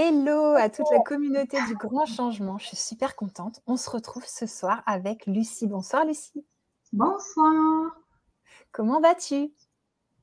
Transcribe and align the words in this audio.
Hello 0.00 0.54
à 0.54 0.68
toute 0.68 0.86
la 0.92 1.00
communauté 1.00 1.58
du 1.66 1.74
grand 1.74 2.06
changement. 2.06 2.56
Je 2.56 2.66
suis 2.66 2.76
super 2.76 3.16
contente. 3.16 3.60
On 3.66 3.76
se 3.76 3.90
retrouve 3.90 4.22
ce 4.24 4.46
soir 4.46 4.80
avec 4.86 5.26
Lucie. 5.26 5.66
Bonsoir 5.66 6.04
Lucie. 6.04 6.46
Bonsoir. 6.92 7.96
Comment 8.70 9.00
vas-tu? 9.00 9.52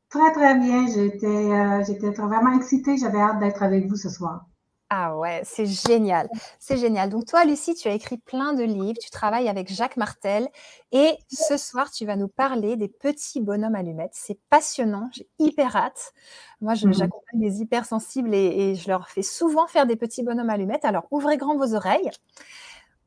Très 0.08 0.32
très 0.32 0.58
bien. 0.58 0.88
J'étais 0.88 1.28
euh, 1.28 2.12
vraiment 2.26 2.56
excitée. 2.56 2.96
J'avais 2.96 3.20
hâte 3.20 3.40
d'être 3.40 3.64
avec 3.64 3.86
vous 3.88 3.98
ce 3.98 4.08
soir. 4.08 4.46
Ah 4.92 5.17
ouais, 5.17 5.42
c'est 5.44 5.65
génial. 5.65 6.29
C'est 6.60 6.78
génial. 6.78 7.10
Donc 7.10 7.26
toi, 7.26 7.44
Lucie, 7.44 7.74
tu 7.74 7.88
as 7.88 7.94
écrit 7.94 8.20
plein 8.20 8.54
de 8.54 8.63
livres, 8.63 8.99
tu 9.02 9.10
travailles 9.10 9.49
avec 9.49 9.67
Jacques 9.74 9.97
Martel 9.97 10.47
et 10.92 11.17
ce 11.28 11.58
soir, 11.58 11.90
tu 11.92 12.06
vas 12.06 12.15
nous 12.15 12.28
parler 12.28 12.76
des 12.78 12.88
petits 12.88 13.42
bonhommes 13.42 13.74
allumettes. 13.74 14.13
C'est 14.13 14.40
passionnant, 14.49 15.10
j'ai 15.12 15.28
hyper 15.40 15.76
hâte. 15.76 16.13
Moi, 16.62 16.76
Mhm. 16.81 16.94
j'accompagne 16.94 17.41
les 17.41 17.62
hypersensibles 17.62 18.34
et, 18.35 18.71
et 18.71 18.76
je 18.76 18.88
leur 18.88 19.09
fais 19.09 19.23
souvent 19.23 19.66
faire 19.67 19.88
des 19.88 19.95
petits 19.95 20.21
bonhommes 20.23 20.52
allumettes. 20.52 20.86
Alors, 20.86 21.08
ouvrez 21.09 21.38
grand 21.38 21.58
vos 21.58 21.73
oreilles. 21.73 22.11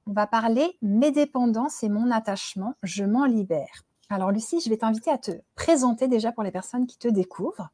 On 0.06 0.12
va 0.12 0.26
parler 0.26 0.76
mes 0.82 1.10
dépendances 1.12 1.82
et 1.84 1.88
mon 1.88 2.10
attachement, 2.10 2.74
je 2.82 3.04
m'en 3.04 3.24
libère. 3.26 3.84
Alors, 4.10 4.32
Lucie, 4.32 4.60
je 4.60 4.70
vais 4.70 4.79
t'inviter 4.79 5.10
à 5.10 5.18
te 5.18 5.32
présenter 5.54 6.09
déjà 6.09 6.32
pour 6.32 6.42
les 6.42 6.51
personnes 6.51 6.87
qui 6.87 6.98
te 6.98 7.09
découvrent. 7.09 7.68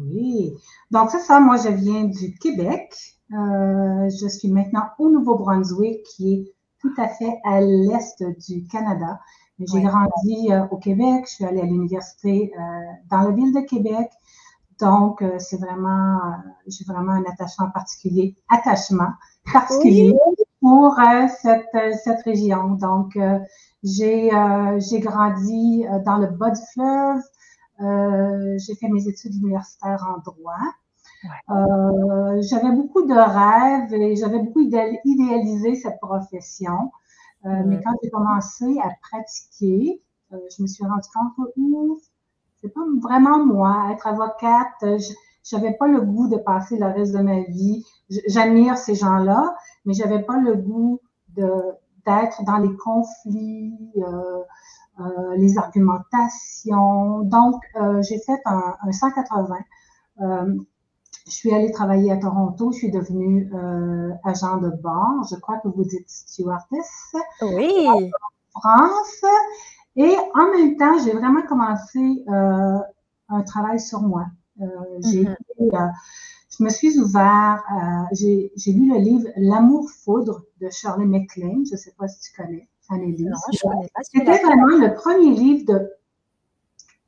Oui. 0.00 0.54
Donc, 0.90 1.10
c'est 1.10 1.20
ça. 1.20 1.40
Moi, 1.40 1.56
je 1.56 1.68
viens 1.68 2.04
du 2.04 2.34
Québec. 2.34 2.94
Euh, 3.32 4.08
je 4.08 4.28
suis 4.28 4.50
maintenant 4.50 4.84
au 4.98 5.10
Nouveau-Brunswick, 5.10 6.02
qui 6.04 6.34
est 6.34 6.54
tout 6.80 6.92
à 6.96 7.08
fait 7.08 7.38
à 7.44 7.60
l'est 7.60 8.22
du 8.48 8.66
Canada. 8.66 9.20
J'ai 9.58 9.82
grandi 9.82 10.52
euh, 10.52 10.66
au 10.70 10.76
Québec. 10.76 11.24
Je 11.28 11.34
suis 11.34 11.44
allée 11.44 11.60
à 11.60 11.64
l'université 11.64 12.52
euh, 12.56 12.62
dans 13.10 13.22
la 13.22 13.30
ville 13.32 13.52
de 13.52 13.60
Québec. 13.60 14.10
Donc, 14.80 15.24
c'est 15.38 15.56
vraiment, 15.56 16.20
j'ai 16.68 16.84
vraiment 16.84 17.10
un 17.10 17.24
attachement 17.24 17.68
particulier, 17.68 18.36
attachement 18.48 19.10
particulier 19.52 20.14
pour 20.60 20.96
cette, 21.42 21.96
cette 22.04 22.22
région. 22.22 22.74
Donc, 22.74 23.18
j'ai 23.82 24.30
j'ai 24.78 25.00
grandi 25.00 25.84
dans 26.06 26.18
le 26.18 26.28
bas 26.28 26.50
du 26.50 26.60
fleuve. 26.72 27.20
Euh, 27.80 28.56
j'ai 28.58 28.74
fait 28.76 28.88
mes 28.88 29.06
études 29.08 29.34
universitaires 29.36 30.04
en 30.08 30.20
droit. 30.30 30.54
Euh, 31.50 32.40
j'avais 32.42 32.72
beaucoup 32.72 33.02
de 33.06 33.14
rêves 33.14 33.92
et 33.94 34.16
j'avais 34.16 34.38
beaucoup 34.40 34.60
idéal- 34.60 34.98
idéalisé 35.04 35.74
cette 35.74 35.98
profession. 36.00 36.92
Euh, 37.46 37.50
Mhm. 37.50 37.66
Mais 37.68 37.80
quand 37.82 37.92
j'ai 38.02 38.10
commencé 38.10 38.78
à 38.82 38.90
pratiquer, 39.02 40.02
euh, 40.32 40.38
je 40.56 40.62
me 40.62 40.66
suis 40.68 40.84
rendu 40.84 41.08
compte 41.14 41.32
que 41.36 41.60
ouf, 41.60 42.00
c'est 42.60 42.72
pas 42.74 42.80
vraiment 43.02 43.44
moi. 43.44 43.88
Être 43.92 44.06
avocate, 44.08 44.80
je 44.82 45.12
j'avais 45.44 45.72
pas 45.74 45.88
le 45.88 46.02
goût 46.02 46.28
de 46.28 46.36
passer 46.36 46.78
le 46.78 46.86
reste 46.86 47.14
de 47.14 47.20
ma 47.22 47.40
vie. 47.42 47.82
J'admire 48.28 48.76
ces 48.76 48.94
gens-là, 48.94 49.56
mais 49.86 49.94
j'avais 49.94 50.22
pas 50.22 50.38
le 50.38 50.54
goût 50.56 51.00
d'être 51.28 52.44
dans 52.44 52.58
les 52.58 52.76
conflits, 52.76 53.74
les 55.36 55.58
argumentations. 55.58 57.20
Donc, 57.22 57.62
euh, 57.76 58.02
j'ai 58.02 58.18
fait 58.18 58.40
un, 58.44 58.74
un 58.82 58.92
180. 58.92 59.56
Euh, 60.20 60.54
je 61.26 61.32
suis 61.32 61.52
allée 61.54 61.70
travailler 61.72 62.10
à 62.12 62.16
Toronto. 62.16 62.72
Je 62.72 62.78
suis 62.78 62.90
devenue 62.90 63.50
euh, 63.54 64.12
agent 64.24 64.58
de 64.58 64.70
bord. 64.70 65.24
Je 65.30 65.36
crois 65.36 65.58
que 65.58 65.68
vous 65.68 65.84
dites 65.84 66.08
stewardess. 66.08 66.90
Oui. 67.42 67.86
France. 68.52 69.24
Et 69.96 70.16
en 70.34 70.50
même 70.52 70.76
temps, 70.76 70.98
j'ai 71.04 71.12
vraiment 71.12 71.42
commencé 71.42 72.24
euh, 72.28 72.78
un 73.28 73.42
travail 73.42 73.80
sur 73.80 74.02
moi. 74.02 74.26
Euh, 74.60 74.66
j'ai 75.00 75.24
Mhm. 75.24 75.36
euh, 75.74 75.78
je 76.58 76.64
me 76.64 76.70
suis 76.70 76.98
ouvert, 76.98 77.62
j'ai 78.12 78.50
lu 78.66 78.88
le 78.92 78.98
livre 78.98 79.28
L'amour 79.36 79.88
foudre 79.90 80.42
de 80.60 80.68
Shirley 80.70 81.06
MacLaine. 81.06 81.64
Je 81.66 81.72
ne 81.72 81.76
sais 81.76 81.92
pas 81.96 82.08
si 82.08 82.20
tu 82.20 82.36
connais, 82.40 82.68
Annelise. 82.88 83.34
C'était 84.02 84.42
vraiment 84.42 84.78
le 84.78 84.94
premier 84.94 85.30
livre 85.30 85.72
de 85.72 85.90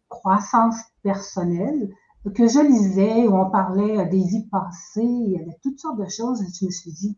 croissance 0.08 0.76
personnelle 1.02 1.90
que 2.34 2.46
je 2.46 2.60
lisais 2.60 3.26
où 3.26 3.34
on 3.34 3.50
parlait 3.50 4.06
des 4.06 4.22
vies 4.22 4.46
passées, 4.50 5.02
il 5.02 5.32
y 5.32 5.40
avait 5.40 5.58
toutes 5.62 5.78
sortes 5.78 5.98
de 5.98 6.08
choses 6.08 6.42
et 6.42 6.46
je 6.52 6.66
me 6.66 6.70
suis 6.70 6.92
dit, 6.92 7.16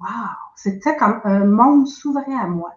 waouh, 0.00 0.10
c'était 0.56 0.96
comme 0.96 1.20
un 1.24 1.44
monde 1.44 1.86
s'ouvrait 1.86 2.34
à 2.34 2.46
moi. 2.46 2.72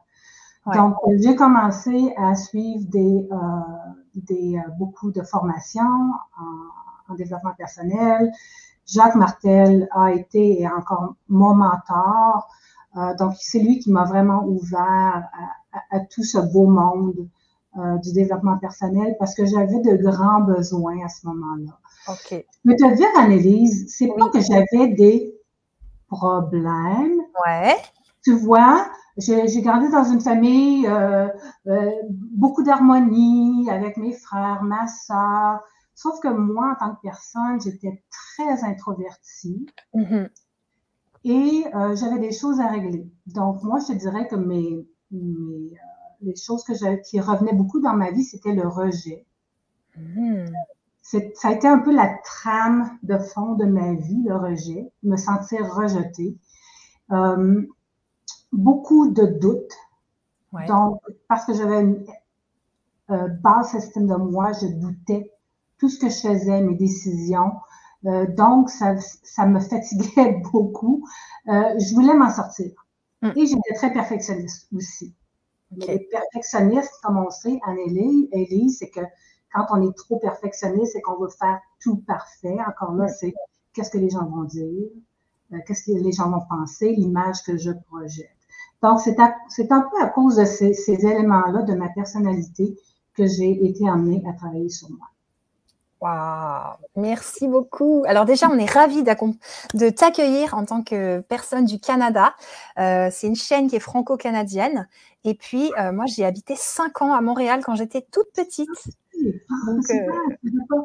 Ouais. 0.68 0.76
Donc, 0.76 0.96
euh, 1.08 1.18
j'ai 1.20 1.36
commencé 1.36 2.14
à 2.18 2.36
suivre 2.36 2.86
des, 2.90 3.28
euh, 3.32 3.38
des, 4.16 4.58
euh, 4.58 4.70
beaucoup 4.78 5.12
de 5.12 5.24
formations 5.24 6.12
en, 6.38 7.14
en 7.14 7.16
développement 7.16 7.54
personnel. 7.58 8.32
Jacques 8.86 9.16
Martel 9.16 9.88
a 9.92 10.12
été 10.12 10.62
et 10.62 10.68
encore 10.68 11.16
mon 11.28 11.56
mentor. 11.56 12.50
Euh, 12.96 13.14
donc, 13.16 13.34
c'est 13.40 13.60
lui 13.60 13.80
qui 13.80 13.92
m'a 13.92 14.06
vraiment 14.06 14.44
ouvert 14.46 14.80
à, 14.82 15.78
à- 15.78 15.98
à 15.98 16.00
tout 16.00 16.24
ce 16.24 16.38
beau 16.38 16.66
monde 16.68 17.28
euh, 17.78 17.98
du 17.98 18.12
développement 18.14 18.58
personnel 18.58 19.16
parce 19.20 19.36
que 19.36 19.46
j'avais 19.46 19.80
de 19.82 19.98
grands 19.98 20.42
besoins 20.42 21.04
à 21.06 21.10
ce 21.10 21.28
moment-là. 21.28 21.78
Ok. 22.10 22.30
Je 22.32 22.72
peux 22.72 22.76
te 22.76 22.96
dire, 22.96 23.08
Annelise, 23.18 23.94
c'est 23.96 24.08
pas 24.18 24.30
que 24.30 24.40
j'avais 24.40 24.88
des 24.94 25.36
problèmes, 26.10 27.22
Ouais. 27.46 27.76
tu 28.24 28.34
vois, 28.34 28.88
j'ai 29.18 29.62
grandi 29.62 29.90
dans 29.92 30.06
une 30.06 30.22
famille, 30.22 30.88
euh, 30.88 31.28
euh, 31.68 31.92
beaucoup 32.32 32.64
d'harmonie 32.64 33.70
avec 33.70 33.98
mes 33.98 34.14
frères, 34.14 34.64
ma 34.64 34.88
soeur. 34.88 35.62
Sauf 35.96 36.20
que 36.22 36.28
moi, 36.30 36.76
en 36.80 36.86
tant 36.86 36.96
que 36.96 37.02
personne, 37.04 37.60
j'étais 37.62 38.04
très 38.10 38.64
introvertie 38.64 39.66
Mhm. 39.94 40.30
Et 41.24 41.66
euh, 41.76 41.96
j'avais 41.96 42.20
des 42.20 42.32
choses 42.32 42.60
à 42.60 42.68
régler. 42.68 43.08
Donc, 43.28 43.64
moi, 43.64 43.80
je 43.80 43.94
te 43.94 43.98
dirais 44.00 44.28
que 44.28 44.36
mes, 44.36 44.88
mes, 45.12 45.74
euh, 45.74 45.76
les 46.22 46.36
choses 46.36 46.64
que 46.64 46.74
je, 46.74 47.02
qui 47.04 47.20
revenaient 47.20 47.54
beaucoup 47.54 47.80
dans 47.82 47.94
ma 47.96 48.12
vie, 48.12 48.24
c'était 48.24 48.54
le 48.54 48.68
rejet. 48.68 49.26
C'est- 51.02 51.36
Ça 51.36 51.48
a 51.50 51.54
été 51.54 51.68
un 51.68 51.80
peu 51.80 51.92
la 51.94 52.08
trame 52.24 52.98
de 53.04 53.18
fond 53.18 53.56
de 53.56 53.66
ma 53.66 53.94
vie, 53.94 54.22
le 54.24 54.36
rejet, 54.36 54.92
me 55.04 55.16
sentir 55.18 55.66
rejetée. 55.74 56.38
Euh, 57.12 57.64
beaucoup 58.54 59.12
de 59.12 59.26
doutes. 59.26 59.74
Ouais. 60.54 60.66
Donc, 60.68 61.02
parce 61.30 61.46
que 61.46 61.54
j'avais 61.54 61.82
une 61.82 62.06
euh, 63.12 63.28
basse 63.44 63.74
estime 63.74 64.08
de 64.08 64.16
moi, 64.16 64.52
je 64.54 64.68
doutais 64.68 65.32
tout 65.78 65.90
ce 65.90 66.00
que 66.00 66.10
je 66.10 66.18
faisais, 66.20 66.62
mes 66.62 66.76
décisions. 66.76 67.52
Euh, 68.08 68.26
donc, 68.28 68.70
ça, 68.70 68.96
ça 69.24 69.46
me 69.46 69.60
fatiguait 69.60 70.42
beaucoup. 70.54 71.08
Euh, 71.50 71.78
je 71.80 71.94
voulais 71.96 72.14
m'en 72.16 72.30
sortir. 72.32 72.72
Mm. 73.22 73.32
Et 73.36 73.48
j'étais 73.48 73.74
très 73.76 73.94
perfectionniste 73.94 74.68
aussi. 74.76 75.16
Ok. 75.72 75.86
Mais 75.88 75.88
les 75.88 76.00
perfectionnistes, 76.12 76.94
comme 77.04 77.18
on 77.18 77.30
sait 77.30 77.60
Élise, 78.34 78.80
c'est 78.80 78.90
que 78.90 79.02
quand 79.54 79.66
on 79.72 79.82
est 79.90 79.96
trop 79.98 80.20
perfectionniste, 80.20 80.94
c'est 80.94 81.02
qu'on 81.02 81.20
veut 81.20 81.30
faire 81.30 81.60
tout 81.82 81.98
parfait. 82.08 82.58
Encore 82.68 82.94
là, 82.96 83.08
Mm. 83.08 83.10
c'est 83.20 83.34
qu'est-ce 83.74 83.92
que 83.92 83.98
les 84.00 84.10
gens 84.10 84.26
vont 84.26 84.44
dire, 84.46 84.90
euh, 85.54 85.58
qu'est-ce 85.68 85.86
que 85.86 85.98
les 85.98 86.12
gens 86.14 86.30
vont 86.32 86.46
penser, 86.50 86.94
l'image 86.94 87.44
que 87.44 87.58
je 87.58 87.72
projette. 87.90 88.30
Donc, 88.84 89.00
c'est 89.02 89.20
un 89.20 89.82
peu 89.82 90.02
à 90.02 90.08
cause 90.10 90.36
de 90.38 90.46
ces, 90.46 90.74
ces 90.74 91.06
éléments-là 91.06 91.64
de 91.64 91.74
ma 91.76 91.90
personnalité 91.90 92.78
que 93.16 93.26
j'ai 93.28 93.66
été 93.68 93.88
amenée 93.90 94.24
à 94.30 94.34
travailler 94.34 94.70
sur 94.70 94.90
moi. 94.92 95.08
Waouh, 96.00 96.76
merci 96.96 97.48
beaucoup. 97.48 98.04
Alors 98.08 98.26
déjà, 98.26 98.48
on 98.50 98.58
est 98.60 98.70
ravis 98.70 99.04
de 99.04 99.90
t'accueillir 99.90 100.54
en 100.54 100.66
tant 100.66 100.84
que 100.84 101.22
personne 101.22 101.66
du 101.66 101.80
Canada. 101.80 102.36
Euh, 102.78 103.10
c'est 103.12 103.28
une 103.28 103.36
chaîne 103.36 103.68
qui 103.68 103.78
est 103.78 103.80
franco-canadienne. 103.80 104.88
Et 105.24 105.34
puis, 105.34 105.72
euh, 105.80 105.92
moi, 105.92 106.06
j'ai 106.06 106.24
habité 106.24 106.56
cinq 106.56 107.02
ans 107.02 107.14
à 107.14 107.22
Montréal 107.22 107.62
quand 107.64 107.76
j'étais 107.76 108.06
toute 108.12 108.32
petite. 108.34 108.70
Donc, 109.66 109.84
Super, 109.84 110.14
euh, 110.14 110.36
je 110.44 110.50
sais 110.50 110.66
pas. 110.70 110.84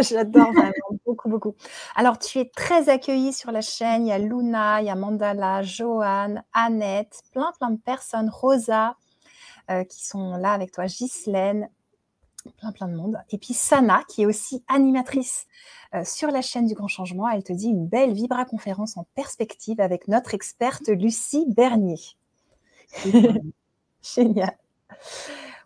J'adore 0.00 0.52
vraiment 0.52 0.72
beaucoup, 1.06 1.28
beaucoup. 1.28 1.54
Alors, 1.94 2.18
tu 2.18 2.40
es 2.40 2.50
très 2.54 2.88
accueillie 2.88 3.32
sur 3.32 3.52
la 3.52 3.60
chaîne. 3.60 4.04
Il 4.04 4.08
y 4.08 4.12
a 4.12 4.18
Luna, 4.18 4.80
il 4.80 4.86
y 4.86 4.90
a 4.90 4.96
Mandala, 4.96 5.62
Joanne, 5.62 6.42
Annette, 6.52 7.22
plein, 7.32 7.52
plein 7.58 7.70
de 7.70 7.80
personnes, 7.80 8.28
Rosa, 8.28 8.96
euh, 9.70 9.84
qui 9.84 10.04
sont 10.04 10.36
là 10.36 10.52
avec 10.52 10.72
toi, 10.72 10.86
Ghislaine, 10.86 11.68
plein, 12.52 12.72
plein 12.72 12.88
de 12.88 12.94
monde. 12.94 13.18
Et 13.30 13.38
puis 13.38 13.54
Sana, 13.54 14.02
qui 14.08 14.22
est 14.22 14.26
aussi 14.26 14.62
animatrice 14.68 15.46
euh, 15.94 16.04
sur 16.04 16.30
la 16.30 16.42
chaîne 16.42 16.66
du 16.66 16.74
Grand 16.74 16.88
Changement. 16.88 17.28
Elle 17.28 17.42
te 17.42 17.52
dit 17.52 17.68
une 17.68 17.86
belle 17.86 18.12
Vibra 18.12 18.44
conférence 18.44 18.96
en 18.96 19.06
perspective 19.14 19.80
avec 19.80 20.08
notre 20.08 20.34
experte 20.34 20.88
Lucie 20.88 21.46
Bernier. 21.48 21.98
Génial. 24.02 24.56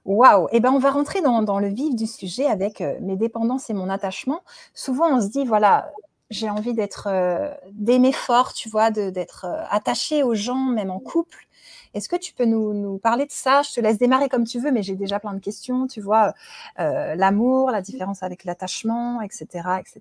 Waouh 0.05 0.49
Eh 0.53 0.61
ben, 0.61 0.73
on 0.73 0.79
va 0.79 0.91
rentrer 0.91 1.21
dans, 1.21 1.43
dans 1.43 1.59
le 1.59 1.69
vif 1.69 1.95
du 1.95 2.07
sujet 2.07 2.47
avec 2.47 2.81
euh, 2.81 2.99
mes 3.01 3.17
dépendances 3.17 3.71
et 3.71 3.75
mon 3.75 3.89
attachement. 3.89 4.43
Souvent, 4.75 5.17
on 5.17 5.21
se 5.21 5.29
dit, 5.29 5.45
voilà, 5.45 5.93
j'ai 6.31 6.49
envie 6.49 6.75
d'être, 6.75 7.09
euh, 7.11 7.53
d'aimer 7.73 8.13
fort, 8.13 8.53
tu 8.53 8.69
vois, 8.69 8.91
d'être 8.91 9.47
attaché 9.69 10.23
aux 10.23 10.35
gens, 10.35 10.65
même 10.67 10.91
en 10.91 11.01
couple. 11.01 11.47
Est-ce 11.95 12.09
que 12.09 12.17
tu 12.17 12.35
peux 12.35 12.45
nous, 12.45 12.99
parler 12.99 13.27
de 13.27 13.33
ça? 13.33 13.63
Je 13.63 13.73
te 13.75 13.81
laisse 13.81 13.99
démarrer 13.99 14.29
comme 14.29 14.45
tu 14.45 14.61
veux, 14.61 14.71
mais 14.71 14.83
j'ai 14.83 14.97
déjà 14.97 15.21
plein 15.21 15.35
de 15.35 15.41
questions, 15.41 15.87
tu 15.87 16.01
vois, 16.01 16.35
euh, 16.79 17.15
l'amour, 17.15 17.71
la 17.71 17.83
différence 17.83 18.23
avec 18.23 18.45
l'attachement, 18.45 19.21
etc., 19.21 19.47
etc. 19.81 20.01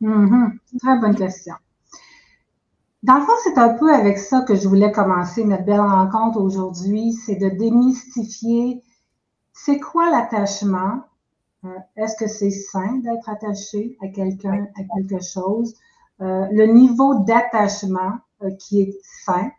Mhm. 0.00 0.58
Très 0.80 0.98
bonne 0.98 1.16
question. 1.16 1.54
dans 3.02 3.16
le 3.16 3.22
fond, 3.22 3.32
c'est 3.42 3.58
un 3.58 3.74
peu 3.74 3.92
avec 3.92 4.18
ça 4.18 4.42
que 4.42 4.54
je 4.54 4.66
voulais 4.68 4.92
commencer 4.92 5.44
notre 5.44 5.64
belle 5.64 5.80
rencontre 5.80 6.40
aujourd'hui, 6.40 7.12
c'est 7.12 7.36
de 7.36 7.48
démystifier 7.48 8.82
c'est 9.54 9.78
quoi 9.78 10.10
l'attachement? 10.10 11.04
Euh, 11.64 11.68
est-ce 11.96 12.16
que 12.16 12.28
c'est 12.28 12.50
sain 12.50 12.96
d'être 12.96 13.28
attaché 13.28 13.96
à 14.02 14.08
quelqu'un, 14.08 14.66
à 14.76 14.82
quelque 14.94 15.24
chose? 15.24 15.74
Euh, 16.20 16.46
le 16.50 16.66
niveau 16.66 17.24
d'attachement 17.24 18.18
euh, 18.42 18.50
qui 18.58 18.82
est 18.82 18.98
sain 19.24 19.50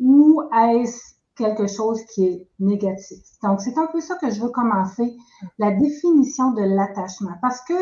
ou 0.00 0.42
est-ce 0.56 1.14
quelque 1.36 1.66
chose 1.66 2.00
qui 2.14 2.26
est 2.26 2.48
négatif? 2.60 3.24
Donc, 3.42 3.60
c'est 3.60 3.76
un 3.78 3.86
peu 3.86 4.00
ça 4.00 4.16
que 4.16 4.30
je 4.30 4.40
veux 4.40 4.50
commencer, 4.50 5.16
la 5.58 5.72
définition 5.72 6.52
de 6.52 6.62
l'attachement. 6.62 7.34
Parce 7.42 7.60
que 7.62 7.74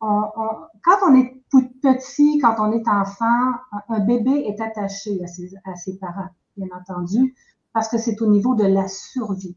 quand 0.00 0.98
on 1.06 1.14
est 1.14 1.42
petit, 1.82 2.38
quand 2.38 2.56
on 2.58 2.72
est 2.72 2.86
enfant, 2.88 3.52
un, 3.88 4.00
bébé 4.00 4.44
est 4.46 4.60
attaché 4.60 5.22
à 5.24 5.26
ses, 5.26 5.54
à 5.64 5.74
ses 5.74 5.98
parents, 5.98 6.28
bien 6.56 6.68
entendu, 6.78 7.34
parce 7.72 7.88
que 7.88 7.98
c'est 7.98 8.20
au 8.20 8.26
niveau 8.26 8.54
de 8.54 8.64
la 8.64 8.88
survie. 8.88 9.56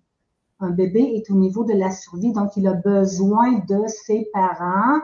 Un 0.60 0.72
bébé 0.72 1.00
est 1.16 1.32
au 1.32 1.36
niveau 1.36 1.64
de 1.64 1.74
la 1.74 1.92
survie, 1.92 2.34
donc 2.34 2.58
il 2.58 2.68
a 2.68 2.74
besoin 2.74 3.60
de 3.68 3.88
ses 3.88 4.30
parents 4.34 5.00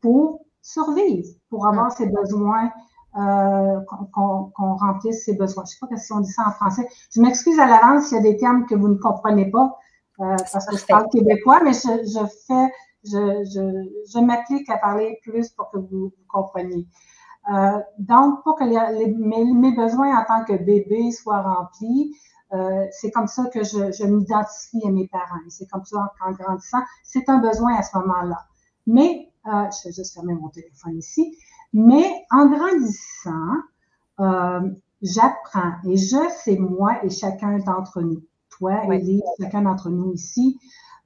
pour 0.00 0.44
survivre, 0.60 1.28
pour 1.48 1.66
avoir 1.66 1.88
mm. 1.88 1.96
ses 1.96 2.06
besoins, 2.06 2.70
euh, 3.14 3.78
qu'on 4.14 4.74
remplisse 4.76 5.26
ses 5.26 5.34
besoins. 5.34 5.64
Je 5.66 5.72
ne 5.74 5.86
sais 5.86 5.86
pas 5.86 5.96
si 5.98 6.12
on 6.14 6.20
dit 6.20 6.32
ça 6.32 6.44
en 6.48 6.52
français. 6.52 6.88
Je 7.14 7.20
m'excuse 7.20 7.58
à 7.58 7.66
l'avance 7.66 8.06
s'il 8.06 8.16
y 8.16 8.20
a 8.20 8.22
des 8.22 8.38
termes 8.38 8.64
que 8.64 8.74
vous 8.74 8.88
ne 8.88 8.96
comprenez 8.96 9.50
pas, 9.50 9.76
euh, 10.20 10.36
parce 10.50 10.64
que 10.64 10.78
je 10.78 10.86
parle 10.86 11.10
québécois, 11.10 11.60
mais 11.62 11.74
je, 11.74 11.88
je 12.06 12.26
fais 12.46 12.72
je, 13.04 13.44
je, 13.44 14.14
je 14.14 14.18
m'applique 14.18 14.70
à 14.70 14.78
parler 14.78 15.18
plus 15.24 15.50
pour 15.50 15.70
que 15.70 15.76
vous, 15.76 16.14
compreniez. 16.26 16.86
Euh, 17.52 17.80
donc, 17.98 18.42
pour 18.44 18.56
que 18.56 18.64
les, 18.64 19.12
mes, 19.12 19.76
besoins 19.76 20.18
en 20.18 20.24
tant 20.24 20.44
que 20.44 20.54
bébé 20.54 21.10
soient 21.10 21.42
remplis, 21.42 22.16
c'est 22.92 23.10
comme 23.10 23.26
ça 23.26 23.44
que 23.52 23.62
je, 23.62 24.06
m'identifie 24.06 24.86
à 24.86 24.90
mes 24.90 25.08
parents. 25.08 25.40
C'est 25.48 25.68
comme 25.70 25.84
ça 25.84 26.12
qu'en 26.18 26.32
grandissant, 26.32 26.82
c'est 27.02 27.28
un 27.28 27.40
besoin 27.40 27.74
à 27.76 27.82
ce 27.82 27.96
moment-là. 27.98 28.38
Mais, 28.86 29.28
je 29.44 29.88
vais 29.88 29.92
juste 29.92 30.14
fermer 30.14 30.34
mon 30.34 30.48
téléphone 30.48 30.96
ici, 30.96 31.36
mais 31.72 32.24
en 32.30 32.46
grandissant, 32.46 33.56
euh, 34.20 34.70
j'apprends 35.00 35.74
et 35.84 35.96
je, 35.96 36.16
c'est 36.44 36.58
moi 36.58 37.04
et 37.04 37.10
chacun 37.10 37.58
d'entre 37.58 38.02
nous. 38.02 38.22
Toi, 38.50 38.82
oui. 38.86 39.22
chacun 39.40 39.62
d'entre 39.62 39.90
nous 39.90 40.12
ici, 40.12 40.58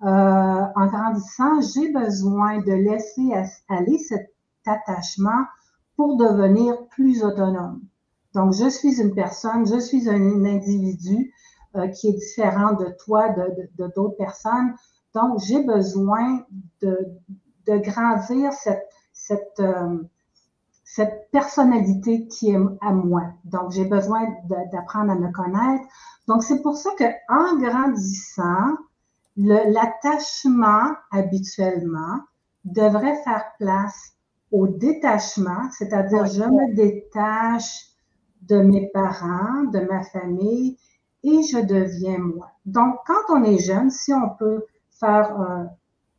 euh, 0.03 0.07
en 0.07 0.87
grandissant, 0.87 1.61
j'ai 1.61 1.91
besoin 1.93 2.59
de 2.59 2.73
laisser 2.73 3.33
aller 3.69 3.99
cet 3.99 4.35
attachement 4.67 5.45
pour 5.97 6.17
devenir 6.17 6.87
plus 6.89 7.23
autonome. 7.23 7.81
Donc, 8.35 8.53
je 8.53 8.69
suis 8.69 9.01
une 9.01 9.15
personne, 9.15 9.67
je 9.67 9.79
suis 9.79 10.11
un, 10.11 10.45
individu 10.45 11.33
euh, 11.77 11.89
qui 11.89 12.09
est 12.09 12.13
différent 12.13 12.75
de 12.75 12.95
toi, 13.05 13.31
de 13.31 13.87
d'autres 13.95 14.17
personnes. 14.17 14.75
Donc, 15.15 15.41
j'ai 15.41 15.63
besoin 15.63 16.45
de, 16.83 16.99
de, 17.67 17.79
grandir 17.79 18.53
cette, 18.53 18.91
cette, 19.15 19.61
euh, 19.61 20.03
cette 20.96 21.31
personnalité 21.31 22.26
qui 22.26 22.52
est 22.52 22.58
à 22.81 22.90
moi. 22.90 23.25
Donc, 23.44 23.70
j'ai 23.70 23.84
besoin 23.84 24.22
d'apprendre 24.72 25.12
à 25.12 25.14
me 25.14 25.31
connaître. 25.31 25.84
Donc, 26.26 26.43
c'est 26.43 26.62
pour 26.62 26.78
ça 26.78 26.88
que 26.98 27.04
en 27.28 27.58
grandissant, 27.58 28.78
l'attachement 29.37 30.94
habituellement 31.10 32.20
devrait 32.64 33.22
faire 33.25 33.44
place 33.58 34.14
au 34.50 34.69
détachement, 34.69 35.69
c'est-à-dire 35.70 36.25
je 36.25 36.44
me 36.44 36.75
détache 36.75 37.90
de 38.40 38.56
mes 38.56 38.88
parents, 38.94 39.64
de 39.64 39.81
ma 39.81 40.02
famille 40.02 40.78
et 41.22 41.43
je 41.43 41.58
deviens 41.58 42.19
moi. 42.19 42.52
Donc, 42.64 42.94
quand 43.06 43.34
on 43.37 43.44
est 43.44 43.58
jeune, 43.58 43.90
si 43.90 44.14
on 44.14 44.31
peut 44.31 44.64
faire, 44.98 45.38
euh, 45.43 45.64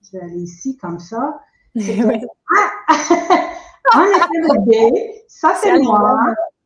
je 0.04 0.12
vais 0.12 0.24
aller 0.24 0.42
ici 0.42 0.78
comme 0.78 1.00
ça, 1.00 1.42
ah! 1.80 3.44
en 3.94 4.06
étant 4.06 4.64
bébé, 4.66 5.24
ça 5.28 5.54
c'est 5.62 5.80
moi 5.80 6.18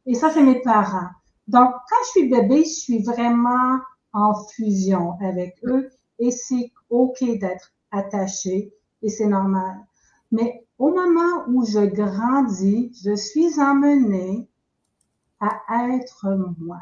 et 0.05 0.15
ça 0.15 0.29
c'est 0.31 0.43
mes 0.43 0.61
parents. 0.61 1.09
Donc, 1.47 1.71
quand 1.71 2.03
je 2.05 2.09
suis 2.09 2.29
bébé, 2.29 2.63
je 2.63 2.69
suis 2.69 3.03
vraiment 3.03 3.79
en 4.13 4.33
fusion 4.45 5.17
avec 5.21 5.55
eux 5.65 5.89
et 6.19 6.31
c'est 6.31 6.71
OK 6.89 7.19
d'être 7.21 7.73
attaché 7.91 8.73
et 9.01 9.09
c'est 9.09 9.27
normal. 9.27 9.77
Mais 10.31 10.65
au 10.77 10.89
moment 10.89 11.43
où 11.47 11.65
je 11.65 11.85
grandis, 11.85 12.91
je 13.03 13.15
suis 13.15 13.59
emmenée 13.59 14.49
à 15.39 15.89
être 15.95 16.55
moi. 16.59 16.79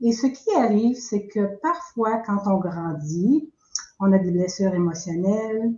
Et 0.00 0.12
ce 0.12 0.26
qui 0.26 0.54
arrive, 0.56 0.96
c'est 0.96 1.26
que 1.28 1.56
parfois, 1.62 2.18
quand 2.18 2.38
on 2.46 2.58
grandit, 2.58 3.50
on 4.00 4.12
a 4.12 4.18
des 4.18 4.32
blessures 4.32 4.74
émotionnelles, 4.74 5.72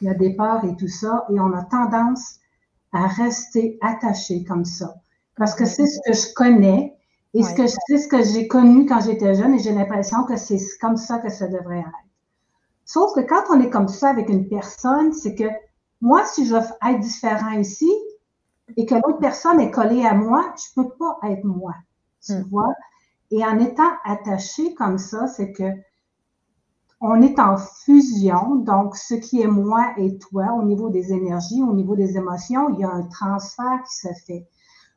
il 0.00 0.06
y 0.06 0.10
a 0.10 0.14
des 0.14 0.34
peurs 0.34 0.64
et 0.64 0.76
tout 0.76 0.88
ça, 0.88 1.26
et 1.30 1.38
on 1.38 1.52
a 1.52 1.62
tendance 1.64 2.40
à 2.94 3.06
rester 3.06 3.78
attaché 3.82 4.44
comme 4.44 4.64
ça. 4.64 4.94
Parce 5.36 5.54
que 5.54 5.66
c'est 5.66 5.86
ce 5.86 5.98
que 6.06 6.12
je 6.12 6.32
connais, 6.34 6.96
et 7.34 7.42
ce 7.42 7.52
que 7.54 7.66
c'est 7.66 7.98
ce 7.98 8.06
que 8.06 8.22
j'ai 8.22 8.46
connu 8.46 8.86
quand 8.86 9.00
j'étais 9.00 9.34
jeune 9.34 9.54
et 9.54 9.58
j'ai 9.58 9.72
l'impression 9.72 10.22
que 10.24 10.36
c'est 10.36 10.58
comme 10.80 10.96
ça 10.96 11.18
que 11.18 11.28
ça 11.28 11.48
devrait 11.48 11.80
être. 11.80 11.88
Sauf 12.84 13.12
que 13.14 13.20
quand 13.20 13.42
on 13.50 13.60
est 13.60 13.70
comme 13.70 13.88
ça 13.88 14.10
avec 14.10 14.28
une 14.28 14.48
personne, 14.48 15.12
c'est 15.12 15.34
que 15.34 15.48
moi, 16.00 16.24
si 16.26 16.46
je 16.46 16.54
veux 16.54 16.60
être 16.60 17.00
différent 17.00 17.50
ici 17.52 17.90
et 18.76 18.86
que 18.86 18.94
l'autre 18.94 19.18
personne 19.18 19.58
est 19.58 19.72
collée 19.72 20.04
à 20.04 20.14
moi, 20.14 20.54
je 20.56 20.80
peux 20.80 20.88
pas 20.90 21.18
être 21.28 21.44
moi. 21.44 21.74
Tu 22.24 22.34
hmm. 22.34 22.48
vois? 22.50 22.72
Et 23.32 23.44
en 23.44 23.58
étant 23.58 23.90
attaché 24.04 24.74
comme 24.74 24.98
ça, 24.98 25.26
c'est 25.26 25.52
que 25.52 25.64
on 27.06 27.20
est 27.20 27.38
en 27.38 27.56
fusion, 27.58 28.56
donc 28.56 28.96
ce 28.96 29.14
qui 29.14 29.42
est 29.42 29.46
moi 29.46 29.92
et 29.98 30.16
toi 30.18 30.54
au 30.58 30.62
niveau 30.62 30.88
des 30.88 31.12
énergies, 31.12 31.62
au 31.62 31.74
niveau 31.74 31.96
des 31.96 32.16
émotions, 32.16 32.70
il 32.70 32.80
y 32.80 32.84
a 32.84 32.90
un 32.90 33.02
transfert 33.02 33.82
qui 33.86 33.94
se 33.96 34.08
fait. 34.26 34.46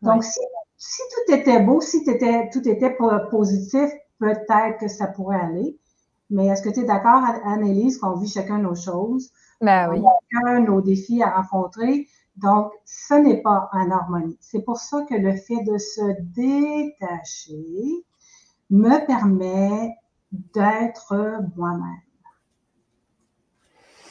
Donc, 0.01 0.23
si 0.23 0.39
si 0.77 1.01
tout 1.11 1.33
était 1.33 1.59
beau, 1.59 1.81
si 1.81 1.97
étais, 2.07 2.49
tout 2.51 2.67
était 2.67 2.95
positif, 3.31 3.89
peut-être 4.19 4.79
que 4.79 4.87
ça 4.87 5.07
pourrait 5.07 5.39
aller. 5.39 5.77
Mais 6.29 6.47
est-ce 6.47 6.61
que 6.61 6.69
tu 6.69 6.81
es 6.81 6.83
d'accord, 6.83 7.23
Annelise, 7.45 7.97
qu'on 7.97 8.15
vit 8.15 8.29
chacun 8.29 8.59
nos 8.59 8.75
choses? 8.75 9.31
Ben 9.59 9.89
oui. 9.89 10.01
Chacun 10.31 10.61
nos 10.61 10.81
défis 10.81 11.23
à 11.23 11.41
rencontrer. 11.41 12.07
Donc, 12.35 12.71
ce 12.85 13.15
n'est 13.15 13.41
pas 13.41 13.69
en 13.73 13.89
harmonie. 13.89 14.37
C'est 14.39 14.61
pour 14.61 14.77
ça 14.77 15.03
que 15.09 15.15
le 15.15 15.35
fait 15.35 15.63
de 15.63 15.77
se 15.79 16.21
détacher 16.35 18.05
me 18.69 19.05
permet 19.07 19.95
d'être 20.31 21.41
moi-même. 21.55 22.01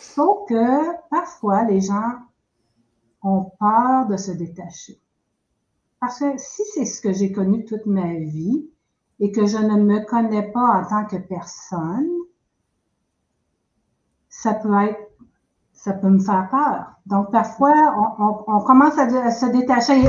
Sauf 0.01 0.49
que 0.49 1.09
parfois, 1.11 1.65
les 1.65 1.81
gens 1.81 2.13
ont 3.23 3.51
peur 3.59 4.07
de 4.07 4.17
se 4.17 4.31
détacher. 4.31 5.01
Parce 6.01 6.21
que 6.21 6.39
si 6.39 6.63
c'est 6.75 6.85
ce 6.85 7.01
que 7.01 7.13
j'ai 7.13 7.33
connu 7.33 7.65
toute 7.65 7.87
ma 7.87 8.15
vie 8.15 8.71
et 9.21 9.33
que 9.33 9.47
je 9.47 9.59
ne 9.59 9.83
me 9.83 10.05
connais 10.05 10.51
pas 10.53 10.81
en 10.81 10.87
tant 10.87 11.05
que 11.07 11.17
personne, 11.17 12.09
ça 14.29 14.55
peut 14.55 14.75
être, 14.85 15.11
ça 15.73 15.93
peut 15.95 16.09
me 16.09 16.19
faire 16.19 16.49
peur. 16.51 16.93
Donc, 17.07 17.31
parfois, 17.31 17.75
on, 18.19 18.61
commence 18.61 18.99
à, 18.99 19.31
se 19.31 19.47
détacher 19.47 20.05
et 20.05 20.09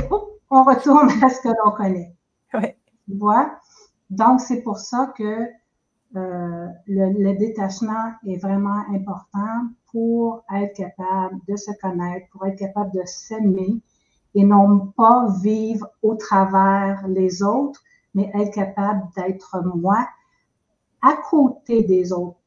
on 0.50 0.64
retourne 0.64 1.10
à 1.24 1.30
ce 1.30 1.42
que 1.42 1.50
l'on 1.50 1.72
connaît. 1.72 2.16
Oui. 2.54 2.68
Tu 3.06 3.18
vois? 3.18 3.60
Donc, 4.10 4.42
c'est 4.42 4.62
pour 4.62 4.80
ça 4.80 5.14
que 5.18 5.48
euh, 6.16 6.68
le, 6.88 7.38
détachement 7.38 8.14
est 8.26 8.38
vraiment 8.38 8.84
important 8.94 9.68
pour 9.92 10.44
être 10.56 10.74
capable 10.76 11.40
de 11.48 11.56
se 11.56 11.72
connaître, 11.82 12.28
pour 12.32 12.46
être 12.46 12.58
capable 12.58 12.92
de 12.92 13.02
s'aimer, 13.06 13.82
et 14.36 14.44
non 14.44 14.94
pas 14.96 15.28
vivre 15.42 15.88
au 16.02 16.16
travers 16.16 17.06
les 17.08 17.44
autres, 17.44 17.82
mais 18.14 18.32
être 18.34 18.54
capable 18.54 19.04
d'être 19.16 19.62
moi 19.76 20.08
à 21.02 21.16
côté 21.30 21.84
des 21.84 22.14
autres, 22.14 22.38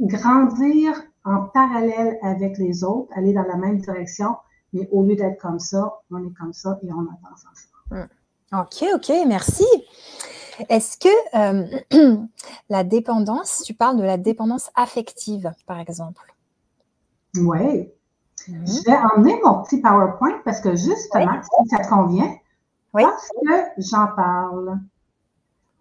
grandir 0.00 1.02
en 1.24 1.42
parallèle 1.42 2.18
avec 2.22 2.58
les 2.58 2.84
autres, 2.84 3.12
aller 3.16 3.32
dans 3.32 3.42
la 3.42 3.56
même 3.56 3.78
direction, 3.78 4.36
mais 4.72 4.88
au 4.92 5.02
lieu 5.02 5.16
d'être 5.16 5.40
comme 5.40 5.58
ça, 5.58 6.00
on 6.10 6.24
est 6.24 6.34
comme 6.34 6.52
ça 6.52 6.78
et 6.82 6.92
on 6.92 7.00
avance 7.00 7.44
ensemble. 7.50 8.06
Hmm. 8.06 8.60
Ok, 8.60 8.84
ok, 8.94 9.12
merci. 9.26 9.66
Est-ce 10.68 10.98
que 10.98 11.08
euh, 11.36 12.16
la 12.68 12.84
dépendance, 12.84 13.62
tu 13.64 13.74
parles 13.74 13.96
de 13.96 14.02
la 14.02 14.16
dépendance 14.16 14.70
affective, 14.74 15.52
par 15.66 15.78
exemple? 15.78 16.34
Oui. 17.36 17.90
Mhm. 18.48 18.66
Je 18.66 18.90
vais 18.90 18.96
emmener 18.96 19.38
mon 19.44 19.62
petit 19.62 19.80
PowerPoint 19.80 20.40
parce 20.44 20.60
que 20.60 20.74
justement, 20.74 21.40
si 21.42 21.68
ça 21.68 21.84
te 21.84 21.88
convient, 21.88 22.34
parce 22.92 23.28
que 23.28 23.52
j'en 23.78 24.08
parle. 24.08 24.78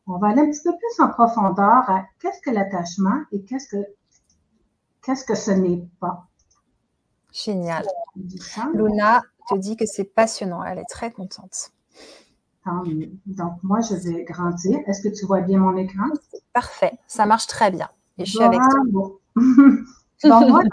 On 0.08 0.18
va 0.18 0.30
aller 0.30 0.42
un 0.42 0.50
petit 0.50 0.64
peu 0.64 0.72
plus 0.72 1.04
en 1.04 1.10
profondeur 1.10 1.90
à 1.90 2.04
qu'est-ce 2.20 2.42
que 2.42 2.50
l'attachement 2.50 3.22
et 3.32 3.44
qu'est-ce 3.44 3.70
que 3.70 3.86
qu'est-ce 5.04 5.24
que 5.24 5.36
ce 5.36 5.52
n'est 5.52 5.88
pas. 6.00 6.26
Génial. 7.32 7.86
Luna, 8.74 9.22
te 9.50 9.56
dit 9.58 9.76
que 9.76 9.86
c'est 9.86 10.04
passionnant. 10.04 10.64
Elle 10.64 10.80
est 10.80 10.90
très 10.90 11.12
contente. 11.12 11.72
Tant 12.66 12.84
mieux. 12.84 13.12
Donc, 13.26 13.54
moi, 13.64 13.80
je 13.82 13.96
vais 13.96 14.24
grandir. 14.24 14.80
Est-ce 14.86 15.02
que 15.02 15.14
tu 15.14 15.26
vois 15.26 15.42
bien 15.42 15.60
mon 15.60 15.78
écran? 15.78 16.06
Parfait. 16.54 17.00
Ça 17.08 17.26
marche 17.26 17.48
très 17.48 17.72
bien. 17.72 17.90
Et 18.18 18.26
je 18.26 18.32
suis 18.32 18.44
avec 18.44 18.60
toi. 18.60 19.12
Donc, 20.24 20.50
voilà. 20.50 20.70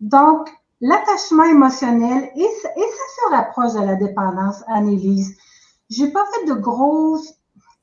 Donc, 0.00 0.48
l'attachement 0.80 1.44
émotionnel, 1.44 2.30
et, 2.34 2.48
ça 2.62 2.68
se 2.74 3.30
rapproche 3.30 3.74
de 3.74 3.80
la 3.80 3.94
dépendance, 3.94 4.62
Annelise. 4.66 5.36
Je 5.90 6.04
n'ai 6.04 6.10
pas 6.10 6.24
fait 6.34 6.46
de 6.46 6.54
grosses. 6.54 7.34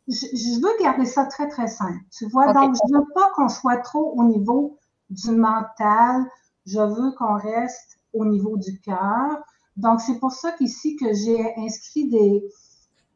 Je, 0.07 0.61
veux 0.61 0.83
garder 0.83 1.05
ça 1.05 1.25
très, 1.25 1.47
très 1.47 1.67
simple. 1.67 1.99
Tu 2.11 2.27
vois, 2.27 2.51
donc, 2.51 2.75
je 2.75 2.93
ne 2.93 2.99
veux 2.99 3.05
pas 3.15 3.31
qu'on 3.35 3.47
soit 3.47 3.77
trop 3.77 4.13
au 4.17 4.25
niveau 4.25 4.77
du 5.09 5.31
mental. 5.31 6.25
Je 6.65 6.79
veux 6.79 7.11
qu'on 7.17 7.37
reste 7.37 7.99
au 8.11 8.25
niveau 8.25 8.57
du 8.57 8.79
cœur. 8.81 9.41
Donc, 9.77 10.01
c'est 10.01 10.19
pour 10.19 10.31
ça 10.31 10.51
qu'ici 10.51 10.97
que 10.97 11.13
j'ai 11.13 11.55
inscrit 11.57 12.09
des, 12.09 12.43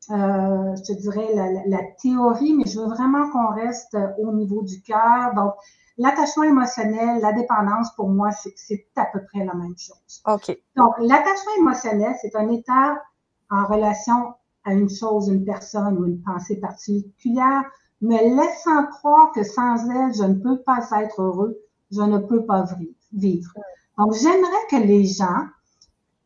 euh, 0.10 0.76
je 0.76 0.82
te 0.84 1.00
dirais, 1.00 1.28
la, 1.68 1.80
théorie, 2.02 2.54
mais 2.54 2.66
je 2.66 2.80
veux 2.80 2.88
vraiment 2.88 3.30
qu'on 3.30 3.54
reste 3.54 3.98
au 4.20 4.32
niveau 4.32 4.62
du 4.64 4.82
cœur. 4.82 5.34
Donc, 5.36 5.54
l'attachement 5.98 6.44
émotionnel, 6.44 7.20
la 7.22 7.34
dépendance, 7.34 7.94
pour 7.96 8.10
moi, 8.10 8.30
c'est 8.32 8.86
à 8.96 9.06
peu 9.12 9.20
près 9.26 9.44
la 9.44 9.54
même 9.54 9.76
chose. 9.78 10.22
OK. 10.26 10.58
Donc, 10.76 10.94
l'attachement 11.00 11.52
émotionnel, 11.60 12.16
c'est 12.22 12.36
un 12.36 12.50
état 12.50 13.02
en 13.50 13.66
relation 13.66 14.34
à 14.64 14.74
une 14.74 14.90
chose, 14.90 15.30
une 15.30 15.46
personne 15.46 15.98
ou 15.98 16.06
une 16.06 16.22
pensée 16.22 16.60
particulière, 16.60 17.64
me 18.02 18.18
laissant 18.18 18.86
croire 18.88 19.32
que 19.32 19.44
sans 19.44 19.90
elle, 19.90 20.14
je 20.14 20.24
ne 20.24 20.36
peux 20.36 20.62
pas 20.62 20.88
être 21.02 21.22
heureux, 21.22 21.58
je 21.92 22.02
ne 22.02 22.18
peux 22.18 22.46
pas 22.46 22.66
vivre. 23.14 23.52
Donc, 23.98 24.14
j'aimerais 24.14 24.68
que 24.70 24.76
les 24.76 25.06
gens, 25.06 25.46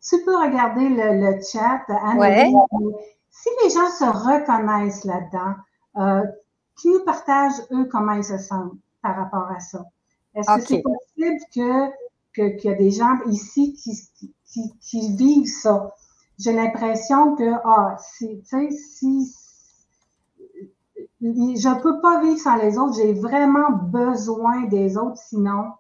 tu 0.04 0.24
peux 0.24 0.36
regarder 0.36 0.90
le, 0.90 1.40
chat, 1.42 1.84
Anne, 1.88 2.18
si 3.32 3.50
les 3.64 3.70
gens 3.70 3.90
se 3.90 4.04
reconnaissent 4.04 5.06
là-dedans, 5.06 5.56
euh, 5.98 6.24
qui 6.78 6.90
nous 6.90 7.04
partagent, 7.04 7.62
eux, 7.72 7.86
comment 7.86 8.14
ils 8.14 8.24
se 8.24 8.38
sentent 8.38 8.74
par 9.02 9.16
rapport 9.16 9.50
à 9.50 9.60
ça? 9.60 9.84
Est-ce 10.36 10.56
que 10.56 10.62
c'est 10.62 10.84
possible 10.84 11.40
que, 12.34 12.58
qu'il 12.58 12.72
y 12.72 12.74
a 12.74 12.78
des 12.78 12.92
gens 12.92 13.18
ici 13.26 13.74
qui, 13.74 13.92
qui, 14.46 14.74
qui 14.80 15.16
vivent 15.16 15.48
ça? 15.48 15.94
J'ai 16.40 16.54
l'impression 16.54 17.36
que, 17.36 17.54
ah, 17.64 17.98
tu 18.18 18.42
sais, 18.44 18.70
si, 18.72 19.34
je 21.22 21.82
peux 21.82 22.02
pas 22.02 22.22
vivre 22.22 22.40
sans 22.40 22.56
les 22.56 22.78
autres, 22.78 22.96
j'ai 22.96 23.14
vraiment 23.14 23.72
besoin 23.72 24.64
des 24.64 24.98
autres, 24.98 25.18
sinon, 25.18 25.72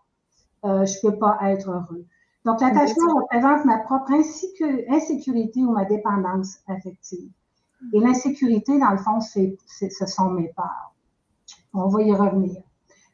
euh, 0.65 0.85
je 0.85 0.99
peux 1.01 1.17
pas 1.17 1.37
être 1.43 1.69
heureux. 1.69 2.05
Donc, 2.45 2.61
l'attachement 2.61 3.15
représente 3.21 3.65
ma 3.65 3.79
propre 3.79 4.11
insécurité 4.89 5.61
ou 5.61 5.71
ma 5.71 5.85
dépendance 5.85 6.57
affective. 6.67 7.29
Et 7.93 7.99
l'insécurité, 7.99 8.77
dans 8.79 8.91
le 8.91 8.97
fond, 8.97 9.19
c'est, 9.19 9.57
ce 9.67 10.05
sont 10.05 10.31
mes 10.31 10.49
peurs. 10.49 10.93
On 11.73 11.87
va 11.87 12.01
y 12.01 12.13
revenir 12.13 12.61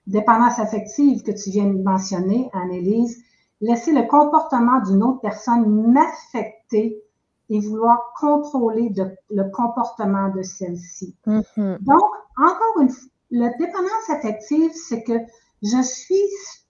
dépendance 0.07 0.57
affective 0.57 1.21
que 1.21 1.31
tu 1.31 1.51
viens 1.51 1.65
de 1.65 1.83
mentionner, 1.83 2.49
Annelise, 2.53 3.21
laisser 3.61 3.91
le 3.91 4.07
comportement 4.07 4.79
d'une 4.81 5.03
autre 5.03 5.19
personne 5.21 5.91
m'affecter 5.91 7.03
et 7.49 7.59
vouloir 7.59 8.13
contrôler 8.19 8.93
le 9.29 9.51
comportement 9.51 10.29
de 10.29 10.41
celle-ci. 10.41 11.15
Mm-hmm. 11.25 11.83
Donc, 11.83 12.09
encore 12.37 12.81
une 12.81 12.89
fois, 12.89 13.09
la 13.29 13.49
dépendance 13.57 14.09
affective, 14.09 14.71
c'est 14.73 15.03
que 15.03 15.19
je 15.61 15.81
suis 15.81 16.15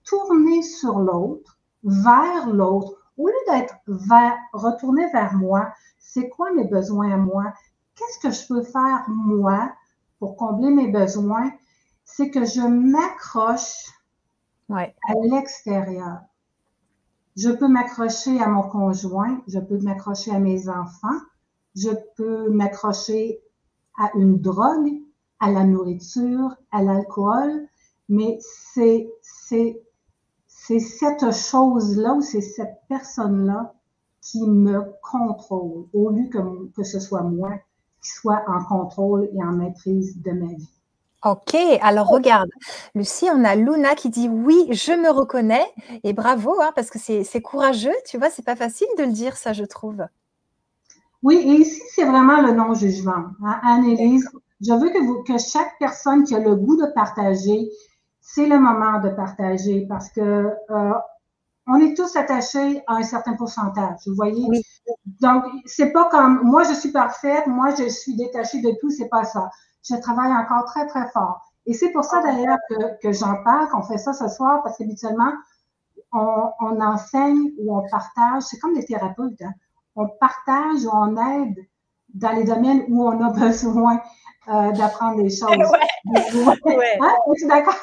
tournée 0.04 0.62
sur 0.62 0.98
l'autre, 0.98 1.58
vers 1.84 2.48
l'autre, 2.48 2.94
au 3.16 3.28
lieu 3.28 3.34
d'être 3.48 3.74
vers, 3.86 4.36
retournée 4.52 5.06
vers 5.12 5.34
moi, 5.34 5.68
c'est 5.98 6.28
quoi 6.28 6.52
mes 6.52 6.64
besoins 6.64 7.12
à 7.12 7.16
moi? 7.16 7.52
Qu'est-ce 7.98 8.18
que 8.20 8.30
je 8.30 8.46
peux 8.46 8.62
faire 8.62 9.04
moi 9.08 9.72
pour 10.18 10.36
combler 10.36 10.70
mes 10.70 10.88
besoins? 10.88 11.50
c'est 12.08 12.30
que 12.30 12.44
je 12.44 12.66
m'accroche 12.66 13.92
à 14.70 15.14
l'extérieur. 15.22 16.20
Je 17.36 17.50
peux 17.50 17.68
m'accrocher 17.68 18.40
à 18.40 18.48
mon 18.48 18.62
conjoint, 18.62 19.40
je 19.46 19.60
peux 19.60 19.78
m'accrocher 19.78 20.32
à 20.32 20.40
mes 20.40 20.68
enfants, 20.68 21.20
je 21.76 21.90
peux 22.16 22.50
m'accrocher 22.50 23.40
à 23.98 24.10
une 24.16 24.40
drogue, 24.40 25.00
à 25.38 25.50
la 25.52 25.64
nourriture, 25.64 26.56
à 26.72 26.82
l'alcool, 26.82 27.68
mais 28.08 28.38
c'est, 28.40 29.08
c'est, 29.22 29.80
c'est 30.46 30.80
cette 30.80 31.32
chose-là 31.32 32.14
ou 32.14 32.22
c'est 32.22 32.40
cette 32.40 32.80
personne-là 32.88 33.74
qui 34.20 34.48
me 34.48 34.82
contrôle, 35.02 35.86
au 35.92 36.10
lieu 36.10 36.28
que, 36.28 36.68
que 36.72 36.82
ce 36.82 36.98
soit 36.98 37.22
moi 37.22 37.52
qui 38.02 38.10
soit 38.10 38.42
en 38.46 38.64
contrôle 38.64 39.28
et 39.34 39.42
en 39.42 39.52
maîtrise 39.52 40.20
de 40.22 40.32
ma 40.32 40.46
vie. 40.54 40.68
Ok, 41.24 41.56
alors 41.82 42.06
regarde, 42.06 42.48
Lucie, 42.94 43.28
on 43.32 43.42
a 43.42 43.56
Luna 43.56 43.96
qui 43.96 44.08
dit 44.08 44.28
oui, 44.28 44.68
je 44.70 44.92
me 44.92 45.10
reconnais 45.10 45.66
et 46.04 46.12
bravo, 46.12 46.60
hein, 46.60 46.70
parce 46.76 46.90
que 46.90 46.98
c'est 47.00 47.42
courageux, 47.42 47.94
tu 48.06 48.18
vois, 48.18 48.30
c'est 48.30 48.44
pas 48.44 48.54
facile 48.54 48.86
de 48.98 49.02
le 49.02 49.10
dire, 49.10 49.36
ça, 49.36 49.52
je 49.52 49.64
trouve. 49.64 50.06
Oui, 51.24 51.36
et 51.36 51.60
ici, 51.60 51.82
c'est 51.94 52.04
vraiment 52.04 52.40
le 52.40 52.52
non-jugement. 52.52 53.24
Hein, 53.44 53.60
Annelise, 53.64 54.28
je 54.60 54.72
veux 54.72 54.90
que, 54.90 55.04
vous, 55.04 55.24
que 55.24 55.38
chaque 55.38 55.72
personne 55.80 56.22
qui 56.22 56.36
a 56.36 56.38
le 56.38 56.54
goût 56.54 56.76
de 56.76 56.86
partager, 56.94 57.68
c'est 58.20 58.46
le 58.46 58.60
moment 58.60 59.00
de 59.00 59.08
partager 59.08 59.86
parce 59.88 60.10
que 60.10 60.20
euh, 60.70 60.92
on 61.68 61.76
est 61.80 61.94
tous 61.94 62.16
attachés 62.16 62.82
à 62.86 62.94
un 62.94 63.02
certain 63.02 63.34
pourcentage, 63.34 63.98
vous 64.06 64.14
voyez? 64.14 64.44
Oui. 64.48 64.62
Donc, 65.20 65.44
c'est 65.66 65.92
pas 65.92 66.08
comme 66.10 66.40
moi, 66.42 66.64
je 66.64 66.74
suis 66.74 66.90
parfaite, 66.90 67.46
moi, 67.46 67.74
je 67.74 67.88
suis 67.88 68.16
détachée 68.16 68.60
de 68.60 68.72
tout, 68.80 68.90
c'est 68.90 69.08
pas 69.08 69.24
ça 69.24 69.50
je 69.88 69.96
travaille 69.96 70.32
encore 70.32 70.64
très, 70.66 70.86
très 70.86 71.08
fort. 71.10 71.40
Et 71.66 71.74
c'est 71.74 71.90
pour 71.90 72.04
ça 72.04 72.22
d'ailleurs 72.22 72.58
que, 72.68 73.00
que 73.02 73.12
j'en 73.12 73.42
parle, 73.44 73.68
qu'on 73.68 73.82
fait 73.82 73.98
ça 73.98 74.12
ce 74.12 74.28
soir, 74.28 74.62
parce 74.62 74.78
qu'habituellement, 74.78 75.32
on, 76.12 76.50
on, 76.60 76.80
enseigne 76.80 77.52
ou 77.58 77.76
on 77.76 77.88
partage, 77.90 78.42
c'est 78.44 78.58
comme 78.58 78.74
les 78.74 78.84
thérapeutes, 78.84 79.40
hein. 79.42 79.52
on 79.94 80.08
partage 80.20 80.84
ou 80.84 80.90
on 80.92 81.16
aide 81.16 81.56
dans 82.14 82.32
les 82.32 82.44
domaines 82.44 82.84
où 82.88 83.06
on 83.06 83.20
a 83.22 83.30
besoin 83.38 84.00
euh, 84.48 84.72
d'apprendre 84.72 85.22
des 85.22 85.30
choses. 85.30 85.48
Ouais. 86.06 86.56
ouais. 86.64 86.98
Hein? 87.02 87.14
Es-tu 87.32 87.46
d'accord? 87.46 87.74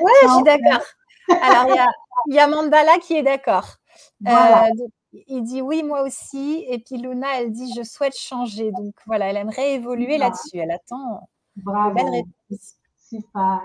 Oui, 0.00 0.12
je 0.22 0.28
suis 0.28 0.42
d'accord. 0.44 0.86
Alors, 1.28 1.66
il 1.68 1.74
y 1.74 1.78
a, 1.78 1.88
y 2.26 2.38
a, 2.38 2.46
Mandala 2.48 2.98
qui 2.98 3.14
est 3.14 3.22
d'accord. 3.22 3.76
Voilà. 4.20 4.66
Euh, 4.66 4.86
il 5.28 5.42
dit 5.42 5.62
oui, 5.62 5.82
moi 5.82 6.02
aussi. 6.02 6.64
Et 6.68 6.78
puis 6.78 6.96
Luna, 6.96 7.40
elle 7.40 7.52
dit 7.52 7.72
je 7.76 7.82
souhaite 7.82 8.16
changer. 8.16 8.70
Donc 8.72 8.94
voilà, 9.06 9.30
elle 9.30 9.36
aimerait 9.36 9.74
évoluer 9.74 10.18
là-dessus. 10.18 10.58
Elle 10.58 10.70
attend 10.70 11.28
Bravo. 11.56 11.98
Super. 13.08 13.60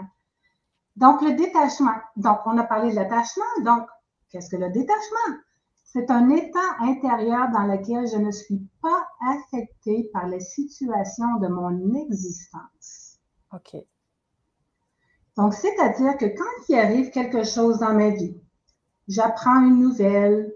Donc, 0.96 1.22
le 1.22 1.34
détachement. 1.34 1.96
Donc, 2.16 2.40
on 2.46 2.58
a 2.58 2.64
parlé 2.64 2.92
de 2.92 2.96
l'attachement. 2.96 3.44
Donc, 3.64 3.88
qu'est-ce 4.30 4.50
que 4.50 4.58
le 4.58 4.70
détachement? 4.70 5.40
C'est 5.84 6.10
un 6.10 6.30
état 6.30 6.78
intérieur 6.80 7.50
dans 7.52 7.64
lequel 7.64 8.08
je 8.08 8.18
ne 8.18 8.32
suis 8.32 8.62
pas 8.82 9.08
affectée 9.28 10.10
par 10.14 10.28
les 10.28 10.40
situations 10.40 11.38
de 11.42 11.48
mon 11.48 11.94
existence. 11.96 13.20
OK. 13.54 13.76
Donc, 15.38 15.54
c'est-à-dire 15.54 16.18
que 16.18 16.26
quand 16.26 16.66
il 16.70 16.76
arrive 16.78 17.10
quelque 17.12 17.44
chose 17.44 17.80
dans 17.80 17.94
ma 17.94 18.10
vie, 18.10 18.36
j'apprends 19.08 19.62
une 19.62 19.80
nouvelle, 19.80 20.54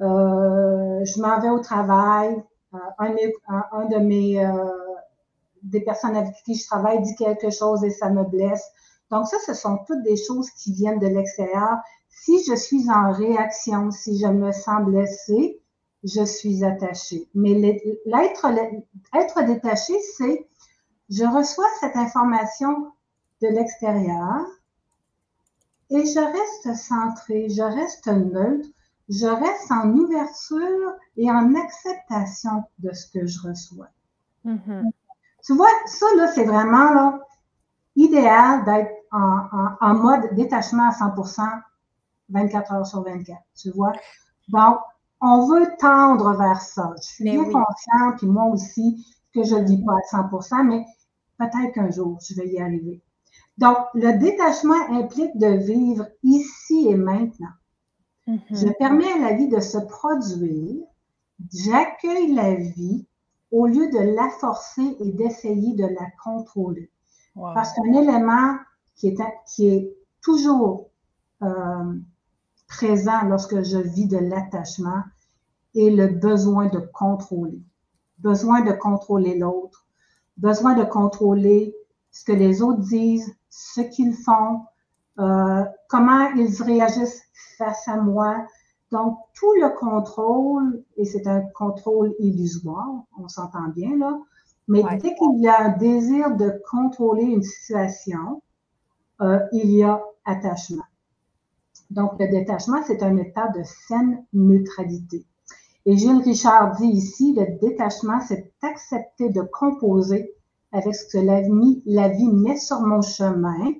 euh, 0.00 1.04
je 1.04 1.20
m'en 1.20 1.40
vais 1.40 1.50
au 1.50 1.60
travail, 1.60 2.42
euh, 2.74 2.78
un, 2.98 3.84
de 3.86 3.98
mes 3.98 4.44
euh, 4.44 4.52
des 5.62 5.80
personnes 5.80 6.16
avec 6.16 6.34
qui 6.44 6.54
je 6.54 6.66
travaille 6.66 7.00
dit 7.02 7.14
quelque 7.14 7.50
chose 7.50 7.84
et 7.84 7.90
ça 7.90 8.10
me 8.10 8.24
blesse. 8.24 8.64
Donc 9.10 9.26
ça, 9.26 9.36
ce 9.46 9.54
sont 9.54 9.78
toutes 9.86 10.02
des 10.02 10.16
choses 10.16 10.50
qui 10.50 10.72
viennent 10.72 10.98
de 10.98 11.06
l'extérieur. 11.06 11.78
Si 12.08 12.44
je 12.44 12.54
suis 12.54 12.90
en 12.90 13.12
réaction, 13.12 13.90
si 13.90 14.18
je 14.18 14.26
me 14.26 14.52
sens 14.52 14.84
blessée, 14.84 15.60
je 16.02 16.24
suis 16.24 16.64
attachée. 16.64 17.28
Mais 17.34 17.54
l'être 18.04 18.46
être 19.14 19.46
détaché, 19.46 19.94
c'est 20.16 20.46
je 21.10 21.24
reçois 21.24 21.66
cette 21.80 21.96
information 21.96 22.92
de 23.42 23.48
l'extérieur 23.48 24.46
et 25.90 26.06
je 26.06 26.18
reste 26.18 26.80
centrée, 26.80 27.48
je 27.50 27.62
reste 27.62 28.06
neutre, 28.06 28.68
je 29.08 29.26
reste 29.26 29.70
en 29.70 29.90
ouverture 29.90 30.92
et 31.16 31.30
en 31.30 31.54
acceptation 31.54 32.64
de 32.78 32.92
ce 32.92 33.06
que 33.12 33.26
je 33.26 33.38
reçois. 33.46 33.88
Mm-hmm. 34.46 34.90
Tu 35.44 35.54
vois, 35.54 35.68
ça, 35.86 36.06
là, 36.16 36.28
c'est 36.28 36.44
vraiment 36.44 36.92
là, 36.92 37.20
idéal 37.96 38.64
d'être 38.64 38.90
en, 39.12 39.94
mode 39.94 40.34
détachement 40.34 40.88
à 40.88 40.92
100% 40.92 41.42
24 42.30 42.72
heures 42.72 42.86
sur 42.86 43.02
24. 43.02 43.38
Tu 43.54 43.70
vois? 43.70 43.92
Donc, 44.48 44.78
on 45.20 45.46
veut 45.46 45.68
tendre 45.78 46.36
vers 46.36 46.60
ça. 46.60 46.94
Je 46.96 47.08
suis 47.08 47.24
bien 47.24 47.44
consciente, 47.44 48.16
puis 48.18 48.26
moi 48.26 48.46
aussi, 48.46 49.06
que 49.34 49.44
je 49.44 49.54
ne 49.54 49.60
le 49.60 49.66
vis 49.66 49.84
pas 49.84 49.92
à 49.92 50.22
100% 50.22 50.66
mais 50.66 50.84
peut-être 51.38 51.72
qu'un 51.74 51.90
jour, 51.90 52.18
je 52.26 52.34
vais 52.34 52.48
y 52.48 52.60
arriver. 52.60 53.02
Donc, 53.58 53.76
le 53.94 54.18
détachement 54.18 54.88
implique 54.90 55.36
de 55.38 55.46
vivre 55.46 56.06
ici 56.22 56.88
et 56.88 56.96
maintenant. 56.96 57.52
Mm-hmm. 58.26 58.40
Je 58.50 58.72
permets 58.78 59.12
à 59.12 59.18
la 59.18 59.36
vie 59.36 59.48
de 59.48 59.60
se 59.60 59.78
produire 59.78 60.84
j'accueille 61.52 62.32
la 62.32 62.54
vie 62.54 63.06
au 63.50 63.66
lieu 63.66 63.90
de 63.90 64.14
la 64.16 64.28
forcer 64.30 64.96
et 65.00 65.12
d'essayer 65.12 65.74
de 65.74 65.84
la 65.84 66.06
contrôler. 66.22 66.90
Parce 67.34 67.72
qu'un 67.72 67.92
élément 67.92 68.56
qui 68.94 69.08
est, 69.08 69.18
qui 69.46 69.68
est 69.68 69.96
toujours 70.22 70.88
euh, 71.42 71.94
présent 72.68 73.24
lorsque 73.24 73.62
je 73.62 73.78
vis 73.78 74.06
de 74.06 74.18
l'attachement 74.18 75.02
est 75.74 75.90
le 75.90 76.08
besoin 76.08 76.68
de 76.68 76.78
contrôler. 76.78 77.60
Besoin 78.18 78.62
de 78.62 78.72
contrôler 78.72 79.36
l'autre, 79.36 79.86
besoin 80.36 80.74
de 80.74 80.84
contrôler 80.84 81.74
ce 82.12 82.24
que 82.24 82.32
les 82.32 82.62
autres 82.62 82.82
disent, 82.82 83.34
ce 83.54 83.80
qu'ils 83.82 84.14
font, 84.14 84.62
euh, 85.20 85.64
comment 85.88 86.30
ils 86.36 86.62
réagissent 86.62 87.22
face 87.56 87.86
à 87.86 87.96
moi. 87.96 88.44
Donc, 88.90 89.18
tout 89.34 89.52
le 89.54 89.76
contrôle, 89.78 90.82
et 90.96 91.04
c'est 91.04 91.26
un 91.26 91.42
contrôle 91.54 92.14
illusoire, 92.18 92.88
on 93.18 93.28
s'entend 93.28 93.68
bien 93.68 93.96
là, 93.96 94.18
mais 94.66 94.82
dès 94.98 95.14
qu'il 95.14 95.40
y 95.40 95.48
a 95.48 95.60
un 95.60 95.76
désir 95.76 96.36
de 96.36 96.60
contrôler 96.68 97.24
une 97.24 97.42
situation, 97.42 98.42
euh, 99.20 99.38
il 99.52 99.70
y 99.70 99.82
a 99.82 100.02
attachement. 100.24 100.84
Donc, 101.90 102.18
le 102.18 102.28
détachement, 102.28 102.82
c'est 102.86 103.02
un 103.02 103.16
état 103.18 103.48
de 103.48 103.62
saine 103.62 104.24
neutralité. 104.32 105.26
Et 105.86 105.96
Gilles 105.96 106.22
Richard 106.22 106.76
dit 106.76 106.88
ici, 106.88 107.34
le 107.36 107.58
détachement, 107.60 108.20
c'est 108.20 108.52
accepter 108.62 109.28
de 109.28 109.42
composer 109.42 110.33
avec 110.74 110.94
ce 110.94 111.06
que 111.06 111.18
la 111.18 111.40
vie, 111.40 111.82
la 111.86 112.08
vie 112.08 112.26
met 112.26 112.58
sur 112.58 112.80
mon 112.80 113.00
chemin, 113.00 113.74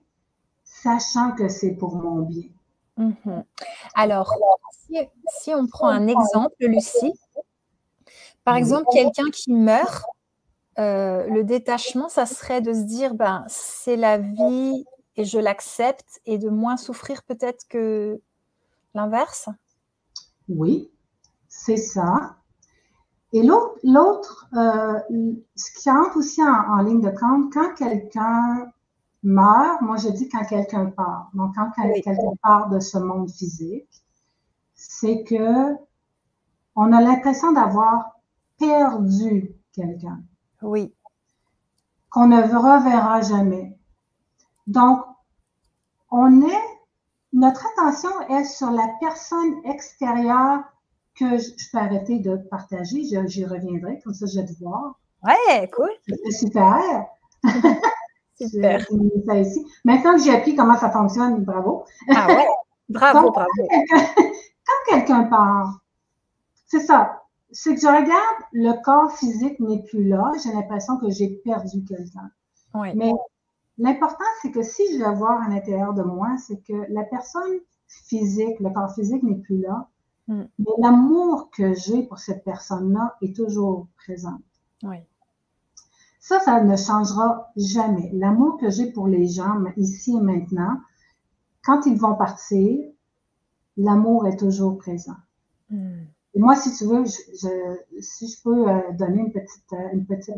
sachant 0.62 1.32
que 1.32 1.48
c'est 1.48 1.72
pour 1.72 1.96
mon 1.96 2.22
bien. 2.22 2.48
Mhm. 2.96 3.44
Alors, 3.96 4.32
si, 5.40 5.52
on 5.52 5.66
prend 5.66 5.88
un 5.88 6.06
exemple, 6.06 6.54
Lucie, 6.60 7.12
par 8.44 8.54
exemple, 8.54 8.86
quelqu'un 8.92 9.28
qui 9.32 9.52
meurt, 9.52 10.04
euh, 10.78 11.26
le 11.26 11.42
détachement, 11.42 12.08
ça 12.08 12.26
serait 12.26 12.60
de 12.60 12.72
se 12.72 12.82
dire, 12.82 13.14
ben, 13.14 13.44
c'est 13.48 13.96
la 13.96 14.18
vie 14.18 14.84
et 15.16 15.24
je 15.24 15.38
l'accepte 15.38 16.20
et 16.26 16.38
de 16.38 16.48
moins 16.48 16.76
souffrir 16.76 17.24
peut-être 17.24 17.66
que 17.68 18.20
l'inverse? 18.94 19.48
Oui, 20.48 20.92
c'est 21.48 21.76
ça. 21.76 22.36
Et 23.34 23.42
l'autre, 23.42 24.46
euh, 24.54 25.00
ce 25.56 25.72
qui 25.72 25.90
entre 25.90 26.16
aussi 26.16 26.40
en, 26.40 26.76
ligne 26.82 27.00
de 27.00 27.10
compte, 27.10 27.52
quand 27.52 27.74
quelqu'un 27.74 28.70
meurt, 29.24 29.82
moi 29.82 29.96
je 29.96 30.08
dis 30.10 30.28
quand 30.28 30.44
quelqu'un 30.44 30.86
part, 30.86 31.30
donc 31.34 31.52
quand 31.56 31.68
quelqu'un 31.72 32.14
part 32.44 32.68
de 32.68 32.78
ce 32.78 32.96
monde 32.96 33.28
physique, 33.28 33.88
c'est 34.76 35.24
que 35.24 35.74
on 36.76 36.92
a 36.92 37.00
l'impression 37.00 37.50
d'avoir 37.50 38.20
perdu 38.56 39.52
quelqu'un. 39.72 40.22
Oui. 40.62 40.94
Qu'on 42.10 42.28
ne 42.28 42.40
reverra 42.40 43.20
jamais. 43.20 43.76
Donc, 44.68 45.00
on 46.12 46.40
est, 46.40 46.64
notre 47.32 47.66
attention 47.72 48.10
est 48.28 48.44
sur 48.44 48.70
la 48.70 48.86
personne 49.00 49.56
extérieure 49.64 50.62
que 51.18 51.38
je, 51.38 51.70
peux 51.70 51.78
arrêter 51.78 52.18
de 52.18 52.36
partager. 52.36 53.04
J'y 53.04 53.44
reviendrai, 53.44 54.00
comme 54.04 54.14
ça 54.14 54.26
je 54.26 54.40
vais 54.40 54.46
te 54.46 54.58
voir. 54.58 54.98
Ouais, 55.22 55.68
cool. 55.74 55.90
C'est 56.06 56.46
super. 56.46 57.06
super. 58.40 58.80
Ici. 59.34 59.64
Maintenant 59.84 60.16
que 60.16 60.22
j'ai 60.22 60.34
appris 60.34 60.54
comment 60.54 60.76
ça 60.76 60.90
fonctionne, 60.90 61.44
bravo. 61.44 61.84
Ah 62.14 62.26
ouais, 62.28 62.46
bravo, 62.88 63.30
bravo. 63.30 63.68
Quand 63.68 64.90
quelqu'un 64.90 65.24
part, 65.30 65.80
c'est 66.66 66.80
ça. 66.80 67.22
C'est 67.50 67.74
que 67.74 67.80
je 67.80 67.86
regarde, 67.86 68.42
le 68.52 68.82
corps 68.82 69.16
physique 69.16 69.60
n'est 69.60 69.82
plus 69.84 70.04
là. 70.08 70.32
J'ai 70.42 70.52
l'impression 70.52 70.98
que 70.98 71.08
j'ai 71.10 71.28
perdu 71.44 71.84
quelqu'un. 71.84 72.30
Oui. 72.74 72.88
Mais 72.96 73.12
L'important, 73.78 74.24
c'est 74.40 74.52
que 74.52 74.62
si 74.62 74.82
je 74.92 75.02
vais 75.02 75.14
voir 75.14 75.42
à 75.42 75.48
l'intérieur 75.48 75.94
de 75.94 76.02
moi, 76.02 76.36
c'est 76.38 76.60
que 76.62 76.86
la 76.90 77.02
personne 77.04 77.58
physique, 77.88 78.60
le 78.60 78.70
corps 78.70 78.94
physique 78.94 79.22
n'est 79.22 79.40
plus 79.40 79.58
là, 79.58 79.88
mm. 80.28 80.44
mais 80.58 80.70
l'amour 80.78 81.50
que 81.50 81.74
j'ai 81.74 82.02
pour 82.04 82.18
cette 82.18 82.44
personne-là 82.44 83.16
est 83.22 83.34
toujours 83.34 83.88
présent. 83.96 84.38
Oui. 84.82 84.96
Ça, 86.20 86.40
ça 86.40 86.62
ne 86.62 86.76
changera 86.76 87.52
jamais. 87.56 88.10
L'amour 88.14 88.56
que 88.58 88.70
j'ai 88.70 88.90
pour 88.90 89.08
les 89.08 89.26
gens 89.26 89.62
ici 89.76 90.16
et 90.16 90.20
maintenant, 90.20 90.78
quand 91.62 91.86
ils 91.86 91.98
vont 91.98 92.14
partir, 92.14 92.78
l'amour 93.76 94.26
est 94.26 94.38
toujours 94.38 94.78
présent. 94.78 95.16
Mm. 95.70 96.04
Et 96.34 96.40
moi, 96.40 96.56
si 96.56 96.74
tu 96.76 96.84
veux, 96.84 97.04
si 97.06 98.28
je 98.28 98.42
peux 98.42 98.68
euh, 98.68 98.92
donner 98.92 99.20
une 99.20 99.32
petite, 99.32 99.72
euh, 99.72 99.88
une 99.92 100.04
petite, 100.04 100.34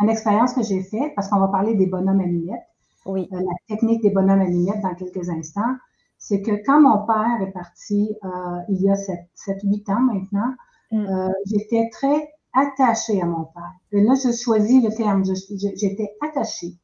une 0.00 0.08
expérience 0.08 0.54
que 0.54 0.62
j'ai 0.62 0.82
faite, 0.82 1.12
parce 1.16 1.28
qu'on 1.28 1.40
va 1.40 1.48
parler 1.48 1.74
des 1.74 1.86
bonhommes 1.86 2.20
à 2.20 2.26
lunettes. 2.26 2.62
Oui. 3.06 3.28
Euh, 3.32 3.40
la 3.40 3.54
technique 3.66 4.02
des 4.02 4.10
bonhommes 4.10 4.40
à 4.40 4.44
lunettes 4.44 4.80
dans 4.82 4.94
quelques 4.94 5.28
instants, 5.28 5.76
c'est 6.22 6.40
que 6.40 6.52
quand 6.64 6.80
mon 6.80 7.04
père 7.04 7.42
est 7.42 7.50
parti 7.50 8.16
euh, 8.24 8.28
il 8.68 8.80
y 8.80 8.88
a 8.88 8.94
7-8 8.94 9.92
ans 9.92 10.00
maintenant, 10.00 10.54
mm. 10.92 11.04
euh, 11.04 11.32
j'étais 11.46 11.90
très 11.90 12.32
attachée 12.52 13.20
à 13.20 13.26
mon 13.26 13.46
père. 13.46 13.72
Et 13.90 14.00
là, 14.02 14.14
je 14.14 14.30
choisis 14.30 14.84
le 14.84 14.94
terme, 14.94 15.24
j'étais 15.24 16.14
attachée. 16.20 16.76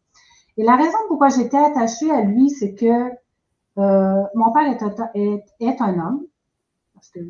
Et 0.57 0.65
la 0.65 0.75
raison 0.75 0.99
pourquoi 1.07 1.29
j'étais 1.29 1.57
attachée 1.57 2.11
à 2.11 2.23
lui, 2.23 2.51
c'est 2.51 2.75
que 2.75 3.11
mon 3.77 4.53
père 4.53 4.73
est 4.73 4.83
un, 4.83 4.93
est, 5.15 5.45
est 5.61 5.81
un 5.81 6.01
homme, 6.01 6.27
parce 6.95 7.09
que 7.11 7.21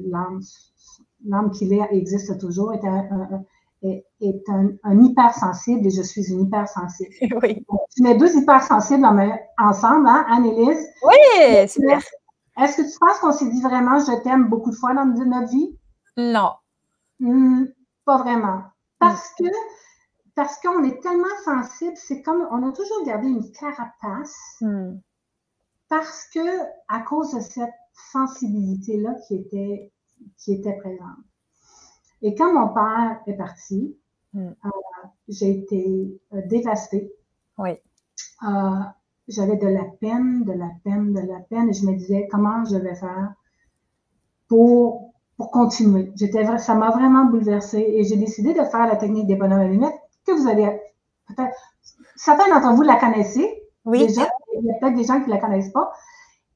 l'âme 1.27 1.51
qu'il 1.51 1.75
est 1.75 1.89
existe 1.91 2.41
toujours, 2.41 2.73
est 2.73 2.87
un, 2.87 3.45
est, 3.83 4.49
un, 4.49 4.71
un, 4.83 5.01
hypersensible 5.03 5.87
et 5.87 5.91
je 5.91 6.03
suis 6.03 6.31
une 6.33 6.47
hypersensible. 6.47 7.11
Oui. 7.43 7.65
tu 7.95 8.03
mets 8.03 8.17
deux 8.17 8.37
hypersensibles 8.37 9.07
ensemble, 9.59 10.09
hein, 10.09 10.27
Anne-Élise? 10.29 10.87
Oui, 11.05 11.69
super. 11.69 12.01
Est-ce 12.61 12.79
que 12.79 12.93
tu 12.93 12.99
penses 12.99 13.19
qu'on 13.21 13.33
s'est 13.33 13.51
dit 13.51 13.63
vraiment 13.63 14.01
je 14.01 14.23
t'aime 14.23 14.49
beaucoup 14.49 14.71
de 14.71 14.77
fois 14.77 14.95
dans 14.95 15.05
notre 15.05 15.51
vie? 15.51 15.79
Non. 16.17 16.51
Hmm, 17.21 17.67
pas 18.05 18.19
vraiment. 18.19 18.63
Parce 18.99 19.33
que 19.39 19.45
parce 20.35 20.61
qu'on 20.61 20.85
est 20.85 21.01
tellement 21.03 21.27
sensible, 21.45 21.97
c'est 21.97 22.23
comme 22.23 22.47
on 22.51 22.69
a 22.69 22.73
toujours 22.73 23.05
gardé 23.05 23.29
une 23.29 23.51
carapace 23.53 24.37
hmm. 24.61 24.99
parce 25.89 26.29
que 26.33 26.41
à 26.89 27.01
cause 27.01 27.35
de 27.35 27.41
cette 27.41 27.75
sensibilité-là 28.13 29.15
qui 29.27 29.37
était, 29.37 29.93
qui 30.39 30.55
était 30.55 30.77
présente. 30.79 31.19
Et 32.23 32.35
quand 32.35 32.53
mon 32.53 32.75
père 32.75 33.21
est 33.27 33.35
parti, 33.35 33.97
hmm. 34.33 34.49
euh, 34.49 34.71
j'ai 35.29 35.51
été 35.51 36.21
euh, 36.35 36.43
dévastée. 36.47 37.13
Oui. 37.59 37.71
Euh, 38.49 38.81
j'avais 39.29 39.57
de 39.57 39.69
la 39.69 39.85
peine, 40.01 40.45
de 40.45 40.53
la 40.53 40.71
peine, 40.85 41.13
de 41.13 41.21
la 41.21 41.41
peine, 41.41 41.69
et 41.69 41.73
je 41.73 41.87
me 41.87 41.95
disais 41.95 42.29
comment 42.31 42.65
je 42.65 42.77
vais 42.77 42.95
faire 42.95 43.35
pour, 44.49 45.13
pour 45.37 45.51
continuer? 45.51 46.13
J'étais, 46.17 46.59
ça 46.59 46.75
m'a 46.75 46.91
vraiment 46.91 47.27
bouleversée 47.27 47.85
et 47.87 48.05
j'ai 48.05 48.17
décidé 48.17 48.55
de 48.55 48.65
faire 48.65 48.87
la 48.87 48.97
technique 48.97 49.27
des 49.27 49.37
bonhommes 49.37 49.61
à 49.61 49.69
lunettes 49.69 50.01
que 50.27 50.33
vous 50.33 50.49
allez 50.49 50.81
peut-être, 51.29 51.57
certains 52.17 52.49
d'entre 52.49 52.75
vous 52.75 52.83
la 52.83 52.97
connaissez. 52.97 53.63
Oui. 53.85 54.07
Déjà, 54.07 54.29
il 54.55 54.65
y 54.65 54.71
a 54.71 54.75
peut-être 54.81 54.97
des 54.97 55.05
gens 55.05 55.21
qui 55.21 55.29
ne 55.29 55.35
la 55.35 55.41
connaissent 55.41 55.73
pas. 55.73 55.93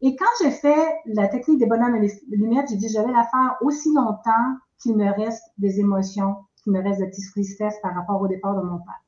Et 0.00 0.16
quand 0.16 0.26
j'ai 0.42 0.50
fait 0.50 1.00
la 1.06 1.28
technique 1.28 1.58
des 1.58 1.66
bonhommes 1.66 1.94
à 1.94 1.98
lunettes, 2.30 2.68
j'ai 2.70 2.76
dit 2.76 2.88
je 2.88 2.98
vais 2.98 3.12
la 3.12 3.24
faire 3.24 3.56
aussi 3.60 3.92
longtemps 3.94 4.56
qu'il 4.82 4.96
me 4.96 5.10
reste 5.12 5.42
des 5.58 5.80
émotions, 5.80 6.36
qu'il 6.56 6.72
me 6.72 6.82
reste 6.82 7.00
de 7.00 7.06
petites 7.06 7.30
tristesses 7.30 7.78
par 7.82 7.94
rapport 7.94 8.20
au 8.20 8.28
départ 8.28 8.54
de 8.54 8.66
mon 8.66 8.78
père. 8.78 9.02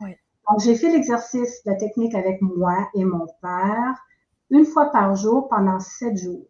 Oui. 0.00 0.16
Donc, 0.48 0.60
j'ai 0.60 0.74
fait 0.74 0.90
l'exercice 0.90 1.62
de 1.64 1.70
la 1.70 1.76
technique 1.76 2.14
avec 2.14 2.40
moi 2.42 2.88
et 2.94 3.04
mon 3.04 3.26
père 3.40 3.96
une 4.50 4.66
fois 4.66 4.86
par 4.86 5.14
jour 5.14 5.48
pendant 5.48 5.78
sept 5.78 6.16
jours. 6.16 6.46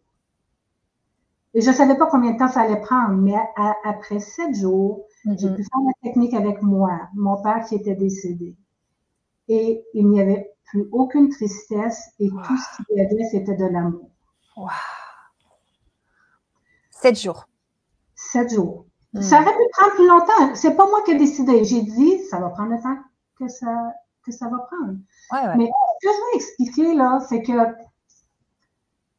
Et 1.53 1.61
je 1.61 1.69
ne 1.69 1.75
savais 1.75 1.97
pas 1.97 2.07
combien 2.07 2.31
de 2.31 2.39
temps 2.39 2.47
ça 2.47 2.61
allait 2.61 2.79
prendre, 2.81 3.15
mais 3.15 3.35
après 3.83 4.19
sept 4.19 4.55
jours, 4.55 5.05
j'ai 5.25 5.31
mm-hmm. 5.31 5.55
pu 5.55 5.63
faire 5.63 5.81
la 5.85 5.93
technique 6.01 6.33
avec 6.33 6.61
moi, 6.61 7.09
mon 7.13 7.41
père 7.41 7.63
qui 7.65 7.75
était 7.75 7.95
décédé. 7.95 8.55
Et 9.49 9.83
il 9.93 10.07
n'y 10.07 10.21
avait 10.21 10.53
plus 10.65 10.87
aucune 10.91 11.29
tristesse 11.29 12.13
et 12.19 12.29
tout 12.29 12.57
ce 12.57 12.83
qu'il 12.83 12.97
y 12.97 13.01
avait, 13.01 13.25
c'était 13.25 13.55
de 13.55 13.65
l'amour. 13.65 14.09
Wow. 14.55 14.69
Sept 16.91 17.19
jours 17.19 17.47
sept 18.31 18.53
jours. 18.53 18.85
Hmm. 19.13 19.21
Ça 19.21 19.41
aurait 19.41 19.51
pu 19.51 19.63
prendre 19.73 19.95
plus 19.95 20.07
longtemps. 20.07 20.55
C'est 20.55 20.75
pas 20.75 20.87
moi 20.87 21.01
qui 21.03 21.11
ai 21.11 21.17
décidé. 21.17 21.63
J'ai 21.65 21.81
dit, 21.81 22.19
ça 22.29 22.39
va 22.39 22.49
prendre 22.49 22.71
le 22.71 22.81
temps 22.81 22.97
que 23.37 23.47
ça, 23.47 23.93
que 24.25 24.31
ça 24.31 24.47
va 24.47 24.57
prendre. 24.59 24.97
Mais 25.57 25.65
ce 25.65 26.07
que 26.07 26.13
je 26.13 26.17
veux 26.17 26.35
expliquer, 26.35 26.93
là, 26.93 27.19
c'est 27.27 27.41
que 27.41 27.51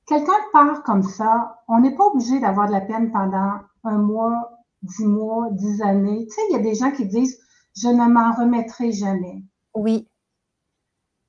quelqu'un 0.07 0.33
part 0.53 0.83
comme 0.83 1.03
ça, 1.03 1.63
on 1.69 1.81
n'est 1.81 1.95
pas 1.95 2.05
obligé 2.05 2.41
d'avoir 2.41 2.69
de 2.69 2.73
la 2.73 2.81
peine 2.81 3.13
pendant 3.13 3.61
un 3.85 3.99
mois, 3.99 4.59
dix 4.83 5.07
mois, 5.07 5.49
dix 5.51 5.83
années. 5.83 6.27
Tu 6.27 6.35
sais, 6.35 6.41
il 6.51 6.53
y 6.57 6.61
a 6.61 6.63
des 6.63 6.75
gens 6.75 6.91
qui 6.91 7.07
disent, 7.07 7.39
je 7.77 7.89
ne 7.89 8.09
m'en 8.09 8.33
remettrai 8.33 8.93
jamais. 8.93 9.43
Oui. 9.75 10.09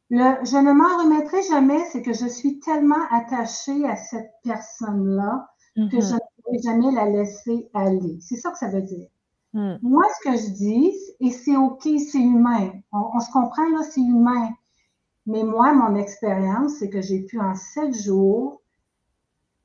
Le 0.10 0.46
je 0.46 0.58
ne 0.58 0.74
m'en 0.74 1.04
remettrai 1.04 1.42
jamais, 1.44 1.84
c'est 1.86 2.04
que 2.04 2.14
je 2.14 2.28
suis 2.28 2.60
tellement 2.60 3.04
attachée 3.10 3.88
à 3.88 3.96
cette 3.96 4.32
personne-là 4.44 5.50
que 5.76 5.82
mm-hmm. 5.82 6.10
je 6.10 6.14
ne 6.14 6.20
jamais 6.64 6.92
la 6.92 7.06
laisser 7.06 7.70
aller. 7.74 8.18
C'est 8.22 8.38
ça 8.38 8.52
que 8.52 8.58
ça 8.58 8.70
veut 8.70 8.82
dire. 8.82 9.08
Hmm. 9.54 9.76
Moi, 9.82 10.04
ce 10.18 10.30
que 10.30 10.38
je 10.38 10.50
dis, 10.50 10.94
et 11.20 11.32
c'est 11.32 11.56
OK, 11.56 11.84
c'est 11.84 12.20
humain. 12.20 12.72
On, 12.92 13.20
se 13.20 13.32
comprend, 13.32 13.70
là, 13.70 13.84
c'est 13.84 14.02
humain. 14.02 14.50
Mais 15.26 15.44
moi, 15.44 15.74
mon 15.74 15.96
expérience, 15.96 16.74
c'est 16.80 16.90
que 16.90 17.02
j'ai 17.02 17.22
pu 17.22 17.40
en 17.40 17.56
sept 17.56 17.94
jours 17.94 18.62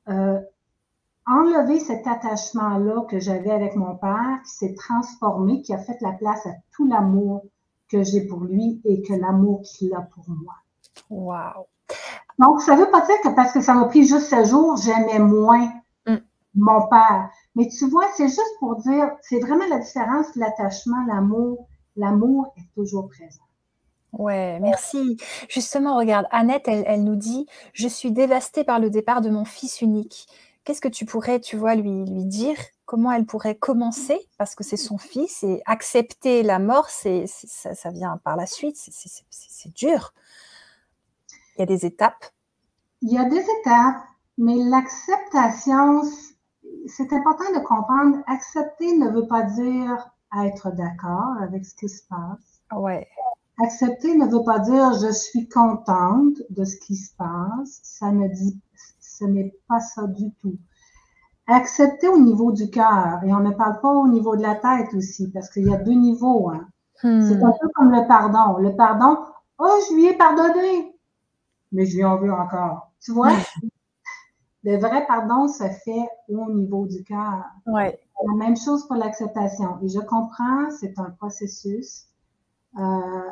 euh, 0.09 0.41
enlever 1.27 1.81
cet 1.81 2.07
attachement-là 2.07 3.05
que 3.09 3.19
j'avais 3.19 3.51
avec 3.51 3.77
mon 3.77 3.97
père, 3.97 4.41
qui 4.45 4.51
s'est 4.51 4.75
transformé, 4.75 5.63
qui 5.63 5.75
a 5.75 5.79
fait 5.79 6.01
la 6.01 6.13
place 6.13 6.47
à 6.47 6.53
tout 6.73 6.87
l'amour 6.87 7.45
que 7.91 8.03
j'ai 8.03 8.27
pour 8.27 8.41
lui 8.41 8.81
et 8.85 9.03
que 9.03 9.15
l'amour 9.15 9.63
qu'il 9.63 9.95
a 9.95 10.03
pour 10.03 10.25
moi. 10.29 10.55
Wow. 11.11 11.67
Donc, 12.39 12.61
ça 12.63 12.77
ne 12.77 12.83
veut 12.83 12.91
pas 12.91 13.05
dire 13.05 13.21
que 13.23 13.35
parce 13.35 13.53
que 13.53 13.61
ça 13.61 13.75
m'a 13.75 13.87
pris 13.87 14.05
juste 14.05 14.29
ce 14.31 14.45
jour, 14.45 14.77
j'aimais 14.77 15.19
moins. 15.19 15.71
Mon 16.55 16.89
père. 16.89 17.31
Mais 17.55 17.69
tu 17.69 17.89
vois, 17.89 18.07
c'est 18.17 18.29
juste 18.29 18.57
pour 18.61 18.77
dire, 18.77 19.11
c'est 19.23 19.41
vraiment 19.41 19.67
la 19.67 19.79
différence, 19.79 20.27
l'attachement, 20.37 21.05
l'amour. 21.07 21.69
L'amour 21.97 22.53
est 22.57 22.75
toujours 22.75 23.09
présent. 23.09 23.43
Ouais, 24.13 24.59
merci. 24.61 25.19
Justement, 25.49 25.97
regarde, 25.97 26.27
Annette, 26.31 26.69
elle, 26.69 26.85
elle, 26.87 27.05
nous 27.05 27.17
dit 27.17 27.47
Je 27.73 27.89
suis 27.89 28.13
dévastée 28.13 28.65
par 28.65 28.79
le 28.79 28.91
départ 28.91 29.21
de 29.21 29.31
mon 29.31 29.45
fils 29.45 29.81
unique. 29.81 30.27
Qu'est-ce 30.65 30.81
que 30.81 30.89
tu 30.89 31.07
pourrais, 31.07 31.41
tu 31.41 31.57
vois, 31.57 31.75
lui, 31.75 32.05
lui 32.05 32.25
dire? 32.25 32.57
Comment 32.85 33.13
elle 33.13 33.27
pourrait 33.27 33.57
commencer? 33.57 34.19
Parce 34.39 34.55
que 34.55 34.65
c'est 34.65 34.77
son 34.77 34.99
fils 34.99 35.43
et 35.43 35.63
accepter 35.67 36.43
la 36.43 36.59
mort, 36.59 36.89
c'est, 36.89 37.25
ça, 37.27 37.75
ça, 37.75 37.91
vient 37.91 38.19
par 38.25 38.37
la 38.37 38.47
suite. 38.47 38.77
C'est 38.77 39.75
dur. 39.75 40.13
Il 41.57 41.61
y 41.61 41.63
a 41.63 41.67
des 41.67 41.85
étapes. 41.87 42.25
Il 43.03 43.13
y 43.13 43.19
a 43.19 43.25
des 43.25 43.41
étapes, 43.61 44.05
mais 44.39 44.57
l'acceptation, 44.57 46.03
c'est 46.89 47.13
important 47.13 47.53
de 47.55 47.61
comprendre. 47.61 48.19
Accepter 48.27 48.97
ne 48.97 49.11
veut 49.11 49.27
pas 49.27 49.43
dire 49.43 50.11
être 50.45 50.71
d'accord 50.73 51.35
avec 51.41 51.65
ce 51.65 51.75
qui 51.75 51.89
se 51.89 52.03
passe. 52.09 52.63
Ouais. 52.75 53.07
Accepter 53.63 54.17
ne 54.17 54.27
veut 54.27 54.45
pas 54.45 54.59
dire 54.61 54.93
je 54.95 55.13
suis 55.13 55.49
contente 55.49 56.37
de 56.51 56.65
ce 56.65 56.77
qui 56.77 56.97
se 56.97 57.15
passe. 57.17 57.81
Ça 57.83 58.11
ne 58.11 58.29
dit, 58.29 58.61
ce 59.01 59.25
n'est 59.25 59.55
pas 59.69 59.81
ça 59.81 60.07
du 60.07 60.31
tout. 60.41 60.57
Accepter 61.47 62.09
au 62.09 62.19
niveau 62.19 62.53
du 62.53 62.69
cœur, 62.69 63.21
et 63.25 63.33
on 63.33 63.41
ne 63.41 63.53
parle 63.53 63.81
pas 63.81 63.91
au 63.91 64.07
niveau 64.07 64.37
de 64.37 64.43
la 64.43 64.55
tête 64.55 64.93
aussi, 64.95 65.31
parce 65.31 65.51
qu'il 65.51 65.67
y 65.67 65.75
a 65.75 65.79
deux 65.79 65.95
niveaux. 65.95 66.51
Hein. 66.51 66.69
Hmm. 67.03 67.23
C'est 67.23 67.43
un 67.43 67.53
peu 67.53 67.69
comme 67.75 67.91
le 67.91 68.07
pardon. 68.07 68.59
Le 68.59 68.77
pardon, 68.77 69.19
oh, 69.59 69.79
je 69.89 69.95
lui 69.95 70.07
ai 70.07 70.15
pardonné 70.15 70.99
mais 71.73 71.87
je 71.87 71.97
lui 71.97 72.05
en 72.05 72.17
veux 72.17 72.33
encore. 72.33 72.93
Tu 73.01 73.13
vois? 73.13 73.33
Le 74.69 74.77
vrai 74.77 75.07
pardon 75.07 75.49
se 75.49 75.65
fait 75.83 76.09
au 76.29 76.53
niveau 76.53 76.87
du 76.87 77.03
cœur. 77.03 77.43
Ouais. 77.65 77.99
La 78.27 78.35
même 78.35 78.55
chose 78.55 78.87
pour 78.87 78.97
l'acceptation. 78.97 79.79
Et 79.83 79.89
je 79.89 79.99
comprends, 80.01 80.69
c'est 80.79 80.99
un 80.99 81.09
processus. 81.19 82.05
Euh, 82.79 83.31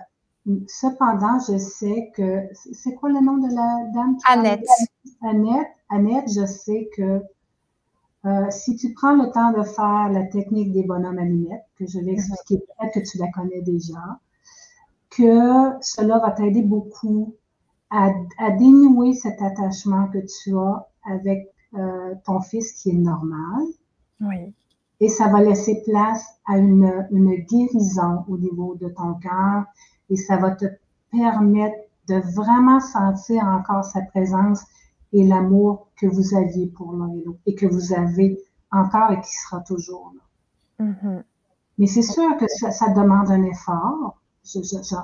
cependant, 0.66 1.38
je 1.46 1.58
sais 1.58 2.10
que. 2.14 2.48
C'est 2.54 2.94
quoi 2.94 3.10
le 3.10 3.20
nom 3.20 3.36
de 3.36 3.54
la 3.54 3.90
dame? 3.92 4.16
Annette. 4.26 4.66
Annette. 5.22 5.68
Annette, 5.90 6.32
je 6.34 6.46
sais 6.46 6.88
que 6.96 7.22
euh, 8.24 8.46
si 8.48 8.74
tu 8.76 8.94
prends 8.94 9.14
le 9.14 9.30
temps 9.30 9.52
de 9.52 9.62
faire 9.62 10.08
la 10.10 10.22
technique 10.28 10.72
des 10.72 10.84
bonhommes 10.84 11.18
allumettes, 11.18 11.66
que 11.78 11.86
je 11.86 11.98
vais 11.98 12.12
mhm. 12.12 12.18
expliquer, 12.18 12.64
peut-être 12.64 12.94
que 12.94 13.10
tu 13.10 13.18
la 13.18 13.30
connais 13.32 13.60
déjà, 13.60 14.20
que 15.10 15.72
cela 15.82 16.18
va 16.18 16.30
t'aider 16.30 16.62
beaucoup 16.62 17.34
à, 17.90 18.08
à, 18.38 18.52
dénouer 18.52 19.12
cet 19.12 19.42
attachement 19.42 20.08
que 20.08 20.18
tu 20.18 20.56
as 20.56 20.86
avec 21.10 21.52
euh, 21.74 22.14
ton 22.24 22.40
fils 22.40 22.72
qui 22.72 22.90
est 22.90 22.94
normal. 22.94 23.62
Oui. 24.20 24.54
Et 25.00 25.08
ça 25.08 25.28
va 25.28 25.42
laisser 25.42 25.82
place 25.84 26.24
à 26.46 26.56
une, 26.58 27.06
une 27.10 27.34
guérison 27.34 28.24
au 28.28 28.38
niveau 28.38 28.76
de 28.76 28.88
ton 28.88 29.14
cœur 29.14 29.64
et 30.08 30.16
ça 30.16 30.36
va 30.36 30.52
te 30.52 30.64
permettre 31.10 31.76
de 32.08 32.14
vraiment 32.34 32.80
sentir 32.80 33.44
encore 33.44 33.84
sa 33.84 34.00
présence 34.02 34.62
et 35.12 35.26
l'amour 35.26 35.88
que 36.00 36.06
vous 36.06 36.34
aviez 36.34 36.66
pour 36.68 36.92
l'un 36.92 37.12
et 37.12 37.22
l'autre 37.24 37.40
et 37.46 37.54
que 37.54 37.66
vous 37.66 37.92
avez 37.92 38.40
encore 38.70 39.10
et 39.10 39.20
qui 39.20 39.32
sera 39.32 39.60
toujours 39.60 40.12
là. 40.14 40.86
Mm-hmm. 40.86 41.22
Mais 41.78 41.86
c'est 41.86 42.02
sûr 42.02 42.36
que 42.38 42.46
ça, 42.48 42.70
ça, 42.70 42.88
demande 42.90 43.30
un 43.30 43.42
effort. 43.42 44.18
Je, 44.44 44.60
je, 44.60 44.82
je, 44.82 44.96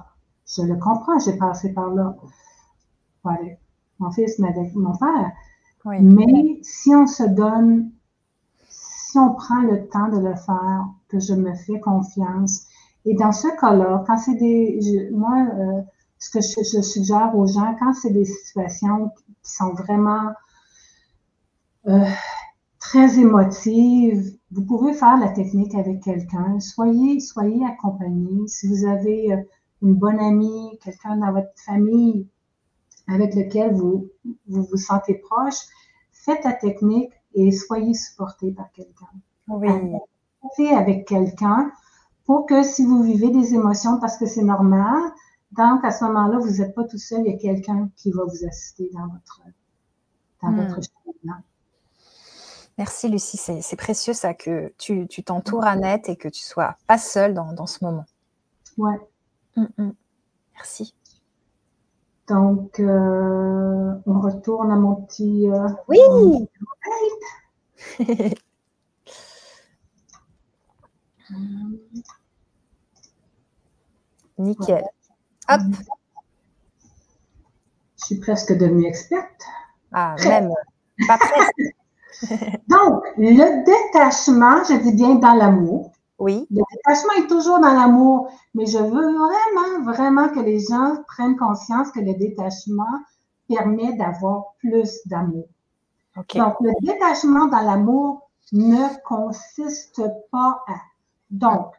je 0.46 0.62
le 0.66 0.76
comprends, 0.76 1.18
j'ai 1.18 1.36
passé 1.36 1.72
par 1.72 1.90
là 1.90 2.16
avec 3.24 3.58
mon 3.98 4.10
fils, 4.10 4.38
mais 4.38 4.48
avec 4.48 4.74
mon 4.74 4.96
père. 4.96 5.32
Mais 5.84 6.60
si 6.62 6.94
on 6.94 7.06
se 7.06 7.24
donne, 7.24 7.90
si 8.68 9.18
on 9.18 9.34
prend 9.34 9.60
le 9.62 9.88
temps 9.88 10.08
de 10.08 10.18
le 10.18 10.34
faire, 10.34 10.86
que 11.08 11.18
je 11.18 11.34
me 11.34 11.54
fais 11.54 11.80
confiance, 11.80 12.66
et 13.04 13.14
dans 13.14 13.32
ce 13.32 13.48
cas-là, 13.60 14.04
quand 14.06 14.16
c'est 14.16 14.36
des, 14.36 15.10
moi, 15.12 15.46
euh, 15.54 15.82
ce 16.18 16.30
que 16.30 16.40
je, 16.40 16.82
suggère 16.82 17.36
aux 17.36 17.46
gens, 17.46 17.74
quand 17.80 17.92
c'est 17.94 18.12
des 18.12 18.24
situations 18.24 19.08
qui 19.08 19.34
sont 19.42 19.72
vraiment 19.72 20.30
euh, 21.88 22.06
très 22.78 23.18
émotives, 23.18 24.38
vous 24.52 24.64
pouvez 24.64 24.92
faire 24.92 25.18
la 25.18 25.30
technique 25.30 25.74
avec 25.74 26.02
quelqu'un. 26.02 26.60
Soyez, 26.60 27.18
soyez 27.18 27.64
accompagné. 27.66 28.46
Si 28.46 28.68
vous 28.68 28.86
avez 28.86 29.32
euh, 29.32 29.42
une 29.82 29.94
bonne 29.94 30.20
amie, 30.20 30.78
quelqu'un 30.84 31.16
dans 31.16 31.32
votre 31.32 31.52
famille 31.56 32.28
avec 33.08 33.34
lequel 33.34 33.74
vous, 33.74 34.08
vous 34.46 34.64
vous 34.64 34.76
sentez 34.76 35.14
proche, 35.14 35.58
faites 36.12 36.44
la 36.44 36.52
technique 36.52 37.12
et 37.34 37.50
soyez 37.52 37.94
supporté 37.94 38.52
par 38.52 38.70
quelqu'un. 38.72 39.08
Oui. 39.48 40.68
avec 40.72 41.06
quelqu'un 41.06 41.72
pour 42.24 42.46
que 42.46 42.62
si 42.62 42.84
vous 42.84 43.02
vivez 43.02 43.30
des 43.30 43.54
émotions, 43.54 43.98
parce 43.98 44.16
que 44.16 44.26
c'est 44.26 44.44
normal, 44.44 45.02
donc 45.52 45.84
à 45.84 45.90
ce 45.90 46.04
moment-là, 46.04 46.38
vous 46.38 46.58
n'êtes 46.58 46.74
pas 46.74 46.84
tout 46.84 46.98
seul, 46.98 47.22
il 47.26 47.32
y 47.32 47.34
a 47.34 47.38
quelqu'un 47.38 47.90
qui 47.96 48.10
va 48.12 48.24
vous 48.24 48.46
assister 48.46 48.88
dans 48.92 49.06
votre, 49.08 49.40
dans 50.42 50.50
hmm. 50.50 50.68
votre 50.68 50.80
chemin. 50.80 51.42
Merci 52.78 53.08
Lucie, 53.08 53.36
c'est 53.36 53.76
précieux 53.76 54.14
ça 54.14 54.32
que 54.32 54.72
tu 54.78 55.06
t'entoures 55.24 55.64
Annette 55.64 56.08
et 56.08 56.16
que 56.16 56.28
tu 56.28 56.42
sois 56.42 56.76
pas 56.86 56.98
seule 56.98 57.34
dans, 57.34 57.52
dans 57.52 57.66
ce 57.66 57.84
moment. 57.84 58.06
Ouais. 58.78 58.98
Hmm, 59.56 59.66
hmm. 59.76 59.92
Merci. 60.54 60.94
Donc, 62.32 62.80
euh, 62.80 63.92
on 64.06 64.20
retourne 64.20 64.72
à 64.72 64.76
mon 64.76 64.94
petit. 64.94 65.50
Euh, 65.50 65.68
oui! 65.86 65.98
Nickel. 74.38 74.82
Hop! 75.50 75.60
Je 77.98 78.04
suis 78.06 78.18
presque 78.18 78.56
devenue 78.56 78.86
experte. 78.86 79.42
Ah, 79.92 80.16
même. 80.24 80.54
Pas 81.06 81.18
presque. 81.18 81.74
Donc, 82.68 83.04
le 83.18 83.62
détachement, 83.66 84.64
je 84.64 84.82
dis 84.82 84.92
bien 84.92 85.16
dans 85.16 85.34
l'amour. 85.34 85.92
Oui. 86.22 86.46
Le 86.52 86.62
détachement 86.70 87.24
est 87.24 87.26
toujours 87.26 87.58
dans 87.58 87.72
l'amour, 87.72 88.30
mais 88.54 88.64
je 88.66 88.78
veux 88.78 89.12
vraiment, 89.12 89.82
vraiment 89.92 90.28
que 90.28 90.38
les 90.38 90.60
gens 90.60 91.02
prennent 91.08 91.36
conscience 91.36 91.90
que 91.90 91.98
le 91.98 92.14
détachement 92.14 93.00
permet 93.48 93.96
d'avoir 93.96 94.52
plus 94.60 95.00
d'amour. 95.06 95.48
Donc, 96.14 96.54
le 96.60 96.70
détachement 96.86 97.46
dans 97.46 97.62
l'amour 97.62 98.30
ne 98.52 99.02
consiste 99.02 100.00
pas 100.30 100.62
à. 100.68 100.76
Donc, 101.32 101.72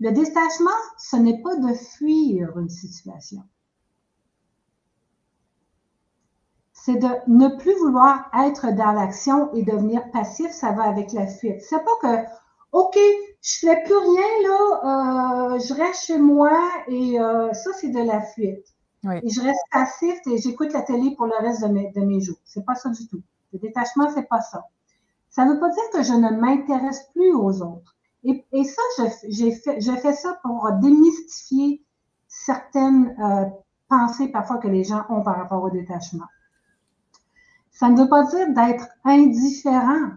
le 0.00 0.10
détachement, 0.10 0.70
ce 0.98 1.14
n'est 1.14 1.40
pas 1.40 1.54
de 1.54 1.72
fuir 1.72 2.58
une 2.58 2.70
situation. 2.70 3.44
C'est 6.72 6.96
de 6.96 7.08
ne 7.28 7.56
plus 7.56 7.78
vouloir 7.78 8.32
être 8.36 8.74
dans 8.74 8.90
l'action 8.90 9.54
et 9.54 9.62
devenir 9.62 10.10
passif, 10.10 10.50
ça 10.50 10.72
va 10.72 10.88
avec 10.88 11.12
la 11.12 11.28
fuite. 11.28 11.60
C'est 11.60 11.84
pas 11.84 11.98
que 12.02 12.26
OK, 12.72 12.98
je 13.42 13.58
fais 13.60 13.82
plus 13.84 13.96
rien, 13.96 14.48
là, 14.48 15.54
euh, 15.54 15.58
je 15.58 15.74
reste 15.74 16.04
chez 16.04 16.18
moi 16.18 16.58
et 16.88 17.18
euh, 17.18 17.52
ça, 17.52 17.70
c'est 17.80 17.88
de 17.88 18.00
la 18.00 18.20
fuite. 18.20 18.66
Et 19.22 19.30
je 19.30 19.40
reste 19.40 19.62
passif 19.72 20.18
et 20.26 20.36
j'écoute 20.36 20.74
la 20.74 20.82
télé 20.82 21.14
pour 21.16 21.24
le 21.24 21.32
reste 21.40 21.62
de 21.62 21.68
mes, 21.68 21.90
de 21.92 22.02
mes 22.02 22.20
jours. 22.20 22.36
C'est 22.44 22.66
pas 22.66 22.74
ça 22.74 22.90
du 22.90 23.08
tout. 23.08 23.22
Le 23.52 23.58
détachement, 23.58 24.10
c'est 24.14 24.28
pas 24.28 24.42
ça. 24.42 24.66
Ça 25.30 25.46
ne 25.46 25.54
veut 25.54 25.60
pas 25.60 25.70
dire 25.70 25.90
que 25.92 26.02
je 26.02 26.12
ne 26.12 26.38
m'intéresse 26.38 27.08
plus 27.14 27.32
aux 27.32 27.62
autres. 27.62 27.96
Et, 28.24 28.44
et 28.52 28.64
ça, 28.64 28.82
j'ai 29.26 29.52
fait, 29.52 29.80
je 29.80 29.92
fais 29.92 30.12
ça 30.12 30.38
pour 30.42 30.70
démystifier 30.82 31.82
certaines 32.28 33.16
euh, 33.22 33.46
pensées 33.88 34.28
parfois 34.28 34.58
que 34.58 34.68
les 34.68 34.84
gens 34.84 35.04
ont 35.08 35.22
par 35.22 35.36
rapport 35.36 35.62
au 35.62 35.70
détachement. 35.70 36.26
Ça 37.70 37.88
ne 37.88 38.02
veut 38.02 38.08
pas 38.08 38.24
dire 38.24 38.52
d'être 38.52 38.86
indifférent 39.04 40.10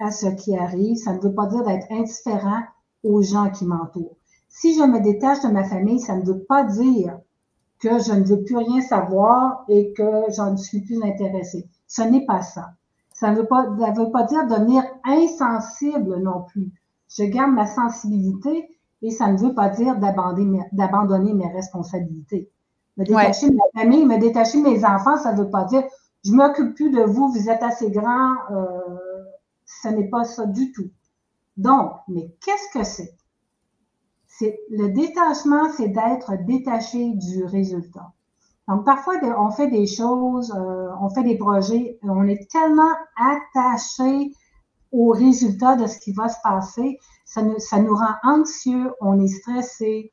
à 0.00 0.10
ce 0.10 0.26
qui 0.26 0.56
arrive. 0.56 0.96
Ça 0.96 1.12
ne 1.12 1.20
veut 1.20 1.34
pas 1.34 1.46
dire 1.46 1.64
d'être 1.64 1.86
indifférent 1.90 2.62
aux 3.04 3.22
gens 3.22 3.50
qui 3.50 3.64
m'entourent. 3.64 4.16
Si 4.48 4.74
je 4.74 4.82
me 4.82 5.00
détache 5.00 5.42
de 5.42 5.48
ma 5.48 5.64
famille, 5.64 6.00
ça 6.00 6.16
ne 6.16 6.24
veut 6.24 6.44
pas 6.44 6.64
dire 6.64 7.18
que 7.78 7.98
je 7.98 8.12
ne 8.12 8.24
veux 8.24 8.42
plus 8.42 8.56
rien 8.56 8.80
savoir 8.80 9.64
et 9.68 9.92
que 9.92 10.24
je 10.28 10.50
ne 10.50 10.56
suis 10.56 10.80
plus 10.80 11.02
intéressée. 11.02 11.68
Ce 11.86 12.02
n'est 12.02 12.24
pas 12.24 12.42
ça. 12.42 12.70
Ça 13.12 13.30
ne 13.30 13.36
veut 13.36 13.46
pas, 13.46 13.64
ça 13.78 13.92
veut 13.92 14.10
pas 14.10 14.24
dire 14.24 14.46
devenir 14.46 14.82
insensible 15.04 16.20
non 16.22 16.42
plus. 16.48 16.72
Je 17.08 17.24
garde 17.24 17.52
ma 17.52 17.66
sensibilité 17.66 18.68
et 19.02 19.10
ça 19.10 19.30
ne 19.30 19.38
veut 19.38 19.54
pas 19.54 19.68
dire 19.68 19.96
d'abandonner 19.98 21.34
mes 21.34 21.48
responsabilités. 21.52 22.50
Me 22.96 23.04
détacher 23.04 23.50
de 23.50 23.56
ma 23.56 23.80
famille, 23.80 24.06
me 24.06 24.18
détacher 24.18 24.62
de 24.62 24.68
mes 24.68 24.84
enfants, 24.84 25.18
ça 25.18 25.32
ne 25.32 25.42
veut 25.42 25.50
pas 25.50 25.64
dire 25.64 25.82
je 26.24 26.32
m'occupe 26.32 26.74
plus 26.74 26.90
de 26.90 27.02
vous, 27.02 27.28
vous 27.28 27.48
êtes 27.48 27.62
assez 27.62 27.90
grand. 27.90 28.34
Euh, 28.50 29.05
ce 29.66 29.88
n'est 29.88 30.08
pas 30.08 30.24
ça 30.24 30.46
du 30.46 30.72
tout. 30.72 30.90
Donc, 31.56 31.92
mais 32.08 32.34
qu'est-ce 32.44 32.78
que 32.78 32.84
c'est? 32.84 33.14
C'est 34.26 34.58
le 34.70 34.88
détachement, 34.88 35.70
c'est 35.76 35.88
d'être 35.88 36.32
détaché 36.44 37.12
du 37.14 37.44
résultat. 37.44 38.12
Donc, 38.68 38.84
parfois, 38.84 39.14
on 39.38 39.50
fait 39.50 39.68
des 39.68 39.86
choses, 39.86 40.52
euh, 40.52 40.88
on 41.00 41.08
fait 41.08 41.22
des 41.22 41.38
projets, 41.38 41.98
on 42.02 42.26
est 42.26 42.50
tellement 42.50 42.92
attaché 43.16 44.32
au 44.92 45.10
résultat 45.10 45.76
de 45.76 45.86
ce 45.86 45.98
qui 45.98 46.12
va 46.12 46.28
se 46.28 46.38
passer, 46.42 46.98
ça 47.24 47.42
nous, 47.42 47.58
ça 47.58 47.78
nous 47.78 47.94
rend 47.94 48.14
anxieux, 48.22 48.92
on 49.00 49.20
est 49.20 49.28
stressé 49.28 50.12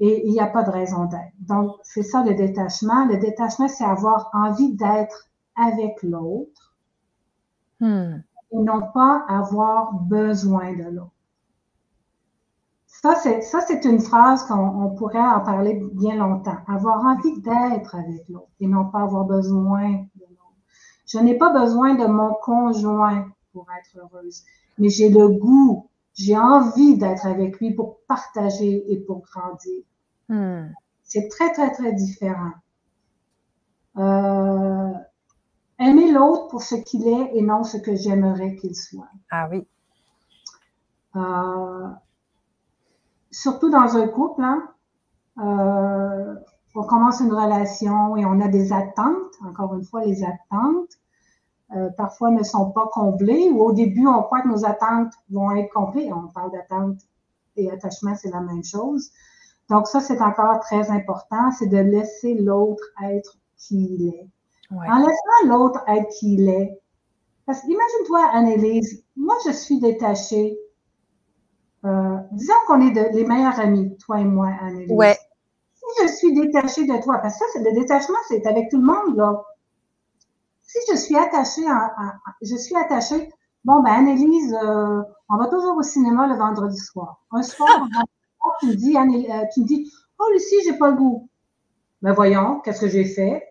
et 0.00 0.26
il 0.26 0.32
n'y 0.32 0.40
a 0.40 0.46
pas 0.46 0.62
de 0.62 0.70
raison 0.70 1.04
d'être. 1.04 1.32
Donc, 1.40 1.76
c'est 1.82 2.02
ça 2.02 2.24
le 2.24 2.34
détachement. 2.34 3.04
Le 3.06 3.16
détachement, 3.16 3.68
c'est 3.68 3.84
avoir 3.84 4.30
envie 4.32 4.74
d'être 4.74 5.28
avec 5.56 6.02
l'autre 6.02 6.63
hmm. 7.84 8.22
et 8.52 8.58
non 8.58 8.82
pas 8.92 9.24
avoir 9.28 9.92
besoin 9.94 10.72
de 10.72 10.84
l'autre. 10.84 11.10
Ça, 12.86 13.16
c'est, 13.16 13.42
ça, 13.42 13.60
c'est 13.60 13.84
une 13.84 14.00
phrase 14.00 14.44
qu'on 14.44 14.94
pourrait 14.96 15.18
en 15.18 15.40
parler 15.40 15.82
bien 15.92 16.16
longtemps. 16.16 16.56
Avoir 16.66 17.04
envie 17.04 17.38
d'être 17.42 17.94
avec 17.96 18.26
l'autre 18.30 18.48
et 18.60 18.66
non 18.66 18.86
pas 18.86 19.02
avoir 19.02 19.24
besoin 19.24 19.90
de 20.14 20.22
l'autre. 20.22 20.56
Je 21.06 21.18
n'ai 21.18 21.36
pas 21.36 21.52
besoin 21.52 21.96
de 21.96 22.06
mon 22.06 22.32
conjoint 22.42 23.28
pour 23.52 23.66
être 23.78 24.00
heureuse, 24.02 24.42
mais 24.78 24.88
j'ai 24.88 25.10
le 25.10 25.28
goût, 25.28 25.90
j'ai 26.14 26.38
envie 26.38 26.96
d'être 26.96 27.26
avec 27.26 27.60
lui 27.60 27.74
pour 27.74 27.98
partager 28.08 28.90
et 28.90 28.96
pour 29.00 29.20
grandir. 29.20 29.82
Hmm. 30.28 30.68
C'est 31.02 31.28
très, 31.28 31.52
très, 31.52 31.72
très 31.72 31.92
différent. 31.92 32.52
Euh, 33.98 34.92
aimer 35.78 36.12
l'autre 36.12 36.48
pour 36.48 36.62
ce 36.62 36.74
qu'il 36.74 37.06
est 37.06 37.36
et 37.36 37.42
non 37.42 37.64
ce 37.64 37.76
que 37.76 37.94
j'aimerais 37.94 38.56
qu'il 38.56 38.74
soit. 38.76 39.08
Ah 39.30 39.48
oui. 39.50 39.66
Euh, 41.16 41.88
surtout 43.30 43.70
dans 43.70 43.96
un 43.96 44.08
couple, 44.08 44.42
hein, 44.42 44.68
euh, 45.38 46.34
on 46.74 46.82
commence 46.84 47.20
une 47.20 47.32
relation 47.32 48.16
et 48.16 48.24
on 48.24 48.40
a 48.40 48.48
des 48.48 48.72
attentes, 48.72 49.34
encore 49.44 49.74
une 49.74 49.84
fois, 49.84 50.04
les 50.04 50.24
attentes. 50.24 50.90
Euh, 51.74 51.88
parfois 51.96 52.30
ne 52.30 52.42
sont 52.42 52.70
pas 52.70 52.88
comblées 52.92 53.50
ou 53.50 53.62
au 53.62 53.72
début, 53.72 54.06
on 54.06 54.22
croit 54.22 54.42
que 54.42 54.48
nos 54.48 54.64
attentes 54.64 55.12
vont 55.30 55.50
être 55.52 55.72
complètes. 55.72 56.12
On 56.12 56.28
parle 56.28 56.52
d'attente 56.52 56.98
et 57.56 57.70
attachement, 57.70 58.14
c'est 58.14 58.30
la 58.30 58.40
même 58.40 58.62
chose. 58.62 59.10
Donc 59.70 59.86
ça, 59.86 60.00
c'est 60.00 60.20
encore 60.20 60.60
très 60.60 60.90
important, 60.90 61.50
c'est 61.52 61.66
de 61.66 61.78
laisser 61.78 62.34
l'autre 62.34 62.82
être 63.02 63.38
qui 63.56 63.94
il 63.94 64.08
est. 64.08 64.28
En 64.74 64.98
laissant 64.98 65.46
l'autre 65.46 65.82
être 65.88 66.08
qui 66.08 66.34
il 66.34 66.48
est, 66.48 66.80
parce 67.46 67.60
qu'imagine-toi, 67.60 68.30
Annelise, 68.32 69.04
moi, 69.16 69.36
je 69.46 69.52
suis 69.52 69.78
détachée 69.78 70.58
euh, 71.84 72.16
disons 72.32 72.54
qu'on 72.66 72.80
est 72.80 72.92
de, 72.92 73.14
les 73.14 73.26
meilleurs 73.26 73.60
amis, 73.60 73.96
toi 73.98 74.20
et 74.20 74.24
moi, 74.24 74.50
Annelise. 74.60 74.90
Ouais. 74.90 75.18
Si 75.74 76.02
je 76.02 76.08
suis 76.08 76.34
détachée 76.34 76.86
de 76.86 77.02
toi, 77.02 77.18
parce 77.18 77.38
que 77.38 77.44
ça, 77.52 77.58
le 77.58 77.78
détachement, 77.78 78.16
c'est 78.28 78.46
avec 78.46 78.70
tout 78.70 78.78
le 78.78 78.86
monde, 78.86 79.16
là. 79.16 79.44
Si 80.62 80.78
je 80.90 80.96
suis 80.96 81.16
attachée, 81.16 81.68
à, 81.68 81.94
je 82.40 82.56
suis 82.56 82.74
attachée, 82.74 83.30
bon, 83.64 83.82
ben, 83.82 83.92
Annelise, 83.92 84.56
euh, 84.62 85.02
on 85.28 85.36
va 85.36 85.46
toujours 85.48 85.76
au 85.76 85.82
cinéma 85.82 86.26
le 86.26 86.36
vendredi 86.36 86.78
soir. 86.78 87.22
Un 87.32 87.42
soir, 87.42 87.86
tu 88.60 88.66
me 88.66 88.74
dis, 88.74 88.96
euh, 88.96 89.44
tu 89.52 89.60
me 89.60 89.66
dis, 89.66 89.92
oh, 90.18 90.24
Lucie, 90.32 90.64
j'ai 90.64 90.78
pas 90.78 90.88
le 90.88 90.96
goût. 90.96 91.28
Ben, 92.00 92.12
voyons, 92.12 92.60
qu'est-ce 92.60 92.80
que 92.80 92.88
j'ai 92.88 93.04
fait? 93.04 93.46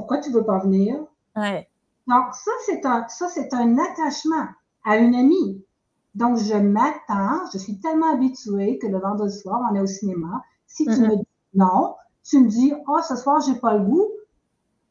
Pourquoi 0.00 0.16
tu 0.16 0.30
veux 0.30 0.44
pas 0.46 0.60
venir? 0.60 0.98
Ouais. 1.36 1.68
Donc, 2.06 2.34
ça, 2.34 2.50
c'est 2.64 2.86
un, 2.86 3.06
ça, 3.08 3.28
c'est 3.28 3.52
un 3.52 3.76
attachement 3.76 4.46
à 4.86 4.96
une 4.96 5.14
amie. 5.14 5.62
Donc, 6.14 6.38
je 6.38 6.54
m'attends, 6.54 7.44
je 7.52 7.58
suis 7.58 7.78
tellement 7.80 8.14
habituée 8.14 8.78
que 8.78 8.86
le 8.86 8.98
vendredi 8.98 9.38
soir, 9.38 9.60
on 9.70 9.74
est 9.74 9.80
au 9.80 9.86
cinéma. 9.86 10.42
Si 10.66 10.86
tu 10.86 11.02
me 11.02 11.16
dis 11.16 11.28
non, 11.52 11.96
tu 12.24 12.40
me 12.40 12.48
dis, 12.48 12.72
oh, 12.88 13.00
ce 13.06 13.14
soir, 13.14 13.42
j'ai 13.46 13.56
pas 13.56 13.74
le 13.74 13.84
goût. 13.84 14.08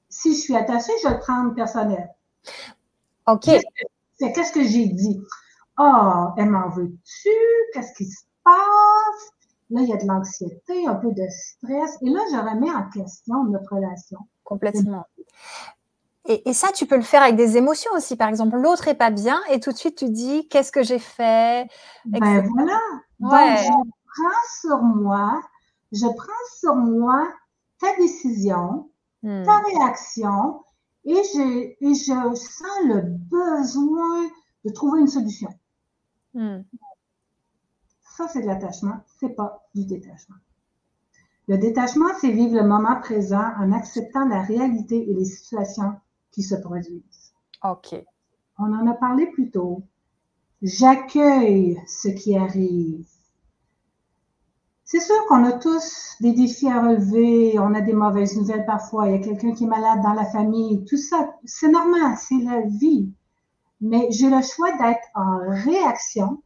Si 0.10 0.36
je 0.36 0.42
suis 0.42 0.56
attachée, 0.56 0.92
je 1.02 1.08
vais 1.08 1.16
le 1.16 1.20
prendre 1.22 1.56
personnel. 1.56 2.08
OK. 3.26 3.50
C'est 4.20 4.32
qu'est-ce 4.32 4.54
que 4.54 4.64
j'ai 4.64 4.90
dit? 4.90 5.20
Oh, 5.80 6.28
elle 6.38 6.52
m'en 6.52 6.70
veut-tu? 6.70 7.30
Qu'est-ce 7.74 7.94
qui 7.94 8.06
se 8.06 8.26
passe? 8.44 9.32
Là, 9.72 9.82
il 9.82 9.90
y 9.90 9.94
a 9.94 9.98
de 9.98 10.06
l'anxiété, 10.06 10.86
un 10.86 10.96
peu 10.96 11.12
de 11.12 11.26
stress. 11.30 11.98
Et 12.04 12.10
là, 12.12 12.20
je 12.32 12.38
remets 12.38 12.72
en 12.72 12.88
question 12.92 13.44
notre 13.46 13.74
relation. 13.74 14.20
Complètement. 14.50 15.06
Et, 16.26 16.54
ça, 16.54 16.72
tu 16.72 16.88
peux 16.88 16.96
le 16.96 17.04
faire 17.04 17.22
avec 17.22 17.36
des 17.36 17.58
émotions 17.58 17.92
aussi. 17.96 18.16
Par 18.16 18.30
exemple, 18.30 18.58
l'autre 18.58 18.88
est 18.88 18.96
pas 18.96 19.12
bien 19.12 19.40
et 19.50 19.60
tout 19.60 19.72
de 19.72 19.78
suite 19.78 19.96
tu 19.96 20.10
dis 20.10 20.48
qu'est-ce 20.48 20.72
que 20.72 20.84
j'ai 20.84 21.00
fait? 21.00 21.68
Ben 22.06 22.48
voilà. 22.56 22.80
Donc, 23.20 23.32
je 23.32 23.72
prends 23.72 24.60
sur 24.62 24.82
moi, 24.82 25.42
je 25.92 26.06
prends 26.06 26.46
sur 26.60 26.76
moi 26.76 27.28
ta 27.80 27.96
décision, 27.98 28.90
hmm. 29.24 29.44
ta 29.44 29.60
réaction 29.60 30.64
et 31.06 31.14
je, 31.14 31.76
et 31.80 31.94
je 31.94 32.36
sens 32.36 32.86
le 32.86 33.02
besoin 33.02 34.30
de 34.66 34.72
trouver 34.72 35.02
une 35.02 35.08
solution. 35.08 35.50
Hmm. 36.34 36.62
Ça, 38.18 38.28
c'est 38.28 38.42
de 38.42 38.48
l'attachement, 38.48 39.00
c'est 39.20 39.36
pas 39.36 39.64
du 39.74 39.86
détachement. 39.86 40.36
Le 41.50 41.58
détachement, 41.58 42.10
c'est 42.22 42.30
vivre 42.30 42.62
le 42.62 42.68
moment 42.68 43.00
présent 43.02 43.52
en 43.58 43.72
acceptant 43.72 44.24
la 44.28 44.44
réalité 44.44 45.10
et 45.10 45.16
les 45.16 45.26
situations 45.26 45.96
qui 46.30 46.44
se 46.44 46.54
produisent. 46.54 47.34
OK. 47.64 47.96
On 48.60 48.72
en 48.72 48.86
a 48.86 48.94
parlé 48.94 49.26
plus 49.26 49.50
tôt. 49.50 49.82
J'accueille 50.62 51.82
ce 51.88 52.08
qui 52.10 52.38
arrive. 52.38 53.04
C'est 54.84 55.00
sûr 55.00 55.16
qu'on 55.28 55.44
a 55.44 55.54
tous 55.54 56.18
des 56.22 56.34
défis 56.34 56.70
à 56.70 56.84
relever, 56.84 57.58
on 57.58 57.74
a 57.74 57.82
des 57.82 57.94
mauvaises 57.94 58.38
nouvelles 58.38 58.68
parfois, 58.68 59.08
il 59.08 59.14
y 59.14 59.20
a 59.20 59.26
quelqu'un 59.26 59.54
qui 59.54 59.64
est 59.64 59.68
malade 59.68 60.04
dans 60.04 60.14
la 60.14 60.26
famille, 60.26 60.86
tout 60.86 60.98
ça, 60.98 61.34
c'est 61.46 61.72
normal, 61.72 62.16
c'est 62.20 62.44
la 62.44 62.62
vie. 62.62 63.12
Mais 63.82 64.12
j'ai 64.12 64.30
le 64.30 64.44
choix 64.44 64.72
d'être 64.78 65.08
en 65.16 65.40
réaction, 65.64 66.44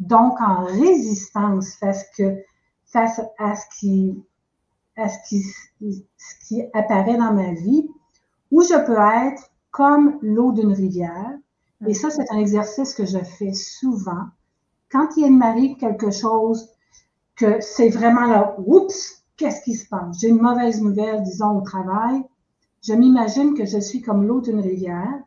donc 0.00 0.40
en 0.40 0.64
résistance 0.64 1.76
face, 1.76 2.04
que, 2.16 2.42
face 2.86 3.20
à 3.38 3.54
ce 3.54 3.78
qui, 3.78 4.24
à 4.96 5.08
ce 5.08 5.16
qui, 5.28 5.42
ce 5.42 6.46
qui 6.46 6.62
apparaît 6.74 7.16
dans 7.16 7.32
ma 7.32 7.52
vie, 7.52 7.88
ou 8.50 8.62
je 8.62 8.84
peux 8.84 9.26
être 9.26 9.50
comme 9.70 10.18
l'eau 10.22 10.52
d'une 10.52 10.72
rivière. 10.72 11.32
Et 11.86 11.94
ça, 11.94 12.10
c'est 12.10 12.30
un 12.30 12.38
exercice 12.38 12.94
que 12.94 13.06
je 13.06 13.18
fais 13.18 13.54
souvent. 13.54 14.26
Quand 14.90 15.08
il 15.16 15.36
m'arrive 15.36 15.76
quelque 15.78 16.10
chose 16.10 16.68
que 17.34 17.60
c'est 17.60 17.88
vraiment 17.88 18.26
là, 18.26 18.54
oups, 18.66 19.24
qu'est-ce 19.36 19.62
qui 19.62 19.74
se 19.74 19.88
passe? 19.88 20.20
J'ai 20.20 20.28
une 20.28 20.40
mauvaise 20.40 20.80
nouvelle, 20.80 21.22
disons, 21.22 21.58
au 21.58 21.60
travail. 21.62 22.22
Je 22.82 22.92
m'imagine 22.92 23.54
que 23.54 23.64
je 23.64 23.78
suis 23.78 24.02
comme 24.02 24.26
l'eau 24.26 24.40
d'une 24.40 24.60
rivière. 24.60 25.22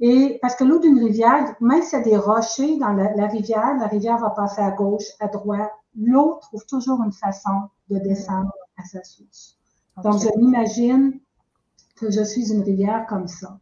Et 0.00 0.38
parce 0.42 0.56
que 0.56 0.64
l'eau 0.64 0.80
d'une 0.80 0.98
rivière, 0.98 1.54
même 1.60 1.82
s'il 1.82 1.98
y 1.98 2.02
a 2.02 2.04
des 2.04 2.16
rochers 2.16 2.78
dans 2.78 2.92
la, 2.92 3.14
la, 3.14 3.26
rivière, 3.26 3.76
la 3.78 3.86
rivière 3.86 4.18
va 4.18 4.30
passer 4.30 4.60
à 4.60 4.72
gauche, 4.72 5.04
à 5.20 5.28
droite. 5.28 5.70
L'eau 5.96 6.38
trouve 6.42 6.66
toujours 6.66 7.02
une 7.04 7.12
façon 7.12 7.68
de 7.88 7.98
descendre 7.98 8.52
à 8.76 8.84
sa 8.84 9.02
source. 9.04 9.56
Donc, 10.02 10.20
je 10.20 10.38
m'imagine 10.38 11.20
que 11.96 12.10
je 12.10 12.24
suis 12.24 12.52
une 12.52 12.62
rivière 12.62 13.06
comme 13.06 13.28
ça. 13.28 13.58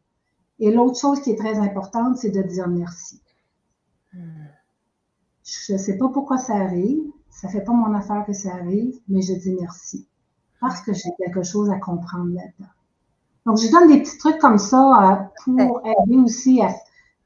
Et 0.58 0.70
l'autre 0.70 0.98
chose 0.98 1.20
qui 1.20 1.30
est 1.30 1.36
très 1.36 1.58
importante, 1.58 2.16
c'est 2.16 2.30
de 2.30 2.42
dire 2.42 2.68
merci. 2.68 3.20
Je 4.12 5.72
ne 5.72 5.78
sais 5.78 5.98
pas 5.98 6.08
pourquoi 6.08 6.38
ça 6.38 6.54
arrive. 6.54 7.02
Ça 7.28 7.48
ne 7.48 7.52
fait 7.52 7.64
pas 7.64 7.72
mon 7.72 7.94
affaire 7.94 8.24
que 8.26 8.32
ça 8.32 8.54
arrive, 8.54 8.98
mais 9.08 9.22
je 9.22 9.34
dis 9.34 9.54
merci. 9.58 10.06
Parce 10.60 10.80
que 10.80 10.92
j'ai 10.92 11.10
quelque 11.18 11.42
chose 11.42 11.70
à 11.70 11.78
comprendre 11.78 12.34
là-dedans. 12.34 12.70
Donc, 13.46 13.58
je 13.58 13.70
donne 13.70 13.88
des 13.88 14.00
petits 14.00 14.18
trucs 14.18 14.38
comme 14.38 14.58
ça 14.58 14.78
euh, 14.78 15.16
pour 15.44 15.82
aider 15.84 16.16
aussi 16.16 16.60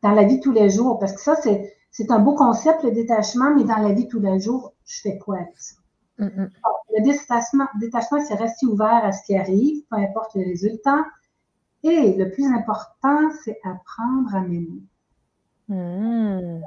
dans 0.03 0.13
la 0.13 0.25
vie 0.25 0.41
tous 0.41 0.53
les 0.53 0.71
jours. 0.71 0.99
Parce 0.99 1.13
que 1.13 1.21
ça, 1.21 1.37
c'est 1.37 2.11
un 2.11 2.19
beau 2.19 2.35
concept, 2.35 2.83
le 2.85 2.91
détachement, 2.91 3.55
mais 3.55 3.65
dans 3.65 3.77
la 3.77 3.93
vie 3.93 4.09
tous 4.09 4.21
les 4.21 4.41
jours, 4.41 4.73
je 4.87 5.01
fais 5.01 5.19
quoi 5.19 5.37
avec 5.37 5.55
ça? 5.57 5.77
Le 6.19 7.03
détachement, 7.03 7.67
détachement 7.79 8.25
c'est 8.27 8.37
rester 8.37 8.65
ouvert 8.65 9.05
à 9.05 9.13
ce 9.13 9.23
qui 9.27 9.37
arrive, 9.37 9.85
peu 9.91 9.97
importe 9.97 10.35
le 10.35 10.45
résultat. 10.45 11.05
Et 11.83 12.15
le 12.15 12.31
plus 12.31 12.47
important, 12.47 13.31
c'est 13.45 13.61
apprendre 13.63 14.35
à 14.35 14.41
m'aimer. 14.41 14.83
Mm. 15.69 16.63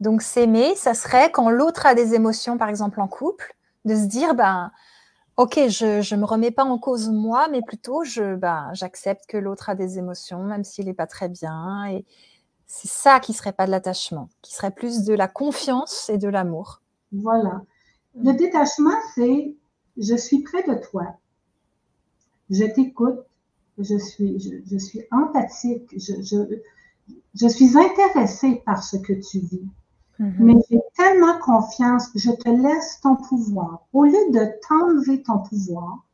Donc, 0.00 0.22
s'aimer, 0.22 0.74
ça 0.74 0.94
serait 0.94 1.30
quand 1.30 1.48
l'autre 1.50 1.86
a 1.86 1.94
des 1.94 2.14
émotions, 2.14 2.58
par 2.58 2.68
exemple 2.68 3.00
en 3.00 3.06
couple, 3.08 3.54
de 3.84 3.94
se 3.94 4.06
dire, 4.06 4.34
ben, 4.34 4.72
ok, 5.36 5.68
je 5.68 6.14
ne 6.14 6.20
me 6.20 6.26
remets 6.26 6.50
pas 6.50 6.64
en 6.64 6.78
cause 6.78 7.10
moi, 7.10 7.48
mais 7.48 7.62
plutôt 7.62 8.04
je, 8.04 8.36
ben, 8.36 8.70
j'accepte 8.72 9.26
que 9.26 9.36
l'autre 9.36 9.68
a 9.68 9.74
des 9.74 9.98
émotions, 9.98 10.42
même 10.42 10.64
s'il 10.64 10.86
n'est 10.86 10.94
pas 10.94 11.06
très 11.06 11.28
bien. 11.28 11.86
Et 11.90 12.04
C'est 12.66 12.90
ça 12.90 13.20
qui 13.20 13.32
serait 13.32 13.52
pas 13.52 13.66
de 13.66 13.70
l'attachement, 13.70 14.28
qui 14.42 14.54
serait 14.54 14.70
plus 14.70 15.04
de 15.04 15.14
la 15.14 15.28
confiance 15.28 16.08
et 16.10 16.18
de 16.18 16.28
l'amour. 16.28 16.80
Voilà. 17.12 17.62
Le 18.16 18.32
détachement, 18.32 18.98
c'est 19.14 19.54
je 19.96 20.16
suis 20.16 20.42
près 20.42 20.62
de 20.62 20.74
toi, 20.90 21.16
je 22.50 22.64
t'écoute, 22.64 23.20
je 23.78 23.98
suis, 23.98 24.62
je, 24.70 24.78
suis 24.78 25.02
empathique, 25.10 25.88
je, 25.96 26.14
je, 27.34 27.48
suis 27.48 27.76
intéressée 27.76 28.62
par 28.64 28.82
ce 28.82 28.96
que 28.96 29.12
tu 29.12 29.40
vis. 29.40 29.66
Mm-hmm. 30.20 30.34
Mais 30.38 30.54
j'ai 30.70 30.80
tellement 30.96 31.38
confiance, 31.38 32.08
je 32.14 32.30
te 32.30 32.48
laisse 32.48 33.00
ton 33.00 33.16
pouvoir. 33.16 33.86
Au 33.92 34.04
lieu 34.04 34.30
de 34.30 34.46
t'enlever 34.66 35.22
ton 35.22 35.38
pouvoir, 35.38 36.04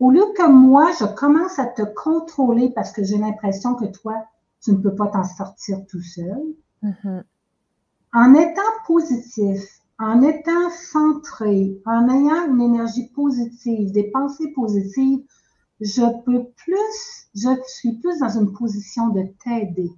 au 0.00 0.10
lieu 0.10 0.24
que 0.36 0.48
moi, 0.48 0.90
je 0.98 1.04
commence 1.04 1.58
à 1.58 1.66
te 1.66 1.82
contrôler 1.82 2.70
parce 2.70 2.90
que 2.92 3.04
j'ai 3.04 3.18
l'impression 3.18 3.74
que 3.74 3.84
toi, 3.84 4.24
tu 4.62 4.72
ne 4.72 4.78
peux 4.78 4.94
pas 4.94 5.06
t'en 5.08 5.24
sortir 5.24 5.78
tout 5.86 6.02
seul, 6.02 6.42
mm-hmm. 6.82 7.22
en 8.14 8.34
étant 8.34 8.62
positif, 8.86 9.62
en 9.98 10.20
étant 10.22 10.70
centré, 10.70 11.80
en 11.86 12.08
ayant 12.08 12.52
une 12.52 12.60
énergie 12.60 13.08
positive, 13.14 13.92
des 13.92 14.10
pensées 14.10 14.52
positives, 14.54 15.24
je 15.80 16.02
peux 16.24 16.46
plus, 16.56 17.28
je 17.34 17.48
suis 17.66 17.92
plus 17.98 18.18
dans 18.18 18.40
une 18.40 18.52
position 18.52 19.08
de 19.08 19.22
t'aider. 19.44 19.92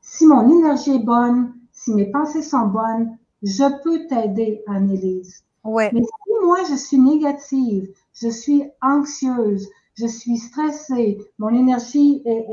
Si 0.00 0.26
mon 0.26 0.48
énergie 0.48 0.96
est 0.96 1.04
bonne, 1.04 1.54
si 1.88 1.94
mes 1.94 2.10
pensées 2.10 2.42
sont 2.42 2.66
bonnes, 2.66 3.16
je 3.42 3.82
peux 3.82 4.06
t'aider, 4.08 4.62
Annelise. 4.66 5.42
Ouais. 5.64 5.90
Mais 5.94 6.02
si 6.02 6.44
moi, 6.44 6.58
je 6.68 6.74
suis 6.74 6.98
négative, 6.98 7.88
je 8.12 8.28
suis 8.28 8.64
anxieuse, 8.82 9.66
je 9.94 10.06
suis 10.06 10.36
stressée, 10.36 11.18
mon 11.38 11.48
énergie, 11.48 12.22
est, 12.26 12.46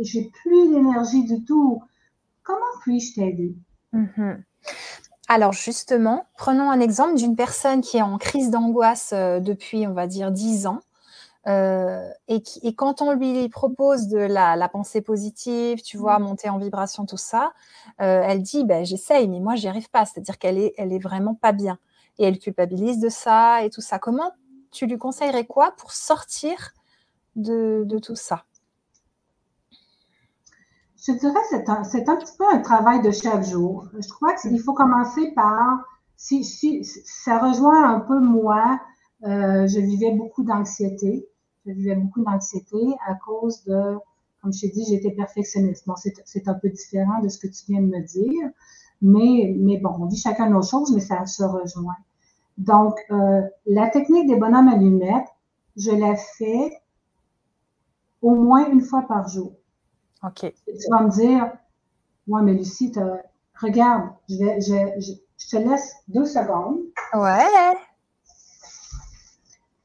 j'ai 0.00 0.30
plus 0.42 0.70
d'énergie 0.70 1.24
du 1.24 1.44
tout, 1.44 1.82
comment 2.42 2.60
puis-je 2.82 3.14
t'aider? 3.14 3.54
Mm-hmm. 3.94 4.42
Alors 5.28 5.52
justement, 5.52 6.26
prenons 6.36 6.68
un 6.70 6.80
exemple 6.80 7.14
d'une 7.14 7.36
personne 7.36 7.82
qui 7.82 7.98
est 7.98 8.02
en 8.02 8.18
crise 8.18 8.50
d'angoisse 8.50 9.12
euh, 9.12 9.38
depuis, 9.38 9.86
on 9.86 9.94
va 9.94 10.08
dire, 10.08 10.32
10 10.32 10.66
ans. 10.66 10.80
Euh, 11.46 12.06
et, 12.28 12.42
quand 12.74 13.00
on 13.00 13.12
lui 13.12 13.48
propose 13.48 14.08
de 14.08 14.18
la, 14.18 14.68
pensée 14.68 15.00
positive, 15.00 15.82
tu 15.82 15.96
vois, 15.96 16.18
mmh. 16.18 16.22
monter 16.22 16.48
en 16.50 16.58
vibration, 16.58 17.06
tout 17.06 17.16
ça, 17.16 17.52
euh, 18.00 18.22
elle 18.24 18.42
dit 18.42 18.64
ben, 18.64 18.84
j'essaye, 18.84 19.28
mais 19.28 19.40
moi, 19.40 19.54
j'y 19.54 19.68
arrive 19.68 19.90
pas. 19.90 20.04
C'est-à-dire 20.04 20.38
qu'elle 20.38 20.58
est, 20.58 20.74
elle 20.76 20.92
est 20.92 20.98
vraiment 20.98 21.34
pas 21.34 21.52
bien. 21.52 21.78
Et 22.18 22.24
elle 22.24 22.38
culpabilise 22.38 23.00
de 23.00 23.08
ça 23.08 23.64
et 23.64 23.70
tout 23.70 23.80
ça. 23.80 23.98
Comment 23.98 24.30
tu 24.70 24.86
lui 24.86 24.98
conseillerais 24.98 25.46
quoi 25.46 25.72
pour 25.72 25.92
sortir 25.92 26.74
de, 27.36 27.86
tout 28.02 28.16
ça? 28.16 28.44
Je 31.02 31.12
dirais 31.12 31.32
que 31.32 31.56
c'est 31.56 31.68
un, 31.70 32.12
un, 32.12 32.16
petit 32.16 32.36
peu 32.36 32.44
un 32.52 32.58
travail 32.58 33.00
de 33.00 33.10
chaque 33.10 33.44
jour. 33.44 33.86
Je 33.98 34.08
crois 34.08 34.34
qu'il 34.34 34.60
faut 34.60 34.74
commencer 34.74 35.32
par, 35.34 35.78
si, 36.16 36.44
si, 36.44 36.84
ça 36.84 37.38
rejoint 37.38 37.88
un 37.88 38.00
peu 38.00 38.20
moi, 38.20 38.78
euh, 39.24 39.66
je 39.66 39.80
vivais 39.80 40.12
beaucoup 40.12 40.42
d'anxiété. 40.42 41.26
Je 41.66 41.72
vivais 41.72 41.94
beaucoup 41.94 42.22
d'anxiété 42.24 42.76
à 43.06 43.14
cause 43.14 43.64
de, 43.64 43.96
comme 44.40 44.52
je 44.52 44.60
t'ai 44.60 44.68
dit, 44.68 44.84
j'étais 44.88 45.10
perfectionniste. 45.10 45.86
Bon, 45.86 45.94
c'est 45.96 46.48
un 46.48 46.54
peu 46.54 46.68
différent 46.70 47.20
de 47.20 47.28
ce 47.28 47.38
que 47.38 47.46
tu 47.46 47.64
viens 47.68 47.82
de 47.82 47.86
me 47.86 48.00
dire, 48.00 48.50
mais, 49.02 49.54
mais 49.58 49.78
bon, 49.78 49.90
on 49.98 50.06
dit 50.06 50.16
chacun 50.16 50.48
nos 50.48 50.62
choses, 50.62 50.92
mais 50.94 51.00
ça 51.00 51.24
se 51.26 51.42
rejoint. 51.42 51.96
Donc, 52.58 52.98
euh, 53.10 53.42
la 53.66 53.88
technique 53.88 54.26
des 54.26 54.36
bonhommes 54.36 54.68
allumettes, 54.68 55.28
je 55.76 55.90
la 55.90 56.16
fais 56.16 56.80
au 58.22 58.34
moins 58.34 58.70
une 58.70 58.82
fois 58.82 59.02
par 59.02 59.28
jour. 59.28 59.52
OK. 60.22 60.52
tu 60.66 60.90
vas 60.90 61.02
me 61.02 61.10
dire, 61.10 61.52
moi, 62.26 62.42
mais 62.42 62.52
Lucie, 62.52 62.92
regarde, 63.54 64.10
je, 64.28 64.36
vais, 64.36 64.60
je, 64.60 65.12
je 65.38 65.48
te 65.48 65.56
laisse 65.56 65.94
deux 66.08 66.26
secondes. 66.26 66.80
Ouais. 67.14 67.76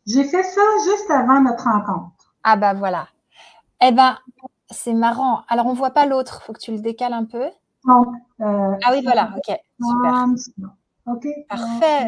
J'ai 0.05 0.23
fait 0.23 0.43
ça 0.43 0.61
juste 0.85 1.09
avant 1.09 1.41
notre 1.41 1.63
rencontre. 1.63 2.35
Ah 2.43 2.55
bah 2.55 2.73
voilà. 2.73 3.07
Eh 3.81 3.91
ben, 3.91 4.17
c'est 4.69 4.93
marrant. 4.93 5.41
Alors, 5.47 5.65
on 5.65 5.73
ne 5.73 5.77
voit 5.77 5.91
pas 5.91 6.05
l'autre. 6.05 6.39
Il 6.41 6.45
faut 6.45 6.53
que 6.53 6.59
tu 6.59 6.71
le 6.71 6.79
décales 6.79 7.13
un 7.13 7.25
peu. 7.25 7.45
Donc, 7.87 8.07
euh, 8.41 8.75
ah 8.83 8.91
oui, 8.91 9.01
voilà. 9.03 9.31
OK. 9.35 9.55
Super. 9.79 10.25
OK. 11.07 11.27
Parfait. 11.49 12.07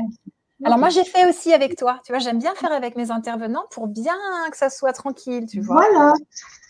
Alors, 0.63 0.79
moi, 0.79 0.89
j'ai 0.89 1.03
fait 1.03 1.29
aussi 1.29 1.53
avec 1.53 1.77
toi. 1.77 1.99
Tu 2.05 2.11
vois, 2.11 2.19
j'aime 2.19 2.39
bien 2.39 2.55
faire 2.55 2.71
avec 2.71 2.95
mes 2.95 3.11
intervenants 3.11 3.65
pour 3.71 3.87
bien 3.87 4.15
que 4.51 4.57
ça 4.57 4.69
soit 4.69 4.93
tranquille, 4.93 5.45
tu 5.45 5.61
vois. 5.61 5.75
Voilà. 5.75 6.13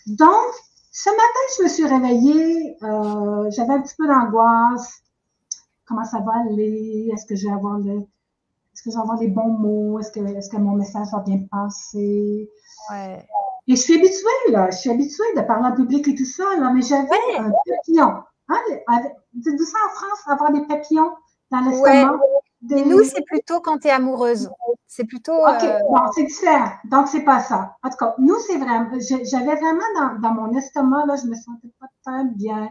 Donc, 0.06 0.52
ce 0.92 1.10
matin, 1.10 1.40
je 1.56 1.62
me 1.62 1.68
suis 1.68 1.86
réveillée. 1.86 2.76
Euh, 2.82 3.50
j'avais 3.50 3.74
un 3.74 3.82
petit 3.82 3.94
peu 3.96 4.06
d'angoisse. 4.06 5.02
Comment 5.86 6.04
ça 6.04 6.18
va 6.20 6.32
aller? 6.50 7.08
Est-ce 7.12 7.24
que 7.24 7.34
je 7.34 7.46
vais 7.46 7.54
avoir 7.54 7.78
le 7.78 8.00
est-ce 8.78 8.84
que 8.84 8.94
j'envoie 8.94 9.16
les 9.16 9.26
bons 9.26 9.48
mots? 9.48 9.98
Est-ce 9.98 10.12
que, 10.12 10.20
est 10.20 10.52
que 10.52 10.56
mon 10.56 10.76
message 10.76 11.08
va 11.10 11.18
bien 11.18 11.40
passer? 11.50 12.48
Ouais. 12.92 13.26
Et 13.66 13.74
je 13.74 13.80
suis 13.80 13.94
habituée, 13.94 14.52
là. 14.52 14.70
Je 14.70 14.76
suis 14.76 14.90
habituée 14.90 15.34
de 15.36 15.40
parler 15.40 15.66
en 15.66 15.74
public 15.74 16.06
et 16.06 16.14
tout 16.14 16.24
ça, 16.24 16.44
là. 16.60 16.70
Mais 16.72 16.82
j'avais 16.82 17.36
un 17.36 17.50
papillon. 17.50 18.22
Hein? 18.48 18.58
Dit 19.32 19.64
ça 19.64 19.78
en 19.84 19.90
France, 19.90 20.20
avoir 20.28 20.52
des 20.52 20.64
papillons 20.66 21.10
dans 21.50 21.60
l'estomac. 21.62 22.12
Ouais. 22.12 22.84
Nous, 22.84 23.02
c'est 23.02 23.24
plutôt 23.24 23.60
quand 23.60 23.78
tu 23.78 23.88
es 23.88 23.90
amoureuse. 23.90 24.48
C'est 24.86 25.04
plutôt. 25.04 25.34
OK, 25.34 25.64
euh, 25.64 25.78
bon, 25.90 26.12
c'est 26.14 26.24
différent. 26.24 26.70
Donc, 26.84 27.08
c'est 27.08 27.24
pas 27.24 27.40
ça. 27.40 27.74
En 27.82 27.90
tout 27.90 27.96
cas, 27.96 28.14
nous, 28.18 28.38
c'est 28.46 28.58
vraiment. 28.58 28.90
J'avais 29.00 29.56
vraiment 29.56 29.88
dans, 29.96 30.20
dans, 30.20 30.34
mon 30.34 30.56
estomac, 30.56 31.04
là, 31.06 31.16
je 31.16 31.26
me 31.26 31.34
sentais 31.34 31.72
pas 31.80 31.88
très 32.04 32.24
bien. 32.36 32.70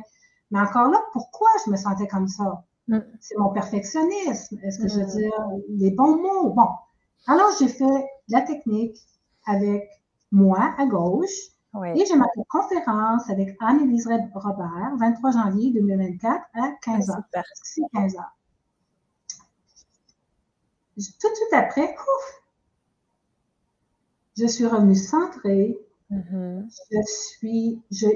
Mais 0.52 0.60
encore 0.62 0.90
là, 0.90 1.02
pourquoi 1.12 1.50
je 1.66 1.72
me 1.72 1.76
sentais 1.76 2.08
comme 2.08 2.30
ça? 2.30 2.64
Mm. 2.88 3.00
C'est 3.20 3.38
mon 3.38 3.50
perfectionnisme. 3.50 4.60
Est-ce 4.64 4.80
que 4.80 4.88
je 4.88 4.96
veux 4.96 5.06
mm. 5.06 5.18
dire 5.18 5.48
les 5.70 5.92
bons 5.92 6.18
mots? 6.18 6.50
Bon. 6.52 6.68
Alors, 7.28 7.50
j'ai 7.60 7.68
fait 7.68 8.06
la 8.30 8.42
technique 8.42 8.98
avec 9.46 9.90
moi 10.32 10.74
à 10.78 10.86
gauche. 10.86 11.52
Et 11.96 12.06
j'ai 12.08 12.16
ma 12.16 12.26
conférence 12.50 13.30
avec 13.30 13.56
Anne-Élise 13.60 14.10
Robert, 14.34 14.96
23 15.00 15.32
janvier 15.32 15.72
2024 15.74 16.46
à 16.56 16.72
15 16.82 17.10
h. 17.10 17.44
C'est 17.64 17.82
15 17.94 18.16
h. 18.16 18.24
Tout 20.96 21.30
de 21.30 21.36
suite 21.36 21.54
après, 21.54 21.94
pouf, 21.94 22.42
je 24.38 24.48
suis 24.48 24.66
revenue 24.66 24.96
centrée. 24.96 25.78
Mm-hmm. 26.10 26.66
Je 26.92 27.02
suis, 27.06 27.82
je, 27.92 28.08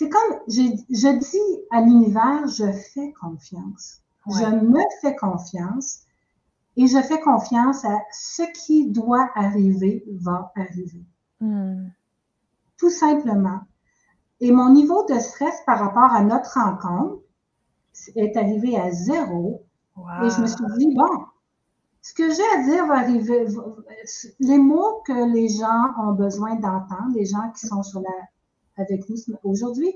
c'est 0.00 0.08
comme, 0.08 0.38
je, 0.48 0.62
je, 0.88 1.18
dis 1.18 1.64
à 1.70 1.82
l'univers, 1.82 2.46
je 2.48 2.72
fais 2.72 3.12
confiance. 3.20 4.00
Je 4.28 4.46
me 4.46 4.80
fais 5.02 5.14
confiance 5.14 6.04
et 6.78 6.86
je 6.86 7.02
fais 7.02 7.20
confiance 7.20 7.84
à 7.84 7.98
ce 8.10 8.44
qui 8.64 8.88
doit 8.88 9.28
arriver 9.34 10.02
va 10.22 10.52
arriver. 10.56 11.04
Hmm. 11.40 11.88
Tout 12.78 12.88
simplement. 12.88 13.60
Et 14.40 14.52
mon 14.52 14.70
niveau 14.70 15.04
de 15.04 15.18
stress 15.18 15.60
par 15.66 15.80
rapport 15.80 16.14
à 16.14 16.24
notre 16.24 16.54
rencontre 16.54 17.22
est 18.16 18.38
arrivé 18.38 18.78
à 18.78 18.90
zéro. 18.92 19.66
Et 20.22 20.30
je 20.30 20.40
me 20.40 20.46
suis 20.46 20.64
dit, 20.78 20.94
bon, 20.94 21.26
ce 22.00 22.14
que 22.14 22.32
j'ai 22.32 22.50
à 22.56 22.62
dire 22.62 22.86
va 22.86 23.00
arriver. 23.00 23.48
Les 24.38 24.56
mots 24.56 25.02
que 25.06 25.30
les 25.30 25.50
gens 25.50 25.92
ont 25.98 26.14
besoin 26.14 26.54
d'entendre, 26.54 27.12
les 27.12 27.26
gens 27.26 27.50
qui 27.50 27.66
sont 27.66 27.82
sur 27.82 28.00
la 28.00 28.29
avec 28.80 29.08
nous 29.08 29.16
aujourd'hui, 29.44 29.92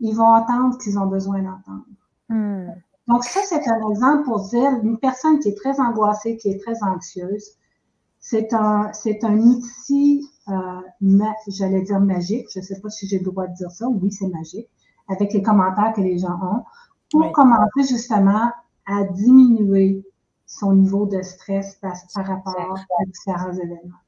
ils 0.00 0.14
vont 0.14 0.26
entendre 0.26 0.78
qu'ils 0.78 0.98
ont 0.98 1.06
besoin 1.06 1.42
d'entendre. 1.42 1.84
Hmm. 2.28 2.68
Donc, 3.08 3.24
ça, 3.24 3.40
c'est 3.44 3.68
un 3.68 3.88
exemple 3.90 4.24
pour 4.24 4.48
dire 4.48 4.70
une 4.82 4.98
personne 4.98 5.38
qui 5.38 5.50
est 5.50 5.56
très 5.56 5.78
angoissée, 5.80 6.36
qui 6.36 6.48
est 6.48 6.60
très 6.60 6.82
anxieuse, 6.82 7.52
c'est 8.18 8.52
un, 8.52 8.92
c'est 8.92 9.22
un 9.22 9.38
outil, 9.38 10.28
euh, 10.48 10.80
j'allais 11.46 11.82
dire 11.82 12.00
magique, 12.00 12.48
je 12.52 12.58
ne 12.58 12.64
sais 12.64 12.80
pas 12.80 12.90
si 12.90 13.06
j'ai 13.06 13.18
le 13.18 13.24
droit 13.24 13.46
de 13.46 13.54
dire 13.54 13.70
ça, 13.70 13.86
oui, 13.88 14.10
c'est 14.10 14.26
magique, 14.26 14.68
avec 15.08 15.32
les 15.32 15.42
commentaires 15.42 15.92
que 15.94 16.00
les 16.00 16.18
gens 16.18 16.36
ont, 16.42 16.64
pour 17.10 17.30
commencer 17.30 17.84
justement 17.88 18.50
à 18.86 19.04
diminuer 19.04 20.04
son 20.44 20.74
niveau 20.74 21.06
de 21.06 21.22
stress 21.22 21.76
par, 21.76 21.94
par 22.14 22.26
rapport 22.26 22.76
à 22.76 23.04
différents 23.04 23.52
événements. 23.52 23.98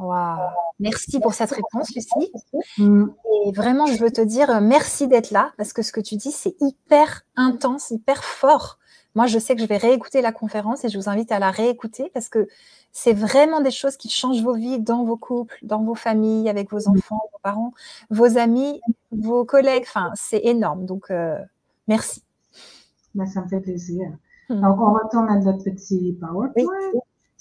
Wow. 0.00 0.48
Merci 0.78 1.20
pour 1.20 1.34
cette 1.34 1.50
réponse, 1.50 1.94
Lucie. 1.94 2.32
Mm. 2.78 3.08
Et 3.44 3.52
vraiment, 3.52 3.86
je 3.86 4.02
veux 4.02 4.10
te 4.10 4.22
dire 4.22 4.50
euh, 4.50 4.60
merci 4.62 5.08
d'être 5.08 5.30
là 5.30 5.52
parce 5.58 5.74
que 5.74 5.82
ce 5.82 5.92
que 5.92 6.00
tu 6.00 6.16
dis, 6.16 6.32
c'est 6.32 6.56
hyper 6.60 7.22
intense, 7.36 7.90
hyper 7.90 8.24
fort. 8.24 8.78
Moi, 9.14 9.26
je 9.26 9.38
sais 9.38 9.54
que 9.54 9.60
je 9.60 9.66
vais 9.66 9.76
réécouter 9.76 10.22
la 10.22 10.32
conférence 10.32 10.84
et 10.84 10.88
je 10.88 10.96
vous 10.96 11.10
invite 11.10 11.30
à 11.32 11.38
la 11.38 11.50
réécouter 11.50 12.10
parce 12.14 12.30
que 12.30 12.48
c'est 12.92 13.12
vraiment 13.12 13.60
des 13.60 13.70
choses 13.70 13.96
qui 13.98 14.08
changent 14.08 14.42
vos 14.42 14.54
vies 14.54 14.80
dans 14.80 15.04
vos 15.04 15.18
couples, 15.18 15.58
dans 15.62 15.82
vos 15.82 15.94
familles, 15.94 16.48
avec 16.48 16.70
vos 16.70 16.88
enfants, 16.88 17.20
vos 17.32 17.38
parents, 17.42 17.74
vos 18.08 18.38
amis, 18.38 18.80
vos 19.12 19.44
collègues. 19.44 19.84
Enfin, 19.86 20.12
c'est 20.14 20.40
énorme. 20.44 20.86
Donc, 20.86 21.10
euh, 21.10 21.36
merci. 21.88 22.22
Ben, 23.14 23.26
ça 23.26 23.42
me 23.42 23.48
fait 23.48 23.60
plaisir. 23.60 24.08
Mm. 24.48 24.62
Donc, 24.62 24.80
on 24.80 24.94
retourne 24.94 25.28
à 25.28 25.36
notre 25.36 25.62
petit 25.64 26.16
PowerPoint. 26.18 26.64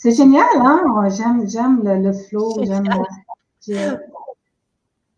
C'est 0.01 0.11
génial, 0.11 0.47
hein? 0.55 1.09
J'aime, 1.09 1.45
j'aime 1.45 1.81
le, 1.83 2.13
flow, 2.13 2.63
j'aime. 2.63 2.87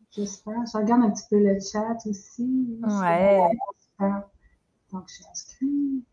J'espère. 0.09 0.65
Je 0.65 0.75
regarde 0.75 1.03
un 1.03 1.11
petit 1.11 1.25
peu 1.29 1.37
le 1.37 1.59
chat 1.59 1.97
aussi. 2.07 2.79
Ouais. 2.81 3.47
Donc, 3.99 5.03
je 5.05 5.13
suis 5.13 5.25
inscrite. 5.31 6.05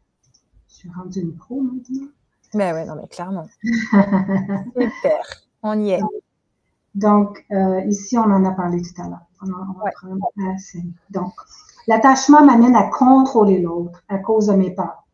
Je 0.68 0.74
suis 0.74 0.90
rendue 0.90 1.20
une 1.20 1.34
pro 1.34 1.62
maintenant. 1.62 2.08
Mais 2.52 2.74
ouais, 2.74 2.84
non, 2.84 2.96
mais 2.96 3.06
clairement. 3.08 3.46
Super. 3.62 5.24
On 5.62 5.80
y 5.80 5.92
est. 5.92 6.02
Donc, 6.94 7.46
euh, 7.50 7.80
ici, 7.86 8.18
on 8.18 8.24
en 8.24 8.44
a 8.44 8.50
parlé 8.50 8.82
tout 8.82 9.00
à 9.00 9.08
l'heure. 9.08 9.26
On, 9.40 10.18
Donc, 11.08 11.32
l'attachement 11.86 12.44
m'amène 12.44 12.76
à 12.76 12.90
contrôler 12.90 13.60
l'autre 13.62 14.04
à 14.08 14.18
cause 14.18 14.48
de 14.48 14.52
mes 14.52 14.74
peurs. 14.74 15.06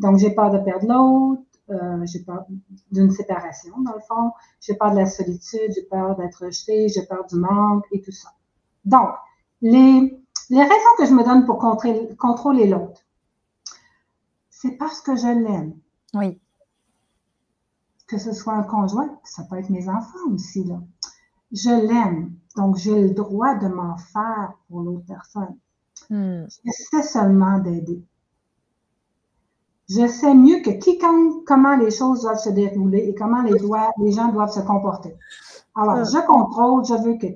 Donc, 0.00 0.18
j'ai 0.18 0.34
peur 0.34 0.50
de 0.50 0.58
perdre 0.58 0.88
l'autre, 0.88 1.42
euh, 1.70 2.04
j'ai 2.04 2.20
peur 2.20 2.46
d'une 2.92 3.10
séparation, 3.10 3.80
dans 3.80 3.94
le 3.94 4.00
fond, 4.00 4.32
j'ai 4.60 4.74
peur 4.74 4.92
de 4.92 4.96
la 4.96 5.06
solitude, 5.06 5.72
j'ai 5.74 5.82
peur 5.82 6.16
d'être 6.16 6.44
rejeté, 6.44 6.88
j'ai 6.88 7.04
peur 7.04 7.26
du 7.26 7.36
manque 7.36 7.84
et 7.90 8.00
tout 8.00 8.12
ça. 8.12 8.28
Donc, 8.84 9.10
les, 9.62 10.22
les 10.50 10.62
raisons 10.62 10.94
que 10.98 11.06
je 11.06 11.12
me 11.12 11.24
donne 11.24 11.44
pour 11.44 11.58
contrôler, 11.58 12.14
contrôler 12.16 12.68
l'autre, 12.68 13.00
c'est 14.50 14.72
parce 14.72 15.00
que 15.00 15.16
je 15.16 15.26
l'aime. 15.26 15.74
Oui. 16.14 16.40
Que 18.06 18.18
ce 18.18 18.32
soit 18.32 18.54
un 18.54 18.62
conjoint, 18.62 19.18
ça 19.24 19.42
peut 19.44 19.58
être 19.58 19.70
mes 19.70 19.88
enfants 19.88 20.30
aussi, 20.32 20.64
là. 20.64 20.80
Je 21.52 21.70
l'aime, 21.70 22.36
donc 22.56 22.76
j'ai 22.76 23.00
le 23.00 23.10
droit 23.10 23.54
de 23.54 23.68
m'en 23.68 23.96
faire 23.96 24.52
pour 24.68 24.80
l'autre 24.80 25.06
personne. 25.06 25.56
Hmm. 26.10 26.44
J'essaie 26.64 27.02
seulement 27.02 27.58
d'aider. 27.58 28.04
Je 29.88 30.06
sais 30.08 30.34
mieux 30.34 30.60
que 30.62 30.70
quiconque 30.70 31.44
comment 31.46 31.76
les 31.76 31.90
choses 31.90 32.22
doivent 32.22 32.38
se 32.38 32.50
dérouler 32.50 33.08
et 33.08 33.14
comment 33.14 33.42
les, 33.42 33.54
les 33.98 34.12
gens 34.12 34.28
doivent 34.32 34.52
se 34.52 34.60
comporter. 34.60 35.16
Alors, 35.76 36.04
je 36.04 36.26
contrôle, 36.26 36.84
je 36.84 36.94
veux 36.94 37.18
que, 37.18 37.26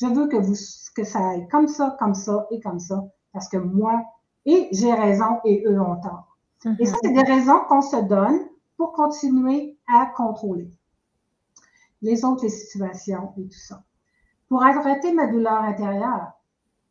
je 0.00 0.06
veux 0.06 0.28
que 0.28 0.36
vous, 0.36 0.54
que 0.94 1.04
ça 1.04 1.30
aille 1.30 1.48
comme 1.48 1.66
ça, 1.66 1.96
comme 1.98 2.14
ça 2.14 2.46
et 2.50 2.60
comme 2.60 2.78
ça, 2.78 3.04
parce 3.32 3.48
que 3.48 3.56
moi, 3.56 4.00
et 4.46 4.68
j'ai 4.72 4.92
raison 4.92 5.40
et 5.44 5.64
eux 5.66 5.80
ont 5.80 6.00
tort. 6.00 6.36
Et 6.78 6.86
ça, 6.86 6.96
c'est 7.02 7.12
des 7.12 7.22
raisons 7.22 7.60
qu'on 7.68 7.82
se 7.82 7.96
donne 7.96 8.38
pour 8.76 8.92
continuer 8.92 9.76
à 9.88 10.06
contrôler 10.06 10.70
les 12.02 12.24
autres 12.24 12.44
les 12.44 12.50
situations 12.50 13.32
et 13.36 13.48
tout 13.48 13.58
ça. 13.58 13.82
Pour 14.48 14.62
arrêter 14.62 15.12
ma 15.12 15.26
douleur 15.26 15.62
intérieure, 15.62 16.32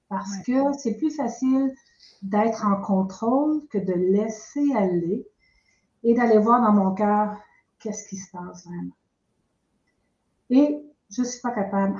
parce 0.09 0.37
que 0.45 0.73
c'est 0.77 0.95
plus 0.95 1.11
facile 1.11 1.73
d'être 2.21 2.65
en 2.65 2.81
contrôle 2.81 3.67
que 3.69 3.77
de 3.77 3.93
laisser 3.93 4.73
aller 4.75 5.27
et 6.03 6.13
d'aller 6.13 6.37
voir 6.37 6.61
dans 6.61 6.73
mon 6.73 6.93
cœur 6.93 7.37
qu'est-ce 7.79 8.07
qui 8.07 8.17
se 8.17 8.31
passe 8.31 8.65
vraiment. 8.65 8.95
Et 10.49 10.81
je 11.09 11.21
ne 11.21 11.27
suis 11.27 11.41
pas 11.41 11.51
capable, 11.51 11.95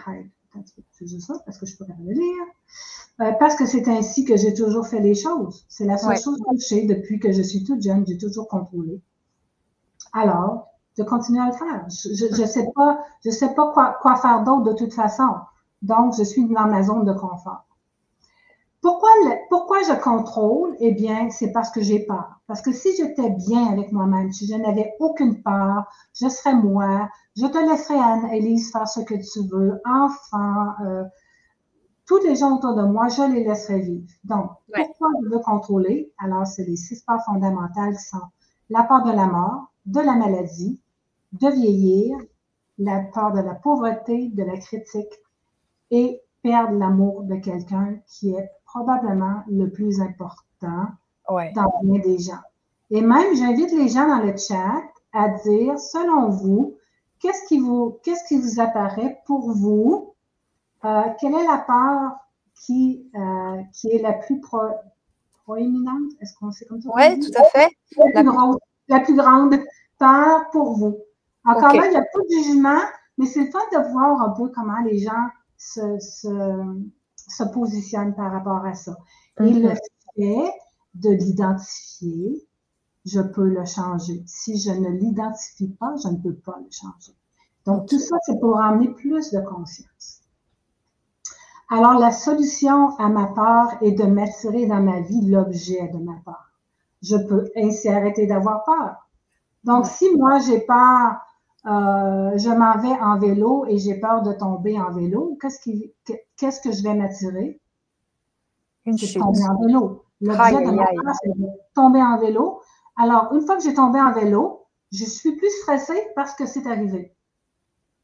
c'est 0.92 1.08
juste 1.08 1.28
ça, 1.28 1.40
parce 1.46 1.58
que 1.58 1.66
je 1.66 1.72
ne 1.72 1.76
suis 1.76 1.78
pas 1.78 1.86
capable 1.86 2.08
de 2.08 2.14
lire, 2.14 2.46
euh, 3.22 3.32
parce 3.40 3.56
que 3.56 3.66
c'est 3.66 3.88
ainsi 3.88 4.26
que 4.26 4.38
j'ai 4.38 4.54
toujours 4.54 4.88
fait 4.88 5.02
les 5.02 5.16
choses. 5.16 5.66
C'est 5.70 5.86
la 5.86 5.98
seule 5.98 6.18
chose 6.18 6.40
que 6.40 6.58
je 6.58 6.66
sais 6.66 6.86
depuis 6.86 7.20
que 7.20 7.32
je 7.32 7.42
suis 7.42 7.64
toute 7.64 7.82
jeune, 7.82 8.06
j'ai 8.08 8.18
toujours 8.18 8.48
contrôlé. 8.48 9.02
Alors, 10.14 10.68
je 10.98 11.04
continue 11.04 11.40
à 11.40 11.48
le 11.48 11.54
faire. 11.54 11.86
Je 11.90 12.42
ne 12.42 12.48
sais 12.48 12.68
pas, 12.74 13.00
je 13.24 13.30
sais 13.30 13.54
pas 13.54 13.72
quoi, 13.72 13.98
quoi 14.02 14.16
faire 14.16 14.44
d'autre 14.44 14.64
de 14.64 14.74
toute 14.74 14.94
façon. 14.94 15.36
Donc, 15.82 16.16
je 16.18 16.24
suis 16.24 16.46
dans 16.46 16.68
ma 16.68 16.82
zone 16.82 17.06
de 17.06 17.14
confort. 17.14 17.67
Pourquoi, 18.88 19.10
pourquoi 19.50 19.84
je 19.84 20.02
contrôle? 20.02 20.78
Eh 20.80 20.94
bien, 20.94 21.30
c'est 21.30 21.52
parce 21.52 21.72
que 21.72 21.82
j'ai 21.82 22.06
peur. 22.06 22.40
Parce 22.48 22.62
que 22.62 22.72
si 22.72 22.96
j'étais 22.96 23.32
bien 23.32 23.66
avec 23.66 23.92
moi-même, 23.92 24.32
si 24.32 24.48
je 24.48 24.56
n'avais 24.56 24.94
aucune 25.02 25.44
peur, 25.44 25.84
je 26.18 26.30
serais 26.30 26.56
moi, 26.56 27.10
je 27.36 27.48
te 27.48 27.58
laisserais, 27.58 28.00
Anne-Élise, 28.00 28.72
faire 28.72 28.88
ce 28.88 29.02
que 29.02 29.16
tu 29.16 29.46
veux, 29.52 29.82
enfant, 29.84 30.68
euh, 30.86 31.04
tous 32.06 32.24
les 32.24 32.38
gens 32.38 32.56
autour 32.56 32.76
de 32.76 32.84
moi, 32.84 33.10
je 33.10 33.24
les 33.24 33.44
laisserais 33.44 33.82
vivre. 33.82 34.08
Donc, 34.24 34.52
pourquoi 34.74 35.10
je 35.22 35.36
veux 35.36 35.40
contrôler? 35.40 36.14
Alors, 36.18 36.48
c'est 36.48 36.64
les 36.64 36.78
six 36.78 37.02
peurs 37.02 37.26
fondamentales 37.26 37.94
qui 37.98 38.04
sont 38.04 38.24
la 38.70 38.84
peur 38.84 39.04
de 39.04 39.12
la 39.12 39.26
mort, 39.26 39.70
de 39.86 40.00
la 40.00 40.16
maladie, 40.16 40.80
de 41.34 41.50
vieillir, 41.50 42.18
la 42.78 43.02
peur 43.14 43.34
de 43.34 43.42
la 43.42 43.56
pauvreté, 43.56 44.30
de 44.30 44.44
la 44.44 44.56
critique 44.56 45.12
et 45.92 46.22
perdre 46.42 46.78
l'amour 46.78 47.24
de 47.24 47.36
quelqu'un 47.36 47.98
qui 48.08 48.34
est 48.34 48.50
probablement 48.78 49.42
le 49.50 49.70
plus 49.70 50.02
important 50.02 50.88
dans 51.56 51.80
bien 51.84 52.00
des 52.00 52.20
gens. 52.20 52.42
Et 52.90 53.02
même, 53.02 53.36
j'invite 53.36 53.72
les 53.72 53.90
gens 53.90 54.08
dans 54.08 54.24
le 54.24 54.36
chat 54.38 54.82
à 55.14 55.30
dire, 55.30 55.80
selon 55.80 56.30
vous, 56.30 56.78
qu'est-ce 57.20 57.48
qui 57.48 57.60
vous, 57.60 58.00
qu'est-ce 58.04 58.26
qui 58.28 58.40
vous 58.40 58.62
apparaît 58.62 59.20
pour 59.26 59.52
vous? 59.52 60.14
Euh, 60.86 61.02
quelle 61.20 61.34
est 61.34 61.48
la 61.48 61.58
part 61.58 62.20
qui, 62.54 63.10
euh, 63.16 63.62
qui 63.74 63.90
est 63.90 64.02
la 64.02 64.14
plus 64.14 64.40
proéminente? 65.44 66.12
Est-ce 66.22 66.36
qu'on 66.38 66.52
sait 66.52 66.66
comme 66.66 66.82
ça? 66.82 66.90
Oui, 66.94 67.20
tout 67.20 67.42
à 67.42 67.44
fait. 67.46 67.70
La, 67.98 68.22
plus, 68.22 68.32
grande, 68.32 68.58
la 68.88 69.00
plus 69.00 69.16
grande 69.16 69.56
part 69.98 70.50
pour 70.52 70.78
vous. 70.78 70.98
Encore 71.46 71.74
là, 71.74 71.88
il 71.88 71.92
n'y 71.92 71.98
a 71.98 72.02
pas 72.02 72.20
de 72.20 72.44
jugement, 72.44 72.82
mais 73.18 73.26
c'est 73.26 73.46
le 73.46 73.52
fun 73.52 73.60
de 73.74 73.92
voir 73.92 74.22
un 74.22 74.30
peu 74.30 74.50
comment 74.50 74.82
les 74.86 75.00
gens 75.00 75.28
se, 75.58 75.98
se, 76.00 76.28
positionnent 77.44 78.16
par 78.16 78.32
rapport 78.32 78.66
à 78.66 78.74
ça. 78.74 78.98
Et 79.40 79.54
le 79.54 79.70
mhm. 79.70 79.78
fait 80.16 80.52
de 80.96 81.10
l'identifier, 81.12 82.48
je 83.06 83.22
peux 83.22 83.48
le 83.48 83.66
changer. 83.66 84.24
Si 84.26 84.60
je 84.60 84.72
ne 84.72 84.90
l'identifie 84.90 85.70
pas, 85.70 85.96
je 86.04 86.10
ne 86.10 86.18
peux 86.18 86.36
pas 86.36 86.58
le 86.60 86.70
changer. 86.72 87.16
Donc, 87.66 87.88
tout 87.88 88.00
ça, 88.00 88.16
c'est 88.26 88.40
pour 88.40 88.60
amener 88.60 88.90
plus 88.90 89.32
de 89.32 89.42
conscience. 89.42 90.22
Alors, 91.70 92.00
la 92.00 92.12
solution 92.12 92.96
à 92.98 93.10
ma 93.10 93.28
part 93.28 93.78
est 93.82 93.92
de 93.92 94.06
m'attirer 94.06 94.68
dans 94.68 94.82
ma 94.82 95.02
vie 95.02 95.28
l'objet 95.28 95.90
de 95.90 95.98
ma 95.98 96.16
part. 96.24 96.52
Je 97.02 97.18
peux 97.18 97.50
ainsi 97.58 97.90
arrêter 97.90 98.26
d'avoir 98.26 98.64
peur. 98.64 98.96
Donc, 99.66 99.86
si 99.86 100.10
moi, 100.16 100.40
j'ai 100.40 100.62
peur 100.62 101.18
euh, 101.66 102.38
je 102.38 102.50
m'en 102.50 102.78
vais 102.78 103.00
en 103.02 103.20
vélo 103.20 103.66
et 103.68 103.78
j'ai 103.78 104.00
peur 104.00 104.22
de 104.22 104.34
tomber 104.34 104.80
en 104.80 104.92
vélo, 104.92 105.38
qu'est-ce, 105.42 105.60
qui, 105.60 105.94
qu'est-ce 106.38 106.62
que 106.62 106.72
je 106.72 106.84
vais 106.84 106.94
m'attirer? 106.94 107.60
Une 108.86 108.98
tomber 108.98 109.44
en 109.44 109.60
vélo. 109.60 110.06
L'objet 110.22 110.66
de 110.66 110.72
ma 110.72 111.14
c'est 111.22 111.38
de 111.38 111.48
tomber 111.76 112.02
en 112.02 112.18
vélo. 112.18 112.62
Alors, 112.96 113.34
une 113.34 113.42
fois 113.42 113.58
que 113.58 113.64
j'ai 113.64 113.74
tombé 113.74 114.00
en 114.00 114.14
vélo, 114.14 114.66
je 114.92 115.06
suis 115.06 115.36
plus 115.36 115.52
stressée 115.62 116.02
parce 116.16 116.34
que 116.34 116.46
c'est 116.46 116.66
arrivé. 116.66 117.14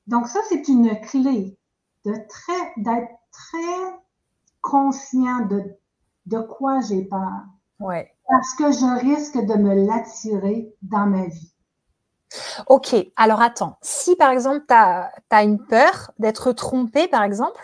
Donc, 0.08 0.28
ça, 0.28 0.40
c'est 0.50 0.68
une 0.68 1.00
clé 1.02 1.58
de 2.06 2.14
très, 2.28 2.74
d'être 2.78 3.12
très 3.32 4.00
conscient 4.62 5.46
de, 5.46 5.64
de 6.26 6.40
quoi 6.40 6.82
j'ai 6.82 7.06
peur. 7.06 7.46
Ouais. 7.80 8.12
Parce 8.28 8.54
que 8.56 8.72
je 8.72 9.00
risque 9.06 9.38
de 9.38 9.54
me 9.56 9.86
l'attirer 9.86 10.76
dans 10.82 11.08
ma 11.08 11.26
vie. 11.28 11.53
Ok, 12.68 12.96
alors 13.16 13.42
attends, 13.42 13.78
si 13.82 14.16
par 14.16 14.32
exemple 14.32 14.64
tu 14.68 14.74
as, 14.74 15.44
une 15.44 15.64
peur 15.66 16.12
d'être 16.20 16.52
trompé, 16.52 17.08
par 17.08 17.24
exemple, 17.24 17.62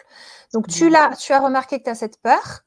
donc 0.53 0.67
tu, 0.67 0.89
l'as, 0.89 1.15
tu 1.15 1.33
as 1.33 1.39
remarqué 1.39 1.79
que 1.79 1.85
tu 1.85 1.89
as 1.89 1.95
cette 1.95 2.21
peur, 2.21 2.63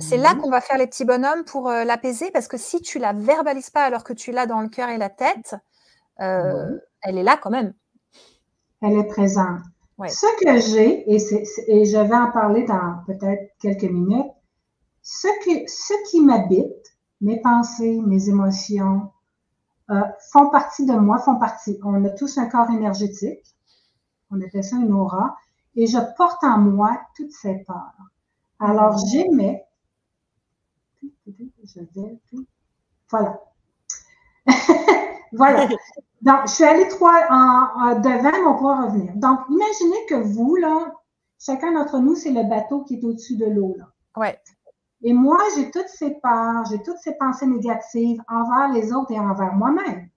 c'est 0.00 0.16
là 0.16 0.34
qu'on 0.34 0.50
va 0.50 0.60
faire 0.60 0.78
les 0.78 0.86
petits 0.88 1.04
bonhommes 1.04 1.44
pour 1.44 1.68
euh, 1.68 1.84
l'apaiser, 1.84 2.30
parce 2.32 2.48
que 2.48 2.56
si 2.56 2.80
tu 2.80 2.98
la 2.98 3.12
verbalises 3.12 3.70
pas 3.70 3.84
alors 3.84 4.02
que 4.02 4.12
tu 4.12 4.32
l'as 4.32 4.46
dans 4.46 4.60
le 4.60 4.68
cœur 4.68 4.88
et 4.88 4.98
la 4.98 5.10
tête, 5.10 5.54
euh, 6.20 6.76
elle 7.02 7.18
est 7.18 7.22
là 7.22 7.38
quand 7.40 7.50
même. 7.50 7.72
Elle 8.82 8.98
est 8.98 9.06
présente. 9.06 9.60
Ce 10.08 10.26
que 10.42 10.58
j'ai, 10.60 11.12
et, 11.12 11.16
et, 11.68 11.84
je 11.84 11.98
vais 11.98 12.14
en 12.14 12.32
parler 12.32 12.64
dans 12.64 13.02
peut-être 13.06 13.52
quelques 13.60 13.90
minutes, 13.90 14.32
ce, 15.02 15.28
ce 15.66 16.10
qui 16.10 16.22
m'habite, 16.22 16.96
mes 17.20 17.38
pensées, 17.40 18.00
mes 18.06 18.30
émotions, 18.30 19.10
euh, 19.90 20.02
font 20.30 20.50
partie 20.50 20.86
de 20.86 20.92
moi, 20.92 21.18
font 21.18 21.36
partie. 21.36 21.78
On 21.84 22.04
a 22.04 22.10
tous 22.10 22.38
un 22.38 22.46
corps 22.46 22.70
énergétique. 22.70 23.44
On 24.30 24.40
appelle 24.40 24.64
ça 24.64 24.76
une 24.76 24.92
aura. 24.92 25.36
Et 25.74 25.86
je 25.86 25.98
porte 26.16 26.42
en 26.44 26.58
moi 26.58 27.00
toutes 27.16 27.32
ces 27.32 27.64
peurs. 27.64 27.94
Alors, 28.58 28.98
j'aimais. 29.06 29.66
Je 31.26 31.80
vais. 31.94 32.18
Voilà. 33.08 33.40
voilà. 35.32 35.68
Donc, 36.22 36.40
je 36.46 36.52
suis 36.52 36.64
allée 36.64 36.88
trois 36.88 37.24
en, 37.30 37.98
devant, 38.00 38.50
on 38.50 38.58
pourra 38.58 38.86
revenir. 38.86 39.12
Donc, 39.16 39.40
imaginez 39.48 40.06
que 40.08 40.16
vous, 40.16 40.56
là, 40.56 40.92
chacun 41.38 41.72
d'entre 41.72 41.98
nous, 41.98 42.14
c'est 42.14 42.30
le 42.30 42.42
bateau 42.48 42.84
qui 42.84 42.96
est 42.96 43.04
au-dessus 43.04 43.36
de 43.36 43.46
l'eau, 43.46 43.74
là. 43.78 43.86
Ouais. 44.16 44.38
Et 45.02 45.12
moi, 45.12 45.38
j'ai 45.56 45.70
toutes 45.70 45.88
ces 45.88 46.14
peurs, 46.20 46.64
j'ai 46.70 46.82
toutes 46.82 46.98
ces 46.98 47.14
pensées 47.14 47.46
négatives 47.46 48.22
envers 48.28 48.72
les 48.72 48.92
autres 48.92 49.12
et 49.12 49.18
envers 49.18 49.54
moi-même. 49.54 50.08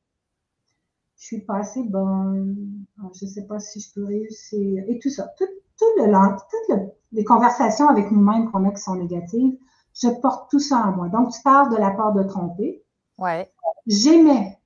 Je 1.18 1.26
suis 1.26 1.42
pas 1.42 1.60
assez 1.60 1.84
bonne, 1.84 2.86
je 3.14 3.26
ne 3.26 3.30
sais 3.30 3.48
pas 3.48 3.60
si 3.60 3.80
je 3.80 3.94
peux 3.94 4.04
réussir, 4.04 4.84
et 4.88 5.00
tout 5.00 5.10
ça. 5.10 5.28
Tout, 5.38 5.46
le 5.98 6.12
long, 6.12 6.36
toutes 6.50 6.80
les 7.12 7.24
conversations 7.24 7.90
avec 7.90 8.12
nous-mêmes 8.12 8.52
qu'on 8.52 8.68
a 8.68 8.72
qui 8.72 8.82
sont 8.82 8.96
négatives, 8.96 9.58
je 9.94 10.10
porte 10.22 10.50
tout 10.50 10.60
ça 10.60 10.78
en 10.78 10.92
moi. 10.92 11.10
Donc, 11.10 11.32
tu 11.32 11.42
parles 11.42 11.72
de 11.72 11.78
la 11.78 11.92
peur 11.92 12.14
de 12.14 12.24
tromper. 12.24 12.84
Ouais. 13.18 13.52
J'aimais, 13.86 14.58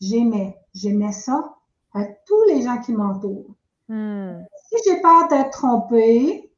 j'aimais, 0.00 0.56
j'aimais 0.74 1.12
ça 1.12 1.56
à 1.94 2.04
tous 2.04 2.44
les 2.48 2.62
gens 2.62 2.78
qui 2.78 2.92
m'entourent. 2.92 3.54
Hmm. 3.88 4.42
Si 4.68 4.76
j'ai 4.84 5.00
peur 5.00 5.28
d'être 5.28 5.50
trompée, 5.50 6.52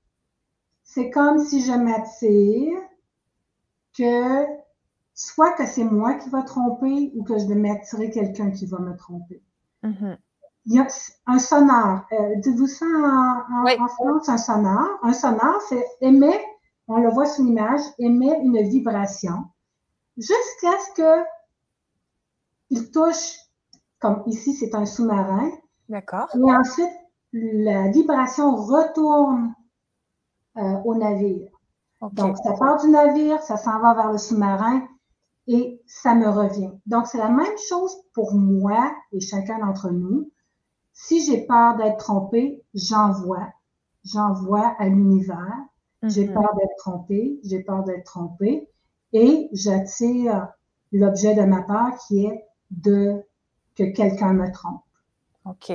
c'est 0.82 1.10
comme 1.10 1.38
si 1.38 1.62
je 1.62 1.72
m'attire 1.72 2.78
que 3.98 4.46
soit 5.14 5.52
que 5.52 5.66
c'est 5.66 5.84
moi 5.84 6.14
qui 6.14 6.30
va 6.30 6.42
tromper 6.42 7.12
ou 7.16 7.24
que 7.24 7.36
je 7.38 7.46
vais 7.46 7.56
m'attirer 7.56 8.10
quelqu'un 8.10 8.50
qui 8.50 8.66
va 8.66 8.78
me 8.78 8.96
tromper. 8.96 9.42
Mm-hmm. 9.82 10.16
Il 10.66 10.74
y 10.74 10.78
a 10.78 10.86
un 11.26 11.38
sonore. 11.38 12.02
Euh, 12.12 12.36
Dites-vous 12.36 12.66
ça 12.66 12.86
en, 12.86 13.66
en, 13.66 13.88
France, 13.88 14.28
un 14.28 14.38
sonore. 14.38 14.88
Un 15.02 15.12
sonore, 15.12 15.60
c'est 15.68 15.84
émet, 16.00 16.40
on 16.86 16.98
le 16.98 17.10
voit 17.10 17.26
sur 17.26 17.44
l'image, 17.44 17.80
émet 17.98 18.40
une 18.42 18.62
vibration 18.68 19.46
jusqu'à 20.18 20.72
ce 20.78 20.94
que 20.94 21.24
il 22.70 22.90
touche, 22.90 23.38
comme 23.98 24.22
ici, 24.26 24.52
c'est 24.54 24.74
un 24.74 24.84
sous-marin. 24.84 25.50
D'accord. 25.88 26.28
Et 26.34 26.52
ensuite, 26.52 26.92
la 27.32 27.88
vibration 27.88 28.54
retourne 28.56 29.54
euh, 30.56 30.76
au 30.84 30.94
navire. 30.94 31.50
Donc, 32.12 32.36
ça 32.38 32.52
part 32.52 32.80
du 32.80 32.88
navire, 32.88 33.42
ça 33.42 33.56
s'en 33.56 33.80
va 33.80 33.94
vers 33.94 34.12
le 34.12 34.18
sous-marin 34.18 34.86
et 35.46 35.82
ça 35.86 36.14
me 36.14 36.28
revient. 36.28 36.70
Donc, 36.86 37.06
c'est 37.06 37.18
la 37.18 37.28
même 37.28 37.56
chose 37.68 37.96
pour 38.14 38.34
moi 38.34 38.92
et 39.12 39.20
chacun 39.20 39.58
d'entre 39.58 39.90
nous. 39.90 40.30
Si 40.92 41.24
j'ai 41.24 41.46
peur 41.46 41.76
d'être 41.76 41.98
trompé, 41.98 42.62
j'envoie. 42.74 43.48
J'envoie 44.04 44.74
à 44.78 44.88
l'univers. 44.88 45.56
J'ai 46.04 46.28
mhm. 46.28 46.34
peur 46.34 46.54
d'être 46.56 46.76
trompé, 46.78 47.40
j'ai 47.44 47.60
peur 47.60 47.82
d'être 47.82 48.04
trompé 48.04 48.68
et 49.12 49.48
j'attire 49.52 50.48
l'objet 50.92 51.34
de 51.34 51.42
ma 51.42 51.62
peur 51.62 51.96
qui 52.06 52.26
est 52.26 52.44
de 52.70 53.24
que 53.74 53.84
quelqu'un 53.84 54.32
me 54.32 54.50
trompe. 54.52 54.82
OK. 55.44 55.72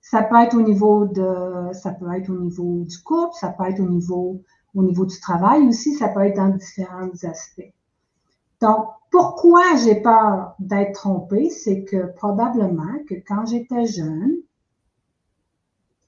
Ça 0.00 0.22
peut 0.22 0.36
être 0.36 0.56
au 0.56 0.62
niveau 0.62 1.06
de, 1.06 1.72
ça 1.72 1.90
peut 1.92 2.10
être 2.14 2.30
au 2.30 2.38
niveau 2.38 2.84
du 2.84 2.98
couple, 3.02 3.34
ça 3.34 3.48
peut 3.48 3.64
être 3.64 3.80
au 3.80 3.88
niveau, 3.88 4.42
au 4.76 4.82
niveau 4.82 5.06
du 5.06 5.18
travail 5.18 5.66
aussi, 5.66 5.94
ça 5.94 6.08
peut 6.08 6.20
être 6.20 6.36
dans 6.36 6.50
différents 6.50 7.10
aspects. 7.24 7.72
Donc, 8.60 8.86
pourquoi 9.10 9.62
j'ai 9.82 9.96
peur 9.96 10.54
d'être 10.58 10.92
trompée? 10.92 11.50
C'est 11.50 11.84
que 11.84 12.12
probablement 12.14 12.94
que 13.08 13.14
quand 13.26 13.46
j'étais 13.46 13.86
jeune, 13.86 14.36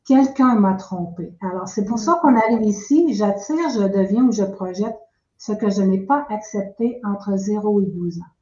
quelqu'un 0.05 0.55
m'a 0.55 0.75
trompé. 0.75 1.35
Alors, 1.41 1.69
c'est 1.69 1.85
pour 1.85 1.99
ça 1.99 2.19
qu'on 2.21 2.37
arrive 2.37 2.63
ici, 2.63 3.15
j'attire, 3.15 3.71
je 3.71 3.89
deviens 3.89 4.25
ou 4.25 4.33
je 4.33 4.45
projette 4.45 4.97
ce 5.39 5.53
que 5.53 5.71
je 5.71 5.83
n'ai 5.83 6.01
pas 6.01 6.27
accepté 6.31 7.01
entre 7.05 7.37
0 7.37 7.81
et 7.83 7.87
12 7.87 8.19
ans. 8.19 8.35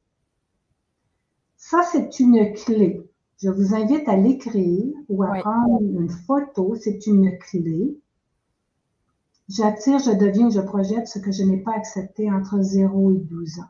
Ça, 1.57 1.81
c'est 1.91 2.19
une 2.19 2.53
clé. 2.53 3.09
Je 3.41 3.49
vous 3.49 3.75
invite 3.75 4.07
à 4.09 4.15
l'écrire 4.15 4.93
ou 5.09 5.23
à 5.23 5.39
prendre 5.39 5.81
une 5.81 6.09
photo. 6.09 6.75
C'est 6.75 7.05
une 7.07 7.37
clé. 7.37 7.99
J'attire, 9.49 9.99
je 9.99 10.11
deviens, 10.11 10.49
je 10.49 10.59
projette 10.59 11.07
ce 11.07 11.19
que 11.19 11.31
je 11.31 11.43
n'ai 11.43 11.57
pas 11.57 11.73
accepté 11.73 12.31
entre 12.31 12.61
0 12.61 13.11
et 13.13 13.19
12 13.19 13.59
ans. 13.59 13.63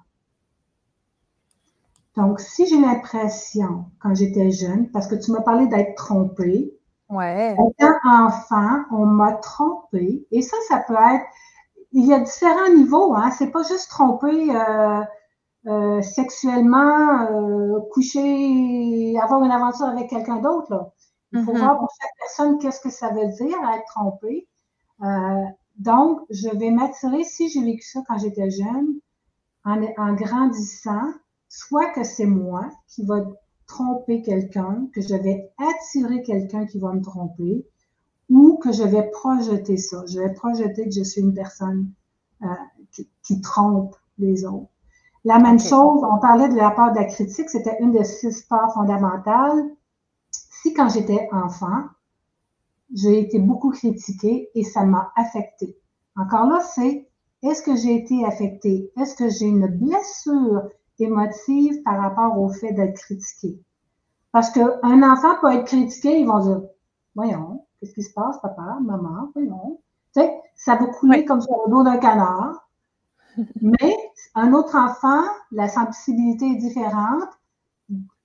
Donc, 2.16 2.40
si 2.40 2.66
j'ai 2.66 2.82
l'impression, 2.82 3.86
quand 4.02 4.16
j'étais 4.16 4.50
jeune, 4.50 4.90
parce 4.90 5.08
que 5.08 5.14
tu 5.14 5.32
m'as 5.32 5.42
parlé 5.42 5.68
d'être 5.68 5.96
trompée, 5.96 6.76
ouais. 7.10 7.54
étant 7.54 7.94
enfant, 8.04 8.80
on 8.92 9.06
m'a 9.06 9.34
trompée. 9.34 10.26
Et 10.32 10.42
ça, 10.42 10.58
ça 10.68 10.80
peut 10.80 10.96
être, 10.96 11.26
il 11.92 12.06
y 12.06 12.14
a 12.14 12.20
différents 12.20 12.74
niveaux, 12.76 13.14
hein. 13.14 13.30
C'est 13.38 13.52
pas 13.52 13.62
juste 13.62 13.90
tromper 13.90 14.50
euh, 14.50 15.04
euh, 15.68 16.02
sexuellement, 16.02 17.28
euh, 17.30 17.82
coucher, 17.92 19.16
avoir 19.22 19.44
une 19.44 19.52
aventure 19.52 19.86
avec 19.86 20.10
quelqu'un 20.10 20.38
d'autre. 20.38 20.92
Il 21.34 21.44
faut 21.44 21.54
mm-hmm. 21.54 21.58
voir 21.58 21.78
pour 21.78 21.90
chaque 22.02 22.12
personne 22.20 22.58
qu'est-ce 22.58 22.80
que 22.80 22.90
ça 22.90 23.10
veut 23.10 23.28
dire 23.28 23.58
être 23.76 23.86
trompé. 23.94 24.48
Euh, 25.04 25.44
donc, 25.78 26.22
je 26.30 26.50
vais 26.58 26.72
m'attirer, 26.72 27.24
si 27.24 27.50
j'ai 27.50 27.64
vécu 27.64 27.84
ça 27.84 28.02
quand 28.08 28.18
j'étais 28.18 28.50
jeune, 28.50 29.00
en, 29.64 29.82
en 29.98 30.14
grandissant, 30.14 31.12
soit 31.50 31.92
que 31.92 32.04
c'est 32.04 32.26
moi 32.26 32.70
qui 32.88 33.06
va 33.06 33.24
tromper 33.68 34.22
quelqu'un, 34.22 34.88
que 34.94 35.02
je 35.02 35.16
vais 35.16 35.52
attirer 35.58 36.24
quelqu'un 36.24 36.66
qui 36.66 36.80
va 36.80 36.94
me 36.94 37.02
tromper, 37.02 37.66
ou 38.30 38.58
que 38.58 38.72
je 38.72 38.84
vais 38.84 39.10
projeter 39.12 39.78
ça. 39.78 40.04
Je 40.08 40.20
vais 40.20 40.34
projeter 40.34 40.86
que 40.86 40.92
je 40.92 41.04
suis 41.04 41.22
une 41.22 41.34
personne 41.34 41.92
euh, 42.42 42.48
qui, 42.92 43.10
qui, 43.24 43.42
trompe 43.42 43.96
les 44.18 44.46
autres. 44.46 44.70
La 45.26 45.40
même 45.40 45.60
chose, 45.60 46.02
on 46.04 46.20
parlait 46.20 46.50
de 46.50 46.56
la 46.56 46.72
part 46.72 46.94
de 46.94 46.98
la 46.98 47.06
critique, 47.06 47.50
c'était 47.50 47.78
une 47.80 47.92
des 47.92 48.04
six 48.04 48.44
parts 48.44 48.74
fondamentales. 48.74 49.70
Si 50.32 50.74
quand 50.74 50.90
j'étais 50.90 51.28
enfant, 51.32 51.84
j'ai 52.94 53.20
été 53.20 53.40
beaucoup 53.40 53.72
critiquée 53.72 54.50
et 54.56 54.64
ça 54.64 54.84
m'a 54.86 55.12
affectée. 55.16 55.78
Encore 56.16 56.48
là, 56.48 56.62
c'est 56.62 57.08
est-ce 57.44 57.62
que 57.62 57.76
j'ai 57.76 57.96
été 57.96 58.26
affectée? 58.26 58.92
Est-ce 58.98 59.16
que 59.16 59.30
j'ai 59.30 59.46
une 59.46 59.68
blessure 59.68 60.70
émotive 61.00 61.84
par 61.84 62.02
rapport 62.02 62.40
au 62.40 62.50
fait 62.50 62.74
d'être 62.74 62.98
critiqué? 62.98 63.62
Parce 64.32 64.50
qu'un 64.50 65.04
enfant 65.04 65.36
peut 65.42 65.54
être 65.54 65.66
critiqué, 65.66 66.20
ils 66.20 66.28
vont 66.28 66.40
dire 66.40 66.62
Voyons, 67.16 67.66
qu'est-ce 67.80 67.94
qui 67.94 68.04
se 68.04 68.14
passe, 68.14 68.40
papa, 68.42 68.78
maman, 68.82 69.32
voyons. 69.34 69.82
Tu 70.14 70.22
sais, 70.22 70.42
ça 70.56 70.76
va 70.76 70.86
couler 70.86 71.26
comme 71.26 71.42
sur 71.42 71.56
le 71.66 71.72
dos 71.72 71.84
d'un 71.84 71.98
canard. 71.98 72.70
Mais 73.62 73.98
un 74.36 74.54
autre 74.54 74.76
enfant, 74.76 75.24
la 75.52 75.68
sensibilité 75.68 76.46
est 76.46 76.58
différente, 76.58 77.30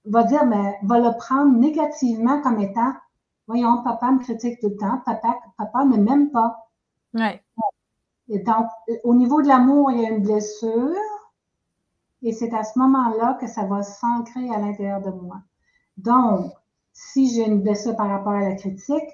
va 0.05 0.25
dire, 0.25 0.45
mais 0.45 0.79
va 0.83 0.99
le 0.99 1.17
prendre 1.17 1.57
négativement 1.59 2.41
comme 2.43 2.59
étant, 2.61 2.93
voyons, 3.47 3.83
papa 3.83 4.11
me 4.11 4.19
critique 4.19 4.61
tout 4.61 4.71
le 4.71 4.77
temps, 4.77 5.01
papa, 5.05 5.39
papa 5.59 5.85
ne 5.85 5.97
m'aime 5.97 6.31
pas. 6.31 6.69
Ouais. 7.15 7.43
Et 8.29 8.39
donc, 8.39 8.67
au 9.05 9.15
niveau 9.15 9.43
de 9.43 9.49
l'amour, 9.49 9.91
il 9.91 10.01
y 10.01 10.07
a 10.07 10.11
une 10.11 10.23
blessure, 10.23 10.95
et 12.23 12.33
c'est 12.33 12.55
à 12.55 12.63
ce 12.63 12.79
moment-là 12.79 13.37
que 13.41 13.47
ça 13.47 13.65
va 13.65 13.83
s'ancrer 13.83 14.49
à 14.51 14.59
l'intérieur 14.59 15.01
de 15.01 15.11
moi. 15.11 15.39
Donc, 15.97 16.53
si 16.93 17.35
j'ai 17.35 17.47
une 17.47 17.63
blessure 17.63 17.97
par 17.97 18.09
rapport 18.09 18.33
à 18.33 18.41
la 18.41 18.55
critique, 18.55 19.09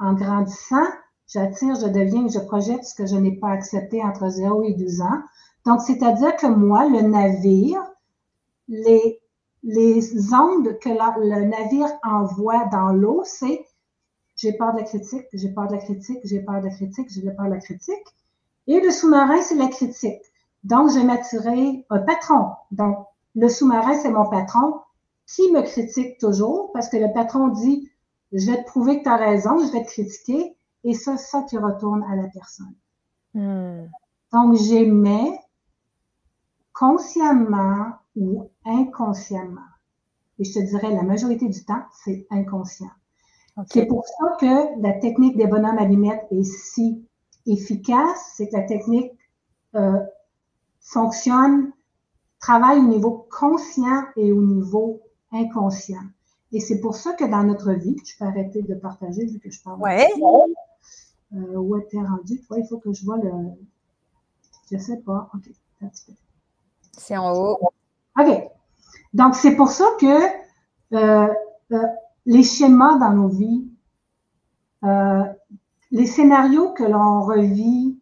en 0.00 0.14
grandissant, 0.14 0.86
j'attire, 1.28 1.74
je 1.74 1.86
deviens, 1.86 2.26
je 2.28 2.38
projette 2.38 2.84
ce 2.84 2.94
que 2.94 3.06
je 3.06 3.16
n'ai 3.16 3.36
pas 3.36 3.50
accepté 3.50 4.02
entre 4.02 4.28
0 4.28 4.62
et 4.64 4.74
12 4.74 5.00
ans. 5.02 5.22
Donc, 5.66 5.80
c'est-à-dire 5.80 6.36
que 6.36 6.46
moi, 6.46 6.88
le 6.88 7.02
navire, 7.02 7.80
les, 8.68 9.20
les 9.62 10.34
ondes 10.34 10.78
que 10.78 10.88
le 10.88 11.44
navire 11.44 11.88
envoie 12.02 12.64
dans 12.66 12.92
l'eau, 12.92 13.22
c'est 13.24 13.64
j'ai 14.44 14.52
peur 14.52 14.74
de 14.74 14.78
la 14.78 14.84
critique, 14.84 15.26
j'ai 15.32 15.48
peur 15.48 15.66
de 15.68 15.72
la 15.72 15.78
critique, 15.78 16.18
j'ai 16.24 16.40
peur 16.40 16.60
de 16.60 16.66
la 16.66 16.70
critique, 16.70 17.08
j'ai 17.08 17.30
peur 17.30 17.46
de 17.46 17.50
la 17.50 17.58
critique. 17.58 18.04
Et 18.66 18.78
le 18.80 18.90
sous-marin, 18.90 19.40
c'est 19.40 19.54
la 19.54 19.68
critique. 19.68 20.20
Donc, 20.64 20.90
je 20.90 20.98
vais 20.98 21.04
m'attirer 21.04 21.86
un 21.88 21.98
patron. 22.00 22.50
Donc, 22.70 22.98
le 23.34 23.48
sous-marin, 23.48 23.94
c'est 23.94 24.10
mon 24.10 24.28
patron 24.28 24.80
qui 25.26 25.50
me 25.50 25.62
critique 25.62 26.18
toujours 26.18 26.72
parce 26.72 26.88
que 26.88 26.98
le 26.98 27.12
patron 27.12 27.48
dit, 27.48 27.90
je 28.32 28.50
vais 28.50 28.62
te 28.62 28.66
prouver 28.66 28.98
que 28.98 29.04
tu 29.04 29.08
as 29.08 29.16
raison, 29.16 29.58
je 29.58 29.72
vais 29.72 29.82
te 29.82 29.90
critiquer. 29.90 30.56
Et 30.84 30.92
ça, 30.92 31.16
ça 31.16 31.42
qui 31.42 31.56
retourne 31.56 32.04
à 32.04 32.16
la 32.16 32.28
personne. 32.28 32.74
Hmm. 33.32 33.88
Donc, 34.32 34.56
j'aimais 34.56 35.38
consciemment 36.74 37.92
ou 38.16 38.50
inconsciemment. 38.66 39.60
Et 40.38 40.44
je 40.44 40.52
te 40.52 40.58
dirais, 40.58 40.90
la 40.90 41.02
majorité 41.02 41.48
du 41.48 41.64
temps, 41.64 41.82
c'est 42.04 42.26
inconscient. 42.30 42.90
C'est 43.68 43.86
pour 43.86 44.04
ça 44.06 44.36
que 44.40 44.80
la 44.80 44.94
technique 44.94 45.36
des 45.36 45.46
bonhommes 45.46 45.78
à 45.78 45.84
lunettes 45.84 46.26
est 46.30 46.42
si 46.42 47.06
efficace, 47.46 48.32
c'est 48.36 48.48
que 48.48 48.56
la 48.56 48.64
technique 48.64 49.12
euh, 49.76 50.00
fonctionne, 50.80 51.72
travaille 52.40 52.78
au 52.78 52.88
niveau 52.88 53.26
conscient 53.30 54.04
et 54.16 54.32
au 54.32 54.42
niveau 54.42 55.02
inconscient. 55.32 56.02
Et 56.52 56.60
c'est 56.60 56.80
pour 56.80 56.94
ça 56.94 57.14
que 57.14 57.24
dans 57.24 57.42
notre 57.42 57.72
vie, 57.72 57.96
je 58.04 58.16
peux 58.18 58.24
arrêter 58.24 58.62
de 58.62 58.74
partager 58.74 59.24
vu 59.26 59.38
que 59.38 59.50
je 59.50 59.62
parle. 59.62 59.80
Ouais. 59.80 60.08
Euh, 61.32 61.56
où 61.56 61.76
es-tu 61.76 61.98
rendu? 61.98 62.40
il 62.56 62.66
faut 62.68 62.78
que 62.78 62.92
je 62.92 63.04
vois 63.04 63.16
le. 63.16 63.30
Je 64.70 64.78
sais 64.78 64.98
pas. 64.98 65.30
OK. 65.34 65.90
C'est 66.96 67.16
en 67.16 67.32
haut. 67.32 67.58
OK. 68.20 68.50
Donc, 69.14 69.34
c'est 69.34 69.56
pour 69.56 69.68
ça 69.68 69.84
que 70.00 70.06
euh, 70.94 71.28
euh, 71.72 71.86
les 72.26 72.42
schémas 72.42 72.98
dans 72.98 73.12
nos 73.12 73.28
vies, 73.28 73.68
euh, 74.84 75.24
les 75.90 76.06
scénarios 76.06 76.72
que 76.72 76.84
l'on 76.84 77.22
revit 77.22 77.98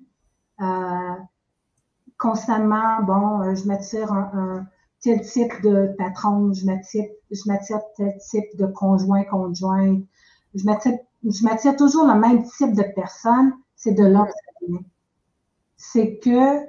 constamment, 2.19 3.03
bon, 3.03 3.55
je 3.55 3.67
m'attire 3.67 4.13
un, 4.13 4.65
tel 5.01 5.21
type 5.23 5.61
de 5.63 5.93
patron, 5.99 6.53
je 6.53 6.65
m'attire, 6.65 7.07
je 7.31 7.41
m'attire 7.47 7.81
tel 7.97 8.17
type 8.19 8.57
de 8.57 8.67
conjoint, 8.67 9.25
conjointe, 9.25 10.05
je 10.55 10.65
m'attire, 10.65 10.99
je 11.25 11.45
m'attire 11.45 11.75
toujours 11.77 12.07
le 12.07 12.19
même 12.19 12.45
type 12.45 12.75
de 12.75 12.85
personne, 12.95 13.53
c'est 13.75 13.95
de 13.95 14.05
là 14.05 14.27
C'est 15.77 16.19
que 16.19 16.61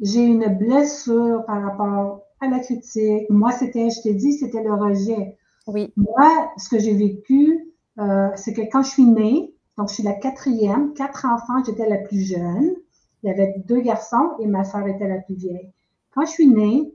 j'ai 0.00 0.24
une 0.24 0.58
blessure 0.58 1.44
par 1.46 1.62
rapport 1.62 2.20
à 2.40 2.48
la 2.48 2.58
critique. 2.58 3.28
Moi, 3.30 3.52
c'était, 3.52 3.88
je 3.88 4.02
t'ai 4.02 4.14
dit, 4.14 4.34
c'était 4.34 4.62
le 4.62 4.74
rejet. 4.74 5.38
Oui. 5.70 5.92
Moi, 5.96 6.52
ce 6.56 6.68
que 6.68 6.80
j'ai 6.80 6.94
vécu, 6.94 7.72
euh, 7.98 8.28
c'est 8.34 8.52
que 8.52 8.62
quand 8.62 8.82
je 8.82 8.90
suis 8.90 9.04
née, 9.04 9.54
donc 9.78 9.88
je 9.88 9.94
suis 9.94 10.02
la 10.02 10.14
quatrième, 10.14 10.94
quatre 10.94 11.26
enfants, 11.26 11.62
j'étais 11.64 11.88
la 11.88 11.98
plus 11.98 12.22
jeune. 12.22 12.74
Il 13.22 13.28
y 13.28 13.30
avait 13.30 13.54
deux 13.66 13.80
garçons 13.80 14.32
et 14.40 14.46
ma 14.46 14.64
soeur 14.64 14.86
était 14.88 15.06
la 15.06 15.18
plus 15.18 15.36
vieille. 15.36 15.72
Quand 16.12 16.26
je 16.26 16.30
suis 16.30 16.48
née, 16.48 16.92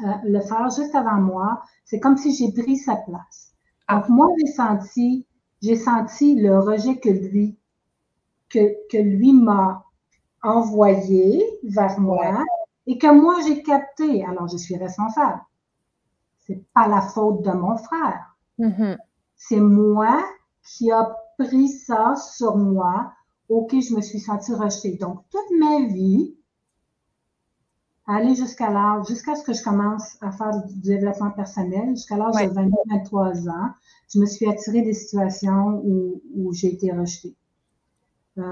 euh, 0.00 0.12
le 0.24 0.40
frère 0.40 0.70
juste 0.70 0.94
avant 0.94 1.20
moi, 1.20 1.62
c'est 1.84 2.00
comme 2.00 2.16
si 2.16 2.34
j'ai 2.34 2.52
pris 2.52 2.76
sa 2.76 2.96
place. 2.96 3.52
Ah. 3.86 3.96
Donc, 3.96 4.08
moi, 4.08 4.28
j'ai 4.38 4.52
senti, 4.52 5.26
j'ai 5.60 5.76
senti 5.76 6.36
le 6.36 6.58
rejet 6.58 6.96
que 6.96 7.10
lui, 7.10 7.58
que, 8.48 8.74
que 8.90 8.96
lui 8.96 9.34
m'a 9.34 9.84
envoyé 10.42 11.44
vers 11.64 12.00
moi 12.00 12.42
et 12.86 12.96
que 12.96 13.12
moi, 13.12 13.36
j'ai 13.46 13.62
capté. 13.62 14.24
Alors, 14.24 14.48
je 14.48 14.56
suis 14.56 14.76
responsable. 14.76 15.40
C'est 16.46 16.62
pas 16.74 16.88
la 16.88 17.00
faute 17.00 17.42
de 17.42 17.50
mon 17.50 17.76
frère. 17.76 18.36
Mm-hmm. 18.58 18.98
C'est 19.36 19.60
moi 19.60 20.24
qui 20.62 20.90
a 20.90 21.16
pris 21.38 21.68
ça 21.68 22.14
sur 22.16 22.56
moi. 22.56 23.12
OK, 23.48 23.72
je 23.72 23.94
me 23.94 24.00
suis 24.00 24.20
sentie 24.20 24.54
rejetée. 24.54 24.96
Donc, 24.96 25.22
toute 25.30 25.58
ma 25.58 25.86
vie, 25.86 26.34
aller 28.06 28.34
jusqu'à 28.34 28.70
l'âge, 28.70 29.06
jusqu'à 29.08 29.34
ce 29.34 29.44
que 29.44 29.52
je 29.52 29.62
commence 29.62 30.16
à 30.22 30.30
faire 30.32 30.64
du 30.64 30.80
développement 30.80 31.30
personnel, 31.30 31.90
jusqu'à 31.90 32.16
l'âge 32.16 32.34
de 32.34 32.54
23 32.90 33.48
ans, 33.48 33.70
je 34.12 34.18
me 34.18 34.26
suis 34.26 34.48
attirée 34.48 34.82
des 34.82 34.92
situations 34.92 35.80
où, 35.84 36.22
où 36.34 36.52
j'ai 36.52 36.74
été 36.74 36.92
rejetée. 36.92 37.34
Euh, 38.38 38.42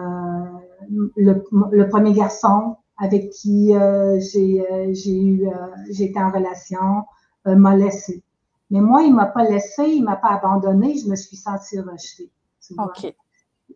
le, 1.17 1.45
le, 1.73 1.89
premier 1.89 2.13
garçon 2.13 2.77
avec 2.99 3.31
qui 3.31 3.75
euh, 3.75 4.19
j'ai 4.21 4.65
euh, 4.71 4.93
eu, 4.93 5.49
euh, 5.49 5.53
j'ai 5.91 6.05
été 6.05 6.21
en 6.21 6.31
relation 6.31 7.05
m'a 7.45 7.77
laissé. 7.77 8.23
Mais 8.71 8.81
moi, 8.81 9.03
il 9.03 9.15
m'a 9.15 9.27
pas 9.27 9.45
laissé, 9.45 9.85
il 9.85 10.03
m'a 10.03 10.17
pas 10.17 10.31
abandonné, 10.31 10.97
je 10.97 11.09
me 11.09 11.17
suis 11.17 11.37
sentie 11.37 11.79
rejetée. 11.79 12.31
OK. 12.79 13.15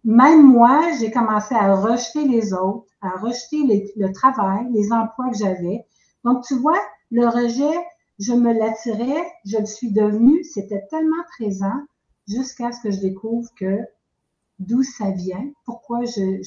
Même 0.04 0.46
moi, 0.46 0.92
j'ai 0.98 1.10
commencé 1.10 1.54
à 1.54 1.74
rejeter 1.74 2.26
les 2.26 2.54
autres, 2.54 2.86
à 3.02 3.10
rejeter 3.10 3.92
le 3.96 4.12
travail, 4.12 4.66
les 4.72 4.92
emplois 4.92 5.30
que 5.30 5.36
j'avais. 5.36 5.84
Donc, 6.24 6.44
tu 6.44 6.54
vois, 6.54 6.78
le 7.10 7.26
rejet, 7.26 7.76
je 8.18 8.32
me 8.32 8.52
l'attirais, 8.52 9.24
je 9.44 9.58
le 9.58 9.66
suis 9.66 9.92
devenue, 9.92 10.42
c'était 10.44 10.86
tellement 10.90 11.22
présent 11.36 11.74
jusqu'à 12.26 12.72
ce 12.72 12.80
que 12.80 12.90
je 12.90 13.00
découvre 13.00 13.48
que 13.58 13.80
d'où 14.58 14.82
ça 14.82 15.10
vient, 15.10 15.46
pourquoi 15.64 16.04
je, 16.04 16.40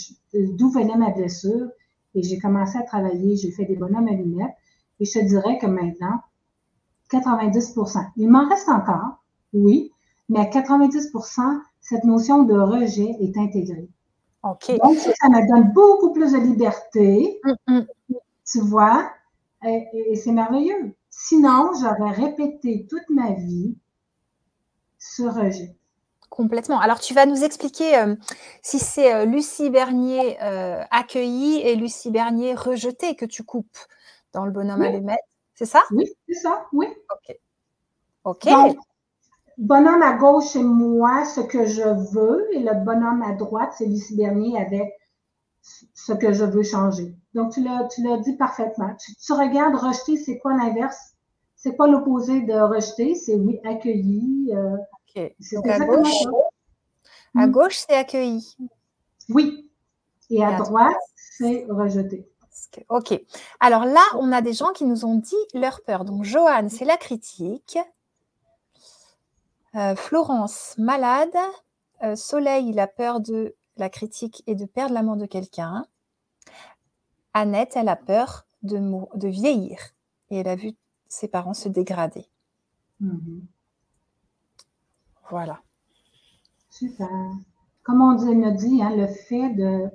d'où 0.56 0.72
venait 0.72 0.98
ma 0.98 1.12
blessure. 1.12 1.70
Et 2.16 2.24
j'ai 2.24 2.40
commencé 2.40 2.78
à 2.78 2.84
travailler, 2.84 3.36
j'ai 3.36 3.52
fait 3.52 3.66
des 3.66 3.76
bonhommes 3.76 4.08
à 4.08 4.14
lunettes. 4.14 4.56
Et 5.00 5.06
je 5.06 5.20
te 5.20 5.26
dirais 5.26 5.60
que 5.60 5.68
maintenant, 5.68 6.20
90% 7.12 8.06
Il 8.18 8.30
m'en 8.30 8.48
reste 8.48 8.70
encore, 8.70 9.24
oui, 9.54 9.92
mais 10.30 10.40
à 10.40 10.46
90% 10.46 11.62
cette 11.82 12.04
notion 12.04 12.44
de 12.44 12.54
rejet 12.54 13.16
est 13.20 13.38
intégrée. 13.38 13.90
OK. 14.44 14.72
Donc, 14.84 14.98
ça 14.98 15.30
me 15.30 15.48
donne 15.48 15.74
beaucoup 15.74 16.14
plus 16.14 16.32
de 16.32 16.38
liberté, 16.38 17.42
tu 18.50 18.60
vois, 18.62 19.10
et, 19.66 20.16
c'est 20.16 20.32
merveilleux. 20.32 20.96
Sinon, 21.10 21.72
j'aurais 21.80 22.12
répété 22.12 22.88
toute 22.90 23.10
ma 23.10 23.34
vie 23.34 23.76
ce 24.98 25.24
rejet. 25.24 25.76
Complètement. 26.30 26.80
Alors, 26.80 27.00
tu 27.00 27.14
vas 27.14 27.26
nous 27.26 27.44
expliquer 27.44 27.98
euh, 27.98 28.16
si 28.62 28.80
c'est 28.80 29.14
euh, 29.14 29.26
Lucie 29.26 29.70
Bernier 29.70 30.38
euh, 30.42 30.84
accueillie 30.92 31.60
et 31.62 31.76
Lucie 31.76 32.12
Bernier 32.12 32.54
rejetée 32.54 33.16
que 33.16 33.26
tu 33.26 33.44
coupes 33.44 33.78
dans 34.34 34.46
le 34.46 34.52
bonhomme 34.52 34.82
à 34.82 34.88
allumette. 34.88 35.20
C'est 35.60 35.66
ça? 35.66 35.84
Oui, 35.92 36.06
c'est 36.26 36.36
ça, 36.36 36.68
oui. 36.72 36.88
OK. 37.12 37.38
OK. 38.24 38.48
bonhomme 39.58 40.02
à 40.02 40.14
gauche, 40.14 40.46
c'est 40.54 40.64
moi, 40.64 41.26
ce 41.26 41.42
que 41.42 41.66
je 41.66 42.14
veux, 42.14 42.48
et 42.56 42.60
le 42.60 42.86
bonhomme 42.86 43.22
à 43.24 43.34
droite, 43.34 43.74
c'est 43.78 43.86
Lucie 43.86 44.16
Bernier 44.16 44.58
avec 44.58 44.98
ce 45.62 46.14
que 46.14 46.32
je 46.32 46.46
veux 46.46 46.64
changer. 46.64 47.14
Donc, 47.34 47.52
tu 47.52 47.62
l'as, 47.62 48.18
dit 48.20 48.38
parfaitement. 48.38 48.96
Tu, 48.96 49.34
regardes 49.34 49.76
rejeter, 49.76 50.16
c'est 50.16 50.40
quoi 50.40 50.56
l'inverse? 50.56 51.16
C'est 51.58 51.76
quoi 51.76 51.90
l'opposé 51.90 52.40
de 52.40 52.54
rejeter? 52.54 53.16
C'est 53.16 53.36
oui, 53.36 53.60
accueilli. 53.66 54.54
Euh, 54.56 54.78
OK. 54.78 55.36
Donc, 55.52 55.68
à 55.68 55.80
gauche, 55.80 56.26
à 57.36 57.48
hmm. 57.48 57.52
gauche, 57.52 57.78
c'est 57.86 57.98
accueilli. 57.98 58.56
Oui. 59.28 59.70
Et 60.30 60.42
à, 60.42 60.58
droite, 60.58 60.96
c'est 61.16 61.66
rejeté. 61.70 62.26
OK. 62.90 63.20
Alors 63.60 63.86
là, 63.86 64.04
on 64.18 64.32
a 64.32 64.42
des 64.42 64.54
gens 64.54 64.72
qui 64.72 64.86
nous 64.86 65.06
ont 65.06 65.16
dit 65.16 65.36
leur 65.54 65.82
peur. 65.82 66.06
Donc, 66.06 66.24
Joanne, 66.24 66.70
c'est 66.70 66.86
la 66.86 66.98
critique. 66.98 67.78
Euh, 69.76 69.96
Florence, 69.96 70.76
malade. 70.78 71.36
Euh, 72.04 72.16
Soleil, 72.16 72.70
il 72.70 72.80
a 72.80 72.88
peur 72.88 73.20
de 73.20 73.56
la 73.78 73.90
critique 73.90 74.44
et 74.48 74.56
de 74.56 74.66
perdre 74.66 74.94
l'amour 74.94 75.18
de 75.18 75.26
quelqu'un. 75.26 75.86
Annette, 77.34 77.76
elle 77.76 77.90
a 77.90 77.96
peur 77.96 78.46
de, 78.64 78.80
de 79.16 79.28
vieillir 79.28 79.80
et 80.30 80.38
elle 80.38 80.48
a 80.48 80.56
vu 80.56 80.74
ses 81.08 81.28
parents 81.28 81.54
se 81.54 81.70
dégrader. 81.70 82.28
Mm-hmm. 83.02 83.42
Voilà. 85.30 85.62
Super. 86.70 87.10
Comme 87.84 88.02
on 88.02 88.14
dit, 88.14 88.36
me 88.36 88.52
dit, 88.52 88.82
hein, 88.82 88.96
le 88.96 89.08
fait 89.08 89.50
de 89.56 89.90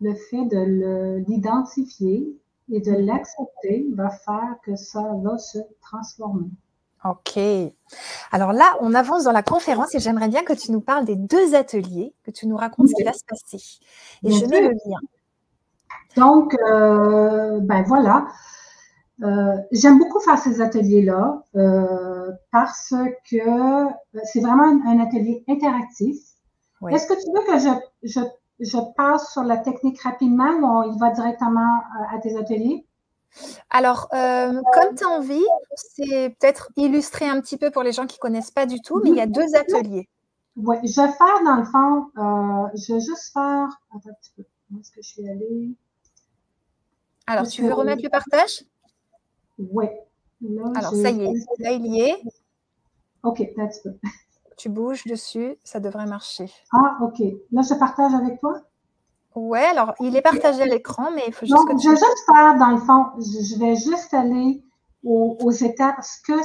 le 0.00 0.14
fait 0.14 0.44
de 0.46 1.24
l'identifier 1.28 2.36
et 2.72 2.80
de 2.80 2.92
l'accepter 2.92 3.86
va 3.94 4.10
faire 4.10 4.56
que 4.64 4.76
ça 4.76 5.02
va 5.22 5.38
se 5.38 5.58
transformer. 5.80 6.50
Ok. 7.04 7.38
Alors 8.30 8.52
là, 8.52 8.76
on 8.80 8.94
avance 8.94 9.24
dans 9.24 9.32
la 9.32 9.42
conférence 9.42 9.94
et 9.94 10.00
j'aimerais 10.00 10.28
bien 10.28 10.42
que 10.42 10.52
tu 10.52 10.70
nous 10.70 10.82
parles 10.82 11.06
des 11.06 11.16
deux 11.16 11.54
ateliers, 11.54 12.12
que 12.24 12.30
tu 12.30 12.46
nous 12.46 12.56
racontes 12.56 12.88
ce 12.88 12.94
qui 12.94 13.04
va 13.04 13.12
se 13.12 13.24
passer. 13.26 13.80
Et 14.22 14.32
je 14.32 14.44
mets 14.46 14.60
le 14.60 14.70
lien. 14.70 14.98
Donc, 16.16 16.54
euh, 16.54 17.60
ben 17.60 17.82
voilà. 17.82 18.26
Euh, 19.22 19.56
j'aime 19.72 19.98
beaucoup 19.98 20.20
faire 20.20 20.38
ces 20.38 20.60
ateliers-là 20.60 21.42
euh, 21.56 22.30
parce 22.52 22.94
que 23.30 23.86
c'est 24.24 24.40
vraiment 24.40 24.80
un, 24.86 24.98
atelier 25.00 25.44
interactif. 25.48 26.16
Est-ce 26.90 27.06
que 27.06 27.14
tu 27.14 27.30
veux 27.34 27.52
que 27.52 27.58
je, 27.58 28.10
je 28.14 28.20
je 28.60 28.78
passe 28.94 29.32
sur 29.32 29.42
la 29.42 29.56
technique 29.56 30.00
rapidement 30.02 30.50
ou 30.50 30.92
y 30.92 30.98
va 30.98 31.10
directement 31.10 31.78
euh, 31.78 32.16
à 32.16 32.18
tes 32.18 32.36
ateliers? 32.36 32.86
Alors, 33.70 34.08
euh, 34.12 34.60
comme 34.74 34.94
tu 34.94 35.04
as 35.04 35.08
envie, 35.08 35.46
c'est 35.74 36.36
peut-être 36.38 36.70
illustrer 36.76 37.26
un 37.26 37.40
petit 37.40 37.56
peu 37.56 37.70
pour 37.70 37.82
les 37.82 37.92
gens 37.92 38.06
qui 38.06 38.16
ne 38.16 38.20
connaissent 38.20 38.50
pas 38.50 38.66
du 38.66 38.80
tout, 38.80 39.00
mais 39.02 39.10
il 39.10 39.16
y 39.16 39.20
a 39.20 39.26
deux 39.26 39.54
ateliers. 39.54 40.08
Oui, 40.56 40.76
je 40.82 41.00
vais 41.00 41.12
faire 41.12 41.44
dans 41.44 41.56
le 41.56 41.64
fond, 41.64 42.10
euh, 42.18 42.68
je 42.74 42.94
vais 42.94 43.00
juste 43.00 43.32
faire. 43.32 43.68
Attends 43.94 44.10
un 44.10 44.14
petit 44.20 44.32
peu. 44.36 44.44
Où 44.72 44.80
est-ce 44.80 44.90
que 44.90 45.02
je 45.02 45.08
suis 45.08 45.28
allée? 45.28 45.70
Alors, 47.26 47.46
tu 47.46 47.62
veux 47.62 47.72
remettre 47.72 48.02
le 48.02 48.10
partage? 48.10 48.64
Oui. 49.58 49.86
Alors, 50.74 50.92
ça 50.94 51.10
y 51.10 51.22
est, 51.22 51.32
là, 51.58 51.72
il 51.72 51.86
y 51.86 52.00
est. 52.00 52.22
OK, 53.22 53.40
un 53.58 53.66
petit 53.68 53.80
peu 53.84 53.94
tu 54.60 54.68
bouges 54.68 55.04
dessus, 55.04 55.56
ça 55.64 55.80
devrait 55.80 56.06
marcher. 56.06 56.52
Ah, 56.72 56.98
ok. 57.02 57.18
Là, 57.50 57.62
je 57.62 57.74
partage 57.78 58.12
avec 58.12 58.38
toi? 58.40 58.60
Ouais, 59.34 59.64
alors 59.64 59.94
il 60.00 60.14
est 60.16 60.22
partagé 60.22 60.62
à 60.62 60.66
l'écran, 60.66 61.10
mais 61.14 61.22
il 61.26 61.32
faut 61.32 61.46
juste 61.46 61.66
que 61.66 61.76
tu... 61.76 61.84
Je 61.84 61.90
vais 61.90 61.96
juste 61.96 62.24
faire, 62.30 62.58
dans 62.58 62.70
le 62.70 62.78
fond, 62.78 63.06
je 63.18 63.58
vais 63.58 63.76
juste 63.76 64.12
aller 64.12 64.62
aux, 65.02 65.50
étapes, 65.50 66.02
ce 66.02 66.20
que, 66.26 66.38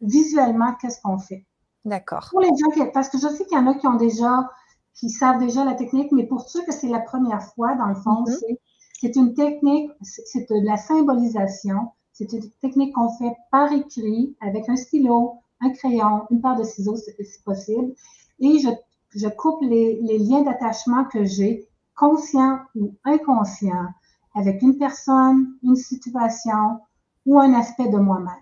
visuellement, 0.00 0.74
qu'est-ce 0.80 1.00
qu'on 1.02 1.18
fait. 1.18 1.46
D'accord. 1.84 2.26
Pour 2.30 2.40
les 2.40 2.48
gens 2.48 2.70
qui, 2.74 2.90
parce 2.92 3.08
que 3.08 3.18
je 3.18 3.28
sais 3.28 3.44
qu'il 3.44 3.56
y 3.56 3.60
en 3.60 3.68
a 3.68 3.74
qui 3.74 3.86
ont 3.86 3.94
déjà, 3.94 4.50
qui 4.94 5.08
savent 5.08 5.38
déjà 5.38 5.64
la 5.64 5.74
technique, 5.74 6.10
mais 6.10 6.26
pour 6.26 6.48
ceux 6.48 6.64
que 6.64 6.72
c'est 6.72 6.88
la 6.88 7.00
première 7.00 7.42
fois, 7.54 7.76
dans 7.76 7.86
le 7.86 7.94
fond, 7.94 8.24
mm-hmm. 8.24 8.56
c'est 9.00 9.14
une 9.14 9.34
technique, 9.34 9.92
c'est 10.02 10.50
de 10.50 10.66
la 10.66 10.76
symbolisation. 10.76 11.92
C'est 12.12 12.32
une 12.32 12.50
technique 12.62 12.94
qu'on 12.94 13.10
fait 13.18 13.36
par 13.52 13.70
écrit 13.72 14.34
avec 14.40 14.68
un 14.68 14.74
stylo, 14.74 15.42
un 15.60 15.70
crayon, 15.70 16.26
une 16.30 16.40
paire 16.40 16.56
de 16.56 16.64
ciseaux 16.64 16.96
si 16.96 17.42
possible, 17.44 17.92
et 18.40 18.58
je, 18.58 18.68
je 19.14 19.28
coupe 19.28 19.62
les, 19.62 20.00
les 20.02 20.18
liens 20.18 20.42
d'attachement 20.42 21.04
que 21.04 21.24
j'ai, 21.24 21.68
conscients 21.94 22.60
ou 22.74 22.94
inconscients, 23.04 23.88
avec 24.34 24.60
une 24.62 24.76
personne, 24.76 25.54
une 25.62 25.76
situation 25.76 26.80
ou 27.24 27.40
un 27.40 27.54
aspect 27.54 27.88
de 27.88 27.98
moi-même. 27.98 28.34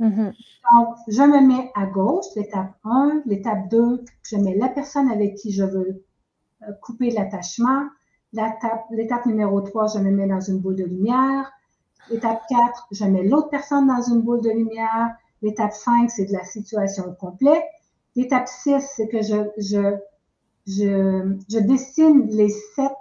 Mm-hmm. 0.00 0.32
Donc, 0.72 0.96
je 1.08 1.22
me 1.22 1.40
mets 1.46 1.70
à 1.74 1.86
gauche, 1.86 2.26
l'étape 2.36 2.74
1, 2.84 3.22
l'étape 3.26 3.68
2, 3.68 4.04
je 4.22 4.36
mets 4.36 4.56
la 4.56 4.68
personne 4.68 5.10
avec 5.10 5.36
qui 5.36 5.52
je 5.52 5.64
veux 5.64 6.04
euh, 6.62 6.72
couper 6.82 7.10
l'attachement. 7.10 7.88
L'étape 8.32 9.26
numéro 9.26 9.60
3, 9.60 9.88
je 9.88 9.98
me 9.98 10.10
mets 10.10 10.26
dans 10.26 10.40
une 10.40 10.58
boule 10.58 10.76
de 10.76 10.84
lumière. 10.84 11.52
L'étape 12.10 12.42
4, 12.48 12.88
je 12.90 13.04
mets 13.04 13.24
l'autre 13.24 13.48
personne 13.50 13.86
dans 13.86 14.02
une 14.02 14.22
boule 14.22 14.40
de 14.40 14.50
lumière. 14.50 15.14
L'étape 15.42 15.72
5, 15.72 16.10
c'est 16.10 16.26
de 16.26 16.32
la 16.32 16.44
situation 16.44 17.14
complète. 17.18 17.64
L'étape 18.14 18.48
6, 18.48 18.80
c'est 18.96 19.08
que 19.08 19.22
je, 19.22 19.36
je, 19.58 19.96
je, 20.66 21.36
je, 21.48 21.58
dessine 21.58 22.28
les 22.28 22.48
sept 22.48 22.92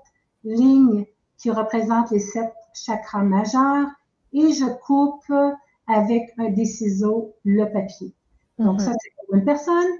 lignes 0.43 1.05
qui 1.37 1.51
représentent 1.51 2.11
les 2.11 2.19
sept 2.19 2.51
chakras 2.73 3.23
majeurs 3.23 3.87
et 4.33 4.53
je 4.53 4.65
coupe 4.85 5.31
avec 5.87 6.33
un 6.37 6.49
des 6.49 6.65
ciseaux 6.65 7.33
le 7.43 7.65
papier. 7.65 8.13
Donc, 8.57 8.79
mm-hmm. 8.79 8.85
ça, 8.85 8.93
c'est 8.99 9.11
pour 9.25 9.35
une 9.35 9.45
personne. 9.45 9.91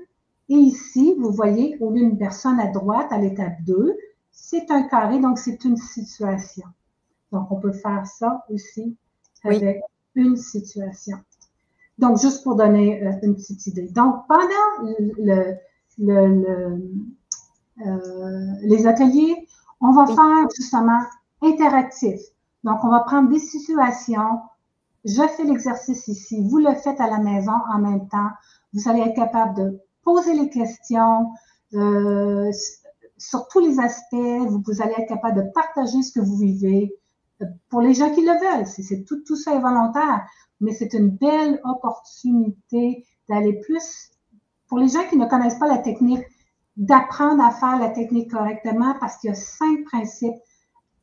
Et 0.49 0.55
ici, 0.55 1.15
vous 1.17 1.31
voyez, 1.31 1.77
au 1.79 1.91
lieu 1.91 2.01
d'une 2.01 2.17
personne 2.17 2.59
à 2.59 2.67
droite, 2.67 3.11
à 3.11 3.17
l'étape 3.17 3.61
2, 3.65 3.95
c'est 4.31 4.71
un 4.71 4.83
carré, 4.83 5.19
donc 5.19 5.37
c'est 5.37 5.63
une 5.63 5.77
situation. 5.77 6.65
Donc, 7.31 7.51
on 7.51 7.59
peut 7.59 7.71
faire 7.71 8.05
ça 8.05 8.45
aussi 8.49 8.97
avec 9.43 9.81
une 10.15 10.35
situation. 10.35 11.17
Donc, 12.01 12.19
juste 12.19 12.43
pour 12.43 12.55
donner 12.55 13.05
euh, 13.05 13.11
une 13.21 13.35
petite 13.35 13.67
idée. 13.67 13.87
Donc, 13.89 14.25
pendant 14.27 14.89
euh, 15.99 16.35
les 18.63 18.87
ateliers, 18.87 19.47
on 19.79 19.91
va 19.91 20.07
faire 20.07 20.47
justement 20.55 20.99
interactif. 21.43 22.19
Donc, 22.63 22.83
on 22.83 22.89
va 22.89 23.01
prendre 23.01 23.29
des 23.29 23.39
situations. 23.39 24.39
Je 25.05 25.21
fais 25.35 25.43
l'exercice 25.43 26.07
ici. 26.07 26.43
Vous 26.49 26.57
le 26.57 26.73
faites 26.73 26.99
à 26.99 27.07
la 27.07 27.19
maison 27.19 27.53
en 27.71 27.77
même 27.77 28.07
temps. 28.09 28.29
Vous 28.73 28.89
allez 28.89 29.01
être 29.01 29.15
capable 29.15 29.55
de 29.55 29.79
poser 30.03 30.33
les 30.33 30.49
questions 30.49 31.31
euh, 31.75 32.51
sur 33.17 33.47
tous 33.47 33.59
les 33.59 33.79
aspects. 33.79 34.15
Vous, 34.65 34.81
allez 34.81 34.93
être 34.97 35.07
capable 35.07 35.43
de 35.43 35.51
partager 35.53 36.01
ce 36.01 36.11
que 36.11 36.19
vous 36.19 36.37
vivez. 36.37 36.95
Pour 37.69 37.81
les 37.81 37.93
gens 37.93 38.11
qui 38.11 38.21
le 38.21 38.33
veulent, 38.33 38.67
c'est 38.67 39.03
tout, 39.03 39.21
tout 39.25 39.35
ça 39.35 39.55
est 39.55 39.59
volontaire, 39.59 40.25
mais 40.62 40.72
c'est 40.72 40.93
une 40.93 41.09
belle 41.09 41.59
opportunité 41.64 43.05
d'aller 43.28 43.59
plus. 43.62 44.12
Pour 44.68 44.78
les 44.78 44.88
gens 44.88 45.05
qui 45.09 45.18
ne 45.18 45.26
connaissent 45.26 45.59
pas 45.59 45.68
la 45.68 45.80
technique, 45.80 46.24
d'apprendre 46.78 47.43
à 47.43 47.51
faire 47.51 47.78
la 47.80 47.89
technique 47.89 48.32
correctement 48.32 48.95
parce 48.99 49.18
qu'il 49.18 49.30
y 49.30 49.34
a 49.34 49.36
cinq 49.36 49.84
principes 49.86 50.38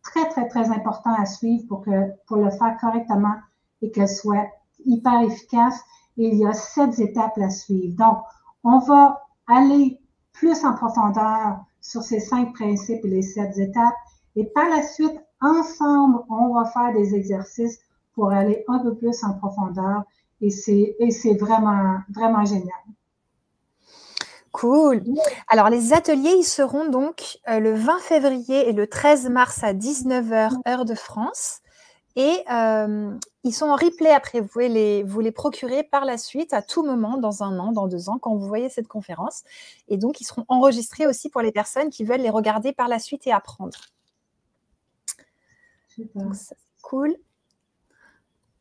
très, 0.02 0.28
très, 0.30 0.48
très 0.48 0.70
importants 0.70 1.14
à 1.14 1.26
suivre 1.26 1.66
pour, 1.68 1.82
que, 1.82 2.10
pour 2.26 2.38
le 2.38 2.50
faire 2.50 2.76
correctement 2.80 3.34
et 3.82 3.90
qu'elle 3.90 4.08
soit 4.08 4.48
hyper 4.86 5.20
efficace. 5.22 5.78
Et 6.16 6.28
il 6.28 6.38
y 6.38 6.46
a 6.46 6.52
sept 6.52 6.98
étapes 6.98 7.38
à 7.38 7.50
suivre. 7.50 7.96
Donc, 7.96 8.18
on 8.64 8.78
va 8.78 9.22
aller 9.46 10.00
plus 10.32 10.64
en 10.64 10.74
profondeur 10.74 11.58
sur 11.80 12.02
ces 12.02 12.20
cinq 12.20 12.54
principes 12.54 13.04
et 13.04 13.08
les 13.08 13.22
sept 13.22 13.56
étapes. 13.58 13.94
Et 14.36 14.44
par 14.46 14.68
la 14.68 14.82
suite, 14.82 15.20
ensemble, 15.40 16.24
on 16.28 16.54
va 16.54 16.64
faire 16.66 16.92
des 16.92 17.14
exercices 17.14 17.78
pour 18.18 18.32
aller 18.32 18.64
un 18.66 18.80
peu 18.80 18.96
plus 18.96 19.22
en 19.22 19.34
profondeur. 19.34 20.02
Et 20.40 20.50
c'est, 20.50 20.96
vraiment, 21.38 21.98
vraiment 22.12 22.44
génial. 22.44 22.82
Cool. 24.50 25.04
Alors, 25.46 25.70
les 25.70 25.92
ateliers, 25.92 26.34
ils 26.36 26.44
seront 26.44 26.88
donc 26.88 27.38
euh, 27.48 27.60
le 27.60 27.74
20 27.74 28.00
février 28.00 28.68
et 28.68 28.72
le 28.72 28.88
13 28.88 29.30
mars 29.30 29.62
à 29.62 29.72
19h, 29.72 30.50
heure 30.66 30.84
de 30.84 30.96
France. 30.96 31.60
Et 32.16 32.42
euh, 32.50 33.16
ils 33.44 33.52
sont 33.52 33.66
en 33.66 33.76
replay 33.76 34.10
après. 34.10 34.40
Vous 34.40 34.48
pouvez 34.48 34.68
les, 34.68 35.04
vous 35.04 35.20
les 35.20 35.30
procurer 35.30 35.84
par 35.84 36.04
la 36.04 36.18
suite 36.18 36.52
à 36.52 36.60
tout 36.60 36.82
moment, 36.84 37.18
dans 37.18 37.44
un 37.44 37.56
an, 37.60 37.70
dans 37.70 37.86
deux 37.86 38.08
ans, 38.08 38.18
quand 38.18 38.34
vous 38.34 38.48
voyez 38.48 38.68
cette 38.68 38.88
conférence. 38.88 39.44
Et 39.86 39.96
donc, 39.96 40.20
ils 40.20 40.24
seront 40.24 40.44
enregistrés 40.48 41.06
aussi 41.06 41.28
pour 41.28 41.40
les 41.40 41.52
personnes 41.52 41.90
qui 41.90 42.02
veulent 42.02 42.22
les 42.22 42.30
regarder 42.30 42.72
par 42.72 42.88
la 42.88 42.98
suite 42.98 43.28
et 43.28 43.32
apprendre. 43.32 43.78
Donc, 46.16 46.34
ça, 46.34 46.56
c'est 46.58 46.82
cool. 46.82 47.16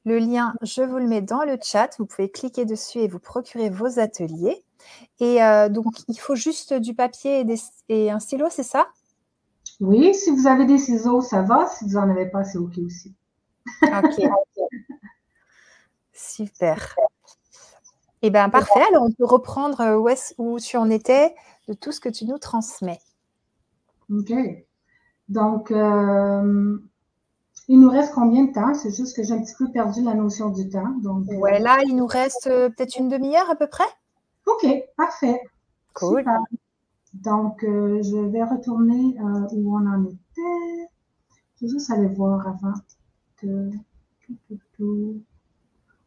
Le 0.08 0.20
lien, 0.20 0.54
je 0.62 0.84
vous 0.84 1.00
le 1.00 1.06
mets 1.06 1.22
dans 1.22 1.44
le 1.44 1.58
chat. 1.62 1.90
Vous 2.00 2.06
pouvez 2.06 2.32
cliquer 2.32 2.64
dessus 2.64 3.00
et 3.00 3.10
vous 3.10 3.20
procurer 3.20 3.70
vos 3.70 4.00
ateliers. 4.00 4.64
Et 5.20 5.44
euh, 5.44 5.68
donc, 5.68 5.96
il 6.08 6.18
faut 6.18 6.34
juste 6.34 6.74
du 6.74 6.94
papier 6.94 7.46
et, 7.90 8.10
un 8.10 8.20
stylo, 8.22 8.46
c'est 8.50 8.64
ça? 8.64 8.88
Oui, 9.82 10.16
si 10.16 10.32
vous 10.32 10.48
avez 10.48 10.66
des 10.66 10.78
ciseaux, 10.78 11.20
ça 11.20 11.42
va. 11.42 11.68
Si 11.68 11.84
vous 11.84 11.96
n'en 11.96 12.10
avez 12.10 12.28
pas, 12.28 12.46
c'est 12.46 12.58
OK 12.58 12.78
aussi. 12.78 13.14
OK. 13.84 14.30
Super. 16.14 16.96
Eh 18.22 18.30
bien, 18.30 18.48
parfait. 18.48 18.80
Alors, 18.88 19.04
on 19.04 19.12
peut 19.12 19.26
reprendre 19.26 19.82
euh, 19.82 19.98
où, 19.98 20.08
est 20.08 20.34
où 20.38 20.58
tu 20.58 20.78
en 20.78 20.90
étais 20.90 21.36
de 21.68 21.74
tout 21.74 21.92
ce 21.92 22.00
que 22.00 22.08
tu 22.08 22.24
nous 22.24 22.38
transmets. 22.38 23.02
OK. 24.10 24.32
Donc, 25.28 25.70
euh, 25.72 26.78
il 27.68 27.80
nous 27.80 27.90
reste 27.90 28.14
combien 28.14 28.46
de 28.46 28.54
temps? 28.54 28.74
C'est 28.74 28.96
juste 28.96 29.16
que 29.16 29.24
j'ai 29.24 29.34
un 29.34 29.42
petit 29.42 29.56
peu 29.58 29.70
perdu 29.72 30.02
la 30.02 30.14
notion 30.14 30.50
du 30.50 30.70
temps. 30.70 30.96
Donc, 31.02 31.26
ouais, 31.28 31.60
là, 31.60 31.78
il 31.86 31.96
nous 31.96 32.08
reste 32.08 32.46
peut-être 32.46 32.98
une 32.98 33.10
demi-heure 33.10 33.50
à 33.50 33.56
peu 33.56 33.68
près? 33.68 33.88
OK, 34.46 34.66
parfait. 34.96 35.42
Cool. 35.94 36.24
Donc, 37.14 37.64
euh, 37.64 38.02
je 38.04 38.18
vais 38.18 38.44
retourner 38.44 39.18
euh, 39.20 39.48
où 39.52 39.76
on 39.76 39.86
en 39.88 40.04
était. 40.06 40.90
Je 41.60 41.66
vais 41.66 41.72
juste 41.72 41.90
aller 41.92 42.08
voir 42.08 42.48
avant 42.48 42.74
que. 43.38 43.72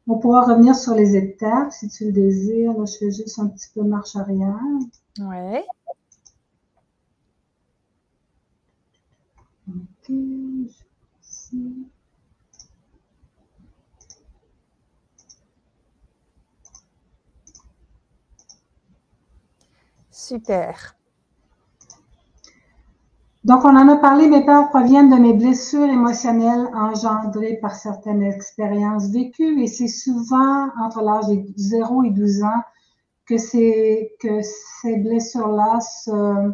On 0.07 0.19
pourra 0.19 0.43
revenir 0.43 0.75
sur 0.75 0.95
les 0.95 1.17
étapes 1.17 1.73
si 1.73 1.89
tu 1.89 2.07
le 2.07 2.13
désires. 2.13 2.73
Là, 2.73 2.85
je 2.85 2.97
fais 2.97 3.11
juste 3.11 3.39
un 3.39 3.49
petit 3.49 3.69
peu 3.75 3.83
marche 3.83 4.17
arrière. 4.17 4.57
Oui. 5.19 5.61
OK. 9.69 10.11
Ici. 11.53 11.91
Super. 20.11 20.97
Donc, 23.43 23.65
on 23.65 23.75
en 23.75 23.89
a 23.89 23.97
parlé, 23.97 24.29
mes 24.29 24.45
peurs 24.45 24.69
proviennent 24.69 25.09
de 25.09 25.17
mes 25.17 25.33
blessures 25.33 25.89
émotionnelles 25.89 26.69
engendrées 26.75 27.59
par 27.63 27.75
certaines 27.75 28.23
expériences 28.23 29.11
vécues 29.11 29.63
et 29.63 29.67
c'est 29.67 29.89
souvent 29.89 30.69
entre 30.79 31.01
l'âge 31.03 31.27
de 31.29 31.43
0 31.57 32.05
et 32.05 32.11
12 32.11 32.43
ans 32.43 32.63
que, 33.27 33.37
que 34.19 34.43
ces 34.43 34.97
blessures-là 34.97 35.81
se, 35.81 36.53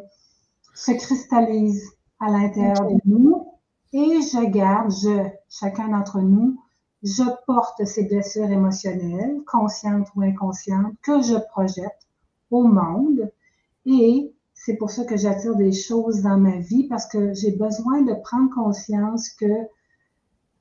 se 0.74 0.92
cristallisent 0.92 1.92
à 2.20 2.30
l'intérieur 2.30 2.86
de 2.86 3.00
nous 3.04 3.55
et 3.96 4.20
je 4.20 4.44
garde, 4.50 4.90
je, 4.90 5.26
chacun 5.48 5.88
d'entre 5.88 6.20
nous, 6.20 6.60
je 7.02 7.22
porte 7.46 7.82
ces 7.86 8.04
blessures 8.04 8.50
émotionnelles, 8.50 9.38
conscientes 9.46 10.08
ou 10.14 10.22
inconscientes, 10.22 10.92
que 11.02 11.22
je 11.22 11.36
projette 11.50 12.06
au 12.50 12.64
monde 12.64 13.32
et 13.86 14.34
c'est 14.52 14.76
pour 14.76 14.90
ça 14.90 15.04
que 15.04 15.16
j'attire 15.16 15.56
des 15.56 15.72
choses 15.72 16.20
dans 16.22 16.36
ma 16.36 16.58
vie 16.58 16.86
parce 16.88 17.06
que 17.06 17.32
j'ai 17.32 17.52
besoin 17.52 18.02
de 18.02 18.12
prendre 18.22 18.52
conscience 18.52 19.30
que 19.30 19.66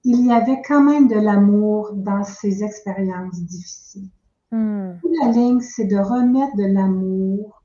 il 0.06 0.26
y 0.26 0.32
avait 0.32 0.62
quand 0.66 0.84
même 0.84 1.08
de 1.08 1.16
l'amour 1.16 1.92
dans 1.94 2.24
ces 2.24 2.64
expériences 2.64 3.42
difficiles. 3.42 4.10
Hmm. 4.52 4.92
La 5.20 5.32
ligne, 5.32 5.60
c'est 5.60 5.88
de 5.88 5.98
remettre 5.98 6.56
de 6.56 6.72
l'amour 6.72 7.64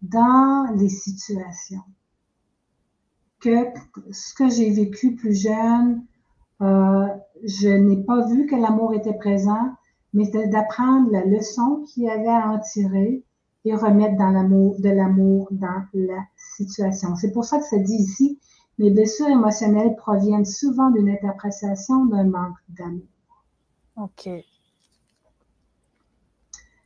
dans 0.00 0.66
les 0.74 0.88
situations. 0.88 1.82
Que 3.40 3.66
ce 4.12 4.34
que 4.34 4.48
j'ai 4.48 4.70
vécu 4.70 5.14
plus 5.14 5.34
jeune, 5.34 6.02
euh, 6.62 7.06
je 7.44 7.68
n'ai 7.68 8.02
pas 8.02 8.26
vu 8.26 8.46
que 8.46 8.56
l'amour 8.56 8.94
était 8.94 9.14
présent, 9.14 9.74
mais 10.14 10.28
d'apprendre 10.30 11.10
la 11.12 11.24
leçon 11.24 11.84
qu'il 11.86 12.04
y 12.04 12.10
avait 12.10 12.28
à 12.28 12.50
en 12.50 12.58
tirer 12.58 13.22
et 13.66 13.74
remettre 13.74 14.16
dans 14.16 14.30
l'amour, 14.30 14.80
de 14.80 14.88
l'amour 14.88 15.48
dans 15.50 15.82
la 15.92 16.24
situation. 16.36 17.16
C'est 17.16 17.32
pour 17.32 17.44
ça 17.44 17.58
que 17.58 17.64
ça 17.64 17.78
dit 17.78 17.96
ici, 17.96 18.38
les 18.78 18.90
blessures 18.90 19.28
émotionnelles 19.28 19.96
proviennent 19.96 20.44
souvent 20.44 20.90
d'une 20.90 21.08
interprétation 21.08 22.06
d'un 22.06 22.24
manque 22.24 22.56
d'amour. 22.68 23.02
OK. 23.96 24.28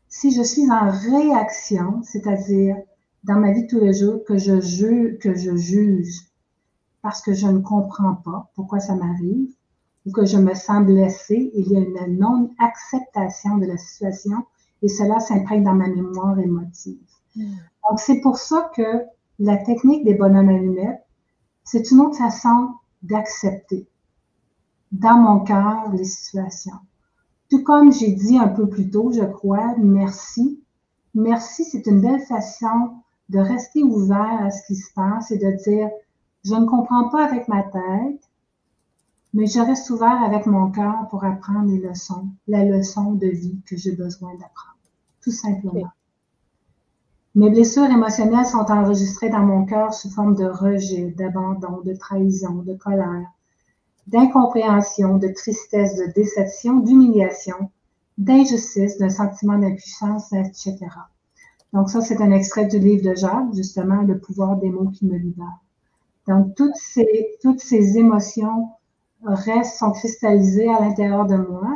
Si 0.09 0.33
je 0.33 0.43
suis 0.43 0.71
en 0.71 0.91
réaction, 0.91 2.03
c'est-à-dire 2.03 2.77
dans 3.25 3.39
ma 3.39 3.53
vie 3.53 3.65
de 3.65 3.69
tous 3.69 3.81
les 3.81 3.93
jours, 3.93 4.25
que 4.25 4.39
je 4.39 4.61
juge, 4.61 5.19
que 5.19 5.35
je 5.35 5.55
juge 5.57 6.30
parce 7.03 7.23
que 7.23 7.33
je 7.33 7.47
ne 7.47 7.61
comprends 7.61 8.15
pas 8.15 8.51
pourquoi 8.55 8.81
ça 8.81 8.95
m'arrive, 8.95 9.55
ou 10.07 10.13
que 10.13 10.25
je 10.25 10.39
me 10.39 10.55
sens 10.55 10.85
blessée, 10.85 11.51
il 11.55 11.71
y 11.71 11.77
a 11.77 11.81
une 11.81 12.19
non-acceptation 12.19 13.59
de 13.59 13.67
la 13.67 13.77
situation 13.77 14.45
et 14.83 14.89
cela 14.89 15.21
s'imprègne 15.21 15.65
dans 15.65 15.75
ma 15.75 15.89
mémoire 15.89 16.39
émotive. 16.39 16.99
Hmm. 17.37 17.57
Donc, 17.89 18.01
c'est 18.01 18.21
pour 18.21 18.39
ça 18.39 18.71
que 18.75 19.05
la 19.39 19.57
technique 19.59 20.05
des 20.05 20.15
bonhommes 20.15 20.49
allumettes, 20.49 21.05
c'est 21.65 21.91
une 21.91 22.01
autre 22.01 22.17
façon 22.17 22.71
d'accepter 23.03 23.89
dans 24.93 25.17
mon 25.17 25.41
cœur 25.41 25.91
les 25.93 26.05
situations. 26.05 26.79
Tout 27.51 27.63
comme 27.63 27.93
j'ai 27.93 28.13
dit 28.13 28.39
un 28.39 28.49
peu 28.49 28.69
plus 28.69 28.91
tôt, 28.91 29.13
je 29.13 29.25
crois, 29.25 29.75
merci. 29.79 30.63
Merci, 31.15 31.65
c'est 31.65 31.87
une 31.87 32.01
belle 32.01 32.21
façon 32.21 32.95
de 33.29 33.39
rester 33.39 33.83
ouvert 33.83 34.43
à 34.43 34.51
ce 34.51 34.67
qui 34.67 34.77
se 34.77 34.93
passe 34.95 35.31
et 35.31 35.39
de 35.39 35.51
dire, 35.65 35.89
je 36.45 36.55
ne 36.55 36.67
comprends 36.67 37.09
pas 37.09 37.25
avec 37.25 37.49
ma 37.49 37.63
tête, 37.63 38.31
mais 39.35 39.47
je 39.47 39.61
reste 39.61 39.91
ouvert 39.91 40.23
avec 40.23 40.47
mon 40.47 40.71
cœur 40.71 41.07
pour 41.11 41.25
apprendre 41.25 41.71
les 41.71 41.81
leçons, 41.81 42.29
la 42.49 42.65
leçon 42.65 43.13
de 43.13 43.27
vie 43.27 43.61
que 43.67 43.77
j'ai 43.77 43.93
besoin 43.93 44.33
d'apprendre, 44.33 44.79
tout 45.23 45.31
simplement. 45.31 45.91
Mes 47.37 47.51
blessures 47.51 47.85
émotionnelles 47.85 48.47
sont 48.47 48.71
enregistrées 48.71 49.31
dans 49.31 49.45
mon 49.45 49.65
cœur 49.65 49.95
sous 49.95 50.11
forme 50.11 50.35
de 50.35 50.47
rejet, 50.47 51.15
d'abandon, 51.17 51.81
de 51.85 51.95
trahison, 51.95 52.55
de 52.55 52.75
colère, 52.75 53.29
d'incompréhension, 54.09 55.19
de 55.19 55.29
tristesse, 55.29 55.97
de 55.97 56.13
déception, 56.13 56.81
d'humiliation, 56.81 57.71
d'injustice, 58.19 58.99
d'un 58.99 59.11
sentiment 59.11 59.59
d'impuissance, 59.59 60.33
etc. 60.33 60.79
Donc 61.73 61.89
ça, 61.89 62.01
c'est 62.01 62.21
un 62.21 62.33
extrait 62.33 62.67
du 62.67 62.81
livre 62.81 63.09
de 63.09 63.15
Jacques, 63.15 63.55
justement, 63.55 64.03
Le 64.03 64.19
pouvoir 64.19 64.57
des 64.57 64.71
mots 64.71 64.91
qui 64.91 65.07
me 65.07 65.17
libèrent. 65.17 65.61
Donc, 66.29 66.55
toutes 66.55 66.77
ces, 66.77 67.37
toutes 67.43 67.61
ces 67.61 67.99
émotions 67.99 68.69
restent, 69.23 69.79
sont 69.79 69.93
cristallisées 69.93 70.69
à 70.69 70.81
l'intérieur 70.81 71.27
de 71.27 71.37
moi. 71.37 71.69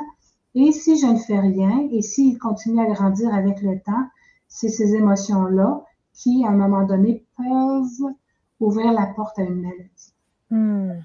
Et 0.55 0.73
si 0.73 0.99
je 0.99 1.07
ne 1.07 1.19
fais 1.19 1.41
rien, 1.41 1.89
et 1.91 2.03
s'ils 2.03 2.39
continuent 2.39 2.81
à 2.81 2.93
grandir 2.93 3.35
avec 3.35 3.61
le 3.63 3.81
temps, 3.81 4.07
c'est 4.47 4.69
ces 4.69 4.95
émotions-là 4.95 5.83
qui, 6.13 6.45
à 6.45 6.51
un 6.51 6.57
moment 6.57 6.85
donné, 6.85 7.27
peuvent 7.37 8.15
ouvrir 8.61 8.93
la 8.93 9.07
porte 9.07 9.39
à 9.39 9.43
une 9.43 9.63
maladie. 9.63 10.15
Hmm. 10.51 11.01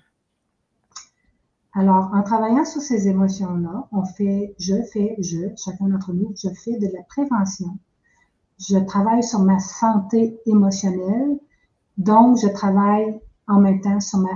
Alors, 1.74 2.12
en 2.14 2.24
travaillant 2.24 2.66
sur 2.66 2.82
ces 2.82 3.08
émotions-là, 3.08 3.88
on 3.92 4.04
fait, 4.04 4.56
je 4.60 4.76
fais, 4.92 5.16
je, 5.20 5.38
chacun 5.56 5.88
d'entre 5.88 6.14
nous, 6.14 6.34
je 6.36 6.50
fais 6.50 6.78
de 6.78 6.88
la 6.94 7.04
prévention. 7.04 7.78
Je 8.60 8.78
travaille 8.78 9.24
sur 9.24 9.40
ma 9.40 9.60
santé 9.60 10.40
émotionnelle, 10.46 11.40
donc 11.98 12.38
je 12.38 12.48
travaille 12.48 13.20
en 13.50 13.60
même 13.60 13.82
temps 13.82 14.00
sur 14.00 14.20
ma, 14.20 14.30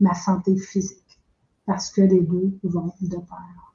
ma 0.00 0.14
santé 0.14 0.56
physique, 0.56 1.20
parce 1.64 1.90
que 1.90 2.02
les 2.02 2.20
deux 2.20 2.58
vont 2.64 2.92
de 3.00 3.16
pair. 3.16 3.74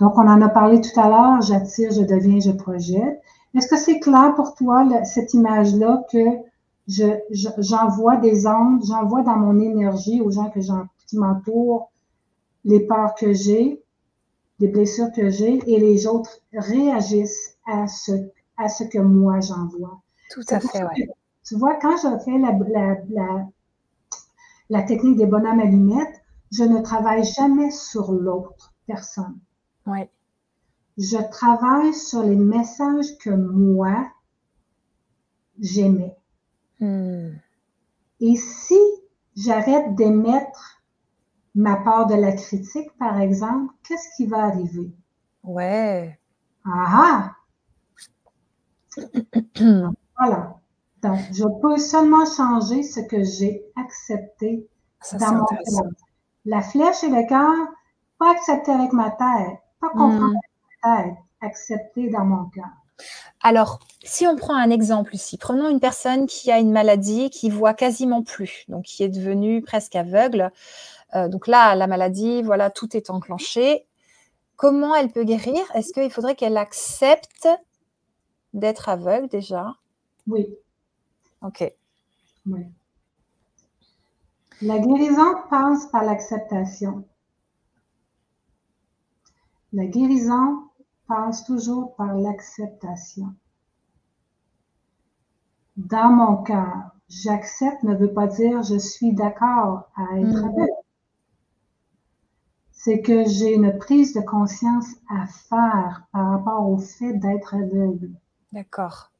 Donc, 0.00 0.16
on 0.16 0.26
en 0.26 0.40
a 0.40 0.48
parlé 0.48 0.80
tout 0.80 0.98
à 0.98 1.08
l'heure, 1.08 1.42
j'attire, 1.42 1.92
je 1.92 2.00
deviens, 2.00 2.40
je 2.40 2.50
projette. 2.50 3.20
Est-ce 3.54 3.68
que 3.68 3.76
c'est 3.76 4.00
clair 4.00 4.34
pour 4.34 4.54
toi, 4.54 4.88
cette 5.04 5.34
image-là, 5.34 6.04
que 6.10 6.18
j'envoie 6.88 8.16
des 8.16 8.46
ondes, 8.46 8.82
j'envoie 8.84 9.22
dans 9.22 9.36
mon 9.36 9.60
énergie 9.60 10.20
aux 10.20 10.30
gens 10.30 10.50
que 10.50 10.60
qui 11.06 11.18
m'entourent 11.18 11.92
les 12.64 12.80
peurs 12.80 13.14
que 13.14 13.32
j'ai, 13.32 13.82
les 14.58 14.68
blessures 14.68 15.12
que 15.12 15.28
j'ai, 15.28 15.60
et 15.66 15.78
les 15.78 16.06
autres 16.06 16.40
réagissent 16.52 17.56
à 17.66 17.86
ce, 17.86 18.12
à 18.56 18.68
ce 18.68 18.84
que 18.84 18.98
moi 18.98 19.40
j'envoie? 19.40 20.00
Tout 20.30 20.42
à 20.48 20.58
fait, 20.58 20.82
oui. 20.84 21.06
Tu 21.44 21.56
vois, 21.56 21.74
quand 21.74 21.96
je 21.96 22.18
fais 22.24 22.38
la, 22.38 22.52
la, 23.10 23.48
la, 24.70 24.82
technique 24.82 25.16
des 25.16 25.26
bonhommes 25.26 25.60
allumettes, 25.60 26.22
je 26.52 26.62
ne 26.62 26.80
travaille 26.80 27.24
jamais 27.24 27.70
sur 27.70 28.12
l'autre 28.12 28.72
personne. 28.86 29.38
Oui. 29.86 30.08
Je 30.98 31.16
travaille 31.30 31.94
sur 31.94 32.22
les 32.22 32.36
messages 32.36 33.18
que 33.18 33.30
moi, 33.30 34.08
j'aimais. 35.58 36.16
Hmm. 36.80 37.30
Et 38.20 38.36
si 38.36 38.78
j'arrête 39.36 39.94
d'émettre 39.96 40.82
ma 41.54 41.76
part 41.76 42.06
de 42.06 42.14
la 42.14 42.32
critique, 42.32 42.90
par 42.98 43.20
exemple, 43.20 43.72
qu'est-ce 43.82 44.14
qui 44.16 44.26
va 44.26 44.44
arriver? 44.44 44.92
Ouais. 45.42 46.18
Ah, 46.64 47.34
ah! 48.96 49.02
voilà. 50.16 50.61
Donc, 51.02 51.18
je 51.32 51.44
peux 51.60 51.78
seulement 51.78 52.24
changer 52.24 52.82
ce 52.82 53.00
que 53.00 53.24
j'ai 53.24 53.64
accepté 53.76 54.68
dans 55.14 55.34
mon 55.34 55.44
cœur. 55.46 55.82
La 56.44 56.62
flèche 56.62 57.02
et 57.02 57.08
le 57.08 57.26
cœur, 57.28 57.68
pas 58.18 58.30
accepté 58.30 58.70
avec 58.70 58.92
ma 58.92 59.10
tête, 59.10 59.58
pas 59.80 59.88
hmm. 59.88 59.98
comprendre 59.98 60.34
avec 60.36 60.84
ma 60.84 61.02
tête, 61.02 61.14
accepté 61.40 62.10
dans 62.10 62.24
mon 62.24 62.44
cœur. 62.50 62.70
Alors, 63.40 63.80
si 64.04 64.26
on 64.28 64.36
prend 64.36 64.54
un 64.54 64.70
exemple 64.70 65.14
ici, 65.14 65.36
prenons 65.38 65.68
une 65.68 65.80
personne 65.80 66.26
qui 66.26 66.52
a 66.52 66.58
une 66.58 66.70
maladie, 66.70 67.30
qui 67.30 67.50
voit 67.50 67.74
quasiment 67.74 68.22
plus, 68.22 68.64
donc 68.68 68.84
qui 68.84 69.02
est 69.02 69.08
devenue 69.08 69.62
presque 69.62 69.96
aveugle. 69.96 70.52
Euh, 71.14 71.28
donc 71.28 71.48
là, 71.48 71.74
la 71.74 71.88
maladie, 71.88 72.42
voilà, 72.42 72.70
tout 72.70 72.96
est 72.96 73.10
enclenché. 73.10 73.86
Comment 74.54 74.94
elle 74.94 75.10
peut 75.10 75.24
guérir? 75.24 75.60
Est-ce 75.74 75.92
qu'il 75.92 76.10
faudrait 76.10 76.36
qu'elle 76.36 76.56
accepte 76.56 77.48
d'être 78.54 78.88
aveugle 78.88 79.26
déjà? 79.26 79.74
Oui. 80.28 80.46
Ok. 81.42 81.72
Oui. 82.46 82.66
La 84.60 84.78
guérison 84.78 85.34
passe 85.50 85.86
par 85.86 86.04
l'acceptation. 86.04 87.04
La 89.72 89.86
guérison 89.86 90.68
passe 91.08 91.44
toujours 91.44 91.96
par 91.96 92.14
l'acceptation. 92.14 93.34
Dans 95.76 96.12
mon 96.12 96.42
cœur, 96.42 96.92
j'accepte 97.08 97.82
ne 97.82 97.96
veut 97.96 98.12
pas 98.12 98.26
dire 98.26 98.62
je 98.62 98.78
suis 98.78 99.12
d'accord 99.12 99.90
à 99.96 100.18
être 100.18 100.42
mm. 100.42 100.44
aveugle. 100.44 100.72
C'est 102.72 103.00
que 103.00 103.24
j'ai 103.24 103.54
une 103.54 103.78
prise 103.78 104.12
de 104.14 104.20
conscience 104.20 104.88
à 105.08 105.26
faire 105.26 106.06
par 106.12 106.30
rapport 106.30 106.68
au 106.68 106.78
fait 106.78 107.14
d'être 107.14 107.54
aveugle. 107.54 108.10
D'accord. 108.52 109.11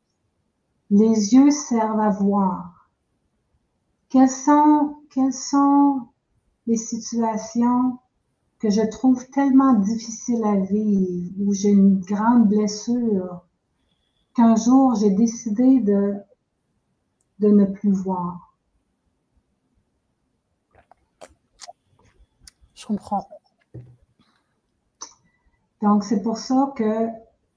Les 0.95 1.32
yeux 1.32 1.51
servent 1.51 2.01
à 2.01 2.11
voir. 2.11 2.90
Quelles 4.11 4.28
sont, 4.28 4.99
quelles 5.09 5.32
sont 5.32 6.03
les 6.66 6.76
situations 6.76 7.99
que 8.59 8.68
je 8.68 8.82
trouve 8.82 9.26
tellement 9.30 9.72
difficile 9.72 10.45
à 10.45 10.57
vivre, 10.57 11.32
où 11.40 11.55
j'ai 11.55 11.70
une 11.70 12.01
grande 12.01 12.47
blessure, 12.47 13.40
qu'un 14.34 14.55
jour 14.55 14.95
j'ai 14.95 15.09
décidé 15.09 15.80
de, 15.80 16.16
de 17.38 17.49
ne 17.49 17.64
plus 17.64 17.93
voir? 17.93 18.55
Je 22.74 22.84
comprends. 22.84 23.26
Donc, 25.80 26.05
c'est 26.05 26.22
pour 26.22 26.36
ça 26.36 26.74
que 26.76 27.09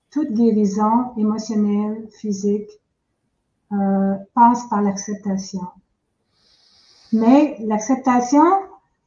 toute 0.10 0.32
guérison 0.32 1.14
émotionnelle, 1.18 2.08
physique, 2.12 2.72
euh, 3.72 4.16
passe 4.34 4.68
par 4.70 4.82
l'acceptation. 4.82 5.62
Mais 7.14 7.58
l'acceptation, 7.60 8.44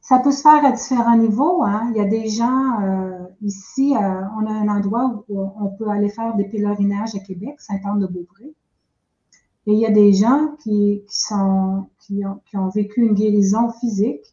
ça 0.01 0.19
peut 0.19 0.31
se 0.31 0.41
faire 0.41 0.65
à 0.65 0.71
différents 0.71 1.17
niveaux. 1.17 1.63
Hein. 1.63 1.91
Il 1.91 1.97
y 1.97 2.01
a 2.01 2.05
des 2.05 2.27
gens 2.29 2.81
euh, 2.81 3.27
ici, 3.41 3.95
euh, 3.95 4.21
on 4.37 4.45
a 4.47 4.51
un 4.51 4.67
endroit 4.67 5.23
où 5.29 5.41
on 5.41 5.67
peut 5.77 5.89
aller 5.89 6.09
faire 6.09 6.35
des 6.35 6.45
pèlerinages 6.45 7.15
à 7.15 7.19
Québec, 7.19 7.55
Saint-Anne-de-Beaupré. 7.59 8.53
Et 9.67 9.73
il 9.73 9.79
y 9.79 9.85
a 9.85 9.91
des 9.91 10.13
gens 10.13 10.55
qui, 10.63 11.03
sont, 11.09 11.89
qui, 11.99 12.23
ont, 12.25 12.69
vécu 12.69 13.01
une 13.01 13.13
guérison 13.13 13.71
physique 13.73 14.25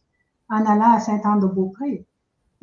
en 0.49 0.65
allant 0.65 0.93
à 0.93 0.99
Saint-Anne-de-Beaupré. 0.99 2.05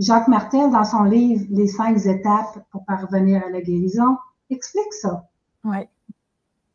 Jacques 0.00 0.28
Martel, 0.28 0.70
dans 0.70 0.84
son 0.84 1.04
livre 1.04 1.46
Les 1.50 1.68
cinq 1.68 2.04
étapes 2.04 2.66
pour 2.70 2.84
parvenir 2.84 3.44
à 3.46 3.50
la 3.50 3.60
guérison, 3.60 4.16
explique 4.50 4.92
ça. 4.92 5.28
Oui. 5.64 5.86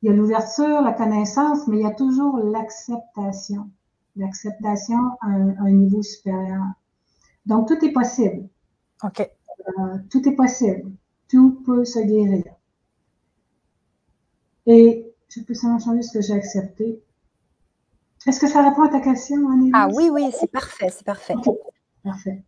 Il 0.02 0.10
y 0.10 0.12
a 0.12 0.16
l'ouverture, 0.16 0.82
la 0.82 0.94
connaissance, 0.94 1.68
mais 1.68 1.80
il 1.80 1.84
y 1.84 1.86
a 1.86 1.94
toujours 1.94 2.38
l'acceptation 2.38 3.70
l'acceptation 4.20 5.18
à, 5.22 5.28
un 5.28 5.72
niveau 5.72 6.04
supérieur. 6.04 6.64
Donc, 7.46 7.68
tout 7.68 7.84
est 7.84 7.92
possible. 7.92 8.48
OK. 9.04 9.22
Euh, 9.22 9.98
tout 10.10 10.28
est 10.28 10.36
possible. 10.36 10.92
Tout 11.30 11.62
peut 11.66 11.86
se 11.86 12.00
guérir. 12.00 12.44
Et 14.66 15.12
je 15.30 15.42
peux 15.42 15.54
seulement 15.54 15.80
changer 15.80 16.02
ce 16.02 16.14
que 16.14 16.22
j'ai 16.22 16.34
accepté. 16.34 17.02
Est-ce 18.28 18.40
que 18.40 18.48
ça 18.48 18.68
répond 18.68 18.84
à 18.84 18.90
ta 18.90 19.00
question, 19.00 19.50
Annie? 19.50 19.72
Ah 19.74 19.88
oui, 19.94 20.10
oui, 20.12 20.30
c'est 20.38 20.52
parfait, 20.52 20.90
c'est 20.90 21.06
parfait. 21.06 21.36
Parfait. 22.04 22.44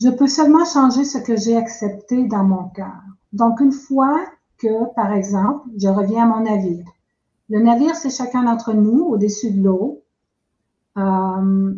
Je 0.00 0.08
peux 0.08 0.26
seulement 0.26 0.64
changer 0.64 1.04
ce 1.04 1.18
que 1.18 1.36
j'ai 1.36 1.56
accepté 1.56 2.24
dans 2.26 2.42
mon 2.42 2.68
cœur. 2.70 3.00
Donc, 3.32 3.60
une 3.60 3.70
fois 3.70 4.26
que, 4.62 4.94
par 4.94 5.12
exemple, 5.12 5.68
je 5.76 5.88
reviens 5.88 6.24
à 6.24 6.26
mon 6.26 6.44
navire, 6.44 6.86
le 7.50 7.60
navire, 7.60 7.94
c'est 7.96 8.08
chacun 8.08 8.44
d'entre 8.44 8.72
nous 8.72 9.04
au-dessus 9.04 9.50
de 9.50 9.62
l'eau. 9.62 10.02
Euh, 10.96 11.74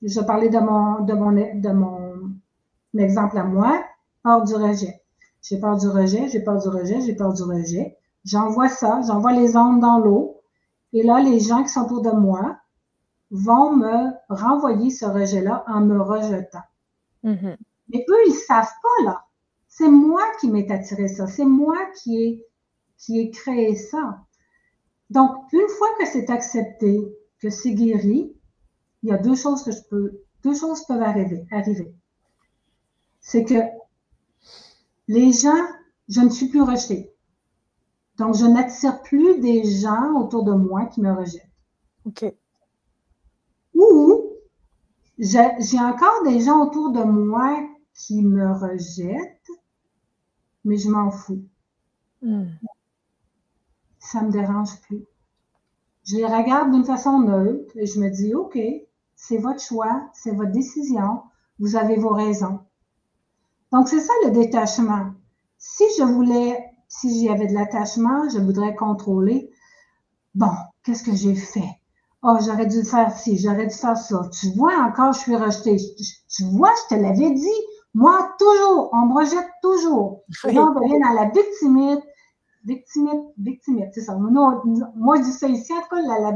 je 0.00 0.20
parlais 0.20 0.48
de 0.48 0.58
mon, 0.58 1.04
de, 1.04 1.12
mon, 1.12 1.32
de 1.32 1.68
mon 1.70 2.32
exemple 2.98 3.36
à 3.36 3.44
moi, 3.44 3.84
peur 4.22 4.44
du 4.44 4.54
rejet. 4.54 5.02
J'ai 5.42 5.60
peur 5.60 5.76
du 5.76 5.88
rejet, 5.88 6.28
j'ai 6.28 6.40
peur 6.40 6.58
du 6.58 6.68
rejet, 6.68 7.00
j'ai 7.02 7.14
peur 7.14 7.34
du 7.34 7.42
rejet. 7.42 7.96
J'envoie 8.24 8.68
ça, 8.68 9.00
j'envoie 9.06 9.32
les 9.32 9.56
ondes 9.56 9.80
dans 9.80 9.98
l'eau. 9.98 10.40
Et 10.92 11.02
là, 11.02 11.20
les 11.20 11.40
gens 11.40 11.62
qui 11.62 11.68
sont 11.68 11.82
autour 11.82 12.02
de 12.02 12.10
moi 12.10 12.56
vont 13.30 13.76
me 13.76 14.10
renvoyer 14.30 14.90
ce 14.90 15.04
rejet-là 15.04 15.64
en 15.66 15.80
me 15.80 16.00
rejetant. 16.00 16.64
Mm-hmm. 17.24 17.56
Mais 17.92 18.06
eux, 18.08 18.22
ils 18.28 18.34
savent 18.34 18.64
pas, 18.64 19.04
là. 19.04 19.24
C'est 19.68 19.88
moi 19.88 20.22
qui 20.40 20.50
m'ai 20.50 20.70
attiré 20.70 21.08
ça. 21.08 21.26
C'est 21.26 21.44
moi 21.44 21.76
qui 21.96 22.16
ai, 22.16 22.46
qui 22.96 23.20
ai 23.20 23.30
créé 23.30 23.76
ça. 23.76 24.24
Donc, 25.10 25.30
une 25.52 25.68
fois 25.68 25.88
que 25.98 26.06
c'est 26.06 26.30
accepté, 26.30 26.98
que 27.38 27.50
c'est 27.50 27.72
guéri, 27.72 28.34
il 29.02 29.08
y 29.08 29.12
a 29.12 29.18
deux 29.18 29.36
choses 29.36 29.62
que 29.62 29.70
je 29.70 29.82
peux, 29.88 30.20
deux 30.42 30.54
choses 30.54 30.84
peuvent 30.86 31.02
arriver. 31.02 31.46
arriver. 31.50 31.94
C'est 33.20 33.44
que 33.44 33.60
les 35.06 35.32
gens, 35.32 35.66
je 36.08 36.20
ne 36.20 36.30
suis 36.30 36.48
plus 36.48 36.62
rejetée. 36.62 37.14
Donc, 38.16 38.34
je 38.34 38.44
n'attire 38.44 39.00
plus 39.02 39.38
des 39.40 39.64
gens 39.64 40.14
autour 40.18 40.44
de 40.44 40.52
moi 40.52 40.86
qui 40.86 41.00
me 41.00 41.12
rejettent. 41.12 41.48
OK. 42.04 42.34
Ou 43.74 44.32
j'ai 45.18 45.80
encore 45.80 46.22
des 46.24 46.40
gens 46.40 46.64
autour 46.66 46.90
de 46.90 47.02
moi 47.02 47.66
qui 47.94 48.22
me 48.22 48.52
rejettent, 48.52 49.37
mais 50.64 50.76
je 50.76 50.88
m'en 50.88 51.10
fous. 51.10 51.44
Hmm 52.22 52.46
ça 54.00 54.22
me 54.22 54.30
dérange 54.30 54.80
plus. 54.82 55.04
je 56.04 56.16
les 56.16 56.26
regarde 56.26 56.72
d'une 56.72 56.84
façon 56.84 57.20
neutre 57.20 57.76
et 57.76 57.86
je 57.86 58.00
me 58.00 58.08
dis, 58.08 58.34
OK, 58.34 58.58
c'est 59.14 59.36
votre 59.36 59.60
choix, 59.60 60.08
c'est 60.14 60.30
votre 60.30 60.52
décision, 60.52 61.22
vous 61.58 61.76
avez 61.76 61.96
vos 61.96 62.14
raisons. 62.14 62.60
Donc, 63.72 63.88
c'est 63.88 64.00
ça 64.00 64.12
le 64.24 64.30
détachement. 64.30 65.12
Si 65.58 65.84
je 65.98 66.04
voulais, 66.04 66.64
si 66.88 67.12
j'y 67.12 67.28
avais 67.28 67.46
de 67.48 67.52
l'attachement, 67.52 68.28
je 68.30 68.38
voudrais 68.38 68.74
contrôler. 68.74 69.50
Bon, 70.34 70.52
qu'est-ce 70.82 71.02
que 71.02 71.14
j'ai 71.14 71.34
fait? 71.34 71.68
Oh, 72.22 72.38
j'aurais 72.44 72.66
dû 72.66 72.82
faire 72.84 73.12
ci, 73.12 73.36
j'aurais 73.36 73.66
dû 73.66 73.74
faire 73.74 73.96
ça. 73.96 74.30
Tu 74.32 74.50
vois, 74.56 74.76
encore, 74.78 75.12
je 75.12 75.20
suis 75.20 75.36
rejetée. 75.36 75.76
Tu 76.30 76.44
vois, 76.44 76.72
je 76.84 76.96
te 76.96 77.00
l'avais 77.00 77.30
dit. 77.32 77.62
Moi, 77.94 78.34
toujours, 78.38 78.90
on 78.92 79.06
me 79.06 79.14
rejette 79.14 79.50
toujours. 79.62 80.22
on 80.44 80.48
devient 80.48 81.00
dans 81.00 81.14
la 81.14 81.30
victimite, 81.30 82.04
victimite, 82.64 83.24
victimite, 83.38 83.88
c'est 83.92 84.02
ça. 84.02 84.16
moi, 84.16 85.16
je 85.16 85.22
dis 85.22 85.32
ça 85.32 85.48
ici, 85.48 85.72
en 85.72 85.80
tout 85.82 85.96
cas, 85.96 86.32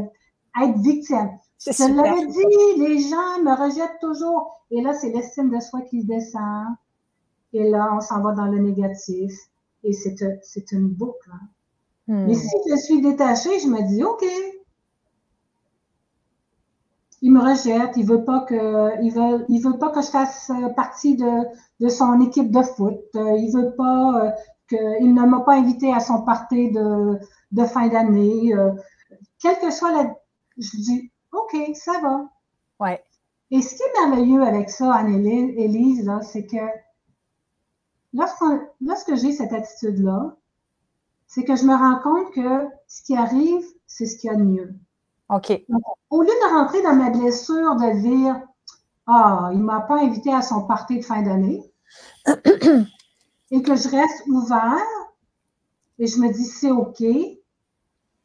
être 0.61 0.78
victime. 0.78 1.30
Je 1.64 1.94
l'avais 1.94 2.26
dit, 2.26 2.80
les 2.80 2.98
gens 2.98 3.42
me 3.42 3.55
rejettent 3.55 4.00
toujours. 4.00 4.64
Et 4.70 4.82
là, 4.82 4.94
c'est 4.94 5.11
l'estime 5.11 5.50
de 5.50 5.61
soi 5.61 5.82
qui 5.82 6.05
descend. 6.05 6.66
Et 7.53 7.68
là, 7.68 7.90
on 7.94 8.00
s'en 8.00 8.20
va 8.22 8.32
dans 8.32 8.46
le 8.46 8.59
négatif. 8.59 9.32
Et 9.84 9.92
c'est 9.92 10.72
une 10.72 10.88
boucle. 10.88 11.30
Hein. 11.32 11.48
Mais 12.09 12.34
hmm. 12.34 12.34
si 12.34 12.57
je 12.68 12.76
suis 12.76 13.00
détachée, 13.00 13.61
je 13.61 13.68
me 13.68 13.86
dis, 13.88 14.03
OK, 14.03 14.24
il 17.33 17.39
me 17.39 17.41
rejette, 17.41 17.97
il 17.97 18.05
veut 18.05 18.24
pas 18.24 18.41
que, 18.41 19.03
il 19.03 19.11
veut, 19.11 19.47
il 19.49 19.62
veut 19.62 19.78
pas 19.78 19.89
que 19.89 20.03
je 20.03 20.09
fasse 20.09 20.53
partie 20.76 21.16
de, 21.16 21.47
de 21.80 21.89
son 21.89 22.20
équipe 22.20 22.51
de 22.51 22.62
foot. 22.62 23.01
Il 23.14 23.51
veut 23.55 23.74
pas 23.74 24.26
euh, 24.26 24.30
que, 24.68 25.03
il 25.03 25.14
ne 25.14 25.22
m'a 25.24 25.41
pas 25.41 25.55
invité 25.55 25.95
à 25.95 26.01
son 26.01 26.22
party 26.22 26.72
de, 26.72 27.18
de 27.53 27.64
fin 27.64 27.89
d'année. 27.89 28.55
Euh, 28.55 28.72
quel 29.41 29.59
que 29.61 29.70
soit 29.70 29.93
la, 29.93 30.14
je 30.59 30.76
dis, 30.76 31.11
OK, 31.33 31.57
ça 31.74 31.93
va. 32.03 32.28
Ouais. 32.80 33.03
Et 33.51 33.62
ce 33.62 33.76
qui 33.76 33.83
est 33.83 34.07
merveilleux 34.07 34.43
avec 34.43 34.68
ça, 34.68 34.93
Anne-Élise, 34.93 36.05
là, 36.05 36.20
c'est 36.20 36.45
que 36.45 36.57
lorsque 38.12 39.14
j'ai 39.14 39.33
cette 39.33 39.55
attitude-là, 39.55 40.37
c'est 41.28 41.45
que 41.45 41.57
je 41.57 41.64
me 41.64 41.74
rends 41.74 41.99
compte 42.03 42.30
que 42.35 42.68
ce 42.89 43.03
qui 43.03 43.16
arrive, 43.16 43.64
c'est 43.87 44.05
ce 44.05 44.18
qu'il 44.18 44.30
y 44.30 44.35
a 44.35 44.37
de 44.37 44.43
mieux. 44.43 44.74
OK. 45.33 45.51
au 46.11 46.22
lieu 46.22 46.28
de 46.28 46.55
rentrer 46.55 46.83
dans 46.83 46.95
ma 46.95 47.11
blessure, 47.11 47.76
de 47.76 48.01
dire 48.01 48.41
Ah, 49.07 49.51
il 49.53 49.59
ne 49.59 49.64
m'a 49.64 49.80
pas 49.80 50.01
invité 50.01 50.33
à 50.33 50.43
son 50.43 50.66
party 50.66 50.99
de 50.99 51.05
fin 51.05 51.22
d'année, 51.22 51.62
et 53.51 53.62
que 53.62 53.74
je 53.74 53.89
reste 53.89 54.26
ouvert, 54.26 54.87
et 55.99 56.07
je 56.07 56.18
me 56.18 56.33
dis 56.33 56.45
c'est 56.45 56.70
OK, 56.70 57.03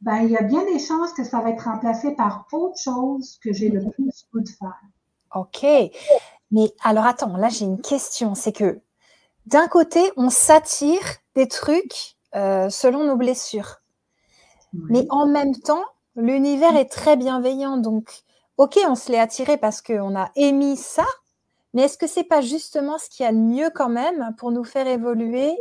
ben, 0.00 0.18
il 0.18 0.30
y 0.30 0.36
a 0.36 0.42
bien 0.42 0.64
des 0.64 0.78
chances 0.78 1.12
que 1.12 1.24
ça 1.24 1.40
va 1.40 1.50
être 1.50 1.64
remplacé 1.64 2.14
par 2.14 2.46
autre 2.52 2.78
chose 2.78 3.38
que 3.42 3.52
j'ai 3.52 3.68
le 3.68 3.88
plus 3.90 4.26
goût 4.32 4.40
de 4.40 4.48
faire. 4.48 4.80
OK. 5.34 5.64
Mais 6.50 6.72
alors 6.82 7.04
attends, 7.04 7.36
là 7.36 7.48
j'ai 7.48 7.64
une 7.64 7.80
question. 7.80 8.34
C'est 8.34 8.52
que 8.52 8.80
d'un 9.46 9.68
côté, 9.68 10.12
on 10.16 10.30
s'attire 10.30 11.00
des 11.34 11.48
trucs 11.48 12.16
euh, 12.34 12.68
selon 12.68 13.04
nos 13.04 13.16
blessures. 13.16 13.76
Mais 14.74 15.06
en 15.08 15.26
même 15.26 15.56
temps, 15.56 15.84
l'univers 16.18 16.76
est 16.76 16.90
très 16.90 17.16
bienveillant. 17.16 17.78
Donc, 17.78 18.22
OK, 18.58 18.78
on 18.88 18.94
se 18.94 19.10
l'est 19.10 19.18
attiré 19.18 19.56
parce 19.56 19.80
qu'on 19.80 20.16
a 20.16 20.30
émis 20.36 20.76
ça. 20.76 21.06
Mais 21.72 21.82
est-ce 21.82 21.96
que 21.96 22.06
c'est 22.06 22.24
pas 22.24 22.40
justement 22.40 22.98
ce 22.98 23.08
qu'il 23.08 23.24
y 23.24 23.28
a 23.28 23.32
de 23.32 23.38
mieux 23.38 23.70
quand 23.74 23.88
même 23.88 24.34
pour 24.36 24.50
nous 24.50 24.64
faire 24.64 24.86
évoluer? 24.86 25.56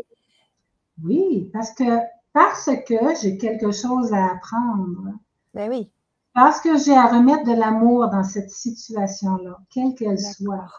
Oui, 1.04 1.50
parce 1.54 1.72
que 1.72 2.00
parce 2.34 2.70
que 2.88 2.96
j'ai 3.22 3.38
quelque 3.38 3.72
chose 3.72 4.14
à 4.14 4.32
apprendre. 4.32 5.14
Ben 5.54 5.70
oui. 5.70 5.92
Parce 6.34 6.62
que 6.62 6.78
j'ai 6.78 6.96
à 6.96 7.08
remettre 7.08 7.44
de 7.46 7.54
l'amour 7.54 8.10
dans 8.10 8.24
cette 8.24 8.52
situation-là, 8.52 9.58
quelle 9.72 9.96
qu'elle 9.96 10.20
soit. 10.20 10.70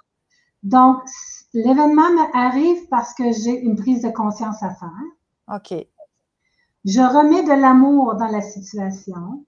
Donc, 0.63 0.99
l'événement 1.53 2.09
arrive 2.33 2.87
parce 2.89 3.13
que 3.15 3.33
j'ai 3.33 3.59
une 3.61 3.77
prise 3.77 4.03
de 4.03 4.11
conscience 4.11 4.63
à 4.63 4.75
faire. 4.75 5.57
OK. 5.57 5.87
Je 6.85 7.01
remets 7.01 7.43
de 7.43 7.61
l'amour 7.61 8.15
dans 8.15 8.29
la 8.29 8.41
situation, 8.41 9.45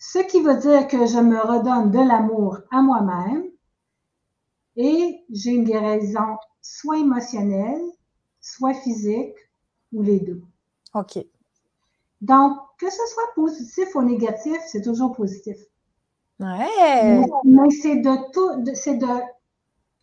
ce 0.00 0.18
qui 0.18 0.40
veut 0.40 0.56
dire 0.56 0.88
que 0.88 1.04
je 1.06 1.18
me 1.18 1.38
redonne 1.38 1.90
de 1.90 1.98
l'amour 1.98 2.58
à 2.70 2.80
moi-même 2.80 3.44
et 4.76 5.24
j'ai 5.30 5.50
une 5.50 5.64
guérison 5.64 6.38
soit 6.62 6.98
émotionnelle, 6.98 7.82
soit 8.40 8.72
physique 8.72 9.36
ou 9.92 10.02
les 10.02 10.18
deux. 10.18 10.42
OK. 10.94 11.18
Donc, 12.22 12.58
que 12.78 12.90
ce 12.90 13.06
soit 13.12 13.34
positif 13.34 13.94
ou 13.94 14.02
négatif, 14.02 14.56
c'est 14.66 14.82
toujours 14.82 15.12
positif. 15.12 15.56
Ouais. 16.38 17.22
Mais, 17.44 17.70
c'est 17.70 17.96
de 17.96 18.32
tout, 18.32 18.74
c'est 18.74 18.96
de 18.96 19.06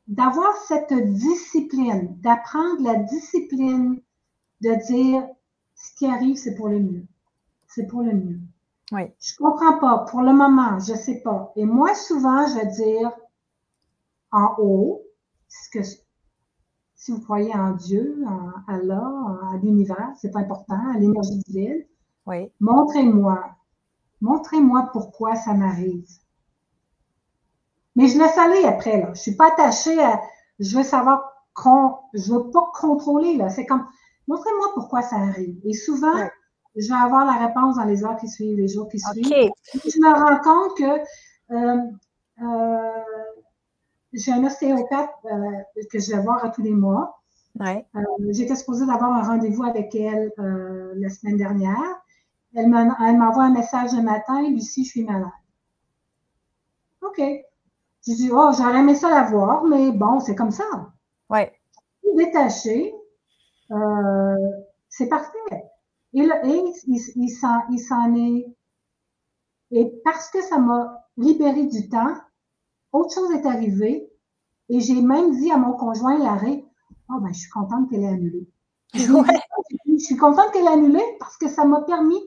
d'avoir 0.08 0.56
cette 0.68 0.94
discipline, 0.94 2.16
d'apprendre 2.22 2.82
la 2.84 2.96
discipline 2.96 4.00
de 4.62 4.76
dire 4.88 5.28
ce 5.76 5.96
qui 5.96 6.06
arrive, 6.06 6.38
c'est 6.38 6.56
pour 6.56 6.70
le 6.70 6.80
mieux. 6.80 7.06
C'est 7.68 7.88
pour 7.88 8.04
le 8.04 8.14
mieux. 8.14 8.40
Oui. 8.92 9.02
Je 9.20 9.36
comprends 9.38 9.80
pas. 9.80 10.06
Pour 10.10 10.22
le 10.22 10.34
moment, 10.34 10.80
je 10.80 10.94
sais 10.94 11.22
pas. 11.22 11.52
Et 11.56 11.66
moi, 11.66 11.94
souvent, 11.94 12.48
je 12.48 12.56
vais 12.56 12.68
dire 12.68 13.12
en 14.32 14.56
haut, 14.60 15.02
ce 15.48 15.70
que 15.70 15.84
si 16.96 17.12
vous 17.12 17.22
croyez 17.22 17.54
en 17.54 17.72
Dieu, 17.72 18.24
en 18.26 18.52
Allah, 18.68 19.40
à 19.52 19.58
l'univers, 19.58 20.12
c'est 20.20 20.32
pas 20.32 20.40
important, 20.40 20.80
à 20.94 20.98
l'énergie 20.98 21.40
divine. 21.48 21.84
Oui. 22.26 22.52
Montrez-moi. 22.60 23.46
Montrez-moi 24.22 24.90
pourquoi 24.92 25.36
ça 25.36 25.54
m'arrive. 25.54 26.08
Mais 27.96 28.08
je 28.08 28.18
laisse 28.18 28.38
aller 28.38 28.66
après, 28.66 29.02
là. 29.02 29.14
Je 29.14 29.22
suis 29.22 29.36
pas 29.36 29.48
attachée 29.48 30.02
à, 30.02 30.22
je 30.60 30.78
veux 30.78 30.84
savoir, 30.84 31.22
je 32.14 32.34
veux 32.34 32.50
pas 32.52 32.72
contrôler, 32.74 33.38
là. 33.38 33.50
C'est 33.50 33.66
comme, 33.66 33.86
montrez-moi 34.28 34.68
pourquoi 34.74 35.02
ça 35.02 35.18
arrive. 35.18 35.60
Et 35.66 35.74
souvent, 35.74 36.14
je 36.78 36.88
vais 36.90 37.00
avoir 37.00 37.26
la 37.26 37.48
réponse 37.48 37.76
dans 37.76 37.86
les 37.86 38.04
heures 38.04 38.18
qui 38.18 38.28
suivent, 38.28 38.58
les 38.58 38.68
jours 38.68 38.88
qui 38.88 39.00
suivent. 39.00 39.26
Je 39.26 40.00
me 40.00 40.14
rends 40.14 40.40
compte 40.42 40.78
que, 40.78 41.00
euh, 41.52 41.82
euh, 42.42 43.24
j'ai 44.14 44.32
un 44.32 44.44
ostéopathe 44.46 45.10
euh, 45.26 45.84
que 45.92 46.00
je 46.00 46.16
vais 46.16 46.22
voir 46.22 46.44
à 46.46 46.50
tous 46.50 46.62
les 46.62 46.72
mois. 46.72 47.20
Ouais. 47.60 47.86
J'étais 48.30 48.56
supposée 48.56 48.86
d'avoir 48.86 49.12
un 49.12 49.24
rendez-vous 49.24 49.64
avec 49.64 49.96
elle 49.96 50.32
la 50.38 51.10
semaine 51.10 51.38
dernière. 51.38 52.02
Elle 52.56 52.70
m'envoie 52.70 53.46
un 53.46 53.54
message 53.54 53.94
le 53.94 54.04
matin, 54.04 54.42
Lucie, 54.50 54.86
je 54.86 54.90
suis 54.90 55.04
malade. 55.04 55.30
OK. 57.02 57.20
Je 57.20 58.14
dis, 58.14 58.30
oh, 58.32 58.52
j'aurais 58.56 58.80
aimé 58.80 58.94
ça 58.94 59.10
la 59.10 59.24
voir, 59.24 59.64
mais 59.64 59.92
bon, 59.92 60.20
c'est 60.20 60.36
comme 60.36 60.52
ça. 60.52 60.64
Oui. 61.32 61.40
Détaché, 62.16 62.94
c'est 64.90 65.10
parfait. 65.10 65.64
Et, 66.20 66.24
et 66.24 66.64
il 67.16 67.80
s'en 67.80 68.16
est. 68.16 68.58
Et 69.72 70.02
parce 70.04 70.30
que 70.30 70.42
ça 70.42 70.58
m'a 70.58 71.04
libéré 71.18 71.66
du 71.66 71.90
temps, 71.90 72.16
autre 72.92 73.14
chose 73.14 73.32
est 73.32 73.46
arrivée 73.46 74.10
et 74.70 74.80
j'ai 74.80 75.02
même 75.02 75.36
dit 75.40 75.52
à 75.52 75.58
mon 75.58 75.74
conjoint 75.74 76.18
l'arrêt, 76.18 76.66
oh 77.10 77.20
ben, 77.20 77.34
je 77.34 77.40
suis 77.40 77.50
contente 77.50 77.90
qu'elle 77.90 78.04
ait 78.04 78.08
annulé. 78.08 78.50
Je, 78.94 80.04
suis 80.04 80.18
contente 80.18 80.52
qu'elle 80.52 80.66
ait 80.66 80.70
annulé 80.70 81.02
parce 81.20 81.38
que 81.38 81.48
ça 81.50 81.66
m'a 81.66 81.82
permis 81.82 82.22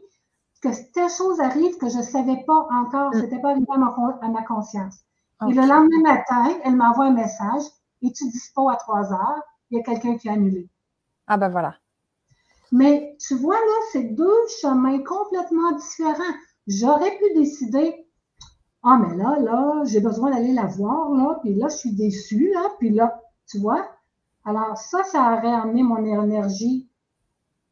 que 0.62 0.68
telle 0.92 1.10
chose 1.10 1.40
arrive 1.40 1.78
que 1.78 1.88
je 1.88 1.98
ne 1.98 2.02
savais 2.02 2.44
pas 2.46 2.66
encore, 2.70 3.10
mm. 3.14 3.20
c'était 3.20 3.40
pas 3.40 3.50
arrivé 3.50 3.66
à 3.70 4.28
ma, 4.28 4.42
conscience. 4.42 4.98
Et 5.48 5.54
le 5.54 5.62
lendemain 5.62 6.02
matin, 6.02 6.58
elle 6.64 6.76
m'envoie 6.76 7.06
un 7.06 7.12
message, 7.12 7.62
et 8.02 8.12
tu 8.12 8.28
dispo 8.28 8.68
à 8.68 8.76
trois 8.76 9.10
heures, 9.12 9.42
il 9.70 9.78
y 9.78 9.80
a 9.80 9.84
quelqu'un 9.84 10.18
qui 10.18 10.28
a 10.28 10.32
annulé. 10.32 10.68
Ah 11.26 11.38
ben 11.38 11.48
voilà. 11.48 11.76
Mais 12.72 13.16
tu 13.18 13.34
vois 13.34 13.56
là, 13.56 13.76
c'est 13.92 14.14
deux 14.14 14.48
chemins 14.60 15.02
complètement 15.02 15.72
différents. 15.72 16.34
J'aurais 16.66 17.16
pu 17.18 17.34
décider, 17.34 18.06
ah, 18.82 18.98
mais 18.98 19.16
là, 19.16 19.38
là, 19.40 19.82
j'ai 19.84 20.00
besoin 20.00 20.30
d'aller 20.30 20.52
la 20.52 20.66
voir, 20.66 21.10
là, 21.12 21.38
puis 21.42 21.54
là, 21.54 21.68
je 21.68 21.76
suis 21.76 21.92
déçue, 21.94 22.50
là, 22.52 22.70
puis 22.78 22.90
là, 22.90 23.20
tu 23.48 23.58
vois. 23.58 23.88
Alors, 24.44 24.76
ça, 24.78 25.02
ça 25.04 25.32
aurait 25.32 25.52
amené 25.52 25.82
mon 25.82 26.04
énergie 26.04 26.88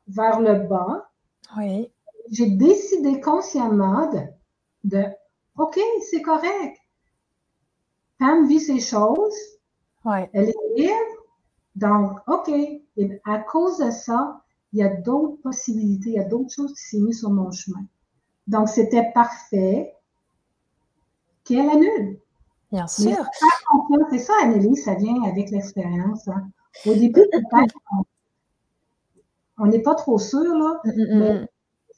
vers 0.08 0.40
le 0.40 0.66
bas. 0.66 1.08
Oui. 1.56 1.90
J'ai 2.30 2.50
décidé 2.50 3.20
consciemment 3.20 4.10
de, 4.84 5.02
OK, 5.56 5.78
c'est 6.10 6.22
correct. 6.22 6.76
Pam 8.18 8.46
vit 8.46 8.60
ses 8.60 8.80
choses. 8.80 9.36
Oui. 10.04 10.18
Elle 10.32 10.48
est 10.50 10.54
libre. 10.76 10.92
Donc, 11.76 12.18
OK. 12.26 12.48
Et 12.48 13.20
à 13.24 13.38
cause 13.38 13.78
de 13.78 13.90
ça, 13.90 14.42
il 14.72 14.80
y 14.80 14.82
a 14.82 14.88
d'autres 14.88 15.40
possibilités, 15.42 16.10
il 16.10 16.16
y 16.16 16.18
a 16.18 16.24
d'autres 16.24 16.52
choses 16.52 16.74
qui 16.74 16.82
s'est 16.82 16.98
mises 16.98 17.20
sur 17.20 17.30
mon 17.30 17.50
chemin. 17.50 17.84
Donc, 18.46 18.68
c'était 18.68 19.10
parfait 19.12 19.94
qu'elle 21.44 21.68
annule. 21.68 22.20
Bien 22.70 22.86
sûr. 22.86 23.16
C'est 24.10 24.18
ça, 24.18 24.32
Annelies, 24.42 24.76
ça 24.76 24.94
vient 24.94 25.22
avec 25.22 25.50
l'expérience. 25.50 26.28
Hein. 26.28 26.50
Au 26.86 26.94
début, 26.94 27.24
on 29.58 29.66
n'est 29.66 29.82
pas 29.82 29.94
trop 29.94 30.18
sûr, 30.18 30.54
là, 30.54 30.80
mm, 30.84 30.90
mm, 30.90 31.14
mm, 31.14 31.18
mais 31.18 31.48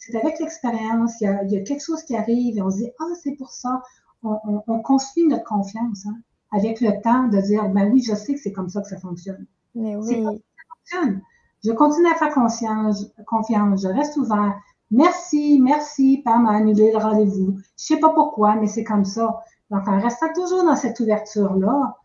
c'est 0.00 0.16
avec 0.16 0.38
l'expérience, 0.40 1.20
il, 1.20 1.50
y 1.50 1.56
a 1.56 1.60
quelque 1.60 1.84
chose 1.84 2.02
qui 2.04 2.16
arrive 2.16 2.56
et 2.56 2.62
on 2.62 2.70
se 2.70 2.78
dit, 2.78 2.90
ah, 2.98 3.14
c'est 3.22 3.36
pour 3.36 3.50
ça. 3.50 3.82
On, 4.22 4.80
construit 4.80 5.26
notre 5.26 5.44
confiance 5.44 6.04
hein, 6.06 6.16
avec 6.52 6.80
le 6.80 7.00
temps 7.02 7.28
de 7.28 7.40
dire, 7.40 7.68
ben 7.70 7.90
oui, 7.90 8.02
je 8.02 8.14
sais 8.14 8.34
que 8.34 8.40
c'est 8.40 8.52
comme 8.52 8.68
ça 8.68 8.82
que 8.82 8.88
ça 8.88 8.98
fonctionne. 8.98 9.46
Mais 9.74 9.96
oui. 9.96 10.22
ça 10.22 10.30
fonctionne. 10.68 11.22
Je 11.64 11.72
continue 11.72 12.10
à 12.10 12.14
faire 12.14 12.32
confiance, 12.32 13.06
confiance, 13.26 13.82
je 13.82 13.88
reste 13.88 14.16
ouvert. 14.16 14.54
Merci, 14.90 15.60
merci, 15.60 16.22
Pam 16.24 16.46
a 16.46 16.52
annulé 16.52 16.90
le 16.90 16.98
rendez-vous. 16.98 17.58
Je 17.78 17.84
sais 17.84 18.00
pas 18.00 18.10
pourquoi, 18.10 18.56
mais 18.56 18.66
c'est 18.66 18.84
comme 18.84 19.04
ça. 19.04 19.42
Donc, 19.70 19.86
en 19.86 20.00
restant 20.00 20.32
toujours 20.34 20.64
dans 20.64 20.74
cette 20.74 20.98
ouverture-là, 21.00 21.96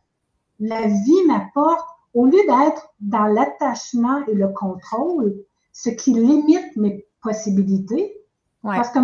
la 0.60 0.88
vie 0.88 1.26
m'apporte, 1.28 1.88
au 2.14 2.26
lieu 2.26 2.40
d'être 2.48 2.94
dans 3.00 3.26
l'attachement 3.26 4.26
et 4.28 4.34
le 4.34 4.50
contrôle, 4.50 5.36
ce 5.74 5.90
qui 5.90 6.14
limite 6.14 6.76
mes 6.78 7.06
possibilités, 7.22 8.16
parce 8.64 8.90
que 8.90 9.00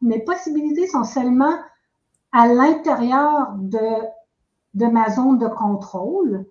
mes, 0.00 0.20
possibilités 0.20 0.86
sont 0.86 1.04
seulement 1.04 1.54
à 2.32 2.48
l'intérieur 2.48 3.52
de, 3.58 3.78
de 4.74 4.86
ma 4.86 5.10
zone 5.10 5.38
de 5.38 5.46
contrôle. 5.46 6.46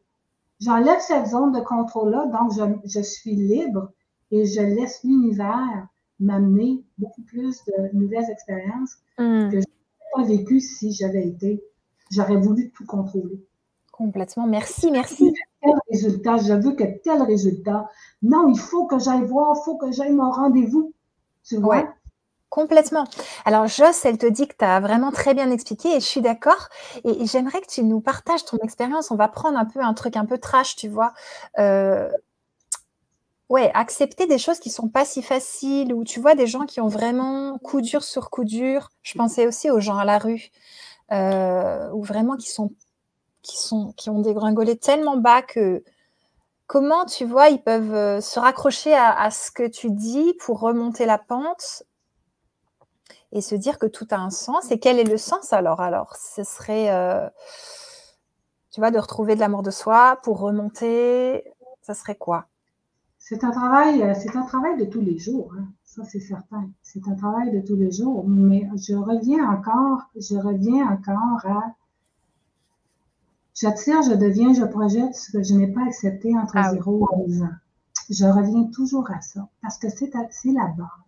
J'enlève 0.60 1.00
cette 1.00 1.28
zone 1.28 1.52
de 1.52 1.60
contrôle-là, 1.60 2.28
donc 2.28 2.52
je, 2.86 3.02
suis 3.02 3.36
libre 3.36 3.92
et 4.32 4.46
je 4.46 4.62
laisse 4.62 5.04
l'univers 5.04 5.88
m'amener 6.20 6.84
beaucoup 6.98 7.22
plus 7.24 7.64
de 7.66 7.94
nouvelles 7.94 8.30
expériences 8.30 8.96
hmm. 9.18 9.50
que 9.50 9.60
je 9.60 9.66
n'aurais 9.66 10.14
pas 10.14 10.24
vécues 10.24 10.62
si 10.62 10.94
j'avais 10.94 11.28
été, 11.28 11.62
j'aurais 12.10 12.38
voulu 12.38 12.72
tout 12.72 12.86
contrôler. 12.86 13.44
Complètement. 13.92 14.46
Merci, 14.46 14.92
merci. 14.92 15.34
Tel 15.62 15.74
résultat, 15.90 16.38
je 16.38 16.54
veux 16.54 16.74
que 16.74 16.84
tel 17.04 17.22
résultat. 17.22 17.90
Non, 18.22 18.50
il 18.50 18.60
faut 18.60 18.88
que 18.88 19.00
j'aille 19.00 19.24
voir, 19.24 19.56
il 19.58 19.64
faut 19.64 19.78
que 19.78 19.92
j'aille 19.92 20.12
mon 20.12 20.32
rendez-vous. 20.32 20.94
Tu 21.46 21.58
vois? 21.58 21.95
Complètement. 22.56 23.04
Alors, 23.44 23.68
Joss, 23.68 24.06
elle 24.06 24.18
te 24.18 24.26
dit 24.26 24.48
que 24.48 24.56
tu 24.58 24.64
as 24.64 24.80
vraiment 24.80 25.12
très 25.12 25.34
bien 25.34 25.52
expliqué 25.52 25.90
et 25.90 26.00
je 26.00 26.06
suis 26.06 26.22
d'accord. 26.22 26.70
Et, 27.04 27.26
j'aimerais 27.26 27.60
que 27.60 27.68
tu 27.68 27.84
nous 27.84 28.00
partages 28.00 28.46
ton 28.46 28.58
expérience. 28.60 29.12
On 29.12 29.18
va 29.18 29.28
prendre 29.28 29.58
un 29.58 29.66
peu 29.66 29.82
un 29.82 29.94
truc 29.94 30.16
un 30.16 30.24
peu 30.24 30.38
trash, 30.38 30.78
tu 30.78 30.88
vois. 30.88 31.12
Euh, 31.60 32.10
ouais, 33.50 33.70
accepter 33.74 34.26
des 34.26 34.38
choses 34.38 34.60
qui 34.60 34.70
sont 34.70 34.88
pas 34.88 35.04
si 35.04 35.22
faciles 35.22 35.94
ou 35.94 36.06
tu 36.06 36.22
vois 36.22 36.34
des 36.34 36.48
gens 36.48 36.66
qui 36.66 36.80
ont 36.80 36.88
vraiment 36.88 37.58
coup 37.58 37.82
dur 37.82 38.06
sur 38.06 38.30
coup 38.30 38.46
dur. 38.46 38.90
Je 39.04 39.18
pensais 39.18 39.48
aussi 39.48 39.70
aux 39.70 39.82
gens 39.82 39.98
à 39.98 40.06
la 40.06 40.18
rue 40.18 40.50
euh, 41.12 41.90
ou 41.92 42.04
vraiment 42.04 42.38
qui 42.38 42.50
sont 42.50 42.72
qui, 43.42 43.58
sont, 43.58 43.92
qui 43.98 44.10
ont 44.10 44.22
dégringolé 44.22 44.78
tellement 44.78 45.18
bas 45.18 45.42
que 45.42 45.84
comment, 46.68 47.06
tu 47.06 47.26
vois, 47.26 47.50
ils 47.50 47.62
peuvent 47.62 47.94
euh, 47.94 48.22
se 48.22 48.40
raccrocher 48.40 48.94
à, 48.94 49.30
ce 49.30 49.52
que 49.52 49.68
tu 49.68 49.92
dis 49.92 50.34
pour 50.40 50.62
remonter 50.62 51.06
la 51.06 51.18
pente 51.18 51.84
et 53.36 53.42
se 53.42 53.54
dire 53.54 53.78
que 53.78 53.86
tout 53.86 54.08
a 54.12 54.16
un 54.16 54.30
sens. 54.30 54.72
Et 54.72 54.80
quel 54.80 54.98
est 54.98 55.04
le 55.04 55.18
sens 55.18 55.52
alors? 55.52 55.82
Alors, 55.82 56.16
ce 56.16 56.44
serait, 56.44 56.90
euh, 56.90 57.28
tu 58.72 58.80
vois, 58.80 58.92
de 58.92 58.98
retrouver 58.98 59.36
de 59.36 59.42
l'amour 59.42 59.62
de 59.62 59.72
soi 59.72 60.18
pour 60.24 60.40
remonter. 60.40 61.44
Ça 61.82 61.94
serait 61.94 62.16
quoi? 62.16 62.48
C'est 63.20 63.44
un 63.44 63.52
travail, 63.52 64.02
euh, 64.02 64.14
c'est 64.16 64.36
un 64.38 64.44
travail 64.44 64.78
de 64.78 64.86
tous 64.86 65.02
les 65.02 65.20
jours. 65.20 65.52
Hein. 65.60 65.68
Ça, 65.84 66.04
c'est 66.06 66.22
certain. 66.22 66.70
C'est 66.82 67.06
un 67.08 67.16
travail 67.16 67.52
de 67.52 67.60
tous 67.60 67.76
les 67.76 67.92
jours. 67.92 68.24
Mais 68.26 68.70
je 68.78 68.96
reviens 68.96 69.50
encore, 69.50 70.04
je 70.16 70.38
reviens 70.38 70.88
encore 70.88 71.46
à 71.46 71.76
J'attire, 73.54 74.02
je 74.02 74.14
deviens, 74.14 74.54
je 74.54 74.66
projette 74.66 75.16
ce 75.16 75.32
que 75.32 75.42
je 75.42 75.54
n'ai 75.54 75.68
pas 75.68 75.86
accepté 75.86 76.38
entre 76.38 76.58
0 76.72 77.08
ah 77.10 77.16
et 77.22 77.28
10 77.30 77.44
ans. 77.44 77.50
Je 78.10 78.26
reviens 78.26 78.66
toujours 78.66 79.10
à 79.12 79.22
ça 79.22 79.48
parce 79.62 79.78
que 79.78 79.88
c'est 79.90 80.12
la 80.12 80.68
base. 80.78 81.05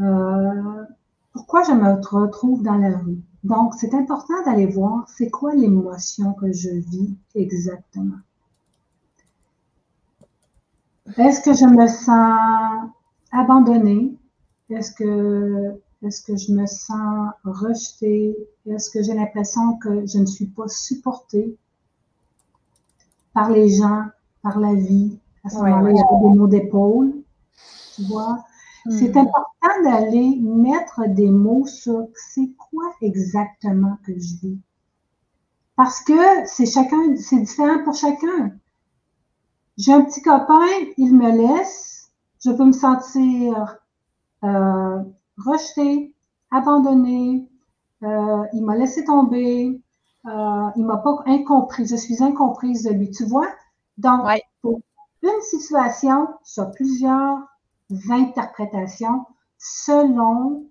Euh, 0.00 0.84
pourquoi 1.32 1.62
je 1.64 1.72
me 1.72 2.00
retrouve 2.06 2.62
dans 2.62 2.76
la 2.76 2.96
rue? 2.96 3.18
Donc, 3.42 3.74
c'est 3.74 3.94
important 3.94 4.42
d'aller 4.44 4.66
voir 4.66 5.08
c'est 5.08 5.30
quoi 5.30 5.54
l'émotion 5.54 6.32
que 6.32 6.50
je 6.52 6.70
vis 6.70 7.14
exactement. 7.34 8.16
Est-ce 11.18 11.42
que 11.42 11.52
je 11.52 11.66
me 11.66 11.86
sens 11.86 12.88
abandonnée? 13.30 14.16
Est-ce 14.70 14.92
que 14.92 15.78
est-ce 16.02 16.22
que 16.22 16.36
je 16.36 16.52
me 16.52 16.66
sens 16.66 17.30
rejetée? 17.44 18.36
Est-ce 18.66 18.90
que 18.90 19.02
j'ai 19.02 19.14
l'impression 19.14 19.76
que 19.78 20.06
je 20.06 20.18
ne 20.18 20.26
suis 20.26 20.46
pas 20.46 20.68
supportée 20.68 21.56
par 23.32 23.50
les 23.50 23.70
gens, 23.70 24.04
par 24.42 24.58
la 24.60 24.74
vie? 24.74 25.18
À 25.44 25.50
ce 25.50 25.56
moment-là, 25.56 25.90
il 25.90 25.96
y 25.96 26.00
a 26.00 26.04
des 26.04 26.38
mots 26.38 26.46
d'épaule. 26.46 27.14
Tu 27.96 28.02
vois? 28.04 28.44
C'est 28.90 29.14
hmm. 29.14 29.18
important 29.18 29.53
d'aller 29.84 30.38
mettre 30.40 31.06
des 31.08 31.30
mots 31.30 31.66
sur 31.66 32.08
c'est 32.14 32.50
quoi 32.58 32.84
exactement 33.00 33.98
que 34.04 34.12
je 34.12 34.40
vis. 34.40 34.58
Parce 35.76 36.00
que 36.00 36.46
c'est 36.46 36.66
chacun, 36.66 37.16
c'est 37.16 37.40
différent 37.40 37.82
pour 37.84 37.94
chacun. 37.94 38.52
J'ai 39.76 39.92
un 39.92 40.02
petit 40.02 40.22
copain, 40.22 40.66
il 40.96 41.14
me 41.14 41.30
laisse, 41.30 42.10
je 42.44 42.50
peux 42.50 42.64
me 42.64 42.72
sentir 42.72 43.78
euh, 44.44 45.02
rejeté, 45.36 46.14
abandonné, 46.50 47.48
euh, 48.04 48.44
il 48.52 48.64
m'a 48.64 48.76
laissé 48.76 49.04
tomber, 49.04 49.80
euh, 50.26 50.68
il 50.76 50.84
m'a 50.84 50.98
pas 50.98 51.22
incompris, 51.26 51.86
je 51.86 51.96
suis 51.96 52.22
incomprise 52.22 52.84
de 52.84 52.90
lui, 52.90 53.10
tu 53.10 53.24
vois? 53.24 53.48
Donc, 53.98 54.22
pour 54.62 54.80
une 55.22 55.40
situation, 55.42 56.28
sur 56.44 56.70
plusieurs 56.70 57.38
interprétations 58.10 59.24
selon 59.64 60.66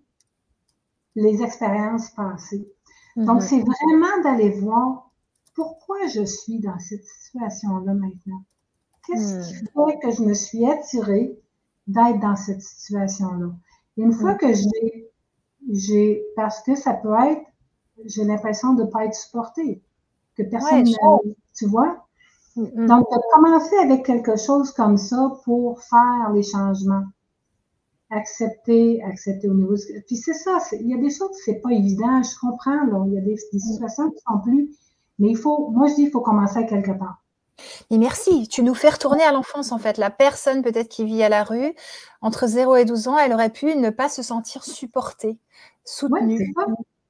les 1.16 1.42
expériences 1.42 2.12
passées. 2.12 2.72
Donc, 3.16 3.42
mm-hmm. 3.42 3.48
c'est 3.48 3.60
vraiment 3.60 4.24
d'aller 4.24 4.52
voir 4.52 5.10
pourquoi 5.56 6.08
je 6.08 6.24
suis 6.24 6.60
dans 6.60 6.78
cette 6.80 7.04
situation-là 7.04 7.94
maintenant. 7.94 8.44
Qu'est-ce 9.08 9.50
qui 9.50 9.64
mm. 9.64 9.90
fait 9.90 10.00
que 10.00 10.12
je 10.12 10.22
me 10.22 10.34
suis 10.34 10.70
attirée 10.70 11.38
d'être 11.88 12.20
dans 12.20 12.36
cette 12.36 12.62
situation-là? 12.62 13.52
Une 13.98 14.14
fois 14.14 14.36
que 14.36 14.54
j'ai, 14.54 15.12
j'ai, 15.72 16.24
parce 16.36 16.62
que 16.62 16.76
ça 16.76 16.94
peut 16.94 17.14
être, 17.14 17.42
j'ai 18.06 18.24
l'impression 18.24 18.74
de 18.74 18.84
ne 18.84 18.88
pas 18.88 19.06
être 19.06 19.16
supportée, 19.16 19.84
que 20.36 20.44
personne 20.44 20.84
ne, 20.84 21.34
tu 21.56 21.66
vois? 21.68 22.08
Donc, 22.56 23.10
de 23.10 23.34
commencer 23.36 23.76
avec 23.78 24.06
quelque 24.06 24.36
chose 24.38 24.72
comme 24.72 24.98
ça 24.98 25.34
pour 25.44 25.82
faire 25.82 26.32
les 26.34 26.44
changements. 26.44 27.06
Accepter, 28.16 29.02
accepter 29.04 29.50
au 29.50 29.54
niveau. 29.54 29.76
Puis 30.08 30.18
c'est 30.18 30.34
ça, 30.34 30.58
il 30.80 30.88
y 30.88 30.94
a 30.94 30.98
des 30.98 31.10
choses, 31.10 31.32
c'est 31.46 31.62
pas 31.62 31.72
évident, 31.72 32.22
je 32.22 32.38
comprends, 32.40 32.86
là. 32.86 33.04
Il 33.08 33.14
y 33.14 33.18
a 33.18 33.22
des, 33.22 33.36
des 33.52 33.60
situations 33.60 34.12
qui 34.12 34.20
sont 34.28 34.40
plus. 34.44 34.70
Mais 35.20 35.30
il 35.30 35.38
faut, 35.38 35.70
moi 35.70 35.88
je 35.88 35.96
dis, 35.96 36.02
il 36.04 36.12
faut 36.12 36.22
commencer 36.22 36.66
quelque 36.66 36.92
part. 36.92 37.24
Mais 37.92 37.98
merci, 37.98 38.48
tu 38.48 38.64
nous 38.64 38.74
fais 38.74 38.90
retourner 38.90 39.24
à 39.24 39.32
l'enfance 39.32 39.72
en 39.72 39.78
fait. 39.78 39.98
La 39.98 40.10
personne 40.10 40.62
peut-être 40.64 40.90
qui 40.90 41.06
vit 41.06 41.24
à 41.24 41.30
la 41.30 41.44
rue, 41.44 41.74
entre 42.22 42.48
0 42.48 42.76
et 42.78 42.86
12 42.86 43.08
ans, 43.08 43.18
elle 43.18 43.34
aurait 43.34 43.52
pu 43.52 43.76
ne 43.76 43.90
pas 43.90 44.10
se 44.10 44.24
sentir 44.24 44.64
supportée, 44.64 45.38
soutenue. 45.86 46.54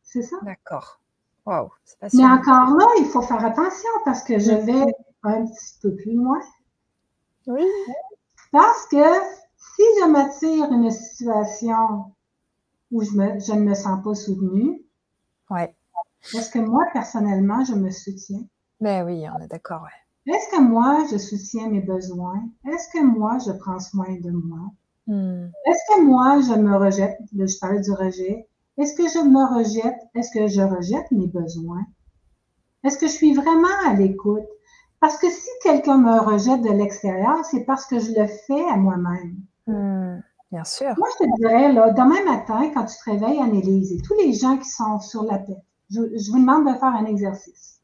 c'est 0.04 0.22
ça. 0.22 0.36
D'accord. 0.44 1.00
Waouh, 1.46 1.70
Mais 2.14 2.24
encore 2.24 2.78
là, 2.78 2.88
il 3.00 3.06
faut 3.06 3.22
faire 3.22 3.44
attention 3.44 3.90
parce 4.06 4.24
que 4.24 4.40
je 4.40 4.52
vais 4.52 4.94
un 5.24 5.46
petit 5.46 5.80
peu 5.82 5.94
plus 5.96 6.14
loin. 6.14 6.40
Oui. 7.48 7.66
Parce 8.52 8.88
que 8.88 8.98
si 9.76 9.84
je 10.00 10.08
m'attire 10.10 10.72
une 10.72 10.92
situation 10.92 12.14
où 12.92 13.02
je, 13.02 13.10
je, 13.10 13.54
ne 13.54 13.62
me 13.62 13.74
sens 13.74 14.04
pas 14.04 14.14
soutenue, 14.14 14.82
ouais. 15.50 15.76
est-ce 16.36 16.52
que 16.52 16.60
moi, 16.60 16.86
personnellement, 16.94 17.64
je 17.64 17.74
me 17.74 17.90
soutiens? 17.90 18.44
Ben 18.82 19.06
oui, 19.06 19.26
on 19.34 19.42
est 19.42 19.48
d'accord, 19.48 19.84
ouais. 19.84 20.34
Est-ce 20.34 20.56
que 20.56 20.62
moi, 20.62 21.06
je 21.12 21.18
soutiens 21.18 21.70
mes 21.70 21.82
besoins? 21.82 22.44
Est-ce 22.66 22.88
que 22.94 23.04
moi, 23.04 23.38
je 23.46 23.52
prends 23.52 23.80
soin 23.80 24.16
de 24.22 24.32
moi? 24.32 24.72
Hmm. 25.08 25.48
Est-ce 25.66 25.96
que 25.96 26.02
moi, 26.02 26.40
je 26.42 26.60
me 26.60 26.78
rejette? 26.78 27.18
je 27.34 27.60
parlais 27.60 27.82
du 27.82 27.92
rejet. 27.92 28.48
Est-ce 28.78 28.96
que 28.96 29.04
je 29.04 29.20
me 29.20 29.58
rejette? 29.58 30.00
Est-ce 30.16 30.32
que 30.32 30.48
je 30.48 30.62
rejette 30.62 31.12
mes 31.12 31.28
besoins? 31.28 31.86
Est-ce 32.84 32.98
que 32.98 33.08
je 33.08 33.12
suis 33.12 33.34
vraiment 33.34 33.76
à 33.86 33.94
l'écoute? 33.94 34.48
Parce 35.02 35.18
que 35.18 35.30
si 35.30 35.50
quelqu'un 35.62 35.98
me 35.98 36.20
rejette 36.20 36.62
de 36.62 36.72
l'extérieur, 36.72 37.44
c'est 37.44 37.66
parce 37.66 37.86
que 37.86 38.00
je 38.00 38.12
le 38.18 38.28
fais 38.28 38.64
à 38.70 38.78
moi-même. 38.78 39.36
Hmm. 39.68 40.20
Bien 40.52 40.64
sûr. 40.64 40.94
Moi, 40.98 41.08
je 41.20 41.26
te 41.26 41.38
dirais, 41.38 41.74
là, 41.74 41.90
demain 41.92 42.24
matin, 42.26 42.70
quand 42.74 42.86
tu 42.86 42.96
te 42.96 43.10
réveilles, 43.10 43.40
Annelise, 43.40 43.92
et 43.92 44.02
tous 44.02 44.14
les 44.16 44.34
gens 44.34 44.58
qui 44.58 44.70
sont 44.70 45.00
sur 45.00 45.24
la 45.24 45.40
tête, 45.40 45.64
je 45.90 46.32
vous 46.32 46.40
demande 46.40 46.68
de 46.68 46.78
faire 46.78 46.94
un 46.94 47.06
exercice. 47.06 47.82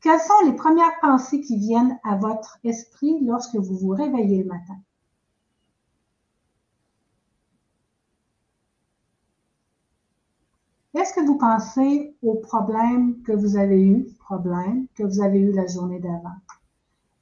Quelles 0.00 0.20
sont 0.20 0.46
les 0.46 0.54
premières 0.54 0.98
pensées 1.00 1.40
qui 1.40 1.56
viennent 1.56 1.98
à 2.04 2.16
votre 2.16 2.58
esprit 2.64 3.18
lorsque 3.24 3.56
vous 3.56 3.76
vous 3.76 3.90
réveillez 3.90 4.42
le 4.42 4.48
matin? 4.48 4.76
Est-ce 10.94 11.14
que 11.14 11.24
vous 11.26 11.38
pensez 11.38 12.14
aux 12.22 12.34
problèmes 12.34 13.22
que 13.22 13.32
vous 13.32 13.56
avez 13.56 13.82
eus, 13.82 14.06
problèmes 14.18 14.86
que 14.94 15.04
vous 15.04 15.22
avez 15.22 15.38
eus 15.40 15.52
la 15.52 15.66
journée 15.66 16.00
d'avant? 16.00 16.41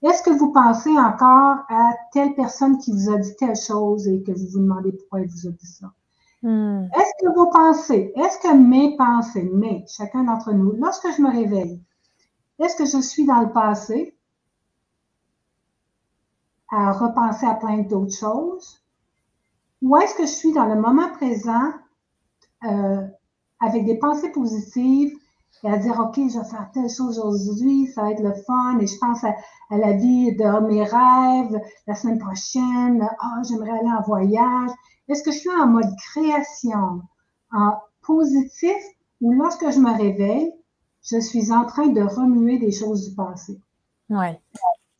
Est-ce 0.03 0.23
que 0.23 0.31
vous 0.31 0.53
pensez 0.53 0.91
encore 0.91 1.59
à 1.69 1.93
telle 2.13 2.35
personne 2.35 2.79
qui 2.79 2.93
vous 2.93 3.11
a 3.11 3.19
dit 3.19 3.37
telle 3.37 3.57
chose 3.57 4.09
et 4.09 4.23
que 4.23 4.33
vous 4.33 4.47
vous 4.53 4.61
demandez 4.61 4.93
pourquoi 4.93 5.21
elle 5.21 5.29
vous 5.29 5.47
a 5.47 5.51
dit 5.51 5.67
ça? 5.67 5.93
Hmm. 6.43 6.85
Est-ce 6.85 7.25
que 7.25 7.35
vous 7.35 7.51
pensez, 7.51 8.13
est-ce 8.17 8.39
que 8.39 8.57
mes 8.57 8.97
pensées, 8.97 9.51
mais 9.53 9.85
chacun 9.89 10.25
d'entre 10.25 10.53
nous, 10.53 10.73
lorsque 10.73 11.07
je 11.15 11.21
me 11.21 11.31
réveille, 11.31 11.83
est-ce 12.59 12.77
que 12.77 12.87
je 12.87 13.03
suis 13.03 13.27
dans 13.27 13.41
le 13.41 13.53
passé 13.53 14.17
à 16.71 16.93
repenser 16.93 17.45
à 17.45 17.55
plein 17.55 17.79
d'autres 17.79 18.17
choses? 18.17 18.83
Ou 19.83 19.97
est-ce 19.99 20.15
que 20.15 20.23
je 20.23 20.33
suis 20.33 20.53
dans 20.53 20.67
le 20.67 20.81
moment 20.81 21.11
présent 21.11 21.73
euh, 22.65 23.07
avec 23.61 23.85
des 23.85 23.99
pensées 23.99 24.31
positives 24.31 25.15
et 25.63 25.69
à 25.69 25.77
dire, 25.77 25.99
OK, 26.01 26.17
je 26.17 26.39
vais 26.39 26.45
faire 26.45 26.71
telle 26.73 26.89
chose 26.89 27.19
aujourd'hui, 27.19 27.87
ça 27.89 28.03
va 28.03 28.13
être 28.13 28.23
le 28.23 28.33
fun, 28.33 28.79
et 28.79 28.87
je 28.87 28.99
pense 28.99 29.23
à, 29.25 29.35
la 29.71 29.93
vie 29.93 30.35
de 30.35 30.67
mes 30.67 30.83
rêves 30.83 31.61
la 31.87 31.95
semaine 31.95 32.19
prochaine, 32.19 33.09
ah, 33.21 33.43
j'aimerais 33.49 33.79
aller 33.79 33.91
en 33.91 34.03
voyage. 34.03 34.71
Est-ce 35.09 35.23
que 35.23 35.33
je 35.33 35.39
suis 35.39 35.51
en 35.51 35.67
mode 35.67 35.91
création, 36.13 37.03
en 37.53 37.73
positif, 38.03 38.77
ou 39.21 39.33
lorsque 39.33 39.71
je 39.71 39.79
me 39.79 39.97
réveille, 39.97 40.53
je 41.03 41.21
suis 41.21 41.53
en 41.53 41.67
train 41.67 41.89
de 41.89 42.01
remuer 42.01 42.59
des 42.59 42.73
choses 42.73 43.09
du 43.09 43.15
passé? 43.15 43.61
Oui. 44.09 44.29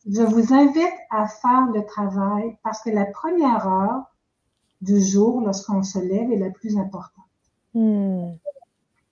Je 0.07 0.21
vous 0.21 0.53
invite 0.53 0.97
à 1.09 1.27
faire 1.27 1.67
le 1.73 1.85
travail 1.85 2.57
parce 2.63 2.81
que 2.81 2.89
la 2.89 3.05
première 3.05 3.67
heure 3.67 4.03
du 4.81 4.99
jour, 4.99 5.41
lorsqu'on 5.41 5.83
se 5.83 5.99
lève, 5.99 6.31
est 6.31 6.37
la 6.37 6.49
plus 6.49 6.77
importante. 6.77 7.25
Hmm. 7.73 8.31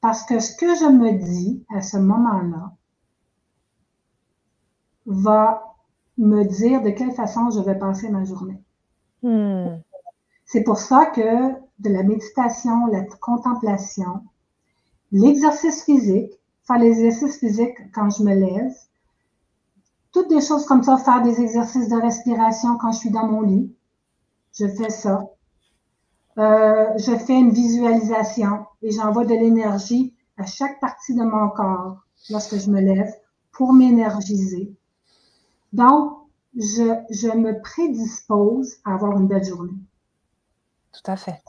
Parce 0.02 0.24
que 0.24 0.40
ce 0.40 0.56
que 0.56 0.76
je 0.76 0.86
me 0.86 1.12
dis 1.18 1.66
à 1.74 1.82
ce 1.82 1.98
moment-là 1.98 2.74
va 5.06 5.76
me 6.18 6.44
dire 6.44 6.82
de 6.82 6.90
quelle 6.90 7.12
façon 7.14 7.50
je 7.50 7.60
vais 7.60 7.78
passer 7.78 8.10
ma 8.10 8.24
journée. 8.24 8.62
Hmm. 9.24 9.80
C'est 10.46 10.64
pour 10.64 10.78
ça 10.78 11.06
que 11.08 11.52
de 11.80 11.90
la 11.90 12.04
méditation, 12.04 12.88
la 12.88 13.04
contemplation, 13.04 14.24
l'exercice 15.12 15.84
physique, 15.84 16.32
faire 16.64 16.78
l'exercice 16.78 17.38
physique 17.40 17.76
quand 17.94 18.10
je 18.10 18.24
me 18.24 18.36
lève, 18.36 18.74
toutes 20.12 20.30
des 20.30 20.42
choses 20.42 20.66
comme 20.66 20.84
ça, 20.84 20.98
faire 20.98 21.22
des 21.22 21.42
exercices 21.42 21.90
de 21.90 22.02
respiration 22.02 22.78
quand 22.78 22.92
je 22.92 23.00
suis 23.00 23.12
dans 23.12 23.28
mon 23.28 23.42
lit, 23.42 23.74
je 24.58 24.68
fais 24.68 24.90
ça. 24.90 25.26
Euh, 26.40 26.98
je 26.98 27.18
fais 27.18 27.38
une 27.38 27.52
visualisation 27.52 28.66
et 28.82 28.92
j'envoie 28.92 29.26
de 29.26 29.34
l'énergie 29.34 30.16
à 30.38 30.46
chaque 30.46 30.80
partie 30.80 31.14
de 31.14 31.24
mon 31.24 31.50
corps 31.50 31.98
lorsque 32.30 32.58
je 32.58 32.70
me 32.70 32.80
lève 32.80 33.14
pour 33.52 33.74
m'énergiser. 33.74 34.74
Donc, 35.74 36.14
je, 36.56 36.96
je, 37.10 37.28
me 37.36 37.62
prédispose 37.62 38.78
à 38.86 38.94
avoir 38.94 39.18
une 39.20 39.28
belle 39.28 39.44
journée. 39.44 39.78
Tout 40.94 41.12
à 41.12 41.18
fait. 41.18 41.42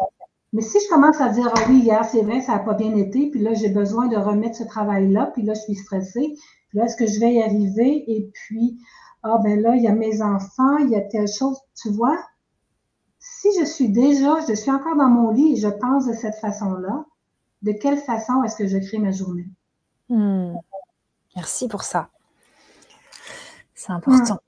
Mais 0.53 0.63
si 0.63 0.79
je 0.81 0.89
commence 0.89 1.21
à 1.21 1.29
dire, 1.29 1.49
ah 1.57 1.61
oui, 1.69 1.83
hier, 1.83 2.05
c'est 2.05 2.23
vrai, 2.23 2.41
ça 2.41 2.55
n'a 2.55 2.59
pas 2.59 2.75
bien 2.75 2.95
été, 2.97 3.31
puis 3.31 3.41
là, 3.41 3.55
j'ai 3.55 3.69
besoin 3.69 4.09
de 4.09 4.17
remettre 4.17 4.57
ce 4.57 4.65
travail-là, 4.65 5.31
puis 5.33 5.43
là, 5.43 5.55
je 5.55 5.61
suis 5.61 5.77
stressée, 5.77 6.35
puis 6.69 6.79
là, 6.79 6.87
est-ce 6.87 6.97
que 6.97 7.07
je 7.07 7.21
vais 7.21 7.35
y 7.35 7.43
arriver? 7.43 8.05
Et 8.11 8.29
puis, 8.35 8.77
ah 9.23 9.39
ben 9.45 9.61
là, 9.61 9.77
il 9.77 9.83
y 9.83 9.87
a 9.89 9.95
mes 9.95 10.21
enfants, 10.21 10.79
il 10.79 10.91
y 10.91 10.97
a 10.97 11.01
telle 11.03 11.29
chose, 11.29 11.59
tu 11.81 11.91
vois, 11.91 12.19
si 13.41 13.49
je 13.59 13.65
suis 13.65 13.89
déjà, 13.89 14.37
je 14.47 14.55
suis 14.55 14.71
encore 14.71 14.97
dans 14.97 15.09
mon 15.09 15.31
lit 15.31 15.55
et 15.55 15.57
je 15.57 15.69
pense 15.69 16.07
de 16.07 16.13
cette 16.13 16.35
façon-là, 16.37 17.05
de 17.63 17.73
quelle 17.73 17.97
façon 17.97 18.43
est-ce 18.45 18.57
que 18.57 18.67
je 18.67 18.77
crée 18.77 18.99
ma 18.99 19.13
journée? 19.13 19.49
Hmm. 20.11 20.57
Merci 21.37 21.67
pour 21.69 21.83
ça. 21.83 22.11
C'est 23.75 23.93
important. 23.93 24.39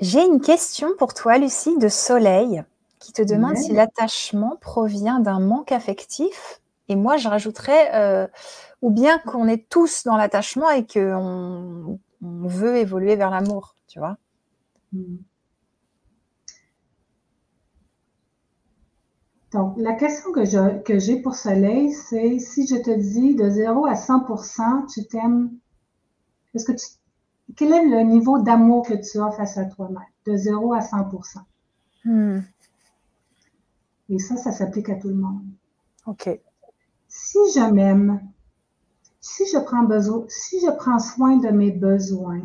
J'ai 0.00 0.24
une 0.24 0.40
question 0.40 0.88
pour 0.98 1.12
toi, 1.12 1.36
Lucie, 1.36 1.76
de 1.76 1.88
Soleil, 1.88 2.64
qui 2.98 3.12
te 3.12 3.20
demande 3.20 3.58
si 3.58 3.72
l'attachement 3.72 4.56
provient 4.58 5.20
d'un 5.20 5.40
manque 5.40 5.72
affectif. 5.72 6.62
Et 6.88 6.96
moi, 6.96 7.18
je 7.18 7.28
rajouterais, 7.28 7.94
euh, 7.94 8.26
ou 8.80 8.90
bien 8.90 9.18
qu'on 9.18 9.48
est 9.48 9.68
tous 9.68 10.04
dans 10.04 10.16
l'attachement 10.16 10.70
et 10.70 10.86
qu'on 10.86 11.98
on 12.22 12.46
veut 12.46 12.78
évoluer 12.78 13.16
vers 13.16 13.30
l'amour, 13.30 13.76
tu 13.86 13.98
vois. 13.98 14.16
Hmm. 14.92 15.16
Donc, 19.52 19.74
la 19.78 19.94
question 19.94 20.32
que 20.32 20.44
j'ai 20.44 20.60
que 20.84 21.22
pour 21.22 21.34
Soleil, 21.34 21.92
c'est 21.92 22.38
si 22.38 22.66
je 22.66 22.76
te 22.76 22.90
dis 22.90 23.34
de 23.34 23.50
0 23.50 23.86
à 23.86 23.94
100% 23.94 24.92
tu 24.92 25.06
t'aimes, 25.06 25.50
est-ce 26.54 26.64
que 26.64 26.72
tu, 26.72 26.86
quel 27.56 27.72
est 27.72 27.86
le 27.86 28.02
niveau 28.02 28.40
d'amour 28.40 28.86
que 28.86 28.94
tu 28.94 29.20
as 29.20 29.30
face 29.32 29.58
à 29.58 29.64
toi-même, 29.64 29.98
de 30.26 30.36
0 30.36 30.72
à 30.72 30.80
100% 30.80 31.38
hmm. 32.04 32.40
Et 34.08 34.18
ça, 34.18 34.36
ça 34.36 34.52
s'applique 34.52 34.88
à 34.88 34.96
tout 34.96 35.08
le 35.08 35.14
monde. 35.14 35.42
OK. 36.06 36.28
Si 37.08 37.38
je 37.54 37.70
m'aime, 37.72 38.20
si 39.20 39.44
je 39.52 39.58
prends 39.58 39.84
besoin, 39.84 40.24
si 40.28 40.60
je 40.60 40.70
prends 40.70 40.98
soin 40.98 41.36
de 41.36 41.48
mes 41.48 41.70
besoins, 41.70 42.42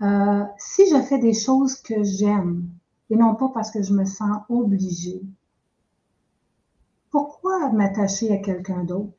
euh, 0.00 0.44
si 0.58 0.88
je 0.88 1.00
fais 1.02 1.18
des 1.18 1.34
choses 1.34 1.76
que 1.76 2.02
j'aime, 2.02 2.68
et 3.10 3.16
non 3.16 3.34
pas 3.34 3.48
parce 3.54 3.70
que 3.70 3.82
je 3.82 3.92
me 3.92 4.04
sens 4.04 4.42
obligée. 4.48 5.22
Pourquoi 7.10 7.70
m'attacher 7.72 8.32
à 8.32 8.38
quelqu'un 8.38 8.84
d'autre? 8.84 9.12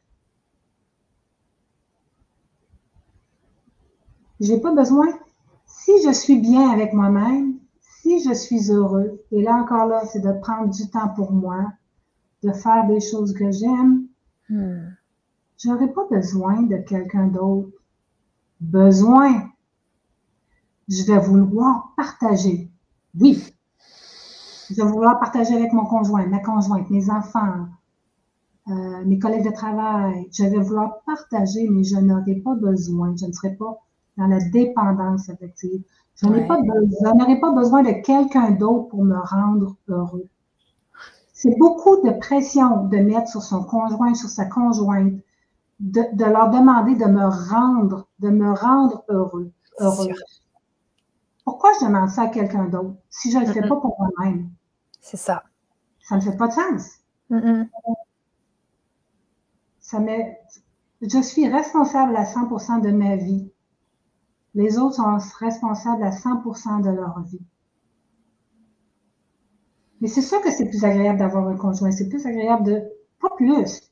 J'ai 4.39 4.59
pas 4.59 4.73
besoin. 4.73 5.07
Si 5.65 5.91
je 6.05 6.13
suis 6.13 6.39
bien 6.39 6.69
avec 6.69 6.93
moi-même, 6.93 7.59
si 8.01 8.23
je 8.23 8.33
suis 8.33 8.71
heureux, 8.71 9.21
et 9.31 9.41
là 9.41 9.55
encore 9.55 9.85
là, 9.85 10.05
c'est 10.05 10.21
de 10.21 10.31
prendre 10.31 10.73
du 10.73 10.89
temps 10.89 11.09
pour 11.09 11.31
moi, 11.31 11.73
de 12.43 12.51
faire 12.51 12.87
des 12.87 13.01
choses 13.01 13.33
que 13.33 13.51
j'aime, 13.51 14.07
hmm. 14.49 14.91
j'aurais 15.57 15.91
pas 15.91 16.07
besoin 16.09 16.61
de 16.61 16.77
quelqu'un 16.77 17.27
d'autre. 17.27 17.71
Besoin. 18.61 19.49
Je 20.87 21.03
vais 21.03 21.19
vouloir 21.19 21.93
partager. 21.97 22.69
Oui, 23.19 23.43
je 24.69 24.75
vais 24.75 24.87
vouloir 24.87 25.19
partager 25.19 25.55
avec 25.55 25.73
mon 25.73 25.85
conjoint, 25.85 26.25
ma 26.27 26.39
conjointe, 26.39 26.89
mes 26.89 27.09
enfants, 27.09 27.67
euh, 28.67 29.03
mes 29.05 29.17
collègues 29.19 29.45
de 29.45 29.51
travail. 29.51 30.27
Je 30.31 30.43
vais 30.43 30.59
vouloir 30.59 30.99
partager, 31.05 31.67
mais 31.69 31.83
je 31.83 31.97
n'aurai 31.97 32.35
pas 32.35 32.55
besoin. 32.55 33.15
Je 33.19 33.25
ne 33.25 33.31
serai 33.31 33.55
pas 33.55 33.81
dans 34.17 34.27
la 34.27 34.39
dépendance 34.49 35.29
affective. 35.29 35.81
Je 36.15 36.27
n'aurai 36.27 36.45
pas, 36.45 36.57
pas 36.57 37.51
besoin 37.53 37.81
de 37.83 38.01
quelqu'un 38.03 38.51
d'autre 38.51 38.89
pour 38.89 39.03
me 39.03 39.17
rendre 39.17 39.75
heureux. 39.87 40.27
C'est 41.33 41.57
beaucoup 41.57 41.95
de 42.05 42.11
pression 42.19 42.85
de 42.87 42.97
mettre 42.97 43.29
sur 43.29 43.41
son 43.41 43.63
conjoint, 43.63 44.13
sur 44.13 44.29
sa 44.29 44.45
conjointe, 44.45 45.13
de, 45.79 46.01
de 46.13 46.25
leur 46.25 46.49
demander 46.49 46.95
de 46.95 47.05
me 47.05 47.25
rendre, 47.25 48.07
de 48.19 48.29
me 48.29 48.51
rendre 48.53 49.03
heureux, 49.09 49.51
heureux. 49.79 50.09
Pourquoi 51.43 51.71
je 51.79 51.85
demande 51.85 52.09
ça 52.09 52.23
à 52.23 52.27
quelqu'un 52.27 52.65
d'autre 52.69 52.95
si 53.09 53.31
je 53.31 53.37
ne 53.39 53.45
le 53.45 53.47
fais 53.47 53.63
pas 53.63 53.75
pour 53.77 53.95
moi-même? 53.99 54.49
C'est 54.99 55.17
ça. 55.17 55.43
Ça 56.01 56.15
ne 56.15 56.21
fait 56.21 56.37
pas 56.37 56.47
de 56.47 56.53
sens. 56.53 56.99
Ça 59.79 59.99
je 61.01 61.21
suis 61.21 61.47
responsable 61.47 62.15
à 62.15 62.23
100% 62.23 62.81
de 62.81 62.91
ma 62.91 63.15
vie. 63.15 63.51
Les 64.53 64.77
autres 64.77 64.95
sont 64.95 65.17
responsables 65.39 66.03
à 66.03 66.11
100% 66.11 66.81
de 66.83 66.89
leur 66.89 67.21
vie. 67.21 67.41
Mais 70.01 70.07
c'est 70.07 70.21
sûr 70.21 70.41
que 70.41 70.51
c'est 70.51 70.65
plus 70.65 70.83
agréable 70.83 71.19
d'avoir 71.19 71.47
un 71.47 71.55
conjoint. 71.55 71.91
C'est 71.91 72.09
plus 72.09 72.25
agréable 72.25 72.63
de, 72.63 72.83
pas 73.21 73.29
plus. 73.37 73.91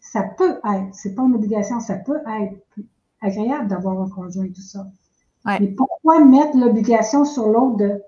Ça 0.00 0.22
peut 0.22 0.60
être, 0.64 0.94
c'est 0.94 1.14
pas 1.14 1.22
une 1.22 1.34
obligation, 1.34 1.80
ça 1.80 1.96
peut 1.96 2.20
être 2.26 2.58
agréable 3.20 3.68
d'avoir 3.68 4.00
un 4.00 4.08
conjoint 4.08 4.44
et 4.44 4.52
tout 4.52 4.62
ça. 4.62 4.86
Mais 5.46 5.68
pourquoi 5.68 6.24
mettre 6.24 6.56
l'obligation 6.56 7.24
sur 7.24 7.48
l'autre 7.48 7.76
de 7.76 8.02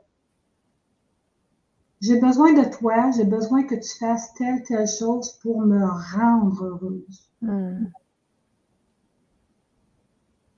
j'ai 2.04 2.20
besoin 2.20 2.52
de 2.52 2.64
toi, 2.68 3.10
j'ai 3.16 3.24
besoin 3.24 3.62
que 3.62 3.74
tu 3.74 3.98
fasses 3.98 4.34
telle, 4.34 4.62
telle 4.64 4.86
chose 4.86 5.38
pour 5.42 5.62
me 5.62 5.82
rendre 5.82 6.62
heureuse. 6.62 7.30
Hmm. 7.40 7.86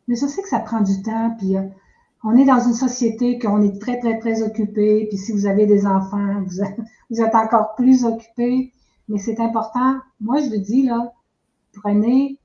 Mais 0.09 0.17
je 0.17 0.27
sais 0.27 0.43
que 0.43 0.49
ça 0.49 0.59
prend 0.59 0.81
du 0.81 1.03
temps, 1.03 1.37
puis 1.39 1.57
euh, 1.57 1.63
on 2.25 2.37
est 2.37 2.45
dans 2.45 2.59
une 2.59 2.75
société 2.75 3.39
qu'on 3.39 3.63
est 3.63 3.81
très, 3.81 4.01
très, 4.01 4.19
très 4.19 4.43
occupé, 4.43 5.07
puis 5.09 5.19
si 5.19 5.31
vous 5.31 5.47
avez 5.47 5.67
des 5.67 5.87
enfants, 5.87 6.43
vous, 6.43 7.21
êtes 7.21 7.35
encore 7.35 7.77
plus 7.77 8.05
occupé, 8.05 8.73
mais 9.09 9.19
c'est 9.19 9.39
important. 9.39 10.01
Moi, 10.21 10.41
je 10.41 10.49
vous 10.49 10.63
dis, 10.63 10.83
là, 10.83 11.13
prenez, 11.75 12.41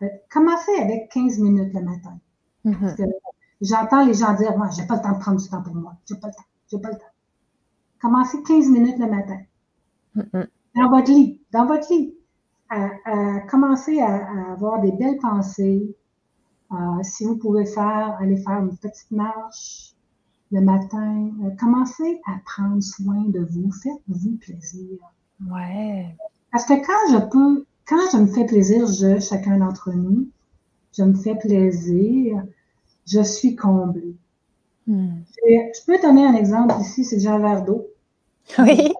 euh, 0.00 0.06
commencez 0.30 0.72
avec 0.80 1.10
15 1.10 1.38
minutes 1.38 1.74
le 1.74 1.82
matin. 1.82 2.18
Mm-hmm. 2.64 3.12
J'entends 3.60 4.06
les 4.06 4.14
gens 4.14 4.32
dire, 4.34 4.56
moi, 4.56 4.70
j'ai 4.74 4.86
pas 4.86 4.96
le 4.96 5.02
temps 5.02 5.12
de 5.12 5.18
prendre 5.18 5.40
du 5.40 5.48
temps 5.50 5.62
pour 5.62 5.74
moi, 5.74 5.96
j'ai 6.08 6.16
pas 6.16 6.28
le 6.28 6.34
temps, 6.34 6.48
j'ai 6.70 6.78
pas 6.78 6.88
le 6.88 6.96
temps. 6.96 7.15
Commencez 8.06 8.40
15 8.40 8.68
minutes 8.68 9.00
le 9.00 9.08
matin? 9.08 9.40
Dans 10.14 10.88
votre 10.90 11.10
lit, 11.10 11.40
dans 11.52 11.66
votre 11.66 11.92
lit. 11.92 12.14
À, 12.68 13.40
commencer 13.50 13.98
à, 13.98 14.52
avoir 14.52 14.80
des 14.80 14.92
belles 14.92 15.18
pensées, 15.18 15.92
Euh, 16.70 17.02
si 17.02 17.24
vous 17.24 17.36
pouvez 17.36 17.66
faire, 17.66 18.16
aller 18.20 18.36
faire 18.36 18.60
une 18.60 18.76
petite 18.76 19.10
marche 19.10 19.94
le 20.52 20.60
matin, 20.60 21.30
euh, 21.44 21.50
commencez 21.58 22.20
à 22.26 22.38
prendre 22.44 22.80
soin 22.80 23.24
de 23.26 23.40
vous, 23.40 23.70
faites-vous 23.72 24.36
plaisir. 24.36 24.98
Ouais. 25.48 26.16
Parce 26.52 26.64
que 26.64 26.74
quand 26.74 27.04
je 27.12 27.18
peux, 27.28 27.64
quand 27.88 28.04
je 28.12 28.18
me 28.18 28.26
fais 28.26 28.46
plaisir, 28.46 28.86
je, 28.86 29.18
chacun 29.18 29.58
d'entre 29.58 29.92
nous, 29.92 30.28
je 30.96 31.02
me 31.02 31.14
fais 31.14 31.36
plaisir, 31.36 32.44
je 33.06 33.22
suis 33.22 33.56
comblée. 33.56 34.16
Hmm. 34.86 35.22
Je, 35.44 35.84
peux 35.86 36.00
donner 36.00 36.24
un 36.24 36.34
exemple 36.34 36.74
ici, 36.80 37.04
c'est 37.04 37.16
déjà 37.16 37.34
un 37.34 37.40
verre 37.40 37.64
d'eau. 37.64 37.86
Oui. 38.58 38.92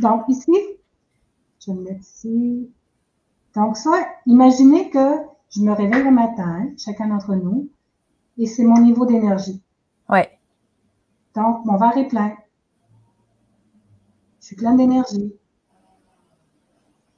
Donc 0.00 0.24
ici, 0.28 0.52
je 1.60 1.70
vais 1.70 1.78
me 1.78 1.84
mettre 1.84 2.00
ici. 2.00 2.70
Donc 3.54 3.76
ça, 3.76 3.92
imaginez 4.26 4.90
que 4.90 5.18
je 5.50 5.60
me 5.60 5.72
réveille 5.72 6.02
le 6.02 6.10
matin, 6.10 6.68
chacun 6.76 7.08
d'entre 7.08 7.34
nous, 7.34 7.68
et 8.38 8.46
c'est 8.46 8.64
mon 8.64 8.80
niveau 8.80 9.06
d'énergie. 9.06 9.62
Ouais. 10.08 10.38
Donc, 11.34 11.64
mon 11.64 11.76
verre 11.76 11.96
est 11.96 12.08
plein. 12.08 12.34
Je 14.40 14.46
suis 14.46 14.56
pleine 14.56 14.76
d'énergie. 14.76 15.34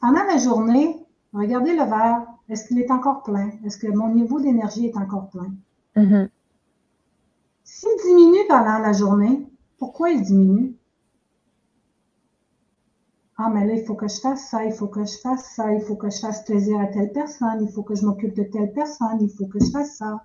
Pendant 0.01 0.25
la 0.25 0.39
journée, 0.39 1.07
regardez 1.33 1.73
le 1.73 1.85
verre. 1.85 2.27
Est-ce 2.49 2.69
qu'il 2.69 2.79
est 2.79 2.91
encore 2.91 3.23
plein? 3.25 3.51
Est-ce 3.65 3.79
que 3.79 3.89
mon 3.89 4.09
niveau 4.15 4.41
d'énergie 4.41 4.87
est 4.87 4.97
encore 4.97 5.29
plein? 5.31 5.53
Mm-hmm. 5.97 6.29
S'il 7.65 7.89
diminue 8.05 8.47
pendant 8.49 8.79
la 8.79 8.93
journée, 8.93 9.47
pourquoi 9.79 10.11
il 10.11 10.23
diminue? 10.23 10.77
Ah, 13.39 13.51
mais 13.51 13.67
là, 13.67 13.75
il 13.75 13.85
faut 13.85 13.95
que 13.95 14.09
je 14.09 14.19
fasse 14.19 14.49
ça, 14.49 14.65
il 14.65 14.73
faut 14.73 14.87
que 14.87 15.05
je 15.05 15.19
fasse 15.19 15.55
ça, 15.55 15.73
il 15.73 15.83
faut 15.83 15.97
que 15.97 16.09
je 16.09 16.19
fasse 16.19 16.45
plaisir 16.45 16.81
à 16.81 16.87
telle 16.87 17.13
personne, 17.13 17.59
il 17.61 17.69
faut 17.71 17.83
que 17.83 17.95
je 17.95 18.07
m'occupe 18.07 18.35
de 18.35 18.45
telle 18.45 18.73
personne, 18.73 19.19
il 19.21 19.29
faut 19.29 19.47
que 19.47 19.59
je 19.61 19.71
fasse 19.71 19.97
ça. 19.97 20.25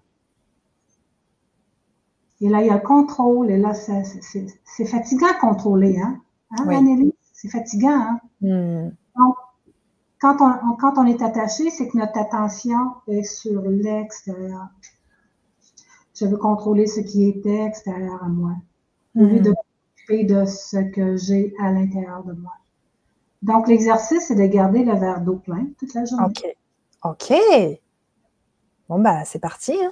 Et 2.39 2.47
là, 2.47 2.61
il 2.61 2.67
y 2.67 2.69
a 2.69 2.75
le 2.75 2.81
contrôle, 2.81 3.51
et 3.51 3.57
là, 3.57 3.73
c'est 3.73 4.85
fatigant 4.85 5.27
à 5.27 5.33
contrôler, 5.33 5.99
hein? 5.99 6.21
hein 6.51 7.11
C'est 7.33 7.49
fatigant, 7.49 7.89
hein? 7.89 8.21
Hmm. 8.39 8.89
Donc, 9.17 9.35
quand 10.21 10.37
on, 10.39 10.75
quand 10.77 10.97
on 10.97 11.05
est 11.05 11.21
attaché, 11.21 11.69
c'est 11.69 11.89
que 11.89 11.97
notre 11.97 12.17
attention 12.17 12.93
est 13.07 13.23
sur 13.23 13.61
l'extérieur. 13.63 14.69
Je 16.15 16.25
veux 16.25 16.37
contrôler 16.37 16.87
ce 16.87 17.01
qui 17.01 17.27
est 17.27 17.45
extérieur 17.45 18.23
à 18.23 18.27
moi, 18.29 18.53
au 19.15 19.25
lieu 19.25 19.41
de 19.41 19.49
hmm. 19.49 19.55
m'occuper 20.07 20.23
de 20.23 20.45
ce 20.45 20.77
que 20.77 21.17
j'ai 21.17 21.53
à 21.59 21.71
l'intérieur 21.73 22.23
de 22.23 22.33
moi. 22.33 22.53
Donc, 23.41 23.67
l'exercice, 23.67 24.27
c'est 24.27 24.35
de 24.35 24.45
garder 24.45 24.83
le 24.83 24.95
verre 24.95 25.21
d'eau 25.21 25.37
plein 25.37 25.67
toute 25.79 25.93
la 25.93 26.05
journée. 26.05 26.25
OK. 26.25 26.55
OK. 27.03 27.33
Bon, 28.87 28.99
bah, 28.99 29.23
c'est 29.25 29.39
parti. 29.39 29.73
Hein? 29.73 29.91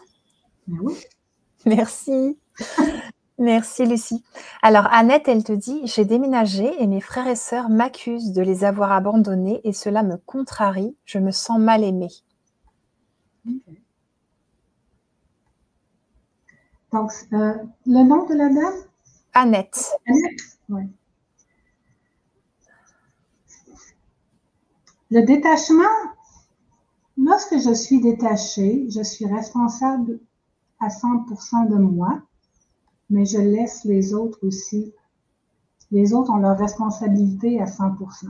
Ben 0.67 0.77
oui. 0.81 0.95
Merci. 1.65 2.37
Merci 3.39 3.85
Lucie. 3.85 4.21
Alors 4.61 4.87
Annette, 4.91 5.29
elle 5.29 5.45
te 5.45 5.53
dit, 5.53 5.79
j'ai 5.85 6.03
déménagé 6.03 6.69
et 6.83 6.87
mes 6.87 6.99
frères 6.99 7.27
et 7.27 7.37
sœurs 7.37 7.69
m'accusent 7.69 8.33
de 8.33 8.41
les 8.41 8.65
avoir 8.65 8.91
abandonnés 8.91 9.61
et 9.63 9.71
cela 9.71 10.03
me 10.03 10.17
contrarie, 10.17 10.93
je 11.05 11.19
me 11.19 11.31
sens 11.31 11.57
mal 11.57 11.85
aimée. 11.85 12.11
Donc, 16.91 17.11
euh, 17.31 17.53
le 17.85 18.03
nom 18.03 18.25
de 18.25 18.33
la 18.33 18.49
dame? 18.49 18.83
Annette. 19.33 19.89
Annette, 20.05 20.41
oui. 20.67 20.83
Le 25.11 25.21
détachement, 25.21 25.83
lorsque 27.17 27.57
je 27.57 27.73
suis 27.73 27.99
détachée, 27.99 28.87
je 28.89 29.01
suis 29.01 29.25
responsable 29.25 30.19
à 30.79 30.89
100% 30.89 31.67
de 31.67 31.75
moi, 31.75 32.21
mais 33.09 33.25
je 33.25 33.39
laisse 33.39 33.83
les 33.85 34.13
autres 34.13 34.39
aussi. 34.43 34.93
Les 35.91 36.13
autres 36.13 36.31
ont 36.31 36.37
leur 36.37 36.57
responsabilité 36.57 37.59
à 37.59 37.65
100%. 37.65 38.27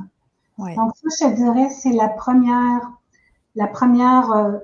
Donc 0.75 0.91
ça, 0.95 1.29
je 1.29 1.35
dirais, 1.35 1.69
c'est 1.69 1.91
la 1.91 2.09
première, 2.09 2.91
la 3.55 3.67
première 3.67 4.31
euh, 4.31 4.57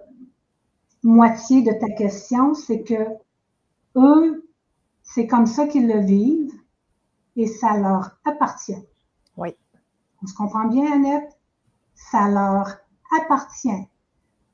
moitié 1.03 1.61
de 1.61 1.71
ta 1.71 1.89
question, 1.89 2.53
c'est 2.53 2.83
que 2.83 3.07
eux, 3.95 4.45
c'est 5.03 5.27
comme 5.27 5.45
ça 5.45 5.67
qu'ils 5.67 5.87
le 5.87 5.99
vivent 5.99 6.53
et 7.35 7.47
ça 7.47 7.77
leur 7.77 8.17
appartient. 8.25 8.83
Oui. 9.37 9.55
On 10.21 10.27
se 10.27 10.33
comprend 10.33 10.65
bien, 10.65 10.91
Annette? 10.91 11.34
Ça 11.95 12.27
leur 12.29 12.67
appartient 13.19 13.89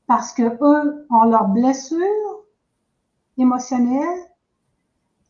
parce 0.06 0.32
que 0.32 0.42
eux 0.42 1.06
ont 1.10 1.24
leurs 1.24 1.48
blessures 1.48 2.44
émotionnelles, 3.38 4.30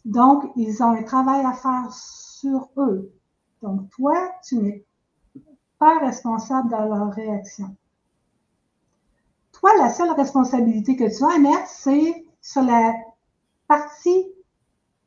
donc 0.05 0.45
ils 0.57 0.83
ont 0.83 0.91
un 0.91 1.03
travail 1.03 1.45
à 1.45 1.53
faire 1.53 1.93
sur 1.93 2.69
eux. 2.77 3.13
Donc 3.63 3.89
toi, 3.91 4.33
tu 4.45 4.57
n'es 4.57 4.85
pas 5.79 5.99
responsable 5.99 6.69
de 6.71 6.77
leur 6.77 7.13
réaction. 7.13 7.77
Toi, 9.53 9.71
la 9.79 9.91
seule 9.91 10.11
responsabilité 10.11 10.97
que 10.97 11.17
tu 11.17 11.25
as, 11.25 11.37
Annette, 11.37 11.69
c'est 11.69 12.27
sur 12.41 12.63
la 12.63 12.93
partie 13.69 14.27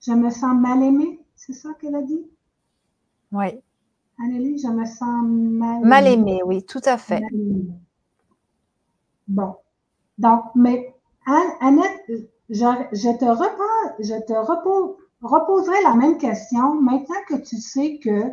je 0.05 0.11
me 0.11 0.29
sens 0.29 0.55
mal 0.55 0.83
aimée, 0.83 1.19
c'est 1.35 1.53
ça 1.53 1.69
qu'elle 1.79 1.95
a 1.95 2.01
dit? 2.01 2.21
Oui. 3.31 3.59
Annélie, 4.23 4.57
je 4.57 4.67
me 4.67 4.85
sens 4.85 5.23
mal. 5.25 5.83
Mal 5.83 6.07
aimée, 6.07 6.41
oui, 6.45 6.63
tout 6.63 6.81
à 6.85 6.97
fait. 6.97 7.21
Bon. 9.27 9.55
Donc, 10.17 10.43
mais 10.55 10.95
Annette, 11.25 12.03
je, 12.49 12.77
te, 13.17 13.35
je 13.99 14.25
te 14.25 15.25
reposerai 15.25 15.83
la 15.83 15.95
même 15.95 16.17
question 16.17 16.81
maintenant 16.81 17.15
que 17.27 17.35
tu 17.35 17.57
sais 17.57 17.99
que 17.99 18.31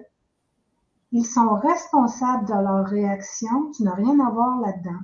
ils 1.13 1.27
sont 1.27 1.55
responsables 1.57 2.47
de 2.47 2.55
leur 2.55 2.87
réaction. 2.87 3.71
Tu 3.77 3.83
n'as 3.83 3.95
rien 3.95 4.19
à 4.21 4.31
voir 4.31 4.61
là-dedans. 4.61 5.01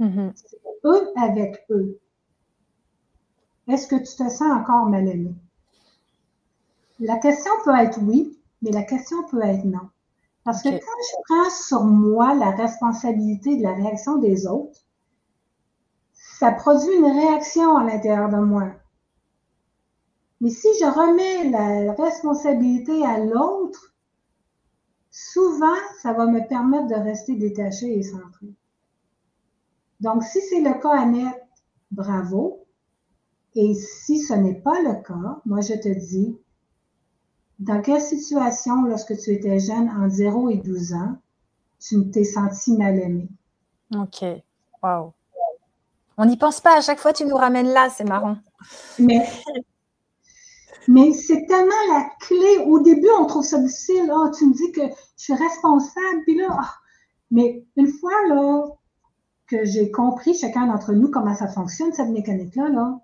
Mm-hmm. 0.00 0.32
C'est 0.34 0.58
eux 0.84 1.08
avec 1.16 1.64
eux. 1.70 1.98
Est-ce 3.68 3.86
que 3.86 3.96
tu 3.96 4.16
te 4.16 4.28
sens 4.28 4.50
encore 4.50 4.86
mal 4.86 5.06
aimé? 5.06 5.34
La 6.98 7.18
question 7.18 7.50
peut 7.64 7.76
être 7.76 8.00
oui, 8.02 8.38
mais 8.62 8.70
la 8.70 8.82
question 8.82 9.16
peut 9.30 9.42
être 9.42 9.64
non. 9.64 9.88
Parce 10.50 10.64
que 10.64 10.68
quand 10.70 10.78
je 10.80 11.16
prends 11.28 11.50
sur 11.50 11.84
moi 11.84 12.34
la 12.34 12.50
responsabilité 12.50 13.56
de 13.56 13.62
la 13.62 13.72
réaction 13.72 14.16
des 14.16 14.48
autres, 14.48 14.80
ça 16.12 16.50
produit 16.50 16.92
une 16.96 17.04
réaction 17.04 17.76
à 17.76 17.84
l'intérieur 17.84 18.28
de 18.30 18.38
moi. 18.38 18.72
Mais 20.40 20.50
si 20.50 20.66
je 20.80 20.86
remets 20.86 21.50
la 21.50 21.92
responsabilité 21.92 23.06
à 23.06 23.18
l'autre, 23.20 23.94
souvent, 25.12 25.76
ça 26.02 26.14
va 26.14 26.26
me 26.26 26.44
permettre 26.48 26.88
de 26.88 26.96
rester 26.96 27.36
détaché 27.36 27.96
et 27.96 28.02
centré. 28.02 28.48
Donc, 30.00 30.24
si 30.24 30.40
c'est 30.40 30.62
le 30.62 30.80
cas, 30.82 30.98
Annette, 30.98 31.46
bravo. 31.92 32.66
Et 33.54 33.74
si 33.74 34.18
ce 34.18 34.34
n'est 34.34 34.60
pas 34.60 34.82
le 34.82 35.00
cas, 35.00 35.40
moi, 35.46 35.60
je 35.60 35.74
te 35.74 35.96
dis, 35.96 36.36
dans 37.60 37.82
quelle 37.82 38.00
situation, 38.00 38.84
lorsque 38.84 39.16
tu 39.18 39.30
étais 39.32 39.58
jeune, 39.58 39.90
en 39.90 40.08
0 40.08 40.48
et 40.48 40.56
12 40.56 40.94
ans, 40.94 41.16
tu 41.78 42.10
t'es 42.10 42.24
senti 42.24 42.72
mal 42.76 42.98
aimé? 42.98 43.28
OK. 43.94 44.24
Wow. 44.82 45.12
On 46.16 46.24
n'y 46.24 46.38
pense 46.38 46.60
pas. 46.60 46.78
À 46.78 46.80
chaque 46.80 46.98
fois, 46.98 47.12
tu 47.12 47.26
nous 47.26 47.36
ramènes 47.36 47.68
là. 47.68 47.90
C'est 47.90 48.08
marrant. 48.08 48.38
Mais, 48.98 49.28
mais 50.88 51.12
c'est 51.12 51.44
tellement 51.46 51.74
la 51.92 52.08
clé. 52.20 52.64
Au 52.66 52.80
début, 52.80 53.08
on 53.18 53.26
trouve 53.26 53.44
ça 53.44 53.58
difficile. 53.58 54.10
Oh, 54.10 54.30
tu 54.36 54.46
me 54.46 54.54
dis 54.54 54.72
que 54.72 54.82
je 55.18 55.22
suis 55.22 55.34
responsable. 55.34 56.22
Puis 56.24 56.38
là, 56.38 56.48
ah. 56.50 56.74
mais 57.30 57.62
une 57.76 57.88
fois 57.88 58.26
là, 58.28 58.64
que 59.46 59.66
j'ai 59.66 59.90
compris, 59.90 60.34
chacun 60.34 60.66
d'entre 60.66 60.92
nous, 60.94 61.10
comment 61.10 61.34
ça 61.34 61.48
fonctionne, 61.48 61.92
cette 61.92 62.08
mécanique-là, 62.08 62.70
là, 62.70 63.00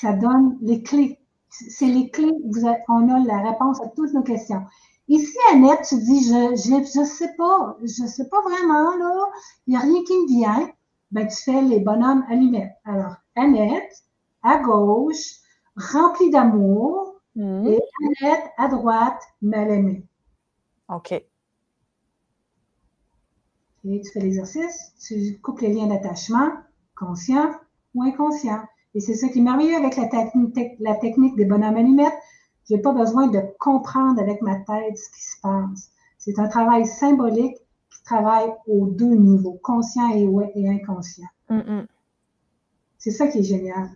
ça 0.00 0.12
donne 0.12 0.58
les 0.60 0.82
clés 0.82 1.20
c'est 1.68 1.86
les 1.86 2.10
clés. 2.10 2.32
Vous 2.44 2.66
on 2.88 3.08
a 3.08 3.18
la 3.20 3.50
réponse 3.50 3.80
à 3.80 3.88
toutes 3.88 4.12
nos 4.12 4.22
questions. 4.22 4.62
Ici, 5.08 5.36
Annette, 5.52 5.86
tu 5.88 5.96
dis, 5.96 6.24
je 6.24 6.56
je, 6.56 7.04
sais 7.04 7.32
pas, 7.36 7.76
je 7.82 8.06
sais 8.06 8.28
pas 8.28 8.40
vraiment, 8.42 8.96
là, 8.96 9.26
il 9.66 9.70
n'y 9.70 9.76
a 9.76 9.80
rien 9.80 10.02
qui 10.04 10.12
me 10.12 10.26
vient. 10.26 10.70
Ben, 11.12 11.28
tu 11.28 11.36
fais 11.36 11.62
les 11.62 11.78
bonhommes 11.78 12.24
allumettes. 12.28 12.74
Alors, 12.84 13.14
Annette, 13.36 14.02
à 14.42 14.58
gauche, 14.58 15.36
remplie 15.76 16.30
d'amour, 16.30 17.20
hmm. 17.36 17.66
et 17.66 17.80
Annette, 18.04 18.50
à 18.58 18.68
droite, 18.68 19.22
mal 19.42 19.70
aimée. 19.70 20.04
OK. 20.88 21.12
Et 23.88 24.00
tu 24.00 24.10
fais 24.12 24.20
l'exercice, 24.20 24.92
tu 25.06 25.38
coupes 25.40 25.60
les 25.60 25.72
liens 25.72 25.86
d'attachement, 25.86 26.50
conscient 26.96 27.52
ou 27.94 28.02
inconscient. 28.02 28.62
Et 28.96 29.00
c'est 29.00 29.14
ça 29.14 29.28
qui 29.28 29.40
est 29.40 29.42
merveilleux 29.42 29.76
avec 29.76 29.94
la, 29.96 30.06
technique, 30.06 30.56
la 30.80 30.94
technique 30.94 31.36
des 31.36 31.44
bonhommes 31.44 31.76
allumettes. 31.76 32.14
Je 32.66 32.74
n'ai 32.74 32.80
pas 32.80 32.92
besoin 32.94 33.26
de 33.26 33.40
comprendre 33.60 34.18
avec 34.18 34.40
ma 34.40 34.56
tête 34.56 34.96
ce 34.96 35.10
qui 35.10 35.22
se 35.22 35.40
passe. 35.42 35.90
C'est 36.16 36.38
un 36.38 36.48
travail 36.48 36.86
symbolique 36.86 37.58
qui 37.90 38.02
travaille 38.04 38.50
aux 38.66 38.86
deux 38.86 39.14
niveaux, 39.14 39.60
conscient 39.62 40.08
et, 40.14 40.66
inconscient. 40.66 41.28
C'est 42.96 43.10
ça 43.10 43.28
qui 43.28 43.40
est 43.40 43.42
génial. 43.42 43.90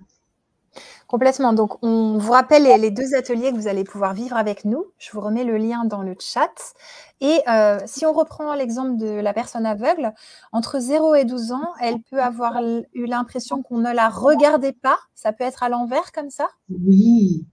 Complètement. 1.10 1.52
Donc, 1.52 1.82
on 1.82 2.18
vous 2.18 2.30
rappelle 2.30 2.62
les, 2.62 2.90
deux 2.92 3.16
ateliers 3.16 3.50
que 3.50 3.56
vous 3.56 3.66
allez 3.66 3.82
pouvoir 3.82 4.14
vivre 4.14 4.36
avec 4.36 4.64
nous. 4.64 4.84
Je 4.96 5.10
vous 5.10 5.20
remets 5.20 5.42
le 5.42 5.56
lien 5.56 5.84
dans 5.84 6.02
le 6.02 6.14
chat. 6.20 6.72
Et 7.20 7.40
euh, 7.48 7.80
si 7.84 8.06
on 8.06 8.12
reprend 8.12 8.54
l'exemple 8.54 8.96
de 8.96 9.18
la 9.18 9.32
personne 9.32 9.66
aveugle, 9.66 10.12
entre 10.52 10.78
0 10.78 11.16
et 11.16 11.24
12 11.24 11.50
ans, 11.50 11.72
elle 11.80 12.00
peut 12.00 12.22
avoir 12.22 12.62
eu 12.62 13.06
l'impression 13.06 13.60
qu'on 13.60 13.78
ne 13.78 13.92
la 13.92 14.08
regardait 14.08 14.72
pas. 14.72 15.00
Ça 15.16 15.32
peut 15.32 15.42
être 15.42 15.64
à 15.64 15.68
l'envers 15.68 16.12
comme 16.12 16.30
ça? 16.30 16.48
Oui. 16.70 17.44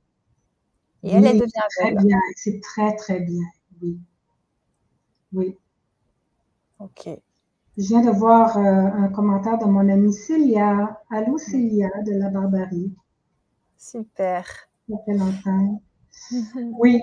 Et 1.02 1.14
elle, 1.14 1.26
elle 1.26 1.40
devient 1.40 1.52
très 1.80 1.96
bien. 1.96 2.20
C'est 2.36 2.62
très, 2.62 2.96
très 2.96 3.22
bien. 3.22 3.44
Oui. 3.82 3.98
Oui. 5.34 5.58
OK. 6.78 7.10
Je 7.76 7.88
viens 7.88 8.02
de 8.02 8.12
voir 8.12 8.56
euh, 8.56 8.62
un 8.62 9.08
commentaire 9.08 9.58
de 9.58 9.66
mon 9.66 9.90
amie 9.90 10.14
Célia. 10.14 11.02
Allô, 11.10 11.40
Célia 11.40 11.90
de 12.06 12.12
la 12.20 12.30
Barbarie. 12.30 12.94
Super. 13.78 14.46
Oui. 16.80 17.00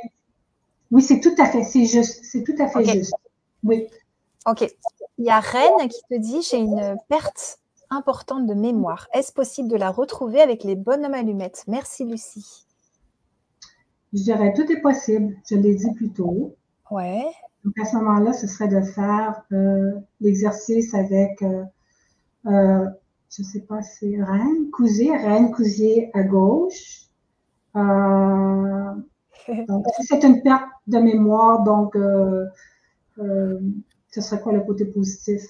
Oui, 0.91 1.03
c'est 1.03 1.21
tout 1.21 1.35
à 1.39 1.47
fait, 1.47 1.63
c'est 1.63 1.87
juste, 1.87 2.25
c'est 2.25 2.43
tout 2.43 2.55
à 2.59 2.69
fait 2.69 2.85
juste. 2.85 3.15
Oui. 3.63 3.89
Ok. 4.47 4.67
Il 5.19 5.25
y 5.25 5.31
a 5.31 5.41
Rennes 5.41 5.89
qui 5.89 6.01
te 6.11 6.19
dit 6.19 6.43
j'ai 6.43 6.59
une 6.59 6.97
perte 7.09 7.59
importante 7.91 8.47
de 8.47 8.55
mémoire. 8.55 9.09
Est-ce 9.15 9.33
possible 9.33 9.69
de 9.69 9.77
la 9.77 9.91
retrouver 9.91 10.41
avec 10.41 10.65
les 10.65 10.77
bonhommes 10.77 11.15
allumettes? 11.15 11.65
Merci 11.69 12.05
Lucie. 12.05 12.67
Je 14.13 14.23
dirais 14.23 14.53
tout 14.55 14.71
est 14.71 14.81
possible. 14.81 15.37
Je 15.49 15.57
l'ai 15.57 15.75
dit 15.75 15.93
plus 15.95 16.11
tôt. 16.11 16.57
Ouais. 16.91 17.25
Donc 17.65 17.79
à 17.81 17.85
ce 17.85 17.97
moment-là, 17.97 18.33
ce 18.33 18.47
serait 18.47 18.69
de 18.69 18.81
faire 18.83 19.43
euh, 19.53 19.93
l'exercice 20.21 20.95
avec 20.95 21.41
euh, 21.43 21.65
euh, 22.47 22.87
je 23.37 23.43
ne 23.43 23.47
sais 23.47 23.61
pas, 23.63 23.83
c'est 23.83 24.23
Rennes, 24.23 24.71
Cousier, 24.71 25.17
Rennes, 25.17 25.51
Cousier 25.51 26.11
à 26.15 26.23
gauche. 26.23 27.09
Euh, 27.75 28.95
c'est 30.03 30.23
une 30.23 30.41
perte 30.43 30.69
de 30.87 30.99
mémoire, 30.99 31.65
donc 31.65 31.97
euh, 31.97 32.47
euh, 33.19 33.59
ce 34.11 34.21
serait 34.21 34.41
quoi 34.41 34.53
le 34.53 34.61
côté 34.61 34.85
positif? 34.85 35.43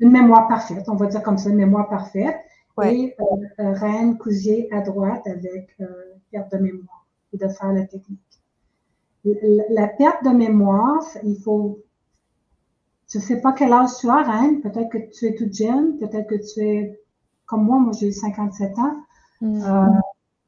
une 0.00 0.10
mémoire 0.10 0.48
parfaite, 0.48 0.88
on 0.88 0.96
va 0.96 1.06
dire 1.06 1.22
comme 1.22 1.38
ça, 1.38 1.50
une 1.50 1.56
mémoire 1.56 1.88
parfaite. 1.88 2.36
Et 2.82 3.14
Rennes, 3.58 4.16
Cousier 4.16 4.72
à 4.72 4.80
droite 4.80 5.26
avec 5.26 5.76
perte 6.30 6.50
de 6.52 6.58
mémoire 6.58 7.06
et 7.32 7.36
de 7.36 7.46
faire 7.46 7.72
la 7.72 7.86
technique. 7.86 8.20
La 9.24 9.86
perte 9.88 10.24
de 10.24 10.30
mémoire, 10.30 11.04
il 11.22 11.36
faut 11.36 11.78
je 13.12 13.18
ne 13.18 13.22
sais 13.22 13.40
pas 13.40 13.52
quel 13.52 13.72
âge 13.72 13.90
tu 14.00 14.08
as, 14.08 14.22
Reine. 14.22 14.62
Peut-être 14.62 14.88
que 14.88 14.98
tu 15.10 15.26
es 15.26 15.34
toute 15.34 15.52
jeune, 15.52 15.98
peut-être 15.98 16.28
que 16.28 16.34
tu 16.34 16.60
es 16.60 17.00
comme 17.44 17.64
moi, 17.64 17.78
moi 17.78 17.92
j'ai 17.92 18.10
57 18.10 18.78
ans. 18.78 18.96
Mm. 19.42 19.62
Euh, 19.62 19.86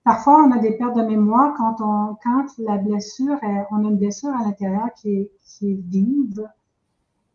parfois, 0.02 0.42
on 0.44 0.50
a 0.50 0.58
des 0.58 0.72
pertes 0.78 0.96
de 0.96 1.02
mémoire 1.02 1.54
quand, 1.58 1.76
on, 1.80 2.16
quand 2.22 2.46
la 2.58 2.78
blessure, 2.78 3.36
est, 3.42 3.66
on 3.70 3.84
a 3.84 3.88
une 3.88 3.98
blessure 3.98 4.30
à 4.30 4.44
l'intérieur 4.44 4.88
qui 4.96 5.10
est, 5.10 5.30
qui 5.44 5.72
est 5.72 5.80
vive. 5.86 6.48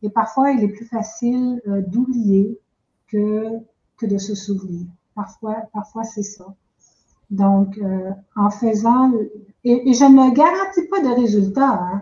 Et 0.02 0.10
parfois, 0.10 0.52
il 0.52 0.64
est 0.64 0.70
plus 0.70 0.86
facile 0.86 1.62
euh, 1.68 1.82
d'oublier 1.86 2.60
que, 3.08 3.60
que 3.98 4.08
de 4.08 4.18
se 4.18 4.34
souvenir. 4.34 4.88
Parfois, 5.14 5.58
parfois 5.74 6.04
c'est 6.04 6.24
ça. 6.24 6.56
Donc, 7.30 7.78
euh, 7.78 8.12
en 8.36 8.50
faisant, 8.50 9.12
et, 9.64 9.90
et, 9.90 9.94
je 9.94 10.06
ne 10.06 10.34
garantis 10.34 10.88
pas 10.88 11.02
de 11.02 11.22
résultat. 11.22 11.84
Hein. 11.84 12.02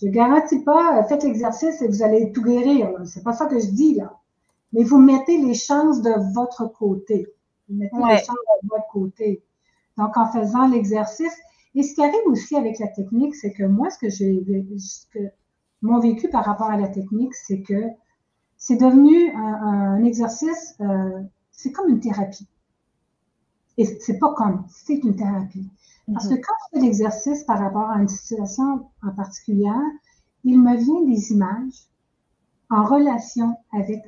Je 0.00 0.08
garantis 0.08 0.60
pas, 0.60 0.98
euh, 0.98 1.04
faites 1.04 1.24
l'exercice 1.24 1.82
et 1.82 1.88
vous 1.88 2.02
allez 2.02 2.32
tout 2.32 2.42
guérir. 2.42 2.90
C'est 3.04 3.24
pas 3.24 3.32
ça 3.32 3.46
que 3.46 3.58
je 3.58 3.66
dis 3.66 3.94
là. 3.94 4.18
Mais 4.72 4.84
vous 4.84 4.98
mettez 4.98 5.38
les 5.38 5.54
chances 5.54 6.02
de 6.02 6.12
votre 6.34 6.66
côté. 6.66 7.26
Vous 7.68 7.76
mettez 7.76 7.96
les 7.96 8.18
chances 8.18 8.36
de 8.62 8.68
votre 8.68 8.88
côté. 8.92 9.42
Donc, 9.96 10.16
en 10.16 10.30
faisant 10.30 10.68
l'exercice. 10.68 11.36
Et 11.74 11.82
ce 11.82 11.94
qui 11.94 12.02
arrive 12.02 12.26
aussi 12.26 12.56
avec 12.56 12.78
la 12.78 12.88
technique, 12.88 13.34
c'est 13.34 13.52
que 13.52 13.64
moi, 13.64 13.90
ce 13.90 13.98
que 13.98 14.08
j'ai, 14.08 14.42
que 15.12 15.20
mon 15.82 16.00
vécu 16.00 16.28
par 16.28 16.44
rapport 16.44 16.70
à 16.70 16.76
la 16.76 16.88
technique, 16.88 17.34
c'est 17.34 17.60
que 17.62 17.82
c'est 18.56 18.76
devenu 18.76 19.32
un, 19.34 20.02
exercice, 20.04 20.74
euh, 20.80 21.22
c'est 21.52 21.72
comme 21.72 21.88
une 21.88 22.00
thérapie. 22.00 22.48
Et 23.78 23.86
c'est 24.00 24.18
pas 24.18 24.34
comme, 24.34 24.64
c'est 24.68 24.96
une 24.96 25.16
thérapie. 25.16 25.70
Parce 26.12 26.28
que 26.28 26.34
quand 26.34 26.54
je 26.72 26.78
fais 26.78 26.84
l'exercice 26.84 27.44
par 27.44 27.58
rapport 27.58 27.88
à 27.90 28.00
une 28.00 28.08
situation 28.08 28.86
en 29.02 29.10
particulier, 29.14 29.70
il 30.44 30.60
me 30.60 30.76
vient 30.76 31.04
des 31.06 31.32
images 31.32 31.86
en 32.70 32.84
relation 32.84 33.56
avec 33.72 34.04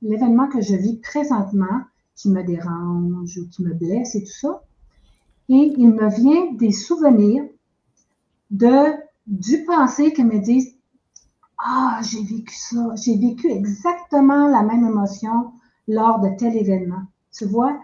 l'événement 0.00 0.48
que 0.48 0.60
je 0.60 0.74
vis 0.74 0.96
présentement, 0.96 1.82
qui 2.16 2.30
me 2.30 2.42
dérange 2.42 3.38
ou 3.38 3.48
qui 3.48 3.62
me 3.62 3.74
blesse 3.74 4.14
et 4.14 4.24
tout 4.24 4.32
ça. 4.32 4.62
Et 5.48 5.74
il 5.76 5.88
me 5.88 6.08
vient 6.08 6.52
des 6.54 6.72
souvenirs 6.72 7.44
de, 8.50 8.92
du 9.26 9.64
passé 9.64 10.12
qui 10.12 10.24
me 10.24 10.38
disent 10.38 10.74
Ah, 11.58 12.00
j'ai 12.02 12.22
vécu 12.22 12.54
ça, 12.54 12.94
j'ai 12.96 13.16
vécu 13.18 13.50
exactement 13.50 14.46
la 14.48 14.62
même 14.62 14.86
émotion 14.86 15.52
lors 15.88 16.20
de 16.20 16.28
tel 16.38 16.56
événement. 16.56 17.02
Tu 17.32 17.46
vois? 17.46 17.78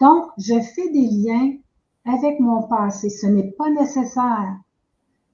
Donc, 0.00 0.30
je 0.38 0.58
fais 0.60 0.88
des 0.90 1.06
liens 1.06 1.52
avec 2.06 2.40
mon 2.40 2.62
passé. 2.62 3.10
Ce 3.10 3.26
n'est 3.26 3.50
pas 3.52 3.70
nécessaire. 3.70 4.56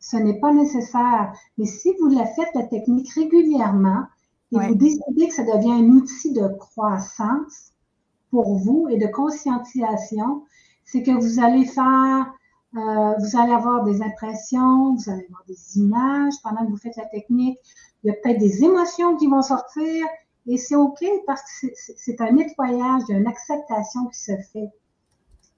Ce 0.01 0.17
n'est 0.17 0.41
pas 0.41 0.53
nécessaire. 0.53 1.33
Mais 1.57 1.67
si 1.67 1.93
vous 2.01 2.09
la 2.09 2.27
faites, 2.27 2.55
la 2.55 2.65
technique 2.65 3.11
régulièrement, 3.13 4.05
et 4.53 4.59
vous 4.59 4.75
décidez 4.75 5.29
que 5.29 5.35
ça 5.35 5.43
devient 5.43 5.73
un 5.73 5.91
outil 5.91 6.33
de 6.33 6.47
croissance 6.59 7.73
pour 8.31 8.57
vous 8.59 8.87
et 8.89 8.99
de 8.99 9.07
conscientisation, 9.07 10.45
c'est 10.85 11.03
que 11.03 11.11
vous 11.11 11.43
allez 11.43 11.65
faire, 11.65 12.33
euh, 12.77 13.15
vous 13.19 13.39
allez 13.39 13.53
avoir 13.53 13.85
des 13.85 14.03
impressions, 14.03 14.95
vous 14.95 15.11
allez 15.11 15.25
avoir 15.25 15.45
des 15.49 15.79
images 15.79 16.35
pendant 16.43 16.65
que 16.65 16.71
vous 16.71 16.77
faites 16.77 16.97
la 16.97 17.07
technique. 17.07 17.59
Il 18.03 18.09
y 18.09 18.11
a 18.11 18.15
peut-être 18.15 18.39
des 18.39 18.63
émotions 18.63 19.17
qui 19.17 19.27
vont 19.27 19.43
sortir 19.43 20.07
et 20.47 20.59
c'est 20.59 20.77
OK 20.77 21.05
parce 21.27 21.43
que 21.61 21.67
c'est 21.75 22.21
un 22.21 22.33
nettoyage, 22.33 23.03
une 23.09 23.27
acceptation 23.27 24.07
qui 24.07 24.19
se 24.19 24.33
fait. 24.53 24.71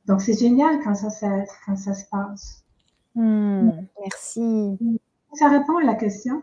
Donc, 0.06 0.22
c'est 0.22 0.38
génial 0.38 0.80
quand 0.82 0.94
ça, 0.94 1.08
quand 1.66 1.76
ça 1.76 1.94
se 1.94 2.06
passe. 2.06 2.64
Hmm, 3.14 3.70
merci. 4.00 4.78
Ça 5.34 5.48
répond 5.48 5.76
à 5.78 5.84
la 5.84 5.94
question. 5.94 6.42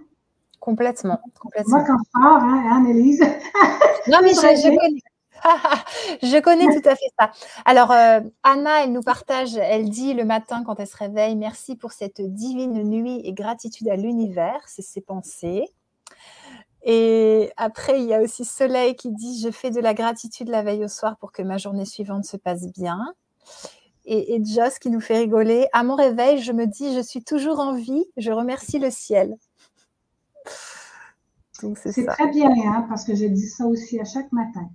Complètement. 0.59 1.19
complètement. 1.39 1.77
Moi, 1.77 1.85
quand 1.85 1.97
je 1.97 2.09
pars, 2.11 2.43
hein, 2.43 2.77
Annelise. 2.77 3.21
non, 4.07 4.19
mais 4.21 4.33
je, 4.33 4.67
connais. 4.69 5.01
je 6.21 6.39
connais 6.41 6.65
tout 6.65 6.87
à 6.87 6.95
fait 6.95 7.11
ça. 7.19 7.31
Alors, 7.65 7.91
euh, 7.91 8.21
Anna, 8.43 8.83
elle 8.83 8.91
nous 8.91 9.01
partage, 9.01 9.55
elle 9.57 9.89
dit 9.89 10.13
le 10.13 10.25
matin 10.25 10.63
quand 10.63 10.79
elle 10.79 10.87
se 10.87 10.97
réveille, 10.97 11.35
merci 11.35 11.75
pour 11.75 11.91
cette 11.91 12.21
divine 12.21 12.83
nuit 12.83 13.21
et 13.23 13.33
gratitude 13.33 13.87
à 13.89 13.95
l'univers, 13.95 14.61
c'est 14.67 14.81
ses 14.81 15.01
pensées. 15.01 15.65
Et 16.87 17.51
après, 17.57 17.99
il 17.99 18.05
y 18.05 18.13
a 18.13 18.21
aussi 18.21 18.45
Soleil 18.45 18.95
qui 18.95 19.11
dit, 19.11 19.41
je 19.41 19.49
fais 19.49 19.71
de 19.71 19.81
la 19.81 19.95
gratitude 19.95 20.49
la 20.49 20.61
veille 20.61 20.85
au 20.85 20.87
soir 20.87 21.17
pour 21.17 21.31
que 21.31 21.41
ma 21.41 21.57
journée 21.57 21.83
suivante 21.83 22.25
se 22.25 22.37
passe 22.37 22.71
bien. 22.71 23.13
Et, 24.05 24.39
Joss 24.45 24.77
qui 24.77 24.91
nous 24.91 25.01
fait 25.01 25.17
rigoler. 25.17 25.67
À 25.73 25.83
mon 25.83 25.95
réveil, 25.95 26.37
je 26.43 26.51
me 26.51 26.67
dis, 26.67 26.93
je 26.93 27.01
suis 27.01 27.23
toujours 27.23 27.59
en 27.59 27.73
vie, 27.73 28.05
je 28.17 28.31
remercie 28.31 28.77
le 28.77 28.91
ciel. 28.91 29.35
C'est 31.53 32.05
très 32.05 32.29
bien, 32.29 32.51
hein, 32.51 32.85
parce 32.87 33.03
que 33.03 33.15
je 33.15 33.25
dis 33.25 33.47
ça 33.47 33.65
aussi 33.65 33.99
à 33.99 34.05
chaque 34.05 34.31
matin. 34.31 34.69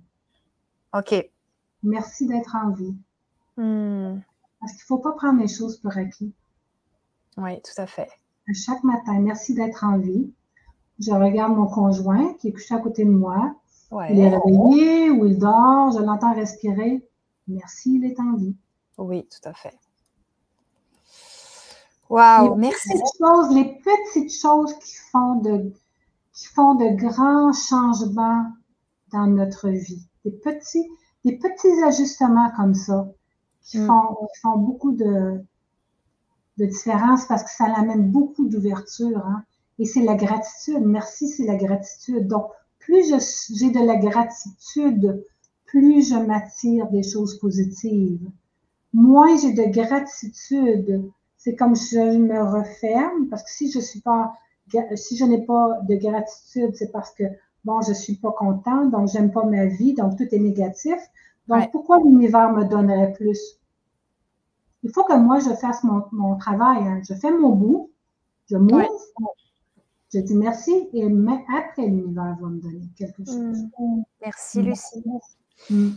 OK. 0.93 1.15
Merci 1.83 2.27
d'être 2.27 2.55
en 2.55 2.71
vie. 2.71 2.95
Hmm. 3.55 4.19
Parce 4.59 4.73
qu'il 4.73 4.81
ne 4.81 4.87
faut 4.87 4.97
pas 4.97 5.13
prendre 5.13 5.39
les 5.39 5.47
choses 5.47 5.77
pour 5.77 5.95
acquis. 5.95 6.33
Oui, 7.37 7.61
tout 7.61 7.81
à 7.81 7.87
fait. 7.87 8.09
À 8.49 8.53
chaque 8.53 8.83
matin, 8.83 9.17
merci 9.19 9.53
d'être 9.53 9.85
en 9.85 9.97
vie. 9.97 10.33
Je 11.01 11.11
regarde 11.11 11.55
mon 11.55 11.67
conjoint 11.67 12.33
qui 12.35 12.49
est 12.49 12.51
couché 12.51 12.75
à 12.75 12.79
côté 12.79 13.03
de 13.05 13.09
moi. 13.09 13.55
Il 14.09 14.19
est 14.19 14.29
réveillé 14.29 15.09
ou 15.09 15.25
il 15.25 15.37
dort, 15.37 15.91
je 15.91 15.99
l'entends 15.99 16.33
respirer. 16.33 17.05
Merci, 17.47 17.95
il 17.95 18.05
est 18.05 18.19
en 18.19 18.35
vie. 18.35 18.55
Oui, 18.97 19.27
tout 19.27 19.49
à 19.49 19.53
fait. 19.53 19.77
Waouh, 22.09 22.55
merci. 22.55 22.89
Choses, 23.19 23.53
les 23.53 23.79
petites 23.79 24.33
choses 24.33 24.73
qui 24.79 24.95
font, 25.11 25.35
de, 25.35 25.73
qui 26.33 26.47
font 26.47 26.75
de 26.75 26.95
grands 26.95 27.51
changements 27.53 28.51
dans 29.11 29.27
notre 29.27 29.69
vie. 29.69 30.07
Des 30.23 30.31
petits, 30.31 30.87
des 31.25 31.37
petits 31.37 31.83
ajustements 31.83 32.51
comme 32.55 32.75
ça 32.75 33.07
qui, 33.63 33.79
mm. 33.79 33.87
font, 33.87 34.27
font 34.41 34.57
beaucoup 34.57 34.91
de, 34.91 35.41
de 36.57 36.65
différence 36.65 37.25
parce 37.25 37.43
que 37.43 37.49
ça 37.49 37.65
amène 37.75 38.11
beaucoup 38.11 38.47
d'ouverture. 38.47 39.25
Hein. 39.25 39.43
Et 39.81 39.85
c'est 39.85 40.03
la 40.03 40.15
gratitude. 40.15 40.85
Merci, 40.85 41.27
c'est 41.27 41.45
la 41.45 41.57
gratitude. 41.57 42.27
Donc, 42.27 42.45
plus 42.79 43.13
j'ai 43.53 43.71
de 43.71 43.85
la 43.85 43.97
gratitude, 43.97 45.25
plus 45.65 46.09
je 46.09 46.15
m'attire 46.15 46.87
des 46.89 47.03
choses 47.03 47.37
positives 47.39 48.31
moins 48.93 49.37
j'ai 49.37 49.53
de 49.53 49.71
gratitude. 49.71 51.11
C'est 51.37 51.55
comme 51.55 51.75
si 51.75 51.95
je 51.95 52.17
me 52.17 52.41
referme, 52.41 53.27
parce 53.29 53.43
que 53.43 53.49
si 53.49 53.71
je 53.71 53.79
suis 53.79 54.01
pas, 54.01 54.33
si 54.95 55.17
je 55.17 55.25
n'ai 55.25 55.43
pas 55.45 55.79
de 55.87 55.95
gratitude, 55.95 56.75
c'est 56.75 56.91
parce 56.91 57.11
que 57.11 57.23
bon, 57.65 57.81
je 57.81 57.89
ne 57.89 57.95
suis 57.95 58.15
pas 58.15 58.31
content, 58.31 58.85
donc 58.85 59.09
j'aime 59.09 59.31
pas 59.31 59.43
ma 59.43 59.65
vie, 59.65 59.93
donc 59.93 60.17
tout 60.17 60.27
est 60.31 60.39
négatif. 60.39 60.99
Donc, 61.47 61.71
pourquoi 61.71 61.97
l'univers 61.99 62.51
me 62.53 62.65
donnerait 62.65 63.13
plus? 63.13 63.39
Il 64.83 64.91
faut 64.91 65.03
que 65.03 65.17
moi, 65.17 65.39
je 65.39 65.53
fasse 65.55 65.83
mon, 65.83 66.35
travail. 66.37 66.79
Hein. 66.83 67.01
Je 67.07 67.13
fais 67.15 67.31
mon 67.31 67.49
bout, 67.49 67.89
je 68.49 68.57
m'ouvre, 68.57 68.89
je 70.13 70.19
dis 70.19 70.35
merci, 70.35 70.71
et 70.93 71.05
après, 71.05 71.87
l'univers 71.87 72.35
va 72.41 72.47
me 72.47 72.59
donner 72.59 72.89
quelque 72.97 73.23
chose. 73.25 73.63
Mm. 73.77 74.03
Merci, 74.21 74.59
mm. 74.59 74.65
Lucie. 74.65 75.03
Mm. 75.69 75.89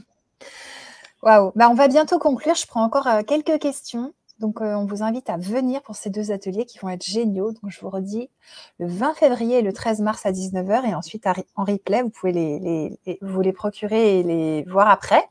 Waouh. 1.23 1.53
Bah, 1.57 1.69
on 1.71 1.75
va 1.75 1.89
bientôt 1.89 2.19
conclure. 2.19 2.55
Je 2.55 2.67
prends 2.67 2.85
encore 2.85 3.07
euh, 3.07 3.23
quelques 3.23 3.59
questions. 3.59 4.13
Donc, 4.39 4.61
euh, 4.61 4.75
on 4.75 4.85
vous 4.85 5.03
invite 5.03 5.31
à 5.31 5.37
venir 5.37 5.83
pour 5.83 5.97
ces 5.97 6.11
deux 6.11 6.31
ateliers 6.31 6.65
qui 6.65 6.79
vont 6.79 6.89
être 6.91 7.05
géniaux. 7.05 7.53
Donc, 7.53 7.71
je 7.71 7.81
vous 7.81 7.89
redis, 7.89 8.31
le 8.79 8.87
20 8.87 9.15
février 9.15 9.59
et 9.59 9.63
le 9.63 9.73
13 9.73 10.01
mars 10.01 10.27
à 10.27 10.33
19h. 10.33 10.89
Et 10.89 10.95
ensuite, 10.95 11.27
en 11.57 11.65
replay, 11.65 12.03
vous 12.03 12.11
pouvez 12.11 12.33
les, 12.33 13.19
vous 13.23 13.41
les 13.41 13.53
procurer 13.53 14.21
et 14.21 14.23
les 14.23 14.63
voir 14.65 14.89
après. 14.89 15.29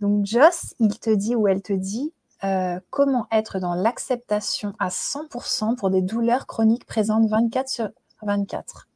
Donc, 0.00 0.26
Joss, 0.26 0.74
il 0.78 0.98
te 0.98 1.10
dit 1.10 1.34
ou 1.34 1.48
elle 1.48 1.62
te 1.62 1.72
dit 1.72 2.12
euh, 2.44 2.80
comment 2.90 3.26
être 3.30 3.60
dans 3.60 3.74
l'acceptation 3.74 4.74
à 4.78 4.88
100% 4.88 5.76
pour 5.76 5.90
des 5.90 6.02
douleurs 6.02 6.46
chroniques 6.46 6.86
présentes 6.86 7.28
24 7.28 7.68
sur 7.68 7.88
24. 8.22 8.88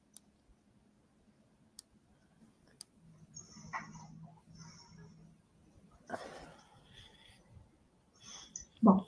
Bon, 8.83 9.03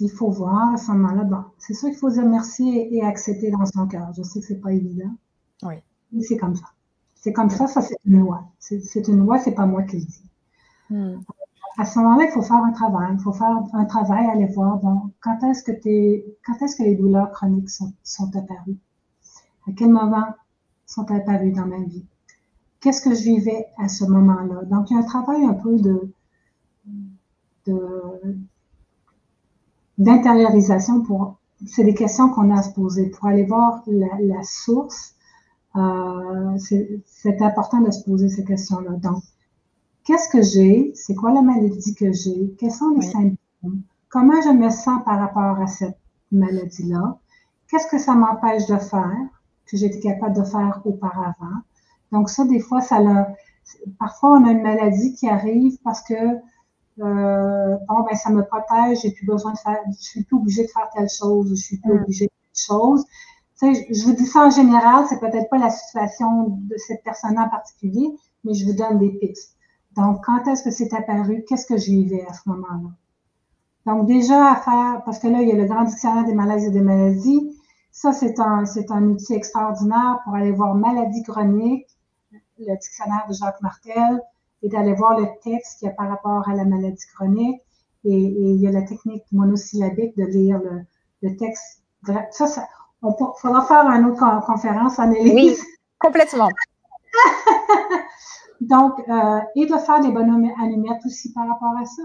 il 0.00 0.10
faut 0.10 0.30
voir 0.30 0.78
ce 0.78 0.90
moment-là. 0.92 1.24
Bon, 1.24 1.44
c'est 1.58 1.74
sûr 1.74 1.88
qu'il 1.88 1.98
faut 1.98 2.10
dire 2.10 2.24
merci 2.24 2.88
et, 2.90 3.02
accepter 3.02 3.50
dans 3.50 3.64
son 3.66 3.86
cœur. 3.86 4.12
Je 4.12 4.22
sais 4.22 4.40
que 4.40 4.46
ce 4.46 4.52
n'est 4.54 4.58
pas 4.60 4.72
évident. 4.72 5.10
Oui. 5.62 5.74
Mais 6.12 6.22
c'est 6.22 6.36
comme 6.36 6.56
ça. 6.56 6.66
C'est 7.14 7.32
comme 7.32 7.50
ça, 7.50 7.68
ça 7.68 7.80
c'est 7.80 7.96
une 8.04 8.20
loi. 8.20 8.44
C'est 8.58 9.08
une 9.08 9.20
loi, 9.20 9.38
c'est 9.38 9.54
pas 9.54 9.66
moi 9.66 9.84
qui 9.84 10.00
le 10.00 10.04
dis. 10.04 10.24
Hmm. 10.90 11.20
À 11.78 11.84
ce 11.86 11.98
moment-là, 11.98 12.24
il 12.24 12.30
faut 12.32 12.42
faire 12.42 12.62
un 12.62 12.72
travail. 12.72 13.14
Il 13.14 13.20
faut 13.20 13.32
faire 13.32 13.56
un 13.72 13.84
travail, 13.84 14.26
aller 14.26 14.46
voir 14.46 14.80
quand 15.20 15.38
est-ce 15.50 15.62
que 15.62 15.72
quand 16.44 16.62
est-ce 16.62 16.76
que 16.76 16.82
les 16.82 16.96
douleurs 16.96 17.30
chroniques 17.30 17.70
sont, 17.70 17.92
apparues? 18.34 18.78
À 19.68 19.72
quel 19.76 19.90
moment 19.90 20.26
sont 20.86 21.10
apparues 21.10 21.52
dans 21.52 21.66
ma 21.66 21.78
vie? 21.78 22.04
Qu'est-ce 22.80 23.00
que 23.00 23.14
je 23.14 23.22
vivais 23.22 23.66
à 23.78 23.88
ce 23.88 24.04
moment-là? 24.04 24.64
Donc, 24.64 24.90
il 24.90 24.94
y 24.94 24.96
a 24.96 25.00
un 25.00 25.04
travail 25.04 25.44
un 25.44 25.54
peu 25.54 25.78
de, 25.78 26.12
de 27.66 28.38
d'intériorisation 29.98 31.02
pour 31.02 31.36
c'est 31.66 31.84
des 31.84 31.94
questions 31.94 32.28
qu'on 32.30 32.50
a 32.50 32.58
à 32.58 32.62
se 32.62 32.72
poser 32.72 33.06
pour 33.10 33.26
aller 33.26 33.44
voir 33.44 33.82
la, 33.86 34.42
source. 34.42 35.14
Euh, 35.76 36.58
c'est 36.58 37.40
important 37.40 37.80
de 37.80 37.90
se 37.90 38.02
poser 38.04 38.28
ces 38.28 38.44
questions-là. 38.44 38.92
Donc, 38.96 39.22
qu'est-ce 40.04 40.28
que 40.28 40.42
j'ai? 40.42 40.92
C'est 40.94 41.14
quoi 41.14 41.32
la 41.32 41.42
maladie 41.42 41.94
que 41.94 42.12
j'ai? 42.12 42.54
Quels 42.58 42.72
sont 42.72 42.90
les 42.90 43.02
symptômes? 43.02 43.82
Comment 44.08 44.40
je 44.42 44.50
me 44.50 44.70
sens 44.70 45.02
par 45.04 45.18
rapport 45.18 45.60
à 45.60 45.66
cette 45.66 45.98
maladie-là? 46.30 47.18
Qu'est-ce 47.68 47.86
que 47.86 47.98
ça 47.98 48.14
m'empêche 48.14 48.66
de 48.66 48.76
faire 48.76 49.26
que 49.66 49.76
j'étais 49.76 50.00
capable 50.00 50.36
de 50.36 50.44
faire 50.44 50.80
auparavant? 50.84 51.62
Donc, 52.10 52.28
ça, 52.28 52.44
des 52.44 52.60
fois, 52.60 52.80
ça 52.80 53.00
l'a. 53.00 53.34
Parfois, 53.98 54.32
on 54.32 54.44
a 54.44 54.50
une 54.50 54.62
maladie 54.62 55.14
qui 55.14 55.28
arrive 55.28 55.78
parce 55.82 56.02
que 56.02 56.14
euh, 57.00 57.76
bon, 57.88 58.02
ben, 58.02 58.14
ça 58.16 58.30
me 58.30 58.42
protège, 58.44 59.00
j'ai 59.02 59.12
plus 59.12 59.24
besoin 59.24 59.52
de 59.52 59.58
faire, 59.58 59.78
je 59.88 60.04
suis 60.04 60.24
plus 60.24 60.36
obligée 60.36 60.64
de 60.64 60.70
faire 60.70 60.88
telle 60.94 61.08
chose, 61.08 61.48
je 61.48 61.54
suis 61.54 61.78
plus 61.78 61.92
mm. 61.92 62.02
obligée 62.02 62.26
de 62.26 62.30
telle 62.30 62.76
chose. 62.76 63.06
Tu 63.58 63.74
sais, 63.74 63.86
je 63.90 64.04
vous 64.04 64.12
dis 64.12 64.26
ça 64.26 64.46
en 64.46 64.50
général, 64.50 65.06
c'est 65.08 65.20
peut-être 65.20 65.48
pas 65.48 65.58
la 65.58 65.70
situation 65.70 66.48
de 66.48 66.76
cette 66.76 67.02
personne 67.02 67.38
en 67.38 67.48
particulier, 67.48 68.10
mais 68.44 68.52
je 68.54 68.66
vous 68.66 68.74
donne 68.74 68.98
des 68.98 69.10
pistes. 69.10 69.56
Donc, 69.96 70.24
quand 70.24 70.46
est-ce 70.46 70.62
que 70.62 70.70
c'est 70.70 70.92
apparu? 70.94 71.44
Qu'est-ce 71.48 71.66
que 71.66 71.76
je 71.76 71.86
vivais 71.86 72.24
à 72.28 72.32
ce 72.32 72.48
moment-là? 72.48 72.90
Donc, 73.86 74.06
déjà 74.06 74.52
à 74.52 74.56
faire, 74.56 75.02
parce 75.04 75.18
que 75.18 75.28
là, 75.28 75.42
il 75.42 75.48
y 75.48 75.52
a 75.52 75.56
le 75.56 75.64
grand 75.64 75.84
dictionnaire 75.84 76.24
des 76.24 76.34
malaises 76.34 76.64
et 76.64 76.70
des 76.70 76.80
maladies. 76.80 77.58
Ça, 77.90 78.12
c'est 78.12 78.38
un, 78.40 78.64
c'est 78.64 78.90
un 78.90 79.02
outil 79.04 79.34
extraordinaire 79.34 80.20
pour 80.24 80.34
aller 80.34 80.52
voir 80.52 80.74
maladie 80.74 81.22
chronique, 81.22 81.86
le 82.58 82.76
dictionnaire 82.76 83.26
de 83.28 83.34
Jacques 83.34 83.60
Martel, 83.60 84.22
et 84.62 84.68
d'aller 84.68 84.94
voir 84.94 85.18
le 85.18 85.26
texte 85.42 85.78
qu'il 85.78 85.88
y 85.88 85.90
a 85.90 85.94
par 85.94 86.08
rapport 86.08 86.48
à 86.48 86.54
la 86.54 86.64
maladie 86.64 87.04
chronique. 87.14 87.60
Et, 88.04 88.16
il 88.16 88.60
y 88.60 88.66
a 88.66 88.72
la 88.72 88.82
technique 88.82 89.24
monosyllabique 89.32 90.16
de 90.16 90.24
lire 90.24 90.60
le, 91.22 91.36
texte. 91.36 91.82
Ça, 92.30 92.46
ça 92.46 92.68
on 93.02 93.14
faudra 93.34 93.64
faire 93.66 93.84
une 93.90 94.06
autre 94.06 94.46
conférence, 94.46 94.98
Annelise. 94.98 95.34
Oui, 95.34 95.56
complètement. 95.98 96.48
Donc, 98.62 98.92
euh, 99.08 99.40
et 99.56 99.66
de 99.66 99.76
faire 99.76 100.00
des 100.00 100.12
bonhommes 100.12 100.48
allumettes 100.60 101.04
aussi 101.04 101.32
par 101.32 101.48
rapport 101.48 101.76
à 101.76 101.84
ça. 101.84 102.02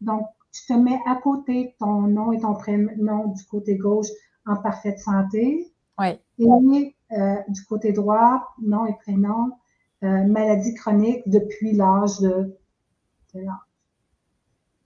Donc, 0.00 0.26
tu 0.52 0.66
te 0.66 0.72
mets 0.72 1.00
à 1.06 1.14
côté 1.14 1.76
ton 1.78 2.02
nom 2.02 2.32
et 2.32 2.40
ton 2.40 2.54
prénom 2.54 3.28
du 3.28 3.44
côté 3.44 3.76
gauche 3.76 4.08
en 4.44 4.56
parfaite 4.56 4.98
santé. 4.98 5.72
Oui. 6.00 6.18
Et 6.38 6.94
euh, 7.12 7.36
du 7.48 7.64
côté 7.64 7.92
droit, 7.92 8.48
nom 8.60 8.86
et 8.86 8.94
prénom 8.94 9.52
euh, 10.02 10.24
maladie 10.24 10.74
chronique 10.74 11.22
depuis 11.28 11.74
l'âge 11.74 12.18
de, 12.18 12.56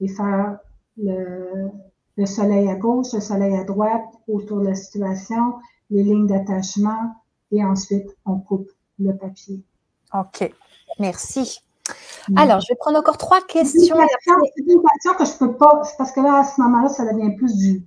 Et 0.01 0.09
faire 0.09 0.59
le, 0.99 1.71
le, 2.19 2.27
soleil 2.27 2.69
à 2.69 2.77
gauche, 2.77 3.15
le 3.15 3.21
soleil 3.21 3.57
à 3.57 3.65
droite, 3.65 4.05
autour 4.29 4.61
de 4.61 4.67
la 4.67 4.75
situation, 4.75 5.55
les 5.89 6.03
lignes 6.03 6.27
d'attachement, 6.27 7.15
et 7.51 7.65
ensuite 7.65 8.15
on 8.27 8.41
coupe 8.41 8.69
le 8.99 9.17
papier. 9.17 9.63
OK. 10.13 10.53
Merci. 10.99 11.61
Alors, 12.37 12.61
je 12.61 12.67
vais 12.69 12.77
prendre 12.77 12.99
encore 12.99 13.19
trois 13.19 13.43
questions. 13.43 13.97
C'est 13.97 14.63
une 14.63 14.83
question 14.83 15.15
que 15.19 15.25
je 15.25 15.39
peux 15.39 15.57
pas, 15.57 15.83
parce 15.99 16.13
que 16.13 16.21
là, 16.21 16.39
à 16.39 16.45
ce 16.45 16.61
moment-là, 16.63 16.89
ça 16.89 17.05
devient 17.05 17.37
plus 17.37 17.57
du, 17.57 17.85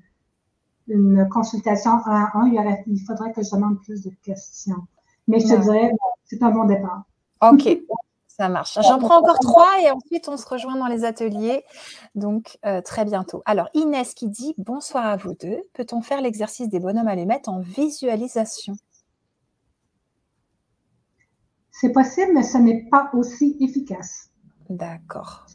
une 0.88 1.28
consultation 1.30 1.92
à 2.06 2.30
un. 2.36 2.48
Il, 2.48 2.84
il 2.88 3.00
faudrait 3.00 3.34
que 3.34 3.42
je 3.44 3.50
demande 3.52 3.82
plus 3.82 4.04
de 4.04 4.12
questions. 4.24 4.88
Mais 5.28 5.40
je 5.40 5.48
te 5.48 5.62
dirais, 5.62 5.92
c'est 6.26 6.42
un 6.44 6.52
bon 6.52 6.66
départ. 6.66 7.04
Ok, 7.42 7.68
ça 8.28 8.50
marche. 8.50 8.78
J'en 8.82 9.00
prends 9.00 9.18
encore 9.18 9.40
trois 9.40 9.82
et 9.82 9.92
ensuite 9.92 10.30
on 10.30 10.38
se 10.38 10.48
rejoint 10.48 10.76
dans 10.78 10.88
les 10.88 11.04
ateliers. 11.04 11.64
Donc 12.16 12.58
euh, 12.66 12.82
très 12.82 13.04
bientôt. 13.04 13.42
Alors 13.46 13.68
Inès 13.74 14.14
qui 14.14 14.30
dit 14.30 14.56
bonsoir 14.58 15.06
à 15.06 15.18
vous 15.18 15.34
deux. 15.34 15.62
Peut-on 15.74 16.02
faire 16.02 16.22
l'exercice 16.22 16.70
des 16.70 16.80
bonhommes 16.80 17.08
allumettes 17.08 17.48
en 17.48 17.60
visualisation? 17.60 18.76
C'est 21.80 21.92
possible, 21.92 22.32
mais 22.34 22.42
ce 22.42 22.58
n'est 22.58 22.90
pas 22.90 23.12
aussi 23.14 23.56
efficace. 23.60 24.32
D'accord. 24.68 25.46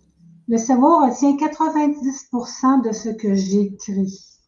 Le 0.46 0.56
cerveau 0.56 1.00
retient 1.00 1.34
90% 1.34 2.82
de 2.82 2.92
ce 2.92 3.08
que 3.08 3.34
j'écris. 3.34 4.38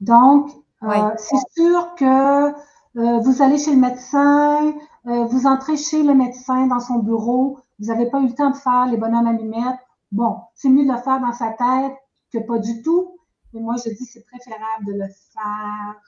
Donc, 0.00 0.52
euh, 0.84 1.10
c'est 1.16 1.60
sûr 1.60 1.96
que 1.96 2.50
euh, 2.52 3.18
vous 3.18 3.42
allez 3.42 3.58
chez 3.58 3.72
le 3.72 3.80
médecin, 3.80 4.72
euh, 5.06 5.24
vous 5.24 5.46
entrez 5.48 5.76
chez 5.76 6.04
le 6.04 6.14
médecin 6.14 6.68
dans 6.68 6.78
son 6.78 7.00
bureau, 7.00 7.58
vous 7.80 7.86
n'avez 7.86 8.08
pas 8.08 8.20
eu 8.20 8.28
le 8.28 8.34
temps 8.34 8.50
de 8.50 8.56
faire 8.56 8.86
les 8.86 8.96
bonhommes 8.96 9.26
allumettes. 9.26 9.80
Bon, 10.12 10.42
c'est 10.54 10.68
mieux 10.68 10.84
de 10.84 10.92
le 10.92 10.98
faire 10.98 11.20
dans 11.20 11.32
sa 11.32 11.50
tête 11.50 11.96
que 12.32 12.38
pas 12.38 12.60
du 12.60 12.82
tout. 12.82 13.18
Mais 13.52 13.60
moi, 13.60 13.74
je 13.84 13.90
dis 13.90 14.04
c'est 14.04 14.24
préférable 14.26 14.86
de 14.86 14.92
le 14.92 15.08
faire 15.08 16.00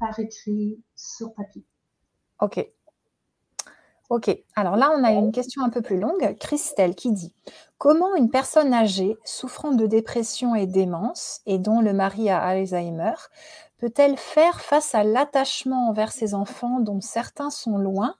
par 0.00 0.18
écrit 0.18 0.82
sur 0.96 1.32
papier. 1.32 1.64
OK. 2.40 2.74
OK. 4.10 4.36
Alors 4.54 4.76
là, 4.76 4.92
on 4.96 5.02
a 5.02 5.12
une 5.12 5.32
question 5.32 5.64
un 5.64 5.70
peu 5.70 5.80
plus 5.80 5.98
longue. 5.98 6.36
Christelle 6.38 6.94
qui 6.94 7.12
dit 7.12 7.34
Comment 7.78 8.14
une 8.14 8.30
personne 8.30 8.74
âgée 8.74 9.16
souffrant 9.24 9.72
de 9.72 9.86
dépression 9.86 10.54
et 10.54 10.66
démence 10.66 11.40
et 11.46 11.58
dont 11.58 11.80
le 11.80 11.92
mari 11.92 12.28
a 12.28 12.40
Alzheimer 12.40 13.14
peut-elle 13.78 14.16
faire 14.16 14.60
face 14.60 14.94
à 14.94 15.04
l'attachement 15.04 15.88
envers 15.88 16.12
ses 16.12 16.34
enfants 16.34 16.80
dont 16.80 17.00
certains 17.00 17.50
sont 17.50 17.78
loin 17.78 18.14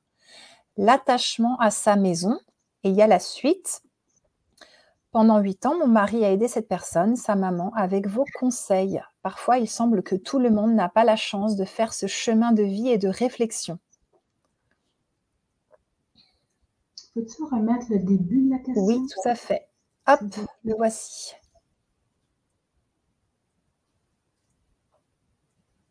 l'attachement 0.76 1.56
à 1.60 1.70
sa 1.70 1.96
maison. 1.96 2.38
Et 2.82 2.90
il 2.90 2.94
y 2.94 3.02
a 3.02 3.06
la 3.06 3.20
suite. 3.20 3.82
Pendant 5.10 5.38
huit 5.38 5.64
ans, 5.64 5.78
mon 5.78 5.86
mari 5.86 6.24
a 6.24 6.32
aidé 6.32 6.48
cette 6.48 6.68
personne, 6.68 7.14
sa 7.14 7.36
maman, 7.36 7.72
avec 7.76 8.08
vos 8.08 8.24
conseils. 8.38 9.00
Parfois, 9.22 9.58
il 9.58 9.68
semble 9.68 10.02
que 10.02 10.16
tout 10.16 10.40
le 10.40 10.50
monde 10.50 10.74
n'a 10.74 10.88
pas 10.88 11.04
la 11.04 11.16
chance 11.16 11.56
de 11.56 11.64
faire 11.64 11.94
ce 11.94 12.06
chemin 12.06 12.52
de 12.52 12.64
vie 12.64 12.88
et 12.88 12.98
de 12.98 13.08
réflexion. 13.08 13.78
Peux-tu 17.14 17.44
remettre 17.44 17.86
le 17.90 18.00
début 18.00 18.42
de 18.42 18.50
la 18.50 18.58
question? 18.58 18.84
Oui, 18.84 19.00
tout 19.06 19.28
à 19.28 19.36
fait. 19.36 19.68
Hop, 20.08 20.20
le 20.64 20.74
voici. 20.74 21.32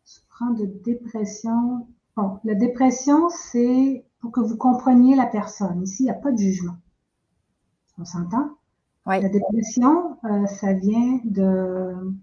Souffrant 0.04 0.52
de 0.52 0.66
dépression. 0.66 1.88
Bon, 2.18 2.40
la 2.44 2.56
dépression, 2.56 3.30
c'est 3.30 4.06
pour 4.20 4.32
que 4.32 4.42
vous 4.42 4.58
compreniez 4.58 5.16
la 5.16 5.26
personne. 5.26 5.82
Ici, 5.84 6.04
il 6.04 6.06
n'y 6.06 6.12
a 6.12 6.16
pas 6.16 6.32
de 6.32 6.38
jugement. 6.38 6.76
On 7.98 8.06
s'entend? 8.06 8.58
Oui. 9.06 9.22
La 9.22 9.30
dépression, 9.30 10.18
euh, 10.26 10.46
ça 10.48 10.74
vient 10.74 11.20
de 11.24 12.14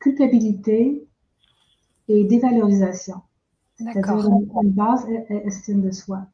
culpabilité 0.00 1.06
et 2.08 2.24
dévalorisation. 2.24 3.22
C'est-à-dire 3.76 4.26
une, 4.62 4.70
base 4.70 5.06
estime 5.28 5.82
de 5.82 5.90
soi. 5.90 6.26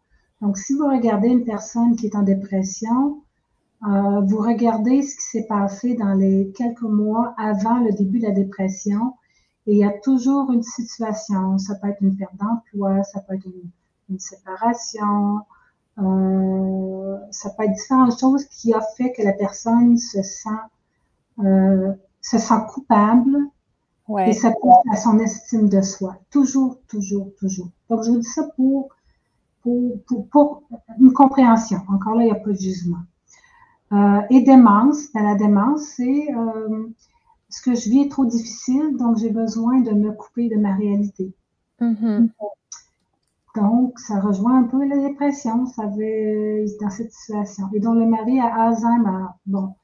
Donc, 0.42 0.58
si 0.58 0.74
vous 0.74 0.86
regardez 0.86 1.28
une 1.28 1.44
personne 1.44 1.96
qui 1.96 2.06
est 2.06 2.16
en 2.16 2.22
dépression, 2.22 3.22
euh, 3.86 4.20
vous 4.20 4.38
regardez 4.38 5.02
ce 5.02 5.14
qui 5.14 5.22
s'est 5.22 5.46
passé 5.46 5.94
dans 5.94 6.14
les 6.14 6.52
quelques 6.56 6.82
mois 6.82 7.34
avant 7.38 7.78
le 7.78 7.92
début 7.92 8.18
de 8.18 8.26
la 8.26 8.32
dépression, 8.32 9.14
et 9.66 9.72
il 9.72 9.78
y 9.78 9.84
a 9.84 9.92
toujours 9.92 10.50
une 10.50 10.64
situation. 10.64 11.58
Ça 11.58 11.76
peut 11.76 11.88
être 11.88 12.02
une 12.02 12.16
perte 12.16 12.34
d'emploi, 12.36 13.04
ça 13.04 13.20
peut 13.20 13.34
être 13.34 13.46
une, 13.46 14.18
séparation, 14.18 15.38
euh, 15.98 17.16
ça 17.30 17.48
peut 17.50 17.62
être 17.64 17.72
différentes 17.72 18.18
choses 18.18 18.44
qui 18.46 18.74
a 18.74 18.82
fait 18.96 19.12
que 19.12 19.22
la 19.22 19.32
personne 19.32 19.96
se 19.96 20.22
sent 20.22 20.50
euh, 21.38 21.94
se 22.20 22.38
sent 22.38 22.60
coupable 22.74 23.38
et 24.26 24.32
ça 24.32 24.50
pousse 24.50 24.74
à 24.92 24.96
son 24.96 25.18
estime 25.18 25.68
de 25.68 25.80
soi. 25.80 26.16
Toujours, 26.30 26.78
toujours, 26.88 27.28
toujours. 27.38 27.68
Donc, 27.88 28.02
je 28.02 28.10
vous 28.10 28.18
dis 28.18 28.28
ça 28.28 28.42
pour, 28.56 28.90
pour, 29.62 30.28
pour, 30.30 30.62
une 30.98 31.12
compréhension. 31.12 31.78
Encore 31.88 32.14
là, 32.14 32.22
il 32.22 32.26
n'y 32.26 32.32
a 32.32 32.36
pas 32.36 32.50
de 32.50 32.58
jugement. 32.58 33.02
Euh, 33.92 34.20
et 34.30 34.40
démence, 34.42 35.12
dans 35.12 35.22
la 35.22 35.34
démence, 35.34 35.82
c'est 35.96 36.28
euh, 36.34 36.88
ce 37.48 37.62
que 37.62 37.74
je 37.74 37.90
vis 37.90 38.02
est 38.02 38.10
trop 38.10 38.24
difficile, 38.24 38.96
donc 38.96 39.18
j'ai 39.18 39.30
besoin 39.30 39.80
de 39.80 39.92
me 39.92 40.12
couper 40.12 40.48
de 40.48 40.56
ma 40.56 40.74
réalité. 40.74 41.34
Mm-hmm. 41.80 42.28
Donc, 43.54 43.98
ça 43.98 44.18
rejoint 44.18 44.60
un 44.60 44.64
peu 44.64 44.82
la 44.86 44.96
dépression, 44.96 45.66
ça 45.66 45.86
veut, 45.86 46.64
dans 46.80 46.88
cette 46.88 47.12
situation. 47.12 47.68
Et 47.74 47.80
donc, 47.80 47.96
le 47.96 48.06
mari 48.06 48.40
a 48.40 48.46
Alzheimer. 48.46 49.26
Bon, 49.44 49.74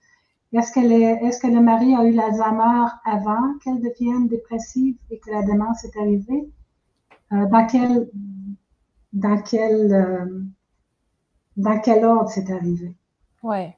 est-ce 0.55 0.73
que, 0.73 0.81
est 0.81 1.43
que 1.43 1.47
le 1.47 1.61
mari 1.61 1.95
a 1.95 2.05
eu 2.05 2.13
l'Alzheimer 2.13 2.87
avant 3.05 3.59
qu'elle 3.63 3.81
devienne 3.81 4.29
dépressive 4.29 4.97
et 5.11 5.19
que 5.19 5.31
la 5.31 5.43
démence 5.43 5.85
est 5.85 5.97
arrivée? 5.99 6.51
Euh, 7.33 7.47
dans 7.51 7.67
quel, 7.67 8.09
dans 9.12 9.40
quel, 9.43 9.93
euh, 9.93 10.43
dans 11.56 11.80
quel 11.80 12.05
ordre 12.05 12.30
c'est 12.30 12.51
arrivé? 12.51 12.94
Ouais. 13.43 13.74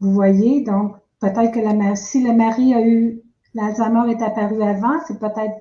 Vous 0.00 0.12
voyez, 0.12 0.62
donc 0.62 0.96
peut-être 1.20 1.52
que 1.52 1.60
la, 1.60 1.96
si 1.96 2.22
le 2.22 2.32
mari 2.32 2.74
a 2.74 2.86
eu 2.86 3.22
l'Alzheimer 3.54 4.10
est 4.10 4.22
apparu 4.22 4.62
avant, 4.62 4.98
c'est 5.06 5.18
peut-être 5.18 5.54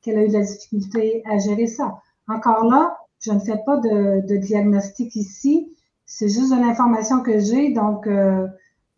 qu'elle 0.00 0.18
a 0.18 0.24
eu 0.24 0.28
de 0.28 0.32
la 0.34 0.44
difficulté 0.44 1.22
à 1.26 1.38
gérer 1.38 1.66
ça. 1.66 2.00
Encore 2.28 2.64
là, 2.64 2.96
je 3.20 3.32
ne 3.32 3.40
fais 3.40 3.58
pas 3.66 3.76
de, 3.76 4.26
de 4.26 4.36
diagnostic 4.36 5.14
ici, 5.16 5.74
c'est 6.06 6.28
juste 6.28 6.52
de 6.52 6.60
l'information 6.60 7.22
que 7.22 7.38
j'ai, 7.38 7.72
donc 7.72 8.06
euh, 8.06 8.46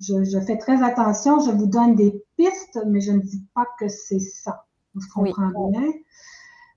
je, 0.00 0.40
fais 0.46 0.56
très 0.56 0.82
attention, 0.82 1.40
je 1.40 1.50
vous 1.50 1.66
donne 1.66 1.94
des 1.94 2.24
pistes, 2.36 2.80
mais 2.86 3.00
je 3.00 3.12
ne 3.12 3.20
dis 3.20 3.44
pas 3.54 3.66
que 3.78 3.88
c'est 3.88 4.18
ça. 4.18 4.64
Vous 4.94 5.02
comprenez 5.14 5.70
bien? 5.70 5.92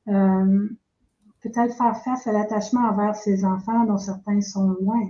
Euh, 0.07 0.69
peut-être 1.45 1.75
faire 1.75 1.97
face 1.97 2.25
à 2.27 2.31
l'attachement 2.31 2.89
envers 2.89 3.15
ses 3.15 3.45
enfants 3.45 3.85
dont 3.85 3.97
certains 3.97 4.41
sont 4.41 4.75
loin. 4.81 5.09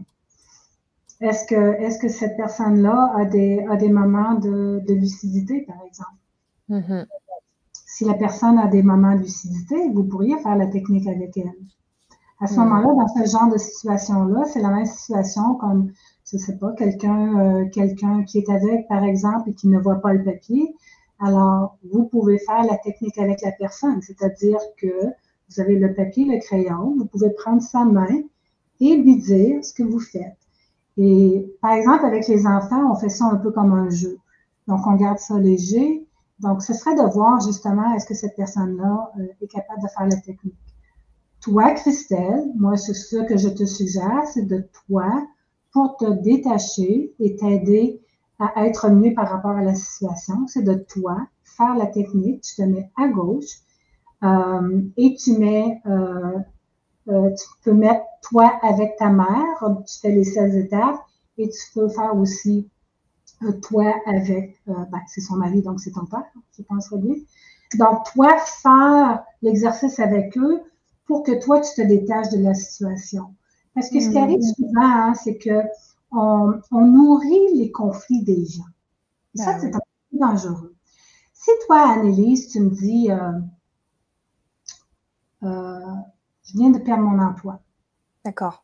Est-ce 1.21 1.45
que, 1.47 1.55
est 1.55 1.97
que 1.99 2.09
cette 2.09 2.35
personne-là 2.35 3.13
a 3.15 3.25
des, 3.25 3.65
a 3.69 3.77
des 3.77 3.89
moments 3.89 4.35
de, 4.35 4.81
lucidité, 4.93 5.61
par 5.61 5.77
exemple? 5.85 6.09
Mm-hmm. 6.69 7.05
Si 7.71 8.03
la 8.03 8.15
personne 8.15 8.57
a 8.59 8.67
des 8.67 8.83
moments 8.83 9.15
de 9.15 9.21
lucidité, 9.21 9.75
vous 9.93 10.03
pourriez 10.03 10.37
faire 10.39 10.57
la 10.57 10.67
technique 10.67 11.07
avec 11.07 11.37
elle. 11.37 11.51
À 12.41 12.47
ce 12.47 12.55
mm. 12.55 12.63
moment-là, 12.63 12.93
dans 12.93 13.07
ce 13.07 13.31
genre 13.31 13.49
de 13.49 13.57
situation-là, 13.57 14.43
c'est 14.45 14.61
la 14.61 14.69
même 14.71 14.85
situation 14.85 15.55
comme 15.55 15.91
je 16.25 16.37
sais 16.37 16.57
pas, 16.57 16.73
quelqu'un 16.73 17.39
euh, 17.39 17.69
quelqu'un 17.69 18.23
qui 18.23 18.39
est 18.39 18.49
avec, 18.49 18.87
par 18.87 19.03
exemple, 19.03 19.51
et 19.51 19.53
qui 19.53 19.67
ne 19.67 19.79
voit 19.79 20.01
pas 20.01 20.11
le 20.11 20.23
papier, 20.23 20.75
alors 21.19 21.77
vous 21.93 22.05
pouvez 22.05 22.39
faire 22.39 22.63
la 22.63 22.77
technique 22.77 23.17
avec 23.19 23.41
la 23.41 23.51
personne, 23.51 24.01
c'est-à-dire 24.01 24.59
que 24.77 24.91
vous 25.49 25.61
avez 25.61 25.75
le 25.75 25.93
papier, 25.93 26.25
le 26.25 26.39
crayon, 26.39 26.95
vous 26.97 27.05
pouvez 27.05 27.29
prendre 27.31 27.61
sa 27.61 27.85
main 27.85 28.21
et 28.79 28.95
lui 28.97 29.17
dire 29.17 29.63
ce 29.63 29.73
que 29.73 29.83
vous 29.83 29.99
faites. 29.99 30.37
Et 30.97 31.45
par 31.61 31.73
exemple, 31.73 32.05
avec 32.05 32.27
les 32.27 32.45
enfants, 32.45 32.91
on 32.91 32.95
fait 32.95 33.09
ça 33.09 33.25
un 33.25 33.35
peu 33.35 33.51
comme 33.51 33.73
un 33.73 33.89
jeu. 33.89 34.17
Donc, 34.67 34.85
on 34.87 34.95
garde 34.95 35.19
ça 35.19 35.37
léger. 35.37 36.07
Donc, 36.39 36.61
ce 36.61 36.73
serait 36.73 36.95
de 36.95 37.13
voir 37.13 37.39
justement 37.41 37.93
est-ce 37.93 38.05
que 38.05 38.13
cette 38.13 38.35
personne-là 38.35 39.11
euh, 39.19 39.27
est 39.41 39.47
capable 39.47 39.81
de 39.81 39.87
faire 39.87 40.07
la 40.07 40.17
technique. 40.17 40.55
Toi, 41.41 41.71
Christelle, 41.71 42.43
moi, 42.55 42.75
ce 42.75 43.17
que 43.27 43.37
je 43.37 43.49
te 43.49 43.65
suggère, 43.65 44.23
c'est 44.33 44.47
de 44.47 44.67
toi 44.87 45.25
pour 45.71 45.97
te 45.97 46.09
détacher 46.23 47.13
et 47.19 47.35
t'aider 47.35 48.01
à 48.39 48.65
être 48.65 48.89
mieux 48.89 49.13
par 49.13 49.29
rapport 49.29 49.51
à 49.51 49.61
la 49.61 49.75
situation, 49.75 50.47
c'est 50.47 50.63
de 50.63 50.73
toi 50.73 51.27
faire 51.43 51.75
la 51.75 51.87
technique, 51.87 52.41
tu 52.41 52.55
te 52.55 52.61
mets 52.63 52.89
à 52.97 53.07
gauche 53.07 53.61
euh, 54.23 54.81
et 54.97 55.15
tu 55.15 55.37
mets, 55.37 55.81
euh, 55.85 56.39
euh, 57.09 57.29
tu 57.31 57.47
peux 57.63 57.73
mettre 57.73 58.03
toi 58.21 58.51
avec 58.61 58.95
ta 58.97 59.09
mère, 59.09 59.63
tu 59.87 59.99
fais 59.99 60.11
les 60.11 60.23
16 60.23 60.55
étapes 60.55 60.99
et 61.37 61.49
tu 61.49 61.59
peux 61.73 61.89
faire 61.89 62.15
aussi 62.15 62.69
toi 63.61 63.93
avec, 64.05 64.57
ben, 64.65 65.01
c'est 65.07 65.21
son 65.21 65.35
mari, 65.35 65.61
donc 65.61 65.79
c'est 65.79 65.91
ton 65.91 66.05
père, 66.05 66.23
je 66.57 66.63
penserais 66.63 66.97
bien. 66.99 67.15
Donc, 67.77 68.05
toi, 68.13 68.37
faire 68.37 69.23
l'exercice 69.41 69.99
avec 69.99 70.37
eux 70.37 70.61
pour 71.05 71.23
que 71.23 71.33
toi, 71.43 71.59
tu 71.59 71.73
te 71.75 71.81
détaches 71.85 72.29
de 72.29 72.41
la 72.41 72.53
situation. 72.53 73.35
Parce 73.73 73.89
que 73.89 73.99
ce 73.99 74.09
qui 74.09 74.17
arrive 74.17 74.39
hmm. 74.39 74.53
souvent, 74.55 74.81
hein, 74.81 75.13
c'est 75.13 75.37
que 75.37 75.61
on, 76.11 76.61
nourrit 76.71 77.55
les 77.55 77.71
conflits 77.71 78.23
des 78.23 78.45
gens. 78.45 78.63
ça, 79.35 79.53
ben 79.53 79.59
c'est 79.59 79.75
un 79.75 79.79
peu 79.79 80.17
dangereux. 80.17 80.75
Si 81.33 81.51
toi, 81.67 81.89
Annelise, 81.89 82.47
tu 82.47 82.61
me 82.61 82.69
dis, 82.69 83.11
euh, 83.11 83.17
euh, 83.17 83.39
je 85.41 86.53
viens 86.53 86.71
de 86.71 86.79
perdre 86.79 87.03
mon 87.03 87.19
emploi. 87.19 87.59
D'accord. 88.23 88.63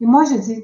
Et 0.00 0.06
moi, 0.06 0.24
je 0.24 0.34
dis, 0.34 0.62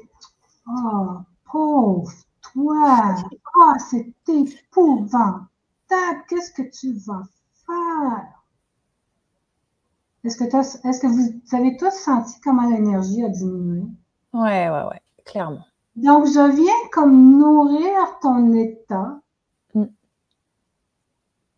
oh, 0.67 1.17
pauvre, 1.51 2.11
toi, 2.53 3.15
oh, 3.55 3.73
c'est 3.89 4.13
épouvantable, 4.27 5.47
qu'est-ce 6.27 6.51
que 6.51 6.61
tu 6.69 6.93
vas 7.05 7.23
faire? 7.65 8.43
Est-ce 10.23 10.37
que, 10.37 10.43
est 10.43 11.01
que 11.01 11.07
vous, 11.07 11.55
avez 11.55 11.75
tous 11.77 11.91
senti 11.91 12.39
comment 12.41 12.69
l'énergie 12.69 13.23
a 13.23 13.29
diminué? 13.29 13.81
Oui, 14.33 14.67
oui, 14.67 14.79
oui, 14.91 14.97
clairement. 15.25 15.65
Donc, 15.95 16.25
je 16.27 16.55
viens 16.55 16.89
comme 16.91 17.37
nourrir 17.37 18.19
ton 18.21 18.53
état. 18.53 19.19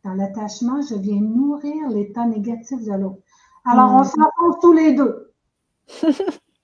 Dans 0.06 0.14
l'attachement, 0.14 0.84
je 0.84 0.94
viens 0.94 1.19
nourrir 1.19 1.90
l'état 1.90 2.26
négatif 2.26 2.80
de 2.84 2.91
l'autre. 2.91 3.23
Alors, 3.65 3.91
on 3.91 4.02
mm. 4.02 4.06
s'enfonce 4.06 4.60
tous 4.61 4.72
les 4.72 4.94
deux. 4.94 5.34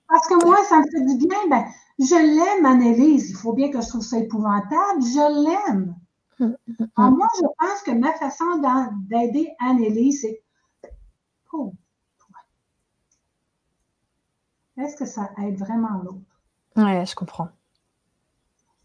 Parce 0.08 0.28
que 0.28 0.46
moi, 0.46 0.56
ça 0.68 0.78
me 0.78 0.84
fait 0.84 1.16
du 1.16 1.26
bien. 1.26 1.48
Ben, 1.50 1.64
je 1.98 2.14
l'aime, 2.14 2.64
Annelise. 2.64 3.30
Il 3.30 3.36
faut 3.36 3.52
bien 3.52 3.72
que 3.72 3.80
je 3.80 3.88
trouve 3.88 4.02
ça 4.02 4.18
épouvantable. 4.18 5.02
Je 5.02 5.68
l'aime. 5.68 5.96
Mm, 6.38 6.54
Alors, 6.96 7.10
moi, 7.10 7.26
je 7.34 7.46
pense 7.58 7.82
que 7.82 7.90
ma 7.90 8.12
façon 8.12 8.44
d'aider 9.08 9.50
Annelise, 9.58 10.20
c'est 10.20 10.40
oh, 11.52 11.74
est-ce 14.76 14.94
que 14.94 15.04
ça 15.04 15.30
aide 15.38 15.58
vraiment 15.58 16.00
l'autre? 16.04 16.20
Oui, 16.76 17.04
je 17.04 17.14
comprends. 17.16 17.48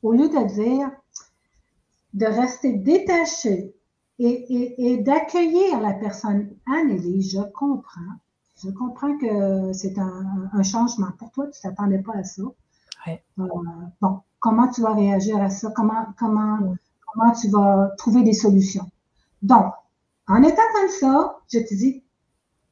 Au 0.01 0.13
lieu 0.13 0.29
de 0.29 0.47
dire, 0.47 0.89
de 2.15 2.25
rester 2.25 2.73
détaché 2.73 3.76
et, 4.19 4.97
d'accueillir 4.97 5.79
la 5.79 5.93
personne, 5.93 6.49
Annélie, 6.65 7.21
je 7.21 7.41
comprends. 7.53 8.15
Je 8.63 8.69
comprends 8.71 9.15
que 9.17 9.71
c'est 9.73 9.97
un, 9.99 10.63
changement 10.63 11.11
pour 11.19 11.31
toi, 11.31 11.47
tu 11.47 11.59
ne 11.63 11.69
t'attendais 11.69 11.99
pas 11.99 12.15
à 12.15 12.23
ça. 12.23 12.41
Ouais. 13.05 13.23
Euh, 13.39 13.45
bon, 14.01 14.21
comment 14.39 14.67
tu 14.69 14.81
vas 14.81 14.93
réagir 14.93 15.41
à 15.41 15.49
ça? 15.49 15.71
Comment, 15.75 16.07
comment, 16.17 16.75
comment 17.05 17.31
tu 17.33 17.49
vas 17.49 17.91
trouver 17.97 18.23
des 18.23 18.33
solutions? 18.33 18.89
Donc, 19.43 19.71
en 20.27 20.41
étant 20.41 20.63
comme 20.73 20.89
ça, 20.89 21.37
je 21.51 21.59
te 21.59 21.73
dis, 21.75 22.03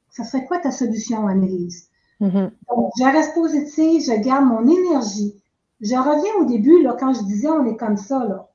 ça 0.10 0.24
serait 0.24 0.46
quoi 0.46 0.60
ta 0.60 0.72
solution, 0.72 1.28
Annelise? 1.28 1.90
Mm-hmm. 2.22 2.52
Donc, 2.70 2.92
je 2.98 3.04
reste 3.04 3.36
positive, 3.36 4.02
je 4.02 4.20
garde 4.22 4.46
mon 4.46 4.68
énergie. 4.68 5.36
Je 5.82 5.96
reviens 5.96 6.34
au 6.42 6.46
début, 6.46 6.82
là, 6.82 6.96
quand 7.00 7.14
je 7.14 7.22
disais 7.24 7.50
on 7.50 7.66
est 7.66 7.78
comme 7.78 7.98
ça, 7.98 8.26
là. 8.26 8.50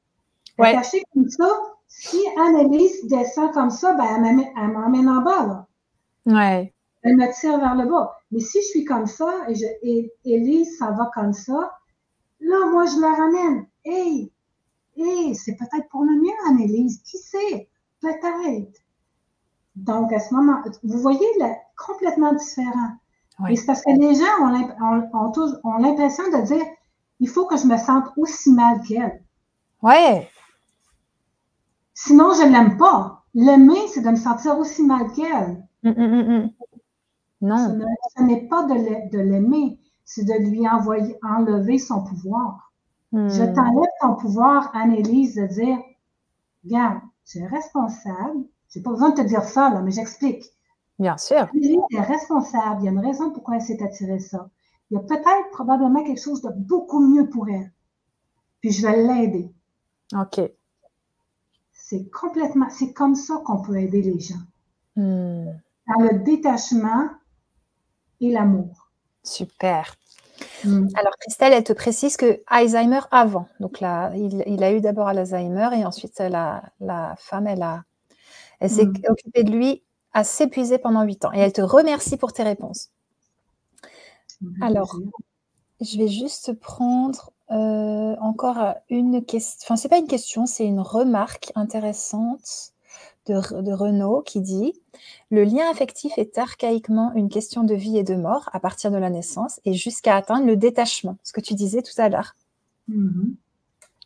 Ouais. 0.58 0.74
comme 1.14 1.28
ça, 1.28 1.48
si 1.90 2.16
Annelise 2.38 3.04
descend 3.08 3.52
comme 3.52 3.70
ça, 3.70 3.94
ben, 3.94 4.24
elle 4.56 4.68
m'emmène 4.68 5.08
en 5.08 5.22
bas, 5.22 5.46
là. 5.46 5.66
Ouais. 6.26 6.72
Elle 7.02 7.16
me 7.16 7.32
tire 7.38 7.58
vers 7.58 7.74
le 7.74 7.90
bas. 7.90 8.16
Mais 8.30 8.40
si 8.40 8.62
je 8.62 8.66
suis 8.68 8.84
comme 8.84 9.06
ça 9.06 9.26
et, 9.48 9.54
je, 9.56 9.66
et 9.82 10.12
Elise 10.24 10.78
ça 10.78 10.92
va 10.92 11.10
comme 11.14 11.32
ça, 11.32 11.78
là, 12.40 12.66
moi, 12.70 12.86
je 12.86 13.00
la 13.00 13.12
ramène. 13.12 13.66
Hey, 13.84 14.32
hey, 14.96 15.34
c'est 15.34 15.56
peut-être 15.56 15.88
pour 15.90 16.04
le 16.04 16.12
mieux, 16.22 16.48
Annelise. 16.48 17.02
Qui 17.02 17.18
sait? 17.18 17.68
Peut-être. 18.00 18.80
Donc, 19.74 20.12
à 20.12 20.20
ce 20.20 20.32
moment, 20.32 20.62
vous 20.84 21.00
voyez, 21.00 21.26
là, 21.38 21.54
complètement 21.76 22.32
différent. 22.32 22.92
Et 23.48 23.56
c'est 23.56 23.66
parce 23.66 23.82
que 23.82 23.90
les 23.90 24.14
gens 24.14 24.44
ont, 25.64 25.78
l'impression 25.78 26.24
de 26.30 26.46
dire 26.46 26.64
il 27.18 27.28
faut 27.28 27.46
que 27.46 27.56
je 27.56 27.66
me 27.66 27.78
sente 27.78 28.04
aussi 28.16 28.52
mal 28.52 28.80
qu'elle. 28.82 29.22
Ouais. 29.82 30.28
Sinon, 32.02 32.32
je 32.32 32.46
ne 32.46 32.52
l'aime 32.52 32.78
pas. 32.78 33.24
L'aimer, 33.34 33.86
c'est 33.88 34.00
de 34.00 34.08
me 34.08 34.16
sentir 34.16 34.58
aussi 34.58 34.82
mal 34.82 35.12
qu'elle. 35.12 35.62
Hum, 35.84 35.94
hum, 35.98 36.30
hum, 36.30 36.50
Non. 37.42 37.78
Ce 38.16 38.22
n'est 38.22 38.48
pas 38.48 38.64
de 38.64 39.18
l'aimer, 39.18 39.78
c'est 40.06 40.24
de 40.24 40.32
lui 40.32 40.66
envoyer, 40.66 41.18
enlever 41.22 41.78
son 41.78 42.02
pouvoir. 42.02 42.72
Je 43.12 43.44
t'enlève 43.54 43.90
ton 44.00 44.14
pouvoir, 44.14 44.74
Annelise, 44.74 45.34
de 45.34 45.46
dire, 45.46 45.76
regarde, 46.64 47.00
tu 47.26 47.38
es 47.38 47.46
responsable. 47.46 48.44
J'ai 48.70 48.80
pas 48.80 48.90
besoin 48.90 49.10
de 49.10 49.16
te 49.16 49.26
dire 49.26 49.42
ça, 49.44 49.68
là, 49.68 49.82
mais 49.82 49.90
j'explique. 49.90 50.44
Bien 50.98 51.18
sûr. 51.18 51.48
Annelise 51.52 51.80
est 51.90 52.00
responsable. 52.00 52.80
Il 52.80 52.84
y 52.86 52.88
a 52.88 52.92
une 52.92 53.00
raison 53.00 53.30
pourquoi 53.30 53.56
elle 53.56 53.62
s'est 53.62 53.82
attirée 53.82 54.20
ça. 54.20 54.48
Il 54.90 54.94
y 54.94 54.96
a 54.96 55.02
peut-être 55.02 55.50
probablement 55.52 56.02
quelque 56.02 56.22
chose 56.22 56.40
de 56.40 56.50
beaucoup 56.56 57.00
mieux 57.00 57.28
pour 57.28 57.48
elle. 57.50 57.70
Puis 58.62 58.70
je 58.70 58.86
vais 58.86 59.02
l'aider. 59.02 59.52
OK. 60.14 60.50
C'est 61.90 62.08
complètement, 62.12 62.70
c'est 62.70 62.92
comme 62.92 63.16
ça 63.16 63.42
qu'on 63.44 63.62
peut 63.62 63.76
aider 63.76 64.00
les 64.00 64.20
gens. 64.20 64.38
Hmm. 64.94 65.46
Dans 65.88 66.04
le 66.04 66.22
détachement 66.22 67.10
et 68.20 68.30
l'amour. 68.30 68.92
Super. 69.24 69.96
Hmm. 70.64 70.86
Alors, 70.94 71.12
Christelle, 71.18 71.52
elle 71.52 71.64
te 71.64 71.72
précise 71.72 72.16
que 72.16 72.42
Alzheimer 72.46 73.00
avant. 73.10 73.48
Donc 73.58 73.80
là, 73.80 74.12
il, 74.14 74.62
a 74.62 74.72
eu 74.72 74.80
d'abord 74.80 75.08
Alzheimer 75.08 75.70
et 75.76 75.84
ensuite 75.84 76.16
la, 76.20 76.62
la 76.78 77.16
femme, 77.18 77.48
elle, 77.48 77.62
a, 77.62 77.82
elle 78.60 78.70
s'est 78.70 78.86
hmm. 78.86 79.02
occupée 79.08 79.42
de 79.42 79.50
lui 79.50 79.82
à 80.12 80.22
s'épuiser 80.22 80.78
pendant 80.78 81.02
huit 81.02 81.24
ans. 81.24 81.32
Et 81.32 81.40
elle 81.40 81.52
te 81.52 81.60
remercie 81.60 82.16
pour 82.16 82.32
tes 82.32 82.44
réponses. 82.44 82.90
Alors, 84.60 84.96
je 85.80 85.98
vais 85.98 86.06
juste 86.06 86.52
prendre 86.60 87.32
euh, 87.50 88.16
encore 88.20 88.74
une 88.88 89.24
question. 89.24 89.58
Enfin, 89.64 89.76
c'est 89.76 89.88
pas 89.88 89.98
une 89.98 90.06
question, 90.06 90.46
c'est 90.46 90.66
une 90.66 90.80
remarque 90.80 91.52
intéressante 91.54 92.72
de, 93.26 93.60
de 93.62 93.72
Renaud 93.72 94.22
qui 94.22 94.40
dit 94.40 94.72
Le 95.30 95.44
lien 95.44 95.68
affectif 95.70 96.12
est 96.16 96.38
archaïquement 96.38 97.12
une 97.14 97.28
question 97.28 97.64
de 97.64 97.74
vie 97.74 97.98
et 97.98 98.04
de 98.04 98.14
mort 98.14 98.48
à 98.52 98.60
partir 98.60 98.90
de 98.90 98.96
la 98.96 99.10
naissance 99.10 99.60
et 99.64 99.74
jusqu'à 99.74 100.16
atteindre 100.16 100.46
le 100.46 100.56
détachement, 100.56 101.18
ce 101.22 101.32
que 101.32 101.40
tu 101.40 101.54
disais 101.54 101.82
tout 101.82 101.98
à 102.00 102.08
l'heure. 102.08 102.36
Mm-hmm. 102.88 103.34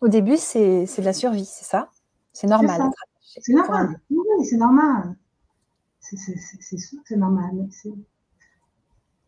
Au 0.00 0.08
début, 0.08 0.36
c'est 0.36 0.84
de 0.84 1.02
la 1.02 1.12
survie, 1.12 1.46
c'est 1.46 1.64
ça? 1.64 1.90
C'est 2.32 2.46
normal. 2.46 2.90
C'est 3.22 3.52
normal. 3.52 4.00
Oui, 4.10 4.46
c'est 4.48 4.56
normal. 4.56 5.16
C'est 6.00 6.16
sûr 6.16 6.98
que 7.02 7.08
c'est 7.08 7.16
normal. 7.16 7.68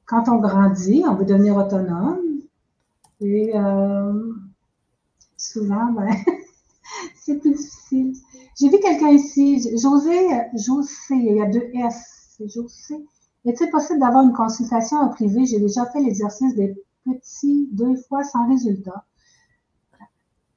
Quand 0.04 0.28
on 0.28 0.36
grandit, 0.36 1.02
on 1.06 1.14
veut 1.14 1.24
devenir 1.24 1.56
autonome. 1.56 2.20
Et 3.20 3.52
euh, 3.54 4.32
souvent, 5.36 5.92
ben, 5.92 6.08
c'est 7.16 7.38
plus 7.38 7.52
difficile. 7.54 8.14
J'ai 8.58 8.68
vu 8.68 8.78
quelqu'un 8.80 9.10
ici, 9.10 9.62
José, 9.76 10.28
José, 10.54 11.14
il 11.14 11.36
y 11.36 11.42
a 11.42 11.46
deux 11.46 11.70
S, 11.74 12.34
c'est 12.36 12.48
José. 12.48 13.04
Est-il 13.44 13.70
possible 13.70 14.00
d'avoir 14.00 14.24
une 14.24 14.32
consultation 14.32 14.98
en 14.98 15.08
privé? 15.08 15.46
J'ai 15.46 15.60
déjà 15.60 15.86
fait 15.86 16.00
l'exercice 16.00 16.54
des 16.56 16.74
petits 17.04 17.68
deux 17.72 17.96
fois 18.08 18.24
sans 18.24 18.48
résultat. 18.48 19.04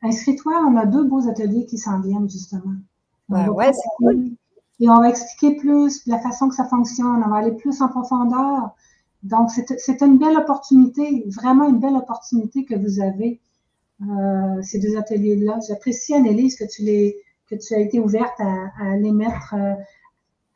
Inscris-toi, 0.01 0.65
on 0.67 0.75
a 0.77 0.85
deux 0.85 1.03
beaux 1.03 1.27
ateliers 1.27 1.65
qui 1.65 1.77
s'en 1.77 1.99
viennent, 1.99 2.29
justement. 2.29 2.73
ouais, 3.29 3.71
c'est 3.73 3.89
cool. 3.97 4.31
Et 4.79 4.89
on 4.89 5.01
va 5.01 5.09
expliquer 5.09 5.57
plus 5.57 6.05
la 6.07 6.19
façon 6.19 6.47
que 6.47 6.55
ça 6.55 6.65
fonctionne, 6.65 7.21
on 7.23 7.29
va 7.29 7.37
aller 7.37 7.51
plus 7.51 7.81
en 7.81 7.89
profondeur. 7.89 8.75
Donc, 9.23 9.49
c'est 9.51 10.01
une 10.01 10.17
belle 10.17 10.37
opportunité, 10.37 11.25
vraiment 11.27 11.67
une 11.67 11.79
belle 11.79 11.95
opportunité 11.95 12.63
que 12.63 12.75
vous 12.75 13.01
avez, 13.01 13.41
euh, 14.01 14.61
ces 14.61 14.79
deux 14.79 14.97
ateliers-là. 14.97 15.59
J'apprécie, 15.67 16.13
Annelise, 16.13 16.55
que 16.55 16.65
tu 16.65 16.83
les 16.83 17.17
que 17.49 17.55
tu 17.55 17.73
as 17.73 17.79
été 17.79 17.99
ouverte 17.99 18.39
à, 18.39 18.95
les 18.97 19.11
mettre 19.11 19.55
euh, 19.55 19.73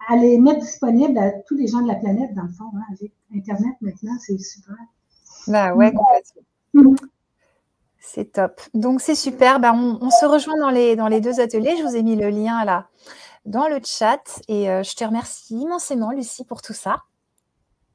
à 0.07 0.15
les 0.15 0.37
mettre 0.37 0.59
disponibles 0.59 1.17
à 1.17 1.31
tous 1.31 1.55
les 1.55 1.65
gens 1.65 1.81
de 1.81 1.87
la 1.87 1.95
planète, 1.95 2.35
dans 2.35 2.43
le 2.43 2.49
fond, 2.49 2.65
hein, 2.75 2.83
avec 2.91 3.11
Internet 3.35 3.73
maintenant, 3.81 4.13
c'est 4.19 4.37
super. 4.37 4.75
Bah 5.47 5.73
ouais, 5.73 5.91
complètement. 5.91 6.43
Mm-hmm. 6.75 7.07
C'est 7.99 8.33
top. 8.33 8.61
Donc 8.73 9.01
c'est 9.01 9.15
super. 9.15 9.59
Bah, 9.59 9.73
on, 9.73 10.09
se 10.09 10.25
rejoint 10.25 10.57
dans 10.57 10.69
les, 10.69 10.95
dans 10.95 11.07
les 11.07 11.21
deux 11.21 11.39
ateliers. 11.39 11.75
Je 11.77 11.83
vous 11.83 11.95
ai 11.95 12.03
mis 12.03 12.15
le 12.15 12.29
lien 12.29 12.63
là 12.63 12.89
dans 13.45 13.67
le 13.67 13.79
chat 13.83 14.41
et 14.47 14.69
euh, 14.69 14.83
je 14.83 14.95
te 14.95 15.03
remercie 15.03 15.55
immensément, 15.55 16.11
Lucie, 16.11 16.45
pour 16.45 16.61
tout 16.61 16.73
ça. 16.73 17.03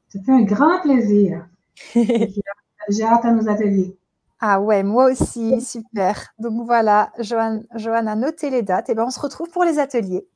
C'était 0.08 0.32
un 0.32 0.42
grand 0.42 0.80
plaisir. 0.80 1.46
J'ai 1.94 3.04
hâte 3.04 3.24
à 3.24 3.32
nos 3.32 3.48
ateliers. 3.48 3.96
Ah 4.40 4.60
ouais, 4.60 4.82
moi 4.82 5.10
aussi, 5.10 5.60
super. 5.60 6.28
Donc 6.38 6.64
voilà, 6.64 7.12
Joanne, 7.18 7.66
a 7.74 8.14
noté 8.14 8.50
les 8.50 8.62
dates. 8.62 8.88
Et 8.88 8.94
ben 8.94 9.04
on 9.04 9.10
se 9.10 9.20
retrouve 9.20 9.50
pour 9.50 9.64
les 9.64 9.78
ateliers. 9.78 10.26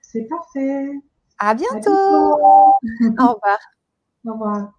C'est 0.00 0.26
parfait. 0.28 0.92
À 1.38 1.54
bientôt. 1.54 1.90
Au 1.90 3.32
revoir. 3.34 3.58
Au 4.24 4.32
revoir. 4.32 4.72